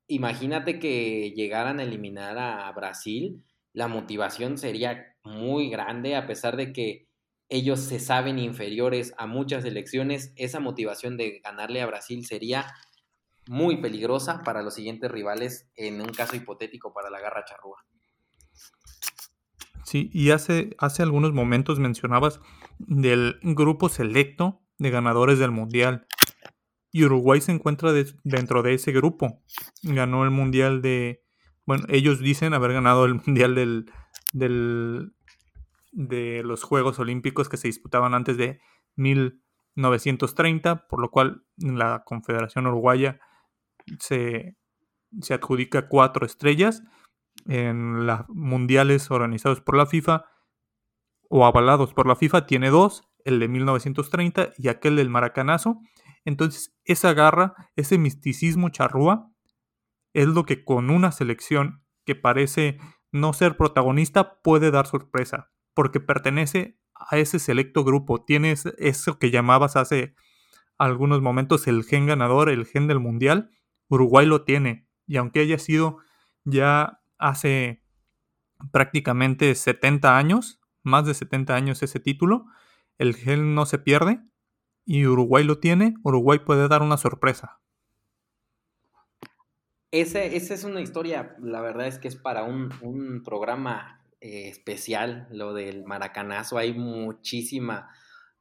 imagínate 0.08 0.80
que 0.80 1.32
llegaran 1.32 1.80
a 1.80 1.84
eliminar 1.84 2.38
a 2.38 2.72
Brasil, 2.74 3.44
la 3.74 3.88
motivación 3.88 4.58
sería 4.58 5.16
muy 5.24 5.70
grande, 5.70 6.16
a 6.16 6.28
pesar 6.28 6.58
de 6.58 6.74
que 6.74 7.08
ellos 7.50 7.80
se 7.80 8.00
saben 8.00 8.40
inferiores 8.40 9.14
a 9.18 9.28
muchas 9.28 9.66
elecciones, 9.66 10.34
esa 10.36 10.60
motivación 10.60 11.18
de 11.18 11.40
ganarle 11.40 11.82
a 11.82 11.86
Brasil 11.86 12.26
sería 12.26 12.74
muy 13.48 13.78
peligrosa 13.82 14.42
para 14.44 14.62
los 14.62 14.76
siguientes 14.76 15.12
rivales 15.12 15.70
en 15.76 16.02
un 16.02 16.10
caso 16.10 16.36
hipotético 16.36 16.94
para 16.94 17.10
la 17.10 17.20
garra 17.20 17.46
charrúa. 17.46 17.86
Sí, 19.84 20.10
y 20.14 20.32
hace, 20.32 20.76
hace 20.80 21.04
algunos 21.04 21.34
momentos 21.34 21.80
mencionabas 21.80 22.40
del 22.80 23.40
grupo 23.44 23.90
selecto 23.90 24.62
de 24.78 24.90
ganadores 24.90 25.40
del 25.40 25.52
Mundial. 25.52 26.08
Y 26.92 27.04
Uruguay 27.06 27.42
se 27.42 27.52
encuentra 27.52 27.92
dentro 28.24 28.64
de 28.64 28.76
ese 28.76 28.92
grupo. 28.92 29.42
Ganó 29.82 30.24
el 30.24 30.32
Mundial 30.32 30.82
de... 30.82 31.24
Bueno, 31.66 31.86
ellos 31.90 32.20
dicen 32.20 32.54
haber 32.54 32.74
ganado 32.74 33.06
el 33.06 33.16
Mundial 33.16 33.56
del, 33.56 33.92
del, 34.32 35.14
de 35.92 36.44
los 36.44 36.64
Juegos 36.64 37.00
Olímpicos 37.00 37.50
que 37.50 37.58
se 37.58 37.68
disputaban 37.68 38.14
antes 38.14 38.38
de 38.38 38.60
1930, 38.96 40.88
por 40.88 41.02
lo 41.02 41.10
cual 41.10 41.44
la 41.58 42.04
Confederación 42.06 42.68
Uruguaya 42.68 43.20
se, 44.00 44.56
se 45.22 45.34
adjudica 45.34 45.88
cuatro 45.88 46.26
estrellas 46.26 46.84
en 47.48 48.06
los 48.06 48.22
mundiales 48.30 49.12
organizados 49.12 49.62
por 49.62 49.76
la 49.76 49.86
FIFA 49.86 50.26
o 51.30 51.46
avalados 51.46 51.94
por 51.94 52.08
la 52.08 52.16
FIFA 52.16 52.46
tiene 52.46 52.70
dos, 52.70 53.10
el 53.26 53.40
de 53.40 53.48
1930 53.48 54.54
y 54.58 54.68
aquel 54.68 54.96
del 54.96 55.10
Maracanazo. 55.10 55.80
Entonces, 56.26 56.76
esa 56.86 57.14
garra, 57.14 57.56
ese 57.76 57.98
misticismo 57.98 58.70
charrúa, 58.70 59.32
es 60.14 60.28
lo 60.28 60.46
que 60.46 60.64
con 60.64 60.90
una 60.90 61.12
selección 61.12 61.84
que 62.06 62.16
parece 62.16 62.78
no 63.12 63.34
ser 63.34 63.58
protagonista 63.58 64.42
puede 64.42 64.72
dar 64.72 64.86
sorpresa, 64.88 65.52
porque 65.74 66.00
pertenece 66.00 66.80
a 66.94 67.18
ese 67.18 67.40
selecto 67.40 67.84
grupo, 67.84 68.24
tiene 68.24 68.56
eso 68.78 69.20
que 69.20 69.32
llamabas 69.32 69.76
hace 69.76 70.16
algunos 70.78 71.22
momentos 71.22 71.68
el 71.68 71.84
gen 71.84 72.08
ganador, 72.08 72.50
el 72.50 72.66
gen 72.66 72.88
del 72.88 73.00
mundial, 73.00 73.52
Uruguay 73.90 74.26
lo 74.26 74.44
tiene, 74.44 74.88
y 75.06 75.18
aunque 75.18 75.42
haya 75.42 75.60
sido 75.60 75.98
ya 76.44 77.03
hace 77.18 77.84
prácticamente 78.72 79.54
70 79.56 80.18
años, 80.18 80.60
más 80.84 81.06
de 81.06 81.14
70 81.14 81.56
años 81.56 81.84
ese 81.84 82.00
título. 82.00 82.46
El 82.98 83.16
gel 83.16 83.56
no 83.56 83.66
se 83.66 83.80
pierde 83.80 84.20
y 84.86 85.06
Uruguay 85.06 85.44
lo 85.44 85.60
tiene. 85.60 85.96
Uruguay 86.04 86.40
puede 86.40 86.68
dar 86.68 86.82
una 86.82 86.98
sorpresa. 86.98 87.60
Ese, 89.92 90.36
esa 90.36 90.56
es 90.56 90.64
una 90.64 90.82
historia, 90.82 91.36
la 91.40 91.62
verdad 91.62 91.86
es 91.86 92.00
que 92.00 92.08
es 92.08 92.16
para 92.16 92.44
un, 92.44 93.22
programa 93.24 94.04
eh, 94.22 94.48
especial, 94.48 95.28
lo 95.30 95.54
del 95.54 95.84
maracanazo. 95.86 96.58
Hay 96.58 96.74
muchísima 96.74 97.90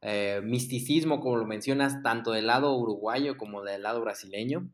eh, 0.01 0.41
misticismo, 0.43 1.21
como 1.21 1.37
lo 1.37 1.45
mencionas, 1.45 2.03
tanto 2.03 2.33
del 2.33 2.47
lado 2.47 2.75
uruguayo 2.75 3.37
como 3.37 3.63
del 3.63 3.83
lado 3.83 4.01
brasileño. 4.01 4.71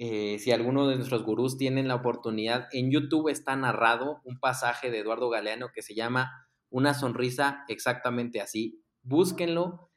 Eh, 0.00 0.38
si 0.38 0.52
alguno 0.52 0.86
de 0.86 0.94
nuestros 0.94 1.24
gurús 1.24 1.58
tienen 1.58 1.88
la 1.88 1.96
oportunidad, 1.96 2.68
en 2.72 2.92
YouTube 2.92 3.28
está 3.28 3.56
narrado 3.56 4.20
un 4.24 4.38
pasaje 4.38 4.92
de 4.92 5.00
Eduardo 5.00 5.28
Galeano 5.28 5.70
que 5.74 5.82
se 5.82 5.96
llama 5.96 6.48
Una 6.70 6.94
sonrisa 6.94 7.64
exactamente 7.66 8.40
así. 8.40 8.80
Búsquenlo. 9.02 9.90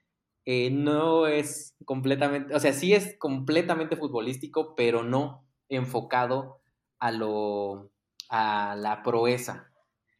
Eh, 0.45 0.71
no 0.71 1.27
es 1.27 1.75
completamente, 1.85 2.55
o 2.55 2.59
sea, 2.59 2.73
sí 2.73 2.95
es 2.95 3.15
completamente 3.19 3.95
futbolístico, 3.95 4.73
pero 4.73 5.03
no 5.03 5.45
enfocado 5.69 6.61
a 6.97 7.11
lo, 7.11 7.91
a 8.27 8.75
la 8.75 9.03
proeza. 9.03 9.71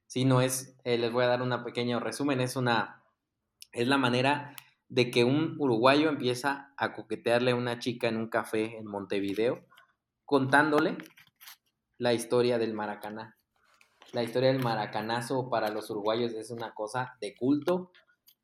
Si 0.06 0.26
no 0.26 0.42
es, 0.42 0.78
eh, 0.84 1.00
les 1.00 1.12
voy 1.12 1.24
a 1.24 1.28
dar 1.28 1.42
un 1.42 1.64
pequeño 1.64 2.00
resumen, 2.00 2.40
es 2.40 2.56
una, 2.56 3.04
es 3.72 3.88
la 3.88 3.98
manera 3.98 4.56
de 4.90 5.10
que 5.10 5.24
un 5.24 5.56
uruguayo 5.58 6.10
empieza 6.10 6.72
a 6.78 6.94
coquetearle 6.94 7.52
a 7.52 7.56
una 7.56 7.80
chica 7.80 8.08
en 8.08 8.18
un 8.18 8.30
café 8.30 8.78
en 8.78 8.86
Montevideo 8.86 9.66
contándole 10.32 10.98
la 11.98 12.14
historia 12.14 12.58
del 12.58 12.74
Maracaná. 12.74 13.38
La 14.14 14.24
historia 14.24 14.54
del 14.54 14.64
maracanazo 14.64 15.50
para 15.50 15.70
los 15.70 15.90
uruguayos 15.90 16.32
es 16.32 16.52
una 16.52 16.74
cosa 16.74 17.18
de 17.20 17.36
culto 17.36 17.92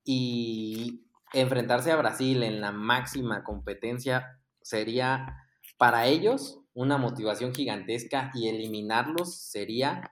y 0.04 1.06
enfrentarse 1.32 1.94
a 1.94 1.96
Brasil 1.96 2.44
en 2.44 2.60
la 2.60 2.74
máxima 2.74 3.46
competencia 3.46 4.38
sería 4.62 5.48
para 5.78 6.08
ellos 6.08 6.60
una 6.74 6.98
motivación 6.98 7.56
gigantesca 7.56 8.32
y 8.34 8.50
eliminarlos 8.50 9.38
sería 9.38 10.12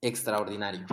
extraordinario. 0.00 0.86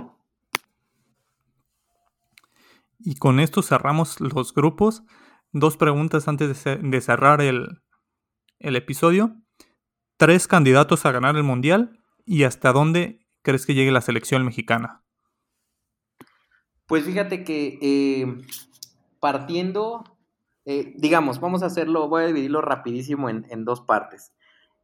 Y 2.98 3.18
con 3.18 3.40
esto 3.40 3.62
cerramos 3.62 4.20
los 4.20 4.52
grupos. 4.52 5.04
Dos 5.52 5.78
preguntas 5.78 6.28
antes 6.28 6.64
de, 6.64 7.02
cerrar 7.02 7.42
el, 7.42 7.84
el 8.62 8.76
episodio. 8.76 9.36
Tres 10.18 10.48
candidatos 10.48 11.06
a 11.06 11.12
ganar 11.12 11.36
el 11.36 11.44
Mundial 11.44 12.00
y 12.26 12.44
hasta 12.44 12.72
dónde 12.72 13.26
crees 13.42 13.66
que 13.66 13.74
llegue 13.74 13.92
la 13.92 14.02
selección 14.02 14.46
mexicana. 14.46 15.04
Pues 16.86 17.06
fíjate 17.06 17.44
que 17.44 17.80
eh, 17.82 18.38
partiendo, 19.20 20.04
eh, 20.66 20.94
digamos, 20.98 21.40
vamos 21.40 21.64
a 21.64 21.68
hacerlo, 21.68 22.08
voy 22.08 22.24
a 22.24 22.28
dividirlo 22.28 22.62
rapidísimo 22.62 23.30
en, 23.30 23.66
dos 23.66 23.82
partes. 23.82 24.34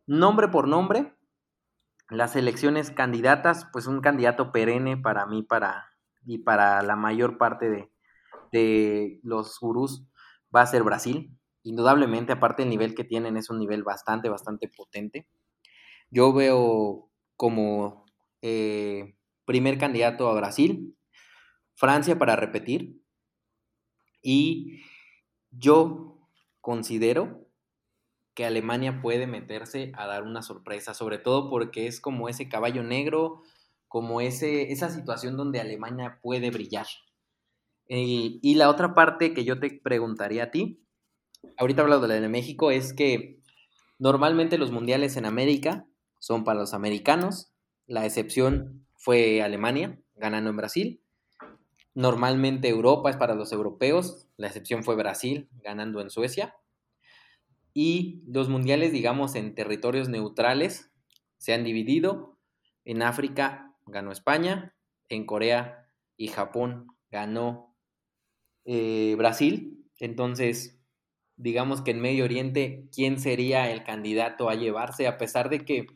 Nombre 0.05 0.47
por 0.47 0.67
nombre, 0.67 1.13
las 2.09 2.35
elecciones 2.35 2.91
candidatas, 2.91 3.67
pues 3.73 3.87
un 3.87 4.01
candidato 4.01 4.51
perenne 4.51 4.97
para 4.97 5.25
mí 5.25 5.43
para, 5.43 5.93
y 6.25 6.39
para 6.39 6.81
la 6.81 6.95
mayor 6.95 7.37
parte 7.37 7.69
de, 7.69 7.91
de 8.51 9.19
los 9.23 9.59
gurús 9.59 10.07
va 10.55 10.61
a 10.61 10.67
ser 10.67 10.83
Brasil 10.83 11.37
indudablemente, 11.67 12.33
aparte 12.33 12.63
del 12.63 12.69
nivel 12.69 12.95
que 12.95 13.03
tienen, 13.03 13.37
es 13.37 13.49
un 13.49 13.59
nivel 13.59 13.83
bastante, 13.83 14.29
bastante 14.29 14.69
potente. 14.69 15.27
Yo 16.09 16.33
veo 16.33 17.09
como 17.35 18.05
eh, 18.41 19.15
primer 19.45 19.77
candidato 19.77 20.29
a 20.29 20.35
Brasil, 20.35 20.95
Francia 21.75 22.17
para 22.17 22.35
repetir, 22.35 23.01
y 24.21 24.81
yo 25.51 26.27
considero 26.61 27.47
que 28.33 28.45
Alemania 28.45 29.01
puede 29.01 29.27
meterse 29.27 29.91
a 29.95 30.07
dar 30.07 30.23
una 30.23 30.41
sorpresa, 30.41 30.93
sobre 30.93 31.17
todo 31.17 31.49
porque 31.49 31.87
es 31.87 31.99
como 31.99 32.29
ese 32.29 32.47
caballo 32.49 32.83
negro, 32.83 33.41
como 33.87 34.21
ese, 34.21 34.71
esa 34.71 34.89
situación 34.89 35.37
donde 35.37 35.59
Alemania 35.59 36.19
puede 36.21 36.49
brillar. 36.51 36.87
y 37.89 38.55
la 38.55 38.69
otra 38.69 38.93
parte 38.93 39.33
que 39.33 39.45
yo 39.45 39.59
te 39.59 39.79
preguntaría 39.81 40.45
a 40.45 40.51
ti 40.51 40.86
ahorita 41.57 41.81
hablando 41.81 42.07
de 42.07 42.27
México, 42.29 42.71
es 42.71 42.93
que 42.93 43.39
normalmente 43.99 44.57
los 44.57 44.71
mundiales 44.71 45.17
en 45.17 45.25
América 45.25 45.87
son 46.19 46.43
para 46.43 46.59
los 46.59 46.73
americanos. 46.73 47.51
La 47.85 48.05
excepción 48.05 48.85
fue 48.95 49.41
Alemania, 49.41 49.99
ganando 50.15 50.49
en 50.49 50.57
Brasil. 50.57 51.01
Normalmente 51.93 52.69
Europa 52.69 53.09
es 53.09 53.17
para 53.17 53.35
los 53.35 53.51
europeos. 53.51 54.27
La 54.37 54.47
excepción 54.47 54.83
fue 54.83 54.95
Brasil, 54.95 55.49
ganando 55.63 56.01
en 56.01 56.09
Suecia. 56.09 56.55
Y 57.73 58.23
los 58.27 58.49
mundiales, 58.49 58.91
digamos, 58.91 59.35
en 59.35 59.55
territorios 59.55 60.09
neutrales 60.09 60.91
se 61.37 61.53
han 61.53 61.63
dividido. 61.63 62.37
En 62.85 63.01
África 63.01 63.75
ganó 63.85 64.11
España, 64.11 64.75
en 65.09 65.25
Corea 65.25 65.87
y 66.17 66.27
Japón 66.27 66.87
ganó 67.11 67.75
eh, 68.65 69.15
Brasil. 69.17 69.85
Entonces, 69.99 70.76
digamos 71.37 71.81
que 71.81 71.91
en 71.91 72.01
Medio 72.01 72.25
Oriente, 72.25 72.87
quién 72.93 73.19
sería 73.19 73.71
el 73.71 73.83
candidato 73.83 74.49
a 74.49 74.55
llevarse, 74.55 75.07
a 75.07 75.17
pesar 75.17 75.49
de 75.49 75.63
que 75.63 75.87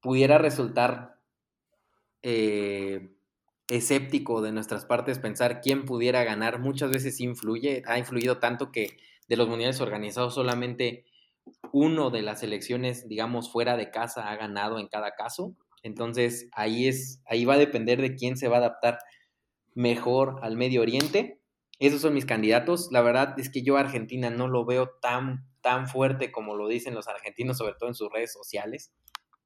pudiera 0.00 0.38
resultar 0.38 1.18
eh, 2.22 3.14
escéptico 3.68 4.42
de 4.42 4.52
nuestras 4.52 4.84
partes 4.84 5.18
pensar 5.18 5.60
quién 5.60 5.84
pudiera 5.84 6.24
ganar, 6.24 6.60
muchas 6.60 6.90
veces 6.90 7.20
influye, 7.20 7.82
ha 7.86 7.98
influido 7.98 8.38
tanto 8.38 8.70
que 8.70 8.98
de 9.28 9.36
los 9.36 9.48
mundiales 9.48 9.80
organizados 9.80 10.34
solamente 10.34 11.06
uno 11.72 12.10
de 12.10 12.22
las 12.22 12.42
elecciones, 12.42 13.08
digamos, 13.08 13.50
fuera 13.50 13.76
de 13.76 13.90
casa 13.90 14.30
ha 14.30 14.36
ganado 14.36 14.78
en 14.78 14.88
cada 14.88 15.12
caso. 15.12 15.56
Entonces 15.82 16.48
ahí 16.52 16.86
es, 16.86 17.20
ahí 17.26 17.44
va 17.44 17.54
a 17.54 17.58
depender 17.58 18.00
de 18.00 18.14
quién 18.14 18.36
se 18.36 18.48
va 18.48 18.56
a 18.56 18.60
adaptar 18.60 18.98
mejor 19.74 20.38
al 20.42 20.56
Medio 20.56 20.82
Oriente. 20.82 21.41
Esos 21.82 22.00
son 22.00 22.14
mis 22.14 22.26
candidatos. 22.26 22.92
La 22.92 23.02
verdad 23.02 23.34
es 23.40 23.50
que 23.50 23.64
yo 23.64 23.76
Argentina 23.76 24.30
no 24.30 24.46
lo 24.46 24.64
veo 24.64 24.90
tan, 25.00 25.48
tan 25.62 25.88
fuerte 25.88 26.30
como 26.30 26.54
lo 26.54 26.68
dicen 26.68 26.94
los 26.94 27.08
argentinos, 27.08 27.58
sobre 27.58 27.74
todo 27.74 27.88
en 27.88 27.96
sus 27.96 28.08
redes 28.08 28.32
sociales. 28.32 28.94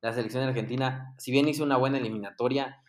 La 0.02 0.12
selección 0.12 0.42
argentina, 0.42 1.14
si 1.16 1.32
bien 1.32 1.48
hizo 1.48 1.64
una 1.64 1.78
buena 1.78 1.96
eliminatoria, 1.96 2.82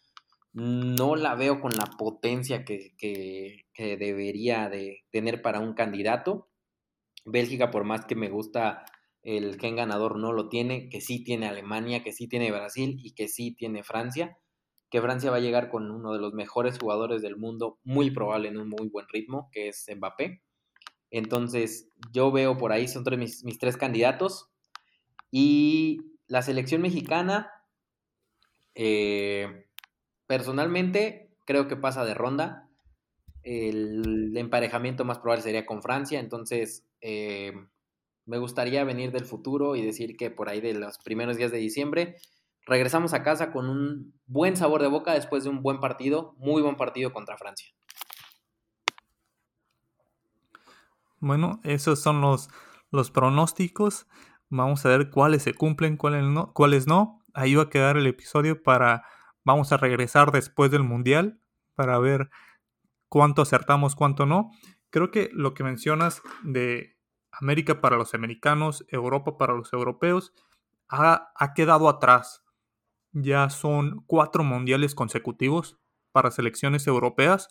no 0.51 1.15
la 1.15 1.35
veo 1.35 1.61
con 1.61 1.71
la 1.77 1.85
potencia 1.97 2.65
que, 2.65 2.93
que, 2.97 3.67
que 3.73 3.95
debería 3.95 4.67
de 4.67 5.05
tener 5.11 5.41
para 5.41 5.61
un 5.61 5.75
candidato. 5.75 6.49
Bélgica, 7.23 7.71
por 7.71 7.85
más 7.85 8.05
que 8.05 8.15
me 8.15 8.27
gusta 8.27 8.83
el 9.23 9.57
gen 9.61 9.77
ganador, 9.77 10.19
no 10.19 10.33
lo 10.33 10.49
tiene, 10.49 10.89
que 10.89 10.99
sí 10.99 11.23
tiene 11.23 11.47
Alemania, 11.47 12.03
que 12.03 12.11
sí 12.11 12.27
tiene 12.27 12.51
Brasil 12.51 12.99
y 13.01 13.13
que 13.13 13.29
sí 13.29 13.55
tiene 13.55 13.85
Francia 13.85 14.37
que 14.89 15.01
Francia 15.01 15.31
va 15.31 15.37
a 15.37 15.41
llegar 15.41 15.69
con 15.69 15.91
uno 15.91 16.13
de 16.13 16.19
los 16.19 16.33
mejores 16.33 16.77
jugadores 16.79 17.21
del 17.21 17.37
mundo, 17.37 17.79
muy 17.83 18.11
probable 18.11 18.47
en 18.49 18.57
un 18.57 18.69
muy 18.69 18.87
buen 18.89 19.07
ritmo, 19.09 19.49
que 19.51 19.69
es 19.69 19.85
Mbappé. 19.93 20.41
Entonces, 21.11 21.89
yo 22.11 22.31
veo 22.31 22.57
por 22.57 22.71
ahí, 22.71 22.87
son 22.87 23.03
mis, 23.17 23.43
mis 23.43 23.59
tres 23.59 23.77
candidatos. 23.77 24.49
Y 25.31 26.17
la 26.27 26.41
selección 26.41 26.81
mexicana, 26.81 27.51
eh, 28.75 29.67
personalmente, 30.25 31.35
creo 31.45 31.67
que 31.67 31.75
pasa 31.75 32.05
de 32.05 32.13
ronda. 32.13 32.69
El 33.43 34.35
emparejamiento 34.35 35.05
más 35.05 35.19
probable 35.19 35.43
sería 35.43 35.65
con 35.65 35.81
Francia, 35.81 36.19
entonces 36.19 36.85
eh, 36.99 37.53
me 38.25 38.37
gustaría 38.37 38.83
venir 38.83 39.11
del 39.11 39.25
futuro 39.25 39.77
y 39.77 39.85
decir 39.85 40.17
que 40.17 40.29
por 40.29 40.49
ahí 40.49 40.59
de 40.59 40.73
los 40.73 40.97
primeros 40.97 41.37
días 41.37 41.51
de 41.51 41.59
diciembre 41.59 42.17
regresamos 42.67 43.13
a 43.13 43.23
casa 43.23 43.51
con 43.51 43.69
un 43.69 44.13
buen 44.25 44.57
sabor 44.57 44.81
de 44.81 44.89
boca 44.89 45.13
después 45.13 45.43
de 45.43 45.49
un 45.49 45.63
buen 45.63 45.79
partido, 45.79 46.35
muy 46.37 46.61
buen 46.61 46.75
partido 46.75 47.13
contra 47.13 47.37
Francia. 47.37 47.69
Bueno, 51.19 51.59
esos 51.63 51.99
son 51.99 52.21
los, 52.21 52.49
los 52.91 53.09
pronósticos. 53.09 54.05
Vamos 54.49 54.85
a 54.85 54.89
ver 54.89 55.09
cuáles 55.09 55.43
se 55.43 55.53
cumplen, 55.53 55.97
cuáles 55.97 56.23
no, 56.23 56.53
cuáles 56.53 56.87
no. 56.87 57.23
Ahí 57.33 57.55
va 57.55 57.63
a 57.63 57.69
quedar 57.69 57.97
el 57.97 58.05
episodio 58.05 58.61
para... 58.61 59.03
Vamos 59.43 59.71
a 59.71 59.77
regresar 59.77 60.31
después 60.31 60.69
del 60.69 60.83
Mundial 60.83 61.39
para 61.73 61.97
ver 61.99 62.29
cuánto 63.07 63.41
acertamos, 63.41 63.95
cuánto 63.95 64.25
no. 64.25 64.51
Creo 64.89 65.09
que 65.09 65.29
lo 65.31 65.53
que 65.53 65.63
mencionas 65.63 66.21
de 66.43 66.97
América 67.31 67.79
para 67.79 67.95
los 67.95 68.13
americanos, 68.13 68.85
Europa 68.89 69.37
para 69.37 69.53
los 69.53 69.71
europeos, 69.71 70.33
ha, 70.89 71.31
ha 71.35 71.53
quedado 71.53 71.87
atrás 71.87 72.46
ya 73.21 73.49
son 73.49 74.03
cuatro 74.05 74.43
mundiales 74.43 74.95
consecutivos 74.95 75.77
para 76.11 76.31
selecciones 76.31 76.87
europeas. 76.87 77.49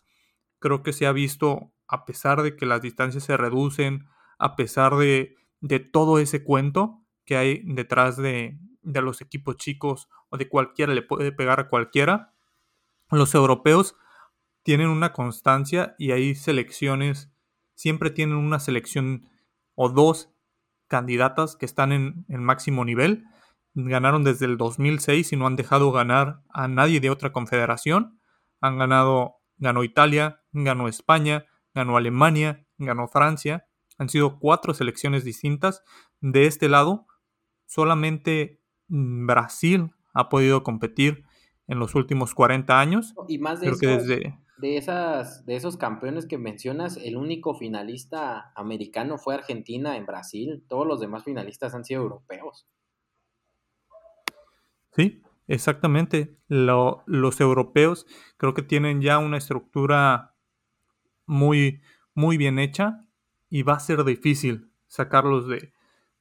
Creo 0.59 0.83
que 0.83 0.93
se 0.93 1.07
ha 1.07 1.13
visto, 1.13 1.73
a 1.89 2.05
pesar 2.05 2.43
de 2.43 2.57
que 2.57 2.67
las 2.67 2.83
distancias 2.83 3.25
se 3.25 3.37
reducen, 3.37 4.07
a 4.39 4.57
pesar 4.57 4.97
de, 4.97 5.37
de 5.61 5.81
todo 5.81 6.19
ese 6.19 6.45
cuento 6.45 7.03
que 7.25 7.37
hay 7.37 7.63
detrás 7.65 8.17
de, 8.17 8.59
de 8.83 9.03
los 9.03 9.21
equipos 9.21 9.57
chicos 9.57 10.09
o 10.29 10.37
de 10.37 10.49
cualquiera 10.49 10.95
le 10.95 11.03
puede 11.03 11.33
pegar 11.33 11.61
a 11.61 11.69
cualquiera, 11.69 12.33
los 13.11 13.35
europeos 13.35 13.97
tienen 14.63 14.89
una 14.89 15.13
constancia 15.13 15.95
y 15.99 16.13
hay 16.13 16.35
selecciones, 16.35 17.31
siempre 17.75 18.11
tienen 18.11 18.37
una 18.37 18.61
selección 18.61 19.29
o 19.75 19.89
dos 19.89 20.31
candidatas 20.89 21.57
que 21.57 21.67
están 21.67 21.93
en, 21.93 22.25
en 22.29 22.43
máximo 22.43 22.85
nivel 22.85 23.25
ganaron 23.77 24.25
desde 24.25 24.47
el 24.47 24.57
2006 24.57 25.33
y 25.33 25.37
no 25.37 25.47
han 25.47 25.57
dejado 25.57 25.93
ganar 25.93 26.41
a 26.49 26.67
nadie 26.67 26.99
de 27.01 27.11
otra 27.11 27.33
confederación. 27.33 28.19
Han 28.61 28.79
ganado, 28.79 29.37
ganó 29.59 29.85
Italia, 29.85 30.41
ganó 30.53 30.89
España, 30.89 31.45
ganó 31.75 31.99
Alemania, 31.99 32.67
ganó 32.79 33.07
Francia. 33.07 33.67
Han 33.99 34.09
sido 34.09 34.39
cuatro 34.39 34.73
selecciones 34.73 35.25
distintas. 35.25 35.85
De 36.21 36.47
este 36.47 36.71
lado, 36.71 37.07
solamente 37.67 38.63
mm, 38.89 39.27
Brasil 39.27 39.91
ha 40.15 40.31
podido 40.31 40.63
competir 40.63 41.25
en 41.67 41.79
los 41.79 41.95
últimos 41.95 42.35
40 42.35 42.81
años. 42.81 43.15
Y 43.29 43.39
más 43.39 43.61
de, 43.61 43.73
que 43.79 43.87
desde... 43.87 44.39
de, 44.57 44.77
esas, 44.79 45.45
de 45.45 45.55
esos 45.55 45.77
campeones 45.77 46.27
que 46.27 46.39
mencionas, 46.39 46.97
el 46.97 47.19
único 47.19 47.55
finalista 47.55 48.53
americano 48.57 49.19
fue 49.19 49.35
Argentina 49.35 49.99
en 49.99 50.07
Brasil. 50.07 50.65
Todos 50.67 50.87
los 50.87 50.99
demás 50.99 51.25
finalistas 51.25 51.75
han 51.75 51.85
sido 51.85 52.01
europeos. 52.01 52.67
Sí, 54.97 55.23
exactamente. 55.47 56.39
los 56.49 57.41
europeos 57.41 58.07
creo 58.39 58.55
que 58.55 58.63
tienen 58.63 59.03
ya 59.03 59.19
una 59.19 59.37
estructura 59.37 60.35
muy, 61.27 61.83
muy 62.15 62.39
bien 62.39 62.59
hecha 62.59 63.05
y 63.51 63.63
va 63.63 63.75
a 63.75 63.81
ser 63.81 64.05
difícil 64.05 64.71
sacarlos 64.87 65.49
de, 65.49 65.73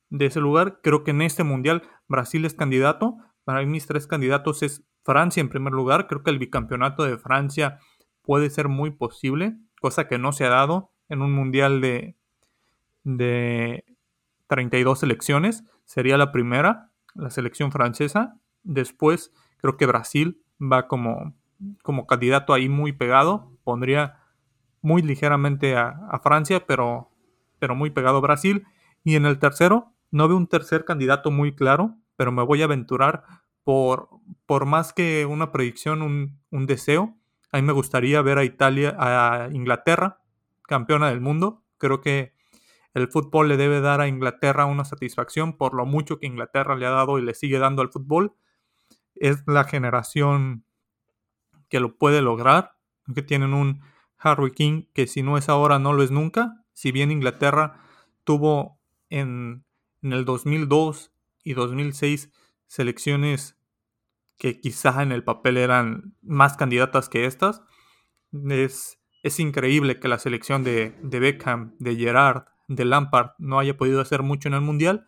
de 0.10 0.26
ese 0.26 0.42
lugar. 0.42 0.82
Creo 0.84 1.04
que 1.04 1.12
en 1.12 1.22
este 1.22 1.44
mundial 1.44 1.84
Brasil 2.08 2.44
es 2.44 2.54
candidato. 2.54 3.16
Para 3.46 3.60
mí 3.62 3.68
mis 3.68 3.88
tres 3.88 4.08
candidatos 4.08 4.62
es 4.62 4.84
Francia 5.04 5.40
en 5.40 5.50
primer 5.50 5.72
lugar. 5.72 6.08
Creo 6.08 6.24
que 6.24 6.32
el 6.32 6.40
bicampeonato 6.40 7.04
de 7.04 7.18
Francia 7.18 7.80
puede 8.24 8.50
ser 8.50 8.68
muy 8.68 8.92
posible, 8.92 9.56
cosa 9.80 10.08
que 10.08 10.18
no 10.18 10.34
se 10.34 10.46
ha 10.46 10.50
dado 10.50 10.92
en 11.08 11.22
un 11.22 11.32
mundial 11.32 11.80
de, 11.80 12.18
de 13.04 13.86
32 14.48 15.00
selecciones. 15.00 15.64
Sería 15.86 16.18
la 16.18 16.32
primera, 16.32 16.92
la 17.14 17.30
selección 17.30 17.72
francesa. 17.72 18.40
Después 18.66 19.32
creo 19.58 19.78
que 19.78 19.86
Brasil 19.86 20.42
va 20.62 20.88
como, 20.88 21.34
como 21.82 22.06
candidato 22.06 22.54
ahí 22.54 22.68
muy 22.68 22.92
pegado. 22.92 23.52
Pondría 23.64 24.20
muy 24.82 25.02
ligeramente 25.02 25.76
a, 25.78 26.20
Francia, 26.22 26.66
pero, 26.68 27.10
pero 27.60 27.76
muy 27.76 27.92
pegado 27.92 28.22
Brasil. 28.22 28.66
Y 29.04 29.16
en 29.16 29.26
el 29.26 29.40
tercero, 29.40 29.94
no 30.12 30.28
veo 30.28 30.38
un 30.38 30.48
tercer 30.48 30.84
candidato 30.86 31.32
muy 31.32 31.56
claro, 31.56 31.96
pero 32.16 32.32
me 32.32 32.44
voy 32.44 32.62
a 32.62 32.66
aventurar 32.66 33.24
por, 33.64 34.10
por 34.46 34.66
más 34.66 34.94
que 34.94 35.26
una 35.26 35.52
predicción, 35.52 36.02
un, 36.02 36.40
un 36.52 36.66
deseo. 36.66 37.16
A 37.52 37.58
mí 37.58 37.64
me 37.64 37.74
gustaría 37.74 38.22
ver 38.22 38.38
a 38.38 38.44
Italia, 38.44 38.96
a 38.98 39.50
Inglaterra, 39.52 40.20
campeona 40.64 41.10
del 41.10 41.22
mundo. 41.22 41.64
Creo 41.78 42.02
que 42.02 42.34
el 42.94 43.10
fútbol 43.10 43.50
le 43.50 43.58
debe 43.58 43.82
dar 43.82 44.02
a 44.02 44.08
Inglaterra 44.08 44.66
una 44.66 44.86
satisfacción 44.86 45.58
por 45.58 45.74
lo 45.74 45.86
mucho 45.86 46.18
que 46.18 46.28
Inglaterra 46.28 46.76
le 46.76 46.86
ha 46.86 46.92
dado 46.92 47.20
y 47.20 47.22
le 47.22 47.34
sigue 47.34 47.60
dando 47.60 47.82
al 47.82 47.92
fútbol 47.92 48.36
es 49.16 49.44
la 49.48 49.64
generación 49.64 50.66
que 51.70 51.80
lo 51.80 51.98
puede 51.98 52.22
lograr, 52.22 52.78
que 53.14 53.22
tienen 53.22 53.54
un 53.54 53.82
Harry 54.18 54.52
King 54.52 54.84
que 54.94 55.08
si 55.08 55.24
no 55.24 55.38
es 55.38 55.50
ahora 55.50 55.80
no 55.80 55.94
lo 55.94 56.04
es 56.04 56.12
nunca. 56.12 56.64
Si 56.74 56.92
bien 56.92 57.12
Inglaterra 57.12 57.82
tuvo 58.24 58.80
en, 59.10 59.66
el 60.02 60.26
2002 60.26 61.12
y 61.44 61.54
2006 61.54 62.32
selecciones 62.68 63.58
que 64.38 64.60
quizá 64.60 65.02
en 65.02 65.12
el 65.12 65.24
papel 65.24 65.58
eran 65.58 66.16
más 66.22 66.58
candidatas 66.58 67.08
que 67.08 67.26
estas, 67.26 67.62
es, 68.50 69.00
es 69.24 69.40
increíble 69.40 70.00
que 70.00 70.08
la 70.08 70.20
selección 70.20 70.64
de, 70.64 70.98
de 71.02 71.20
Beckham, 71.20 71.76
de 71.80 71.96
Gerard, 71.96 72.46
de 72.68 72.84
Lampard 72.84 73.32
no 73.38 73.60
haya 73.60 73.78
podido 73.78 74.02
hacer 74.02 74.24
mucho 74.24 74.50
en 74.50 74.56
el 74.56 74.62
Mundial. 74.62 75.08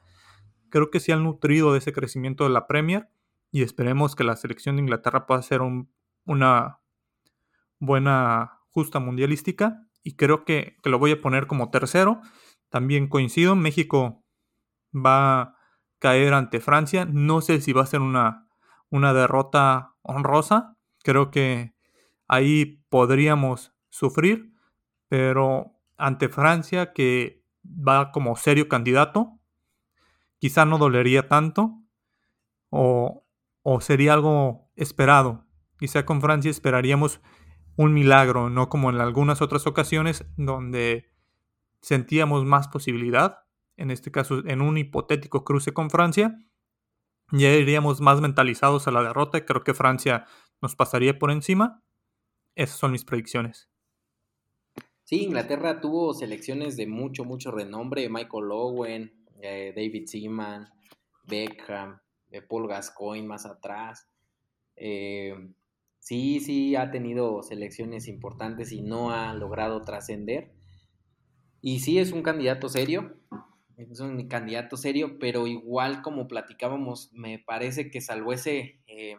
Creo 0.70 0.92
que 0.92 1.00
se 1.00 1.12
han 1.12 1.24
nutrido 1.24 1.74
de 1.74 1.80
ese 1.80 1.92
crecimiento 1.92 2.44
de 2.44 2.52
la 2.52 2.68
Premier 2.68 3.10
y 3.52 3.64
esperemos 3.64 4.16
que 4.16 4.24
la 4.24 4.36
selección 4.36 4.76
de 4.76 4.84
Inglaterra 4.84 5.26
pueda 5.26 5.42
ser 5.42 5.62
una 6.26 6.80
buena 7.80 8.60
justa 8.70 9.00
mundialística 9.00 9.88
y 10.08 10.16
creo 10.16 10.46
que, 10.46 10.78
lo 10.86 11.00
voy 11.00 11.12
a 11.12 11.22
poner 11.22 11.48
como 11.48 11.70
tercero. 11.70 12.22
También 12.70 13.10
coincido, 13.10 13.58
México 13.58 14.24
va 14.96 15.42
a 15.42 15.58
caer 16.00 16.34
ante 16.34 16.62
Francia. 16.62 17.06
No 17.06 17.42
sé 17.42 17.60
si 17.60 17.74
va 17.74 17.84
a 17.84 17.88
ser 17.88 18.00
una, 18.00 18.48
una 18.90 19.14
derrota 19.14 19.96
honrosa. 20.04 20.78
Creo 21.04 21.30
que 21.30 21.74
ahí 22.26 22.82
podríamos 22.88 23.74
sufrir, 23.90 24.54
pero 25.10 25.74
ante 25.98 26.30
Francia, 26.30 26.94
que 26.94 27.44
va 27.66 28.14
como 28.14 28.38
serio 28.38 28.70
candidato, 28.70 29.38
quizá 30.40 30.64
no 30.64 30.78
dolería 30.78 31.28
tanto. 31.28 31.82
O, 32.70 33.27
o 33.70 33.82
sería 33.82 34.14
algo 34.14 34.72
esperado. 34.78 35.46
Quizá 35.78 36.06
con 36.06 36.22
Francia 36.22 36.50
esperaríamos 36.50 37.20
un 37.76 37.94
milagro, 37.94 38.50
no 38.50 38.70
como 38.70 38.90
en 38.90 39.02
algunas 39.02 39.42
otras 39.42 39.68
ocasiones 39.68 40.24
donde 40.38 41.12
sentíamos 41.82 42.46
más 42.46 42.70
posibilidad, 42.70 43.40
en 43.76 43.92
este 43.92 44.10
caso 44.10 44.42
en 44.48 44.62
un 44.62 44.78
hipotético 44.78 45.44
cruce 45.44 45.74
con 45.74 45.90
Francia, 45.90 46.40
ya 47.34 47.50
iríamos 47.50 48.00
más 48.00 48.22
mentalizados 48.22 48.88
a 48.88 48.92
la 48.92 49.04
derrota 49.04 49.46
creo 49.46 49.66
que 49.66 49.74
Francia 49.74 50.26
nos 50.62 50.78
pasaría 50.78 51.20
por 51.20 51.30
encima. 51.30 51.84
Esas 52.56 52.78
son 52.78 52.94
mis 52.94 53.04
predicciones. 53.04 53.70
Sí, 55.04 55.26
Inglaterra 55.26 55.82
tuvo 55.82 56.14
selecciones 56.14 56.78
de 56.78 56.88
mucho, 56.88 57.26
mucho 57.26 57.52
renombre, 57.52 58.08
Michael 58.08 58.50
Owen, 58.50 59.26
eh, 59.42 59.74
David 59.76 60.06
Seaman, 60.08 60.70
Beckham, 61.26 62.00
Paul 62.42 62.68
Gascoigne 62.68 63.28
más 63.28 63.46
atrás. 63.46 64.10
Eh, 64.76 65.36
sí, 66.00 66.40
sí 66.40 66.76
ha 66.76 66.92
tenido 66.92 67.42
selecciones 67.44 68.08
importantes 68.08 68.72
y 68.72 68.82
no 68.82 69.12
ha 69.12 69.34
logrado 69.34 69.82
trascender. 69.84 70.54
Y 71.62 71.80
sí 71.80 72.00
es 72.00 72.12
un 72.12 72.22
candidato 72.22 72.70
serio, 72.70 73.18
es 73.78 74.00
un 74.00 74.28
candidato 74.28 74.78
serio, 74.78 75.18
pero 75.20 75.48
igual 75.48 76.02
como 76.02 76.28
platicábamos, 76.28 77.12
me 77.14 77.40
parece 77.40 77.90
que 77.90 78.02
salvo 78.02 78.34
ese, 78.34 78.80
eh, 78.88 79.18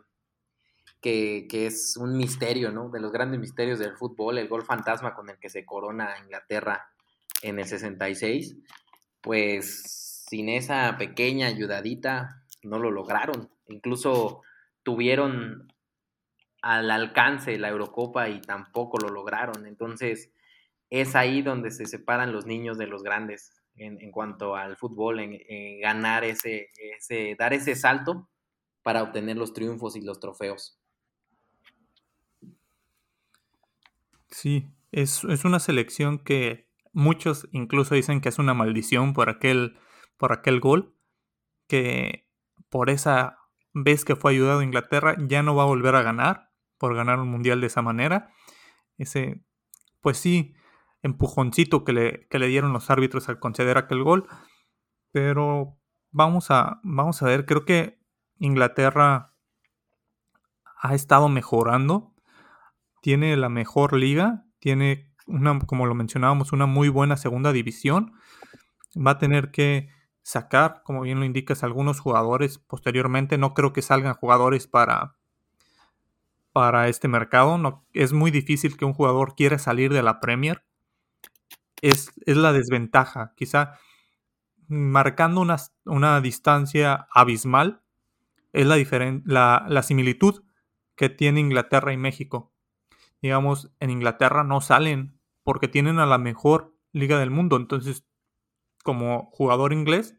que, 1.00 1.46
que, 1.48 1.66
es 1.66 1.96
un 1.96 2.16
misterio, 2.16 2.70
¿no? 2.72 2.90
De 2.90 3.00
los 3.00 3.12
grandes 3.12 3.40
misterios 3.40 3.78
del 3.78 3.96
fútbol, 3.96 4.38
el 4.38 4.48
gol 4.48 4.62
fantasma 4.62 5.14
con 5.14 5.30
el 5.30 5.38
que 5.38 5.50
se 5.50 5.64
corona 5.64 6.18
Inglaterra 6.22 6.88
en 7.42 7.58
el 7.58 7.66
66, 7.66 8.56
pues 9.20 10.24
sin 10.28 10.48
esa 10.48 10.96
pequeña 10.98 11.46
ayudadita 11.46 12.44
no 12.68 12.78
lo 12.78 12.90
lograron. 12.90 13.50
Incluso 13.66 14.42
tuvieron 14.82 15.72
al 16.62 16.90
alcance 16.90 17.58
la 17.58 17.68
Eurocopa 17.68 18.28
y 18.28 18.40
tampoco 18.40 18.98
lo 18.98 19.08
lograron. 19.08 19.66
Entonces 19.66 20.32
es 20.90 21.14
ahí 21.14 21.42
donde 21.42 21.70
se 21.70 21.86
separan 21.86 22.32
los 22.32 22.46
niños 22.46 22.78
de 22.78 22.86
los 22.86 23.02
grandes 23.02 23.52
en, 23.76 24.10
cuanto 24.10 24.56
al 24.56 24.76
fútbol, 24.76 25.20
en, 25.20 25.80
ganar 25.80 26.24
ese, 26.24 26.70
ese, 26.76 27.36
dar 27.38 27.52
ese 27.52 27.76
salto 27.76 28.28
para 28.82 29.02
obtener 29.02 29.36
los 29.36 29.52
triunfos 29.52 29.96
y 29.96 30.00
los 30.00 30.18
trofeos. 30.18 30.80
Sí, 34.30 34.66
es, 34.92 35.24
es 35.24 35.44
una 35.44 35.60
selección 35.60 36.18
que 36.18 36.68
muchos 36.92 37.48
incluso 37.52 37.94
dicen 37.94 38.20
que 38.20 38.28
es 38.28 38.38
una 38.38 38.54
maldición 38.54 39.12
por 39.12 39.30
aquel, 39.30 39.78
por 40.16 40.32
aquel 40.32 40.60
gol, 40.60 40.94
que 41.68 42.27
por 42.68 42.90
esa 42.90 43.38
vez 43.72 44.04
que 44.04 44.16
fue 44.16 44.32
ayudado 44.32 44.60
a 44.60 44.64
Inglaterra 44.64 45.16
ya 45.18 45.42
no 45.42 45.54
va 45.54 45.62
a 45.62 45.66
volver 45.66 45.94
a 45.94 46.02
ganar, 46.02 46.50
por 46.78 46.94
ganar 46.94 47.20
un 47.20 47.28
mundial 47.28 47.60
de 47.60 47.66
esa 47.66 47.82
manera. 47.82 48.30
Ese, 48.96 49.44
pues 50.00 50.18
sí, 50.18 50.54
empujoncito 51.02 51.84
que 51.84 51.92
le, 51.92 52.28
que 52.28 52.38
le 52.38 52.48
dieron 52.48 52.72
los 52.72 52.90
árbitros 52.90 53.28
al 53.28 53.38
conceder 53.38 53.78
aquel 53.78 54.02
gol. 54.02 54.26
Pero 55.12 55.78
vamos 56.10 56.50
a, 56.50 56.80
vamos 56.82 57.22
a 57.22 57.26
ver, 57.26 57.46
creo 57.46 57.64
que 57.64 58.00
Inglaterra 58.38 59.34
ha 60.80 60.94
estado 60.94 61.28
mejorando. 61.28 62.14
Tiene 63.00 63.36
la 63.36 63.48
mejor 63.48 63.94
liga, 63.96 64.44
tiene 64.58 65.14
una, 65.26 65.58
como 65.60 65.86
lo 65.86 65.94
mencionábamos, 65.94 66.52
una 66.52 66.66
muy 66.66 66.88
buena 66.88 67.16
segunda 67.16 67.52
división. 67.52 68.12
Va 68.94 69.12
a 69.12 69.18
tener 69.18 69.50
que 69.50 69.88
sacar, 70.28 70.82
como 70.84 71.00
bien 71.00 71.20
lo 71.20 71.24
indicas, 71.24 71.64
algunos 71.64 72.00
jugadores 72.00 72.58
posteriormente. 72.58 73.38
No 73.38 73.54
creo 73.54 73.72
que 73.72 73.80
salgan 73.80 74.12
jugadores 74.12 74.66
para, 74.66 75.16
para 76.52 76.88
este 76.88 77.08
mercado. 77.08 77.82
Es 77.94 78.12
muy 78.12 78.30
difícil 78.30 78.76
que 78.76 78.84
un 78.84 78.92
jugador 78.92 79.34
quiera 79.36 79.58
salir 79.58 79.90
de 79.90 80.02
la 80.02 80.20
Premier 80.20 80.62
es, 81.80 82.12
la 82.26 82.52
desventaja. 82.52 83.32
Quizá 83.36 83.78
marcando 84.66 85.40
una, 85.40 85.56
una 85.86 86.20
distancia 86.20 87.08
abismal 87.10 87.80
es 88.52 88.66
la, 88.66 88.76
la, 89.24 89.64
la 89.66 89.82
similitud 89.82 90.42
que 90.94 91.08
tiene 91.08 91.40
Inglaterra 91.40 91.94
y 91.94 91.96
México. 91.96 92.52
Digamos, 93.22 93.72
en 93.80 93.88
Inglaterra 93.88 94.44
no 94.44 94.60
salen 94.60 95.18
porque 95.42 95.68
tienen 95.68 95.98
a 96.00 96.04
la 96.04 96.18
mejor 96.18 96.76
liga 96.92 97.18
del 97.18 97.30
mundo. 97.30 97.56
Entonces, 97.56 98.04
como 98.82 99.30
jugador 99.32 99.72
inglés, 99.72 100.17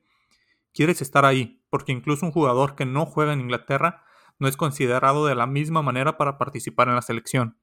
quieres 0.74 1.02
estar 1.02 1.26
ahí, 1.26 1.64
porque 1.70 1.92
incluso 1.92 2.26
un 2.26 2.32
jugador 2.32 2.76
que 2.76 2.86
no 2.86 3.06
juega 3.06 3.34
en 3.34 3.42
Inglaterra 3.42 4.04
no 4.40 4.48
es 4.48 4.58
considerado 4.58 5.26
de 5.26 5.36
la 5.36 5.48
misma 5.48 5.82
manera 5.82 6.18
para 6.18 6.38
participar 6.38 6.88
en 6.88 6.96
la 6.96 7.02
selección. 7.02 7.60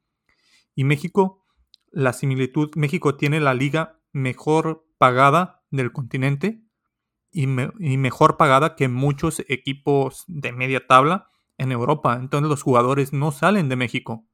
Y 0.74 0.84
México 0.84 1.46
la 1.96 2.12
similitud, 2.12 2.70
México 2.76 3.16
tiene 3.16 3.40
la 3.40 3.54
liga 3.54 4.00
mejor 4.12 4.86
pagada 4.98 5.64
del 5.70 5.92
continente 5.92 6.62
y, 7.30 7.46
mejor 7.46 8.36
pagada 8.36 8.76
que 8.76 8.88
muchos 8.88 9.42
equipos 9.48 10.24
de 10.26 10.52
media 10.52 10.86
tabla 10.86 11.30
en 11.56 11.72
Europa. 11.72 12.18
Entonces 12.20 12.50
los 12.50 12.62
jugadores 12.62 13.14
no 13.14 13.32
salen 13.32 13.70
de 13.70 13.76
México. 13.76 14.26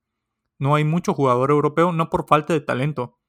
No 0.59 0.75
hay 0.75 0.83
mucho 0.85 1.15
jugador 1.15 1.51
europeo, 1.51 1.93
no 1.93 2.11
por 2.11 2.27
falta 2.27 2.53
de 2.53 2.61
talento, 2.61 3.21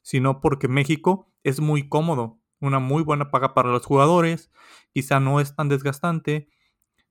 sino 0.00 0.40
porque 0.40 0.68
México 0.68 1.30
es 1.42 1.60
muy 1.60 1.90
cómodo, 1.90 2.40
una 2.60 2.78
muy 2.78 3.02
buena 3.02 3.30
paga 3.30 3.54
para 3.54 3.70
los 3.70 3.84
jugadores, 3.86 4.50
quizá 4.92 5.20
no 5.20 5.40
es 5.40 5.54
tan 5.54 5.68
desgastante, 5.68 6.48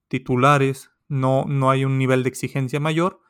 titulares, 0.07 0.91
no, 1.07 1.45
no 1.47 1.69
hay 1.69 1.85
un 1.85 1.97
nivel 1.97 2.23
de 2.23 2.29
exigencia 2.29 2.79
mayor 2.79 3.21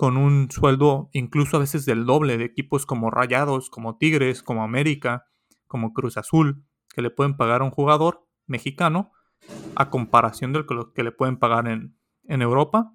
con 0.00 0.16
un 0.16 0.50
sueldo 0.50 1.10
incluso 1.12 1.58
a 1.58 1.60
veces 1.60 1.84
del 1.84 2.06
doble 2.06 2.38
de 2.38 2.44
equipos 2.44 2.86
como 2.86 3.10
Rayados, 3.10 3.68
como 3.68 3.98
Tigres, 3.98 4.42
como 4.42 4.62
América, 4.62 5.26
como 5.66 5.92
Cruz 5.92 6.16
Azul, 6.16 6.64
que 6.94 7.02
le 7.02 7.10
pueden 7.10 7.36
pagar 7.36 7.60
a 7.60 7.64
un 7.64 7.70
jugador 7.70 8.26
mexicano 8.46 9.12
a 9.76 9.90
comparación 9.90 10.54
de 10.54 10.64
lo 10.66 10.92
que 10.92 11.02
le 11.02 11.12
pueden 11.12 11.36
pagar 11.36 11.68
en, 11.68 11.96
en 12.24 12.40
Europa. 12.42 12.94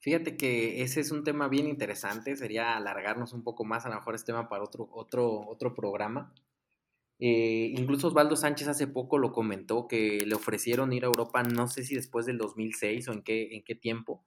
Fíjate 0.00 0.36
que 0.36 0.82
ese 0.82 1.00
es 1.00 1.10
un 1.10 1.24
tema 1.24 1.48
bien 1.48 1.66
interesante, 1.66 2.36
sería 2.36 2.76
alargarnos 2.76 3.32
un 3.32 3.42
poco 3.42 3.64
más, 3.64 3.84
a 3.84 3.88
lo 3.88 3.96
mejor 3.96 4.14
este 4.14 4.32
tema 4.32 4.48
para 4.48 4.62
otro, 4.64 4.88
otro, 4.92 5.46
otro 5.48 5.74
programa, 5.74 6.32
eh, 7.20 7.72
incluso 7.76 8.08
Osvaldo 8.08 8.36
Sánchez 8.36 8.68
hace 8.68 8.86
poco 8.86 9.18
lo 9.18 9.32
comentó 9.32 9.88
que 9.88 10.20
le 10.24 10.34
ofrecieron 10.36 10.92
ir 10.92 11.04
a 11.04 11.08
Europa, 11.08 11.42
no 11.42 11.66
sé 11.66 11.82
si 11.84 11.94
después 11.96 12.26
del 12.26 12.38
2006 12.38 13.08
o 13.08 13.12
en 13.12 13.22
qué, 13.22 13.56
en 13.56 13.64
qué 13.64 13.74
tiempo, 13.74 14.24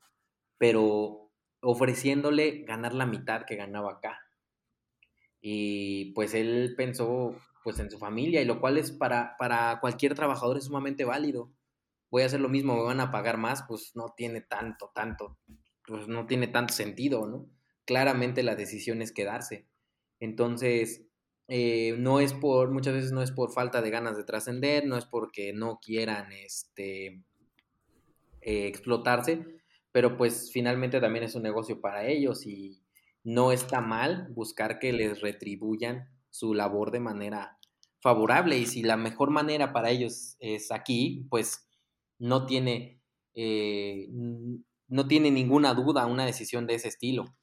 pero 0.57 1.31
ofreciéndole 1.61 2.63
ganar 2.63 2.93
la 2.93 3.05
mitad 3.05 3.45
que 3.45 3.55
ganaba 3.55 3.93
acá. 3.93 4.19
Y 5.41 6.13
pues 6.13 6.33
él 6.33 6.73
pensó 6.77 7.35
pues 7.63 7.79
en 7.79 7.91
su 7.91 7.99
familia, 7.99 8.41
y 8.41 8.45
lo 8.45 8.59
cual 8.59 8.77
es 8.77 8.91
para, 8.91 9.35
para 9.37 9.79
cualquier 9.81 10.15
trabajador 10.15 10.57
es 10.57 10.65
sumamente 10.65 11.05
válido. 11.05 11.51
Voy 12.11 12.23
a 12.23 12.25
hacer 12.25 12.41
lo 12.41 12.49
mismo, 12.49 12.75
me 12.75 12.83
van 12.83 12.99
a 12.99 13.11
pagar 13.11 13.37
más, 13.37 13.63
pues 13.67 13.91
no 13.95 14.13
tiene 14.17 14.41
tanto, 14.41 14.91
tanto, 14.93 15.37
pues 15.91 16.07
no 16.07 16.25
tiene 16.25 16.47
tanto 16.47 16.73
sentido, 16.73 17.27
¿no? 17.27 17.49
Claramente 17.85 18.43
la 18.43 18.55
decisión 18.55 19.01
es 19.01 19.11
quedarse. 19.11 19.67
Entonces, 20.21 21.03
eh, 21.49 21.95
no 21.97 22.21
es 22.21 22.33
por, 22.33 22.71
muchas 22.71 22.93
veces 22.93 23.11
no 23.11 23.21
es 23.21 23.31
por 23.31 23.51
falta 23.51 23.81
de 23.81 23.89
ganas 23.89 24.15
de 24.15 24.23
trascender, 24.23 24.85
no 24.85 24.95
es 24.97 25.05
porque 25.05 25.51
no 25.51 25.79
quieran 25.81 26.31
este, 26.31 27.23
eh, 28.39 28.67
explotarse, 28.67 29.45
pero 29.91 30.15
pues 30.15 30.51
finalmente 30.53 31.01
también 31.01 31.25
es 31.25 31.35
un 31.35 31.43
negocio 31.43 31.81
para 31.81 32.07
ellos 32.07 32.45
y 32.45 32.81
no 33.25 33.51
está 33.51 33.81
mal 33.81 34.29
buscar 34.31 34.79
que 34.79 34.93
les 34.93 35.19
retribuyan 35.19 36.09
su 36.29 36.53
labor 36.53 36.91
de 36.91 37.01
manera 37.01 37.57
favorable 37.99 38.57
y 38.57 38.65
si 38.65 38.81
la 38.81 38.95
mejor 38.95 39.29
manera 39.29 39.73
para 39.73 39.89
ellos 39.89 40.37
es 40.39 40.71
aquí, 40.71 41.27
pues 41.29 41.67
no 42.17 42.45
tiene, 42.45 43.01
eh, 43.33 44.07
no 44.91 45.07
tiene 45.07 45.31
ninguna 45.31 45.73
duda 45.73 46.05
una 46.05 46.25
decisión 46.25 46.67
de 46.67 46.75
ese 46.75 46.89
estilo. 46.89 47.33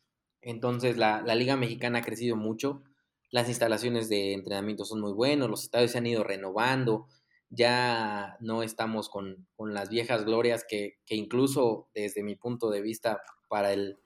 Entonces 0.42 0.98
la, 0.98 1.22
la 1.22 1.34
Liga 1.34 1.56
Mexicana 1.56 1.98
ha 1.98 2.02
crecido 2.02 2.36
mucho, 2.36 2.84
las 3.30 3.48
instalaciones 3.48 4.10
de 4.10 4.34
entrenamiento 4.34 4.84
son 4.84 5.00
muy 5.00 5.12
buenos, 5.12 5.48
los 5.50 5.64
estadios 5.64 5.92
se 5.92 5.98
han 5.98 6.06
ido 6.06 6.22
renovando, 6.24 7.06
ya 7.48 8.36
no 8.40 8.62
estamos 8.62 9.08
con, 9.08 9.48
las 9.58 9.88
viejas 9.88 10.26
glorias 10.26 10.66
que, 10.68 10.98
incluso 11.08 11.88
desde 11.94 12.22
mi 12.22 12.36
punto 12.36 12.68
de 12.68 12.82
vista 12.82 13.22
para 13.48 13.72
el 13.72 13.98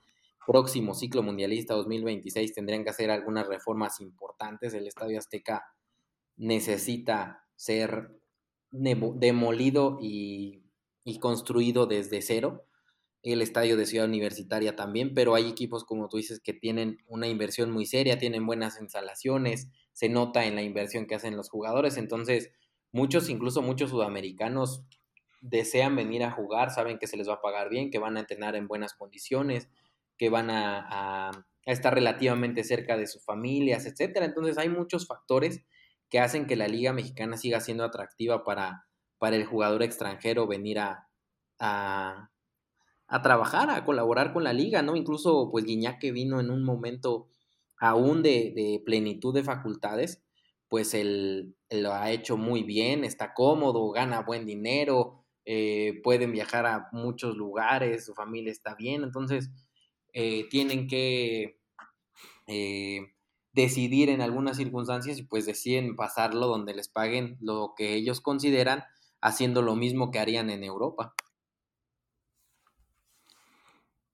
próximo 0.47 0.95
ciclo 0.95 1.25
mundialista 1.25 1.75
2026 1.75 2.55
tendrían 2.55 2.85
que 2.85 2.91
hacer 2.91 3.11
algunas 3.11 3.49
reformas 3.49 4.01
importantes. 4.01 4.73
El 4.73 4.87
Estadio 4.87 5.19
Azteca 5.19 5.65
necesita 6.37 7.45
ser 7.57 8.11
demolido 8.71 9.99
y, 10.01 10.63
y 11.05 11.19
construido 11.19 11.87
desde 11.87 12.23
cero 12.23 12.67
el 13.23 13.43
estadio 13.43 13.77
de 13.77 13.87
Ciudad 13.87 14.07
Universitaria 14.07 14.75
también, 14.75 15.15
pero 15.15 15.35
hay 15.35 15.49
equipos, 15.49 15.85
como 15.85 16.09
tú 16.09 16.17
dices, 16.17 16.41
que 16.41 16.53
tienen 16.53 16.99
una 17.07 17.29
inversión 17.29 17.71
muy 17.71 17.87
seria, 17.87 18.19
tienen 18.19 18.47
buenas 18.47 18.81
instalaciones, 18.81 19.69
se 19.93 20.09
nota 20.09 20.45
en 20.45 20.57
la 20.57 20.63
inversión 20.63 21.07
que 21.07 21.15
hacen 21.15 21.37
los 21.37 21.49
jugadores, 21.49 21.97
entonces 21.97 22.51
muchos, 22.91 23.29
incluso 23.29 23.63
muchos 23.63 23.91
sudamericanos, 23.91 24.85
desean 25.41 25.97
venir 25.97 26.25
a 26.25 26.31
jugar, 26.31 26.71
saben 26.71 26.99
que 26.99 27.07
se 27.07 27.17
les 27.17 27.29
va 27.29 27.35
a 27.35 27.41
pagar 27.41 27.69
bien, 27.69 27.91
que 27.91 27.99
van 27.99 28.17
a 28.17 28.21
entrenar 28.21 28.57
en 28.57 28.69
buenas 28.69 28.95
condiciones, 28.95 29.69
que 30.17 30.29
van 30.29 30.51
a, 30.51 31.31
a 31.31 31.47
estar 31.67 31.95
relativamente 31.95 32.65
cerca 32.65 32.97
de 32.97 33.07
sus 33.07 33.25
familias, 33.25 33.87
etcétera. 33.87 34.27
Entonces 34.27 34.59
hay 34.59 34.69
muchos 34.69 35.07
factores 35.07 35.65
que 36.09 36.21
hacen 36.21 36.47
que 36.47 36.57
la 36.57 36.69
Liga 36.69 36.93
Mexicana 36.93 37.37
siga 37.37 37.61
siendo 37.61 37.85
atractiva 37.85 38.45
para, 38.45 38.87
para 39.19 39.37
el 39.37 39.47
jugador 39.47 39.83
extranjero 39.83 40.47
venir 40.47 40.79
a, 40.79 41.09
a, 41.59 42.32
a 43.13 43.21
trabajar, 43.21 43.69
a 43.69 43.85
colaborar 43.85 44.33
con 44.33 44.43
la 44.43 44.55
liga, 44.55 44.81
¿no? 44.81 44.97
Incluso, 44.97 45.51
pues 45.51 45.67
Guiñac 45.67 46.01
que 46.01 46.13
vino 46.13 46.41
en 46.41 46.51
un 46.51 46.65
momento 46.65 47.29
aún 47.79 48.23
de, 48.23 48.83
plenitud 48.87 49.35
de 49.35 49.45
facultades, 49.45 50.25
pues 50.69 50.95
él, 50.95 51.55
lo 51.71 51.93
ha 51.93 52.11
hecho 52.11 52.39
muy 52.39 52.63
bien, 52.63 53.05
está 53.05 53.35
cómodo, 53.35 53.91
gana 53.91 54.23
buen 54.23 54.47
dinero, 54.47 55.27
eh, 55.45 56.01
pueden 56.03 56.33
viajar 56.33 56.65
a 56.65 56.89
muchos 56.93 57.37
lugares, 57.37 58.07
su 58.07 58.15
familia 58.15 58.51
está 58.51 58.75
bien, 58.77 59.03
entonces 59.03 59.51
eh, 60.15 60.49
tienen 60.49 60.87
que 60.89 61.59
decidir 63.53 64.09
en 64.09 64.23
algunas 64.23 64.57
circunstancias 64.57 65.19
y 65.19 65.23
pues 65.23 65.45
deciden 65.45 65.97
pasarlo 65.97 66.47
donde 66.47 66.73
les 66.73 66.89
paguen 66.89 67.37
lo 67.41 67.75
que 67.77 67.95
ellos 67.95 68.23
consideran 68.23 68.85
haciendo 69.21 69.61
lo 69.61 69.77
mismo 69.77 70.11
que 70.11 70.19
harían 70.19 70.49
en 70.49 70.65
Europa. 70.65 71.15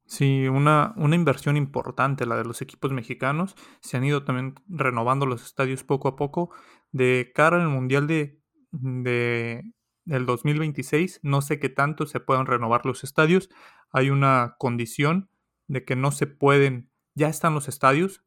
Sí, 0.09 0.48
una, 0.48 0.94
una 0.97 1.16
inversión 1.16 1.59
importante 1.59 2.24
la 2.24 2.39
de 2.39 2.44
los 2.44 2.62
equipos 2.62 2.93
mexicanos. 2.93 3.55
Se 3.82 3.98
han 3.98 4.05
ido 4.05 4.24
también 4.24 4.55
renovando 4.66 5.26
los 5.26 5.44
estadios 5.44 5.85
poco 5.85 6.09
a 6.09 6.16
poco. 6.16 6.51
De 6.93 7.30
cara 7.35 7.60
al 7.60 7.68
Mundial 7.68 8.06
de, 8.06 8.40
de, 8.70 9.70
del 10.06 10.24
2026, 10.24 11.20
no 11.22 11.43
sé 11.43 11.60
qué 11.60 11.68
tanto 11.68 12.06
se 12.06 12.20
puedan 12.20 12.47
renovar 12.47 12.86
los 12.86 13.05
estadios. 13.05 13.51
Hay 13.93 14.09
una 14.09 14.56
condición 14.59 15.28
de 15.66 15.85
que 15.85 15.94
no 15.94 16.10
se 16.10 16.26
pueden, 16.26 16.90
ya 17.14 17.28
están 17.28 17.52
los 17.52 17.68
estadios 17.68 18.24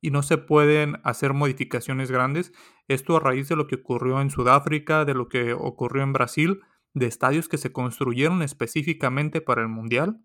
y 0.00 0.12
no 0.12 0.22
se 0.22 0.38
pueden 0.38 1.00
hacer 1.02 1.34
modificaciones 1.34 2.12
grandes. 2.12 2.52
Esto 2.86 3.16
a 3.16 3.20
raíz 3.20 3.48
de 3.48 3.56
lo 3.56 3.66
que 3.66 3.76
ocurrió 3.76 4.20
en 4.20 4.30
Sudáfrica, 4.30 5.04
de 5.04 5.14
lo 5.14 5.28
que 5.28 5.52
ocurrió 5.52 6.04
en 6.04 6.12
Brasil, 6.12 6.60
de 6.92 7.06
estadios 7.06 7.48
que 7.48 7.58
se 7.58 7.72
construyeron 7.72 8.40
específicamente 8.42 9.40
para 9.40 9.62
el 9.62 9.68
Mundial 9.68 10.20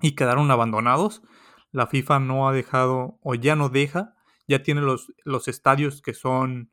y 0.00 0.14
quedaron 0.14 0.50
abandonados. 0.50 1.22
La 1.72 1.86
FIFA 1.86 2.20
no 2.20 2.48
ha 2.48 2.52
dejado 2.52 3.18
o 3.22 3.34
ya 3.34 3.56
no 3.56 3.68
deja, 3.68 4.14
ya 4.48 4.62
tiene 4.62 4.80
los, 4.80 5.12
los 5.24 5.48
estadios 5.48 6.02
que 6.02 6.14
son 6.14 6.70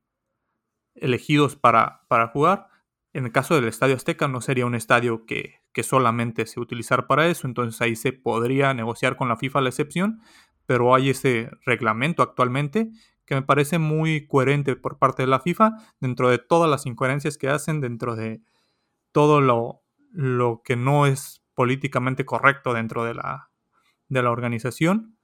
elegidos 0.96 1.56
para, 1.56 2.06
para, 2.08 2.28
jugar. 2.28 2.68
En 3.14 3.26
el 3.26 3.32
caso 3.32 3.56
del 3.56 3.68
Estadio 3.68 3.96
Azteca 3.96 4.28
no 4.28 4.42
sería 4.42 4.66
un 4.66 4.76
estadio 4.76 5.26
que, 5.26 5.62
que 5.72 5.84
solamente 5.84 6.46
se 6.46 6.60
utilizar 6.60 7.08
para 7.08 7.28
eso, 7.28 7.48
entonces 7.48 7.82
ahí 7.82 7.96
se 7.96 8.14
podría 8.14 8.74
negociar 8.74 9.18
con 9.18 9.28
la 9.28 9.38
FIFA 9.38 9.62
la 9.62 9.70
excepción, 9.70 10.22
pero 10.66 10.96
hay 10.96 11.10
ese 11.10 11.50
reglamento 11.66 12.24
actualmente 12.24 12.92
que 13.26 13.36
me 13.36 13.42
parece 13.42 13.80
muy 13.80 14.28
coherente 14.28 14.76
por 14.76 15.00
parte 15.00 15.24
de 15.24 15.28
la 15.28 15.40
FIFA 15.40 15.78
dentro 16.00 16.30
de 16.30 16.38
todas 16.38 16.70
las 16.70 16.86
incoherencias 16.86 17.38
que 17.38 17.50
hacen, 17.50 17.82
dentro 17.82 18.16
de 18.16 18.42
todo 19.12 19.42
lo, 19.42 19.84
lo 20.12 20.62
que 20.64 20.76
no 20.76 21.06
es 21.06 21.43
políticamente 21.56 22.26
correcto 22.26 22.74
dentro 22.74 23.04
de 23.04 23.14
la, 23.16 23.50
de 24.10 24.24
la 24.24 24.32
organización. 24.32 25.18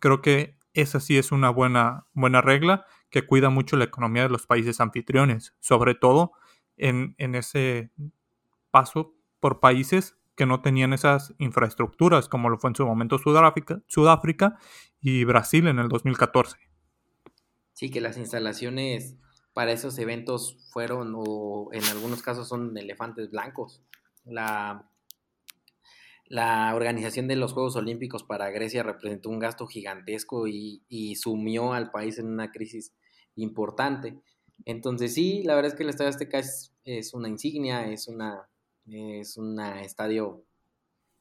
Creo 0.00 0.22
que 0.22 0.58
esa 0.72 1.00
sí 1.00 1.18
es 1.18 1.32
una 1.32 1.50
buena, 1.50 2.06
buena 2.12 2.40
regla 2.40 2.86
que 3.10 3.26
cuida 3.26 3.50
mucho 3.50 3.76
la 3.76 3.84
economía 3.84 4.24
de 4.24 4.28
los 4.28 4.46
países 4.46 4.80
anfitriones, 4.80 5.54
sobre 5.60 5.94
todo 5.94 6.32
en, 6.76 7.14
en 7.18 7.34
ese 7.34 7.92
paso 8.70 9.14
por 9.40 9.60
países 9.60 10.16
que 10.34 10.46
no 10.46 10.60
tenían 10.60 10.92
esas 10.92 11.34
infraestructuras, 11.38 12.28
como 12.28 12.48
lo 12.48 12.58
fue 12.58 12.70
en 12.70 12.76
su 12.76 12.84
momento 12.84 13.18
Sudáfrica, 13.18 13.82
Sudáfrica 13.86 14.58
y 15.00 15.24
Brasil 15.24 15.68
en 15.68 15.78
el 15.78 15.88
2014. 15.88 16.58
Sí, 17.72 17.90
que 17.90 18.00
las 18.00 18.16
instalaciones 18.16 19.16
para 19.52 19.72
esos 19.72 19.98
eventos 19.98 20.58
fueron, 20.72 21.12
o 21.16 21.68
en 21.72 21.84
algunos 21.84 22.22
casos 22.22 22.48
son 22.48 22.76
elefantes 22.76 23.30
blancos. 23.30 23.82
La, 24.24 24.88
la 26.34 26.74
organización 26.74 27.28
de 27.28 27.36
los 27.36 27.52
Juegos 27.52 27.76
Olímpicos 27.76 28.24
para 28.24 28.50
Grecia 28.50 28.82
representó 28.82 29.30
un 29.30 29.38
gasto 29.38 29.68
gigantesco 29.68 30.48
y, 30.48 31.14
sumió 31.14 31.74
al 31.74 31.92
país 31.92 32.18
en 32.18 32.26
una 32.26 32.50
crisis 32.50 32.92
importante. 33.36 34.20
Entonces 34.64 35.14
sí, 35.14 35.44
la 35.44 35.54
verdad 35.54 35.70
es 35.70 35.76
que 35.76 35.84
el 35.84 35.90
Estadio 35.90 36.08
Azteca 36.08 36.40
es, 36.40 37.14
una 37.14 37.28
insignia, 37.28 37.86
es 37.86 38.08
una 38.08 38.48
es 38.84 39.36
un 39.36 39.60
estadio 39.60 40.44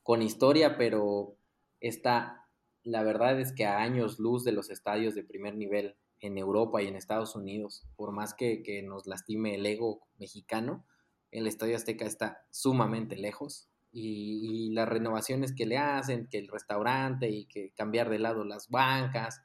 con 0.02 0.23
historia, 0.23 0.77
pero 0.80 1.38
está, 1.80 2.48
la 2.81 3.03
verdad 3.03 3.40
es 3.40 3.53
que 3.53 3.65
a 3.65 3.81
años 3.81 4.18
luz 4.18 4.44
de 4.44 4.52
los 4.52 4.72
estadios 4.72 5.14
de 5.14 5.23
primer 5.23 5.56
nivel 5.56 5.95
en 6.22 6.40
Europa 6.40 6.81
y 6.81 6.88
en 6.88 6.95
Estados 6.95 7.35
Unidos, 7.35 7.85
por 7.95 8.14
más 8.14 8.34
que, 8.34 8.64
que 8.64 8.81
nos 8.81 9.06
lastime 9.06 9.53
el 9.53 9.65
ego 9.68 10.07
mexicano, 10.18 10.88
el 11.30 11.45
Estadio 11.45 11.76
Azteca 11.76 12.06
está 12.06 12.48
sumamente 12.49 13.15
lejos 13.15 13.69
y, 13.93 14.71
las 14.71 14.89
renovaciones 14.89 15.53
que 15.53 15.65
le 15.65 15.77
hacen, 15.77 16.27
que 16.27 16.39
el 16.39 16.47
restaurante 16.47 17.29
y 17.29 17.45
que 17.45 17.71
cambiar 17.75 18.09
de 18.09 18.19
lado 18.19 18.43
las 18.43 18.69
bancas, 18.69 19.41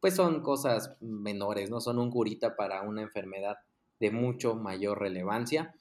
pues 0.00 0.14
son 0.14 0.42
cosas 0.42 0.96
menores, 1.00 1.70
¿no? 1.70 1.80
Son 1.80 1.98
un 1.98 2.10
curita 2.10 2.54
para 2.54 2.82
una 2.82 3.02
enfermedad 3.02 3.56
de 3.98 4.12
mucho 4.12 4.54
mayor 4.54 5.00
relevancia. 5.00 5.74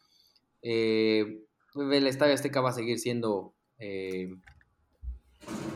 Eh, 0.64 1.44
el 1.76 2.08
Estadio 2.08 2.34
Azteca 2.34 2.62
va 2.62 2.72
a 2.72 2.74
seguir 2.74 2.98
siendo 2.98 3.54
eh, 3.78 4.36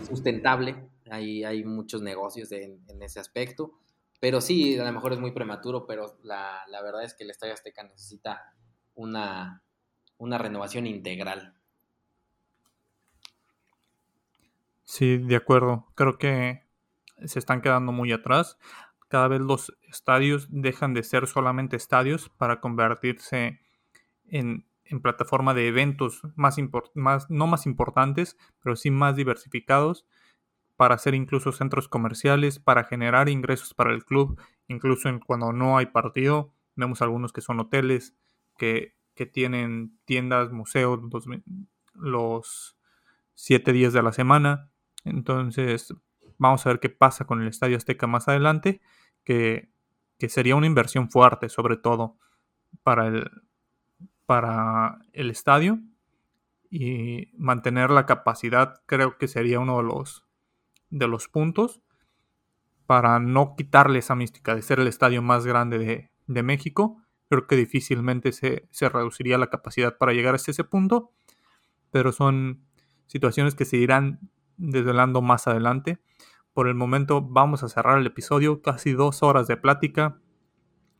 sustentable, 0.07 0.75
hay, 1.11 1.43
hay 1.43 1.63
muchos 1.63 2.01
negocios 2.01 2.51
en, 2.51 2.81
ese 3.01 3.19
aspecto, 3.19 3.73
pero 4.19 4.41
sí, 4.41 4.79
a 4.79 4.85
lo 4.85 4.91
mejor 4.91 5.13
es 5.13 5.19
muy 5.19 5.31
prematuro, 5.31 5.85
pero 5.85 6.17
la, 6.23 6.63
la 6.69 6.81
verdad 6.81 7.03
es 7.03 7.13
que 7.13 7.23
el 7.23 7.29
Estadio 7.29 7.53
Azteca 7.53 7.83
necesita 7.83 8.55
una, 8.95 9.61
una 10.17 10.37
renovación 10.39 10.87
integral. 10.87 11.60
Sí, 14.91 15.17
de 15.19 15.37
acuerdo. 15.37 15.87
Creo 15.95 16.17
que 16.17 16.65
se 17.23 17.39
están 17.39 17.61
quedando 17.61 17.93
muy 17.93 18.11
atrás. 18.11 18.57
Cada 19.07 19.29
vez 19.29 19.39
los 19.39 19.73
estadios 19.83 20.49
dejan 20.51 20.93
de 20.93 21.03
ser 21.03 21.27
solamente 21.27 21.77
estadios 21.77 22.27
para 22.27 22.59
convertirse 22.59 23.61
en, 24.25 24.65
plataforma 25.01 25.53
de 25.53 25.69
eventos 25.69 26.23
más, 26.35 26.57
no 27.29 27.47
más 27.47 27.65
importantes, 27.65 28.37
pero 28.61 28.75
sí 28.75 28.91
más 28.91 29.15
diversificados, 29.15 30.05
para 30.75 30.95
hacer 30.95 31.15
incluso 31.15 31.53
centros 31.53 31.87
comerciales, 31.87 32.59
para 32.59 32.83
generar 32.83 33.29
ingresos 33.29 33.73
para 33.73 33.93
el 33.93 34.03
club, 34.03 34.41
incluso 34.67 35.07
en 35.07 35.19
cuando 35.19 35.53
no 35.53 35.77
hay 35.77 35.85
partido. 35.85 36.53
Vemos 36.75 37.01
algunos 37.01 37.31
que 37.31 37.39
son 37.39 37.61
hoteles, 37.61 38.13
que, 38.57 38.97
que 39.15 39.25
tienen 39.25 39.97
tiendas, 40.03 40.51
museos, 40.51 40.99
los, 41.13 41.25
los 41.93 42.77
siete 43.35 43.71
días 43.71 43.93
de 43.93 44.03
la 44.03 44.11
semana 44.11 44.70
entonces, 45.03 45.93
vamos 46.37 46.65
a 46.65 46.69
ver 46.69 46.79
qué 46.79 46.89
pasa 46.89 47.25
con 47.25 47.41
el 47.41 47.47
Estadio 47.47 47.77
Azteca 47.77 48.07
más 48.07 48.27
adelante, 48.27 48.81
que, 49.23 49.69
sería 50.27 50.55
una 50.55 50.67
inversión 50.67 51.09
fuerte, 51.09 51.49
sobre 51.49 51.77
todo 51.77 52.17
para 52.83 53.07
el, 53.07 53.29
para 54.25 54.99
el 55.13 55.31
estadio. 55.31 55.79
Y 56.69 57.29
mantener 57.33 57.89
la 57.89 58.05
capacidad 58.05 58.81
creo 58.85 59.17
que 59.17 59.27
sería 59.27 59.59
uno 59.59 59.77
de 59.77 59.83
los, 59.83 60.25
de 60.89 61.07
los 61.07 61.27
puntos 61.27 61.81
para 62.85 63.19
no 63.19 63.55
quitarle 63.57 63.99
esa 63.99 64.15
mística 64.15 64.55
de 64.55 64.61
ser 64.61 64.79
el 64.79 64.87
estadio 64.87 65.21
más 65.21 65.45
grande 65.45 65.79
de, 65.79 66.11
de 66.27 66.43
México. 66.43 67.01
Creo 67.29 67.47
que 67.47 67.55
difícilmente 67.55 68.31
se, 68.31 68.67
se, 68.71 68.89
reduciría 68.89 69.37
la 69.37 69.49
capacidad 69.49 69.97
para 69.97 70.13
llegar 70.13 70.35
hasta 70.35 70.51
ese 70.51 70.63
punto, 70.63 71.11
pero 71.91 72.11
son 72.11 72.65
situaciones 73.07 73.55
que 73.55 73.65
se 73.65 73.77
irán 73.77 74.31
desvelando 74.61 75.21
más 75.21 75.47
adelante. 75.47 75.99
Por 76.53 76.67
el 76.67 76.75
momento 76.75 77.21
vamos 77.21 77.63
a 77.63 77.69
cerrar 77.69 77.97
el 77.97 78.05
episodio, 78.05 78.61
casi 78.61 78.91
dos 78.91 79.23
horas 79.23 79.47
de 79.47 79.57
plática. 79.57 80.19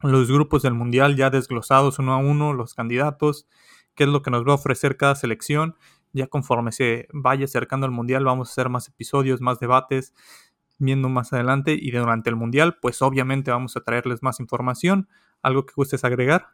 Los 0.02 0.32
grupos 0.32 0.64
del 0.64 0.74
Mundial 0.74 1.16
ya 1.16 1.30
desglosados 1.30 2.00
uno 2.00 2.14
a 2.14 2.18
uno, 2.18 2.54
los 2.54 2.74
candidatos, 2.74 3.48
qué 3.96 4.06
es 4.06 4.10
lo 4.10 4.24
que 4.24 4.32
nos 4.32 4.46
va 4.46 4.54
a 4.54 4.56
ofrecer 4.56 4.98
cada 4.98 5.16
selección. 5.16 5.76
Ya 6.14 6.28
conforme 6.28 6.72
se 6.72 7.08
vaya 7.14 7.46
acercando 7.46 7.86
el 7.86 7.92
Mundial 7.92 8.26
vamos 8.26 8.50
a 8.50 8.52
hacer 8.52 8.70
más 8.70 8.88
episodios, 8.88 9.42
más 9.42 9.60
debates, 9.60 10.14
viendo 10.80 11.08
más 11.08 11.32
adelante. 11.34 11.78
Y 11.80 11.92
durante 11.92 12.30
el 12.30 12.36
Mundial, 12.36 12.78
pues 12.82 13.02
obviamente 13.02 13.52
vamos 13.52 13.78
a 13.78 13.82
traerles 13.82 14.24
más 14.24 14.40
información. 14.40 15.08
¿Algo 15.42 15.66
que 15.66 15.74
gustes 15.76 16.04
agregar? 16.04 16.48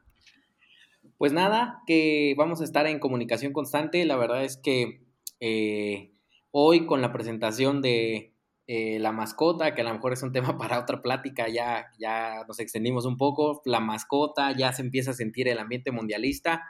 Pues 1.17 1.33
nada, 1.33 1.81
que 1.87 2.35
vamos 2.37 2.61
a 2.61 2.63
estar 2.63 2.85
en 2.85 2.99
comunicación 2.99 3.53
constante. 3.53 4.05
La 4.05 4.17
verdad 4.17 4.43
es 4.43 4.57
que 4.57 5.01
eh, 5.39 6.11
hoy 6.59 6.87
con 6.87 7.01
la 7.01 7.13
presentación 7.13 7.83
de 7.83 8.33
eh, 8.65 8.97
la 8.97 9.11
mascota, 9.11 9.75
que 9.75 9.81
a 9.81 9.83
lo 9.83 9.93
mejor 9.93 10.13
es 10.13 10.23
un 10.23 10.31
tema 10.31 10.57
para 10.57 10.79
otra 10.79 11.03
plática, 11.03 11.47
ya, 11.49 11.85
ya 11.99 12.45
nos 12.47 12.59
extendimos 12.59 13.05
un 13.05 13.15
poco, 13.15 13.61
la 13.63 13.79
mascota, 13.79 14.57
ya 14.57 14.73
se 14.73 14.81
empieza 14.81 15.11
a 15.11 15.13
sentir 15.13 15.47
el 15.47 15.59
ambiente 15.59 15.91
mundialista. 15.91 16.67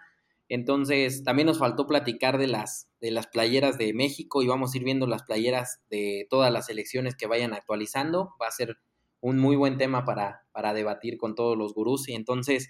Entonces, 0.50 1.24
también 1.24 1.46
nos 1.46 1.60
faltó 1.60 1.88
platicar 1.88 2.38
de 2.38 2.48
las, 2.48 2.90
de 3.00 3.12
las 3.12 3.28
playeras 3.28 3.78
de 3.78 3.94
México 3.94 4.44
y 4.44 4.48
vamos 4.48 4.74
a 4.74 4.78
ir 4.78 4.84
viendo 4.84 5.08
las 5.08 5.24
playeras 5.24 5.80
de 5.90 6.28
todas 6.30 6.52
las 6.52 6.70
elecciones 6.70 7.16
que 7.16 7.28
vayan 7.28 7.54
actualizando. 7.54 8.34
Va 8.42 8.48
a 8.48 8.52
ser 8.52 8.78
un 9.22 9.40
muy 9.40 9.56
buen 9.56 9.78
tema 9.78 10.04
para, 10.04 10.46
para 10.52 10.74
debatir 10.74 11.18
con 11.18 11.34
todos 11.34 11.58
los 11.58 11.74
gurús. 11.74 12.10
Y 12.10 12.14
entonces, 12.14 12.70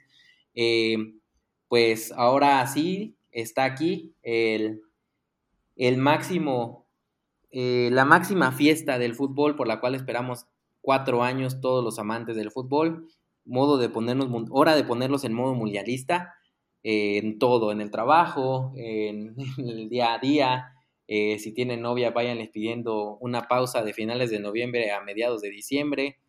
eh, 0.54 0.98
pues 1.68 2.12
ahora 2.12 2.66
sí 2.68 3.18
está 3.32 3.64
aquí 3.64 4.16
el, 4.22 4.82
el 5.76 5.98
máximo 5.98 6.87
eh, 7.60 7.90
la 7.92 8.06
máxima 8.06 8.52
fiesta 8.52 9.00
del 9.00 9.16
fútbol 9.16 9.56
por 9.56 9.68
la 9.68 9.80
cual 9.80 9.96
esperamos 9.96 10.46
cuatro 10.80 11.24
años 11.24 11.60
todos 11.60 11.84
los 11.84 11.98
amantes 11.98 12.36
del 12.36 12.52
fútbol, 12.52 13.08
modo 13.46 13.80
de 13.80 13.90
ponernos, 13.90 14.30
hora 14.52 14.76
de 14.76 14.84
ponerlos 14.84 15.24
en 15.24 15.34
modo 15.34 15.56
mundialista. 15.56 16.36
en 16.84 17.40
todo, 17.40 17.72
en 17.72 17.82
el 17.82 17.90
trabajo, 17.90 18.74
en, 18.78 19.36
el 19.58 19.90
día 19.90 20.14
a 20.14 20.20
día. 20.20 20.66
Eh, 21.08 21.40
si 21.40 21.52
tienen 21.52 21.82
novia, 21.82 22.12
váyanles 22.12 22.50
pidiendo 22.50 23.18
una 23.22 23.48
pausa 23.48 23.84
de 23.84 23.92
finales 23.92 24.30
de 24.30 24.40
noviembre 24.40 24.92
a 24.92 25.02
mediados 25.02 25.42
de 25.42 25.50
diciembre. 25.50 26.20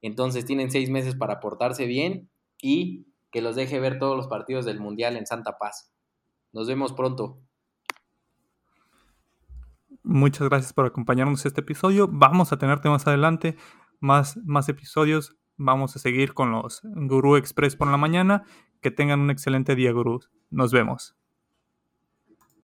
Entonces 0.00 0.46
tienen 0.46 0.70
seis 0.70 0.88
meses 0.88 1.16
para 1.16 1.38
portarse 1.38 1.84
bien 1.84 2.30
y 2.62 3.04
que 3.30 3.42
los 3.42 3.56
deje 3.56 3.78
ver 3.78 3.98
todos 3.98 4.16
los 4.16 4.26
partidos 4.26 4.64
del 4.64 4.80
Mundial 4.80 5.18
en 5.18 5.26
Santa 5.26 5.58
Paz. 5.58 5.92
Nos 6.52 6.66
vemos 6.66 6.94
pronto. 6.94 7.42
Muchas 10.02 10.48
gracias 10.48 10.72
por 10.72 10.86
acompañarnos 10.86 11.44
este 11.46 11.60
episodio. 11.60 12.08
Vamos 12.10 12.52
a 12.52 12.58
tenerte 12.58 12.88
más 12.88 13.06
adelante 13.06 13.56
más, 14.00 14.38
más 14.44 14.68
episodios. 14.68 15.36
Vamos 15.56 15.96
a 15.96 15.98
seguir 15.98 16.34
con 16.34 16.52
los 16.52 16.80
Guru 16.84 17.36
Express 17.36 17.76
por 17.76 17.88
la 17.88 17.96
mañana. 17.96 18.44
Que 18.80 18.90
tengan 18.90 19.20
un 19.20 19.30
excelente 19.30 19.74
día, 19.74 19.92
Gurús. 19.92 20.30
Nos 20.50 20.72
vemos. 20.72 21.17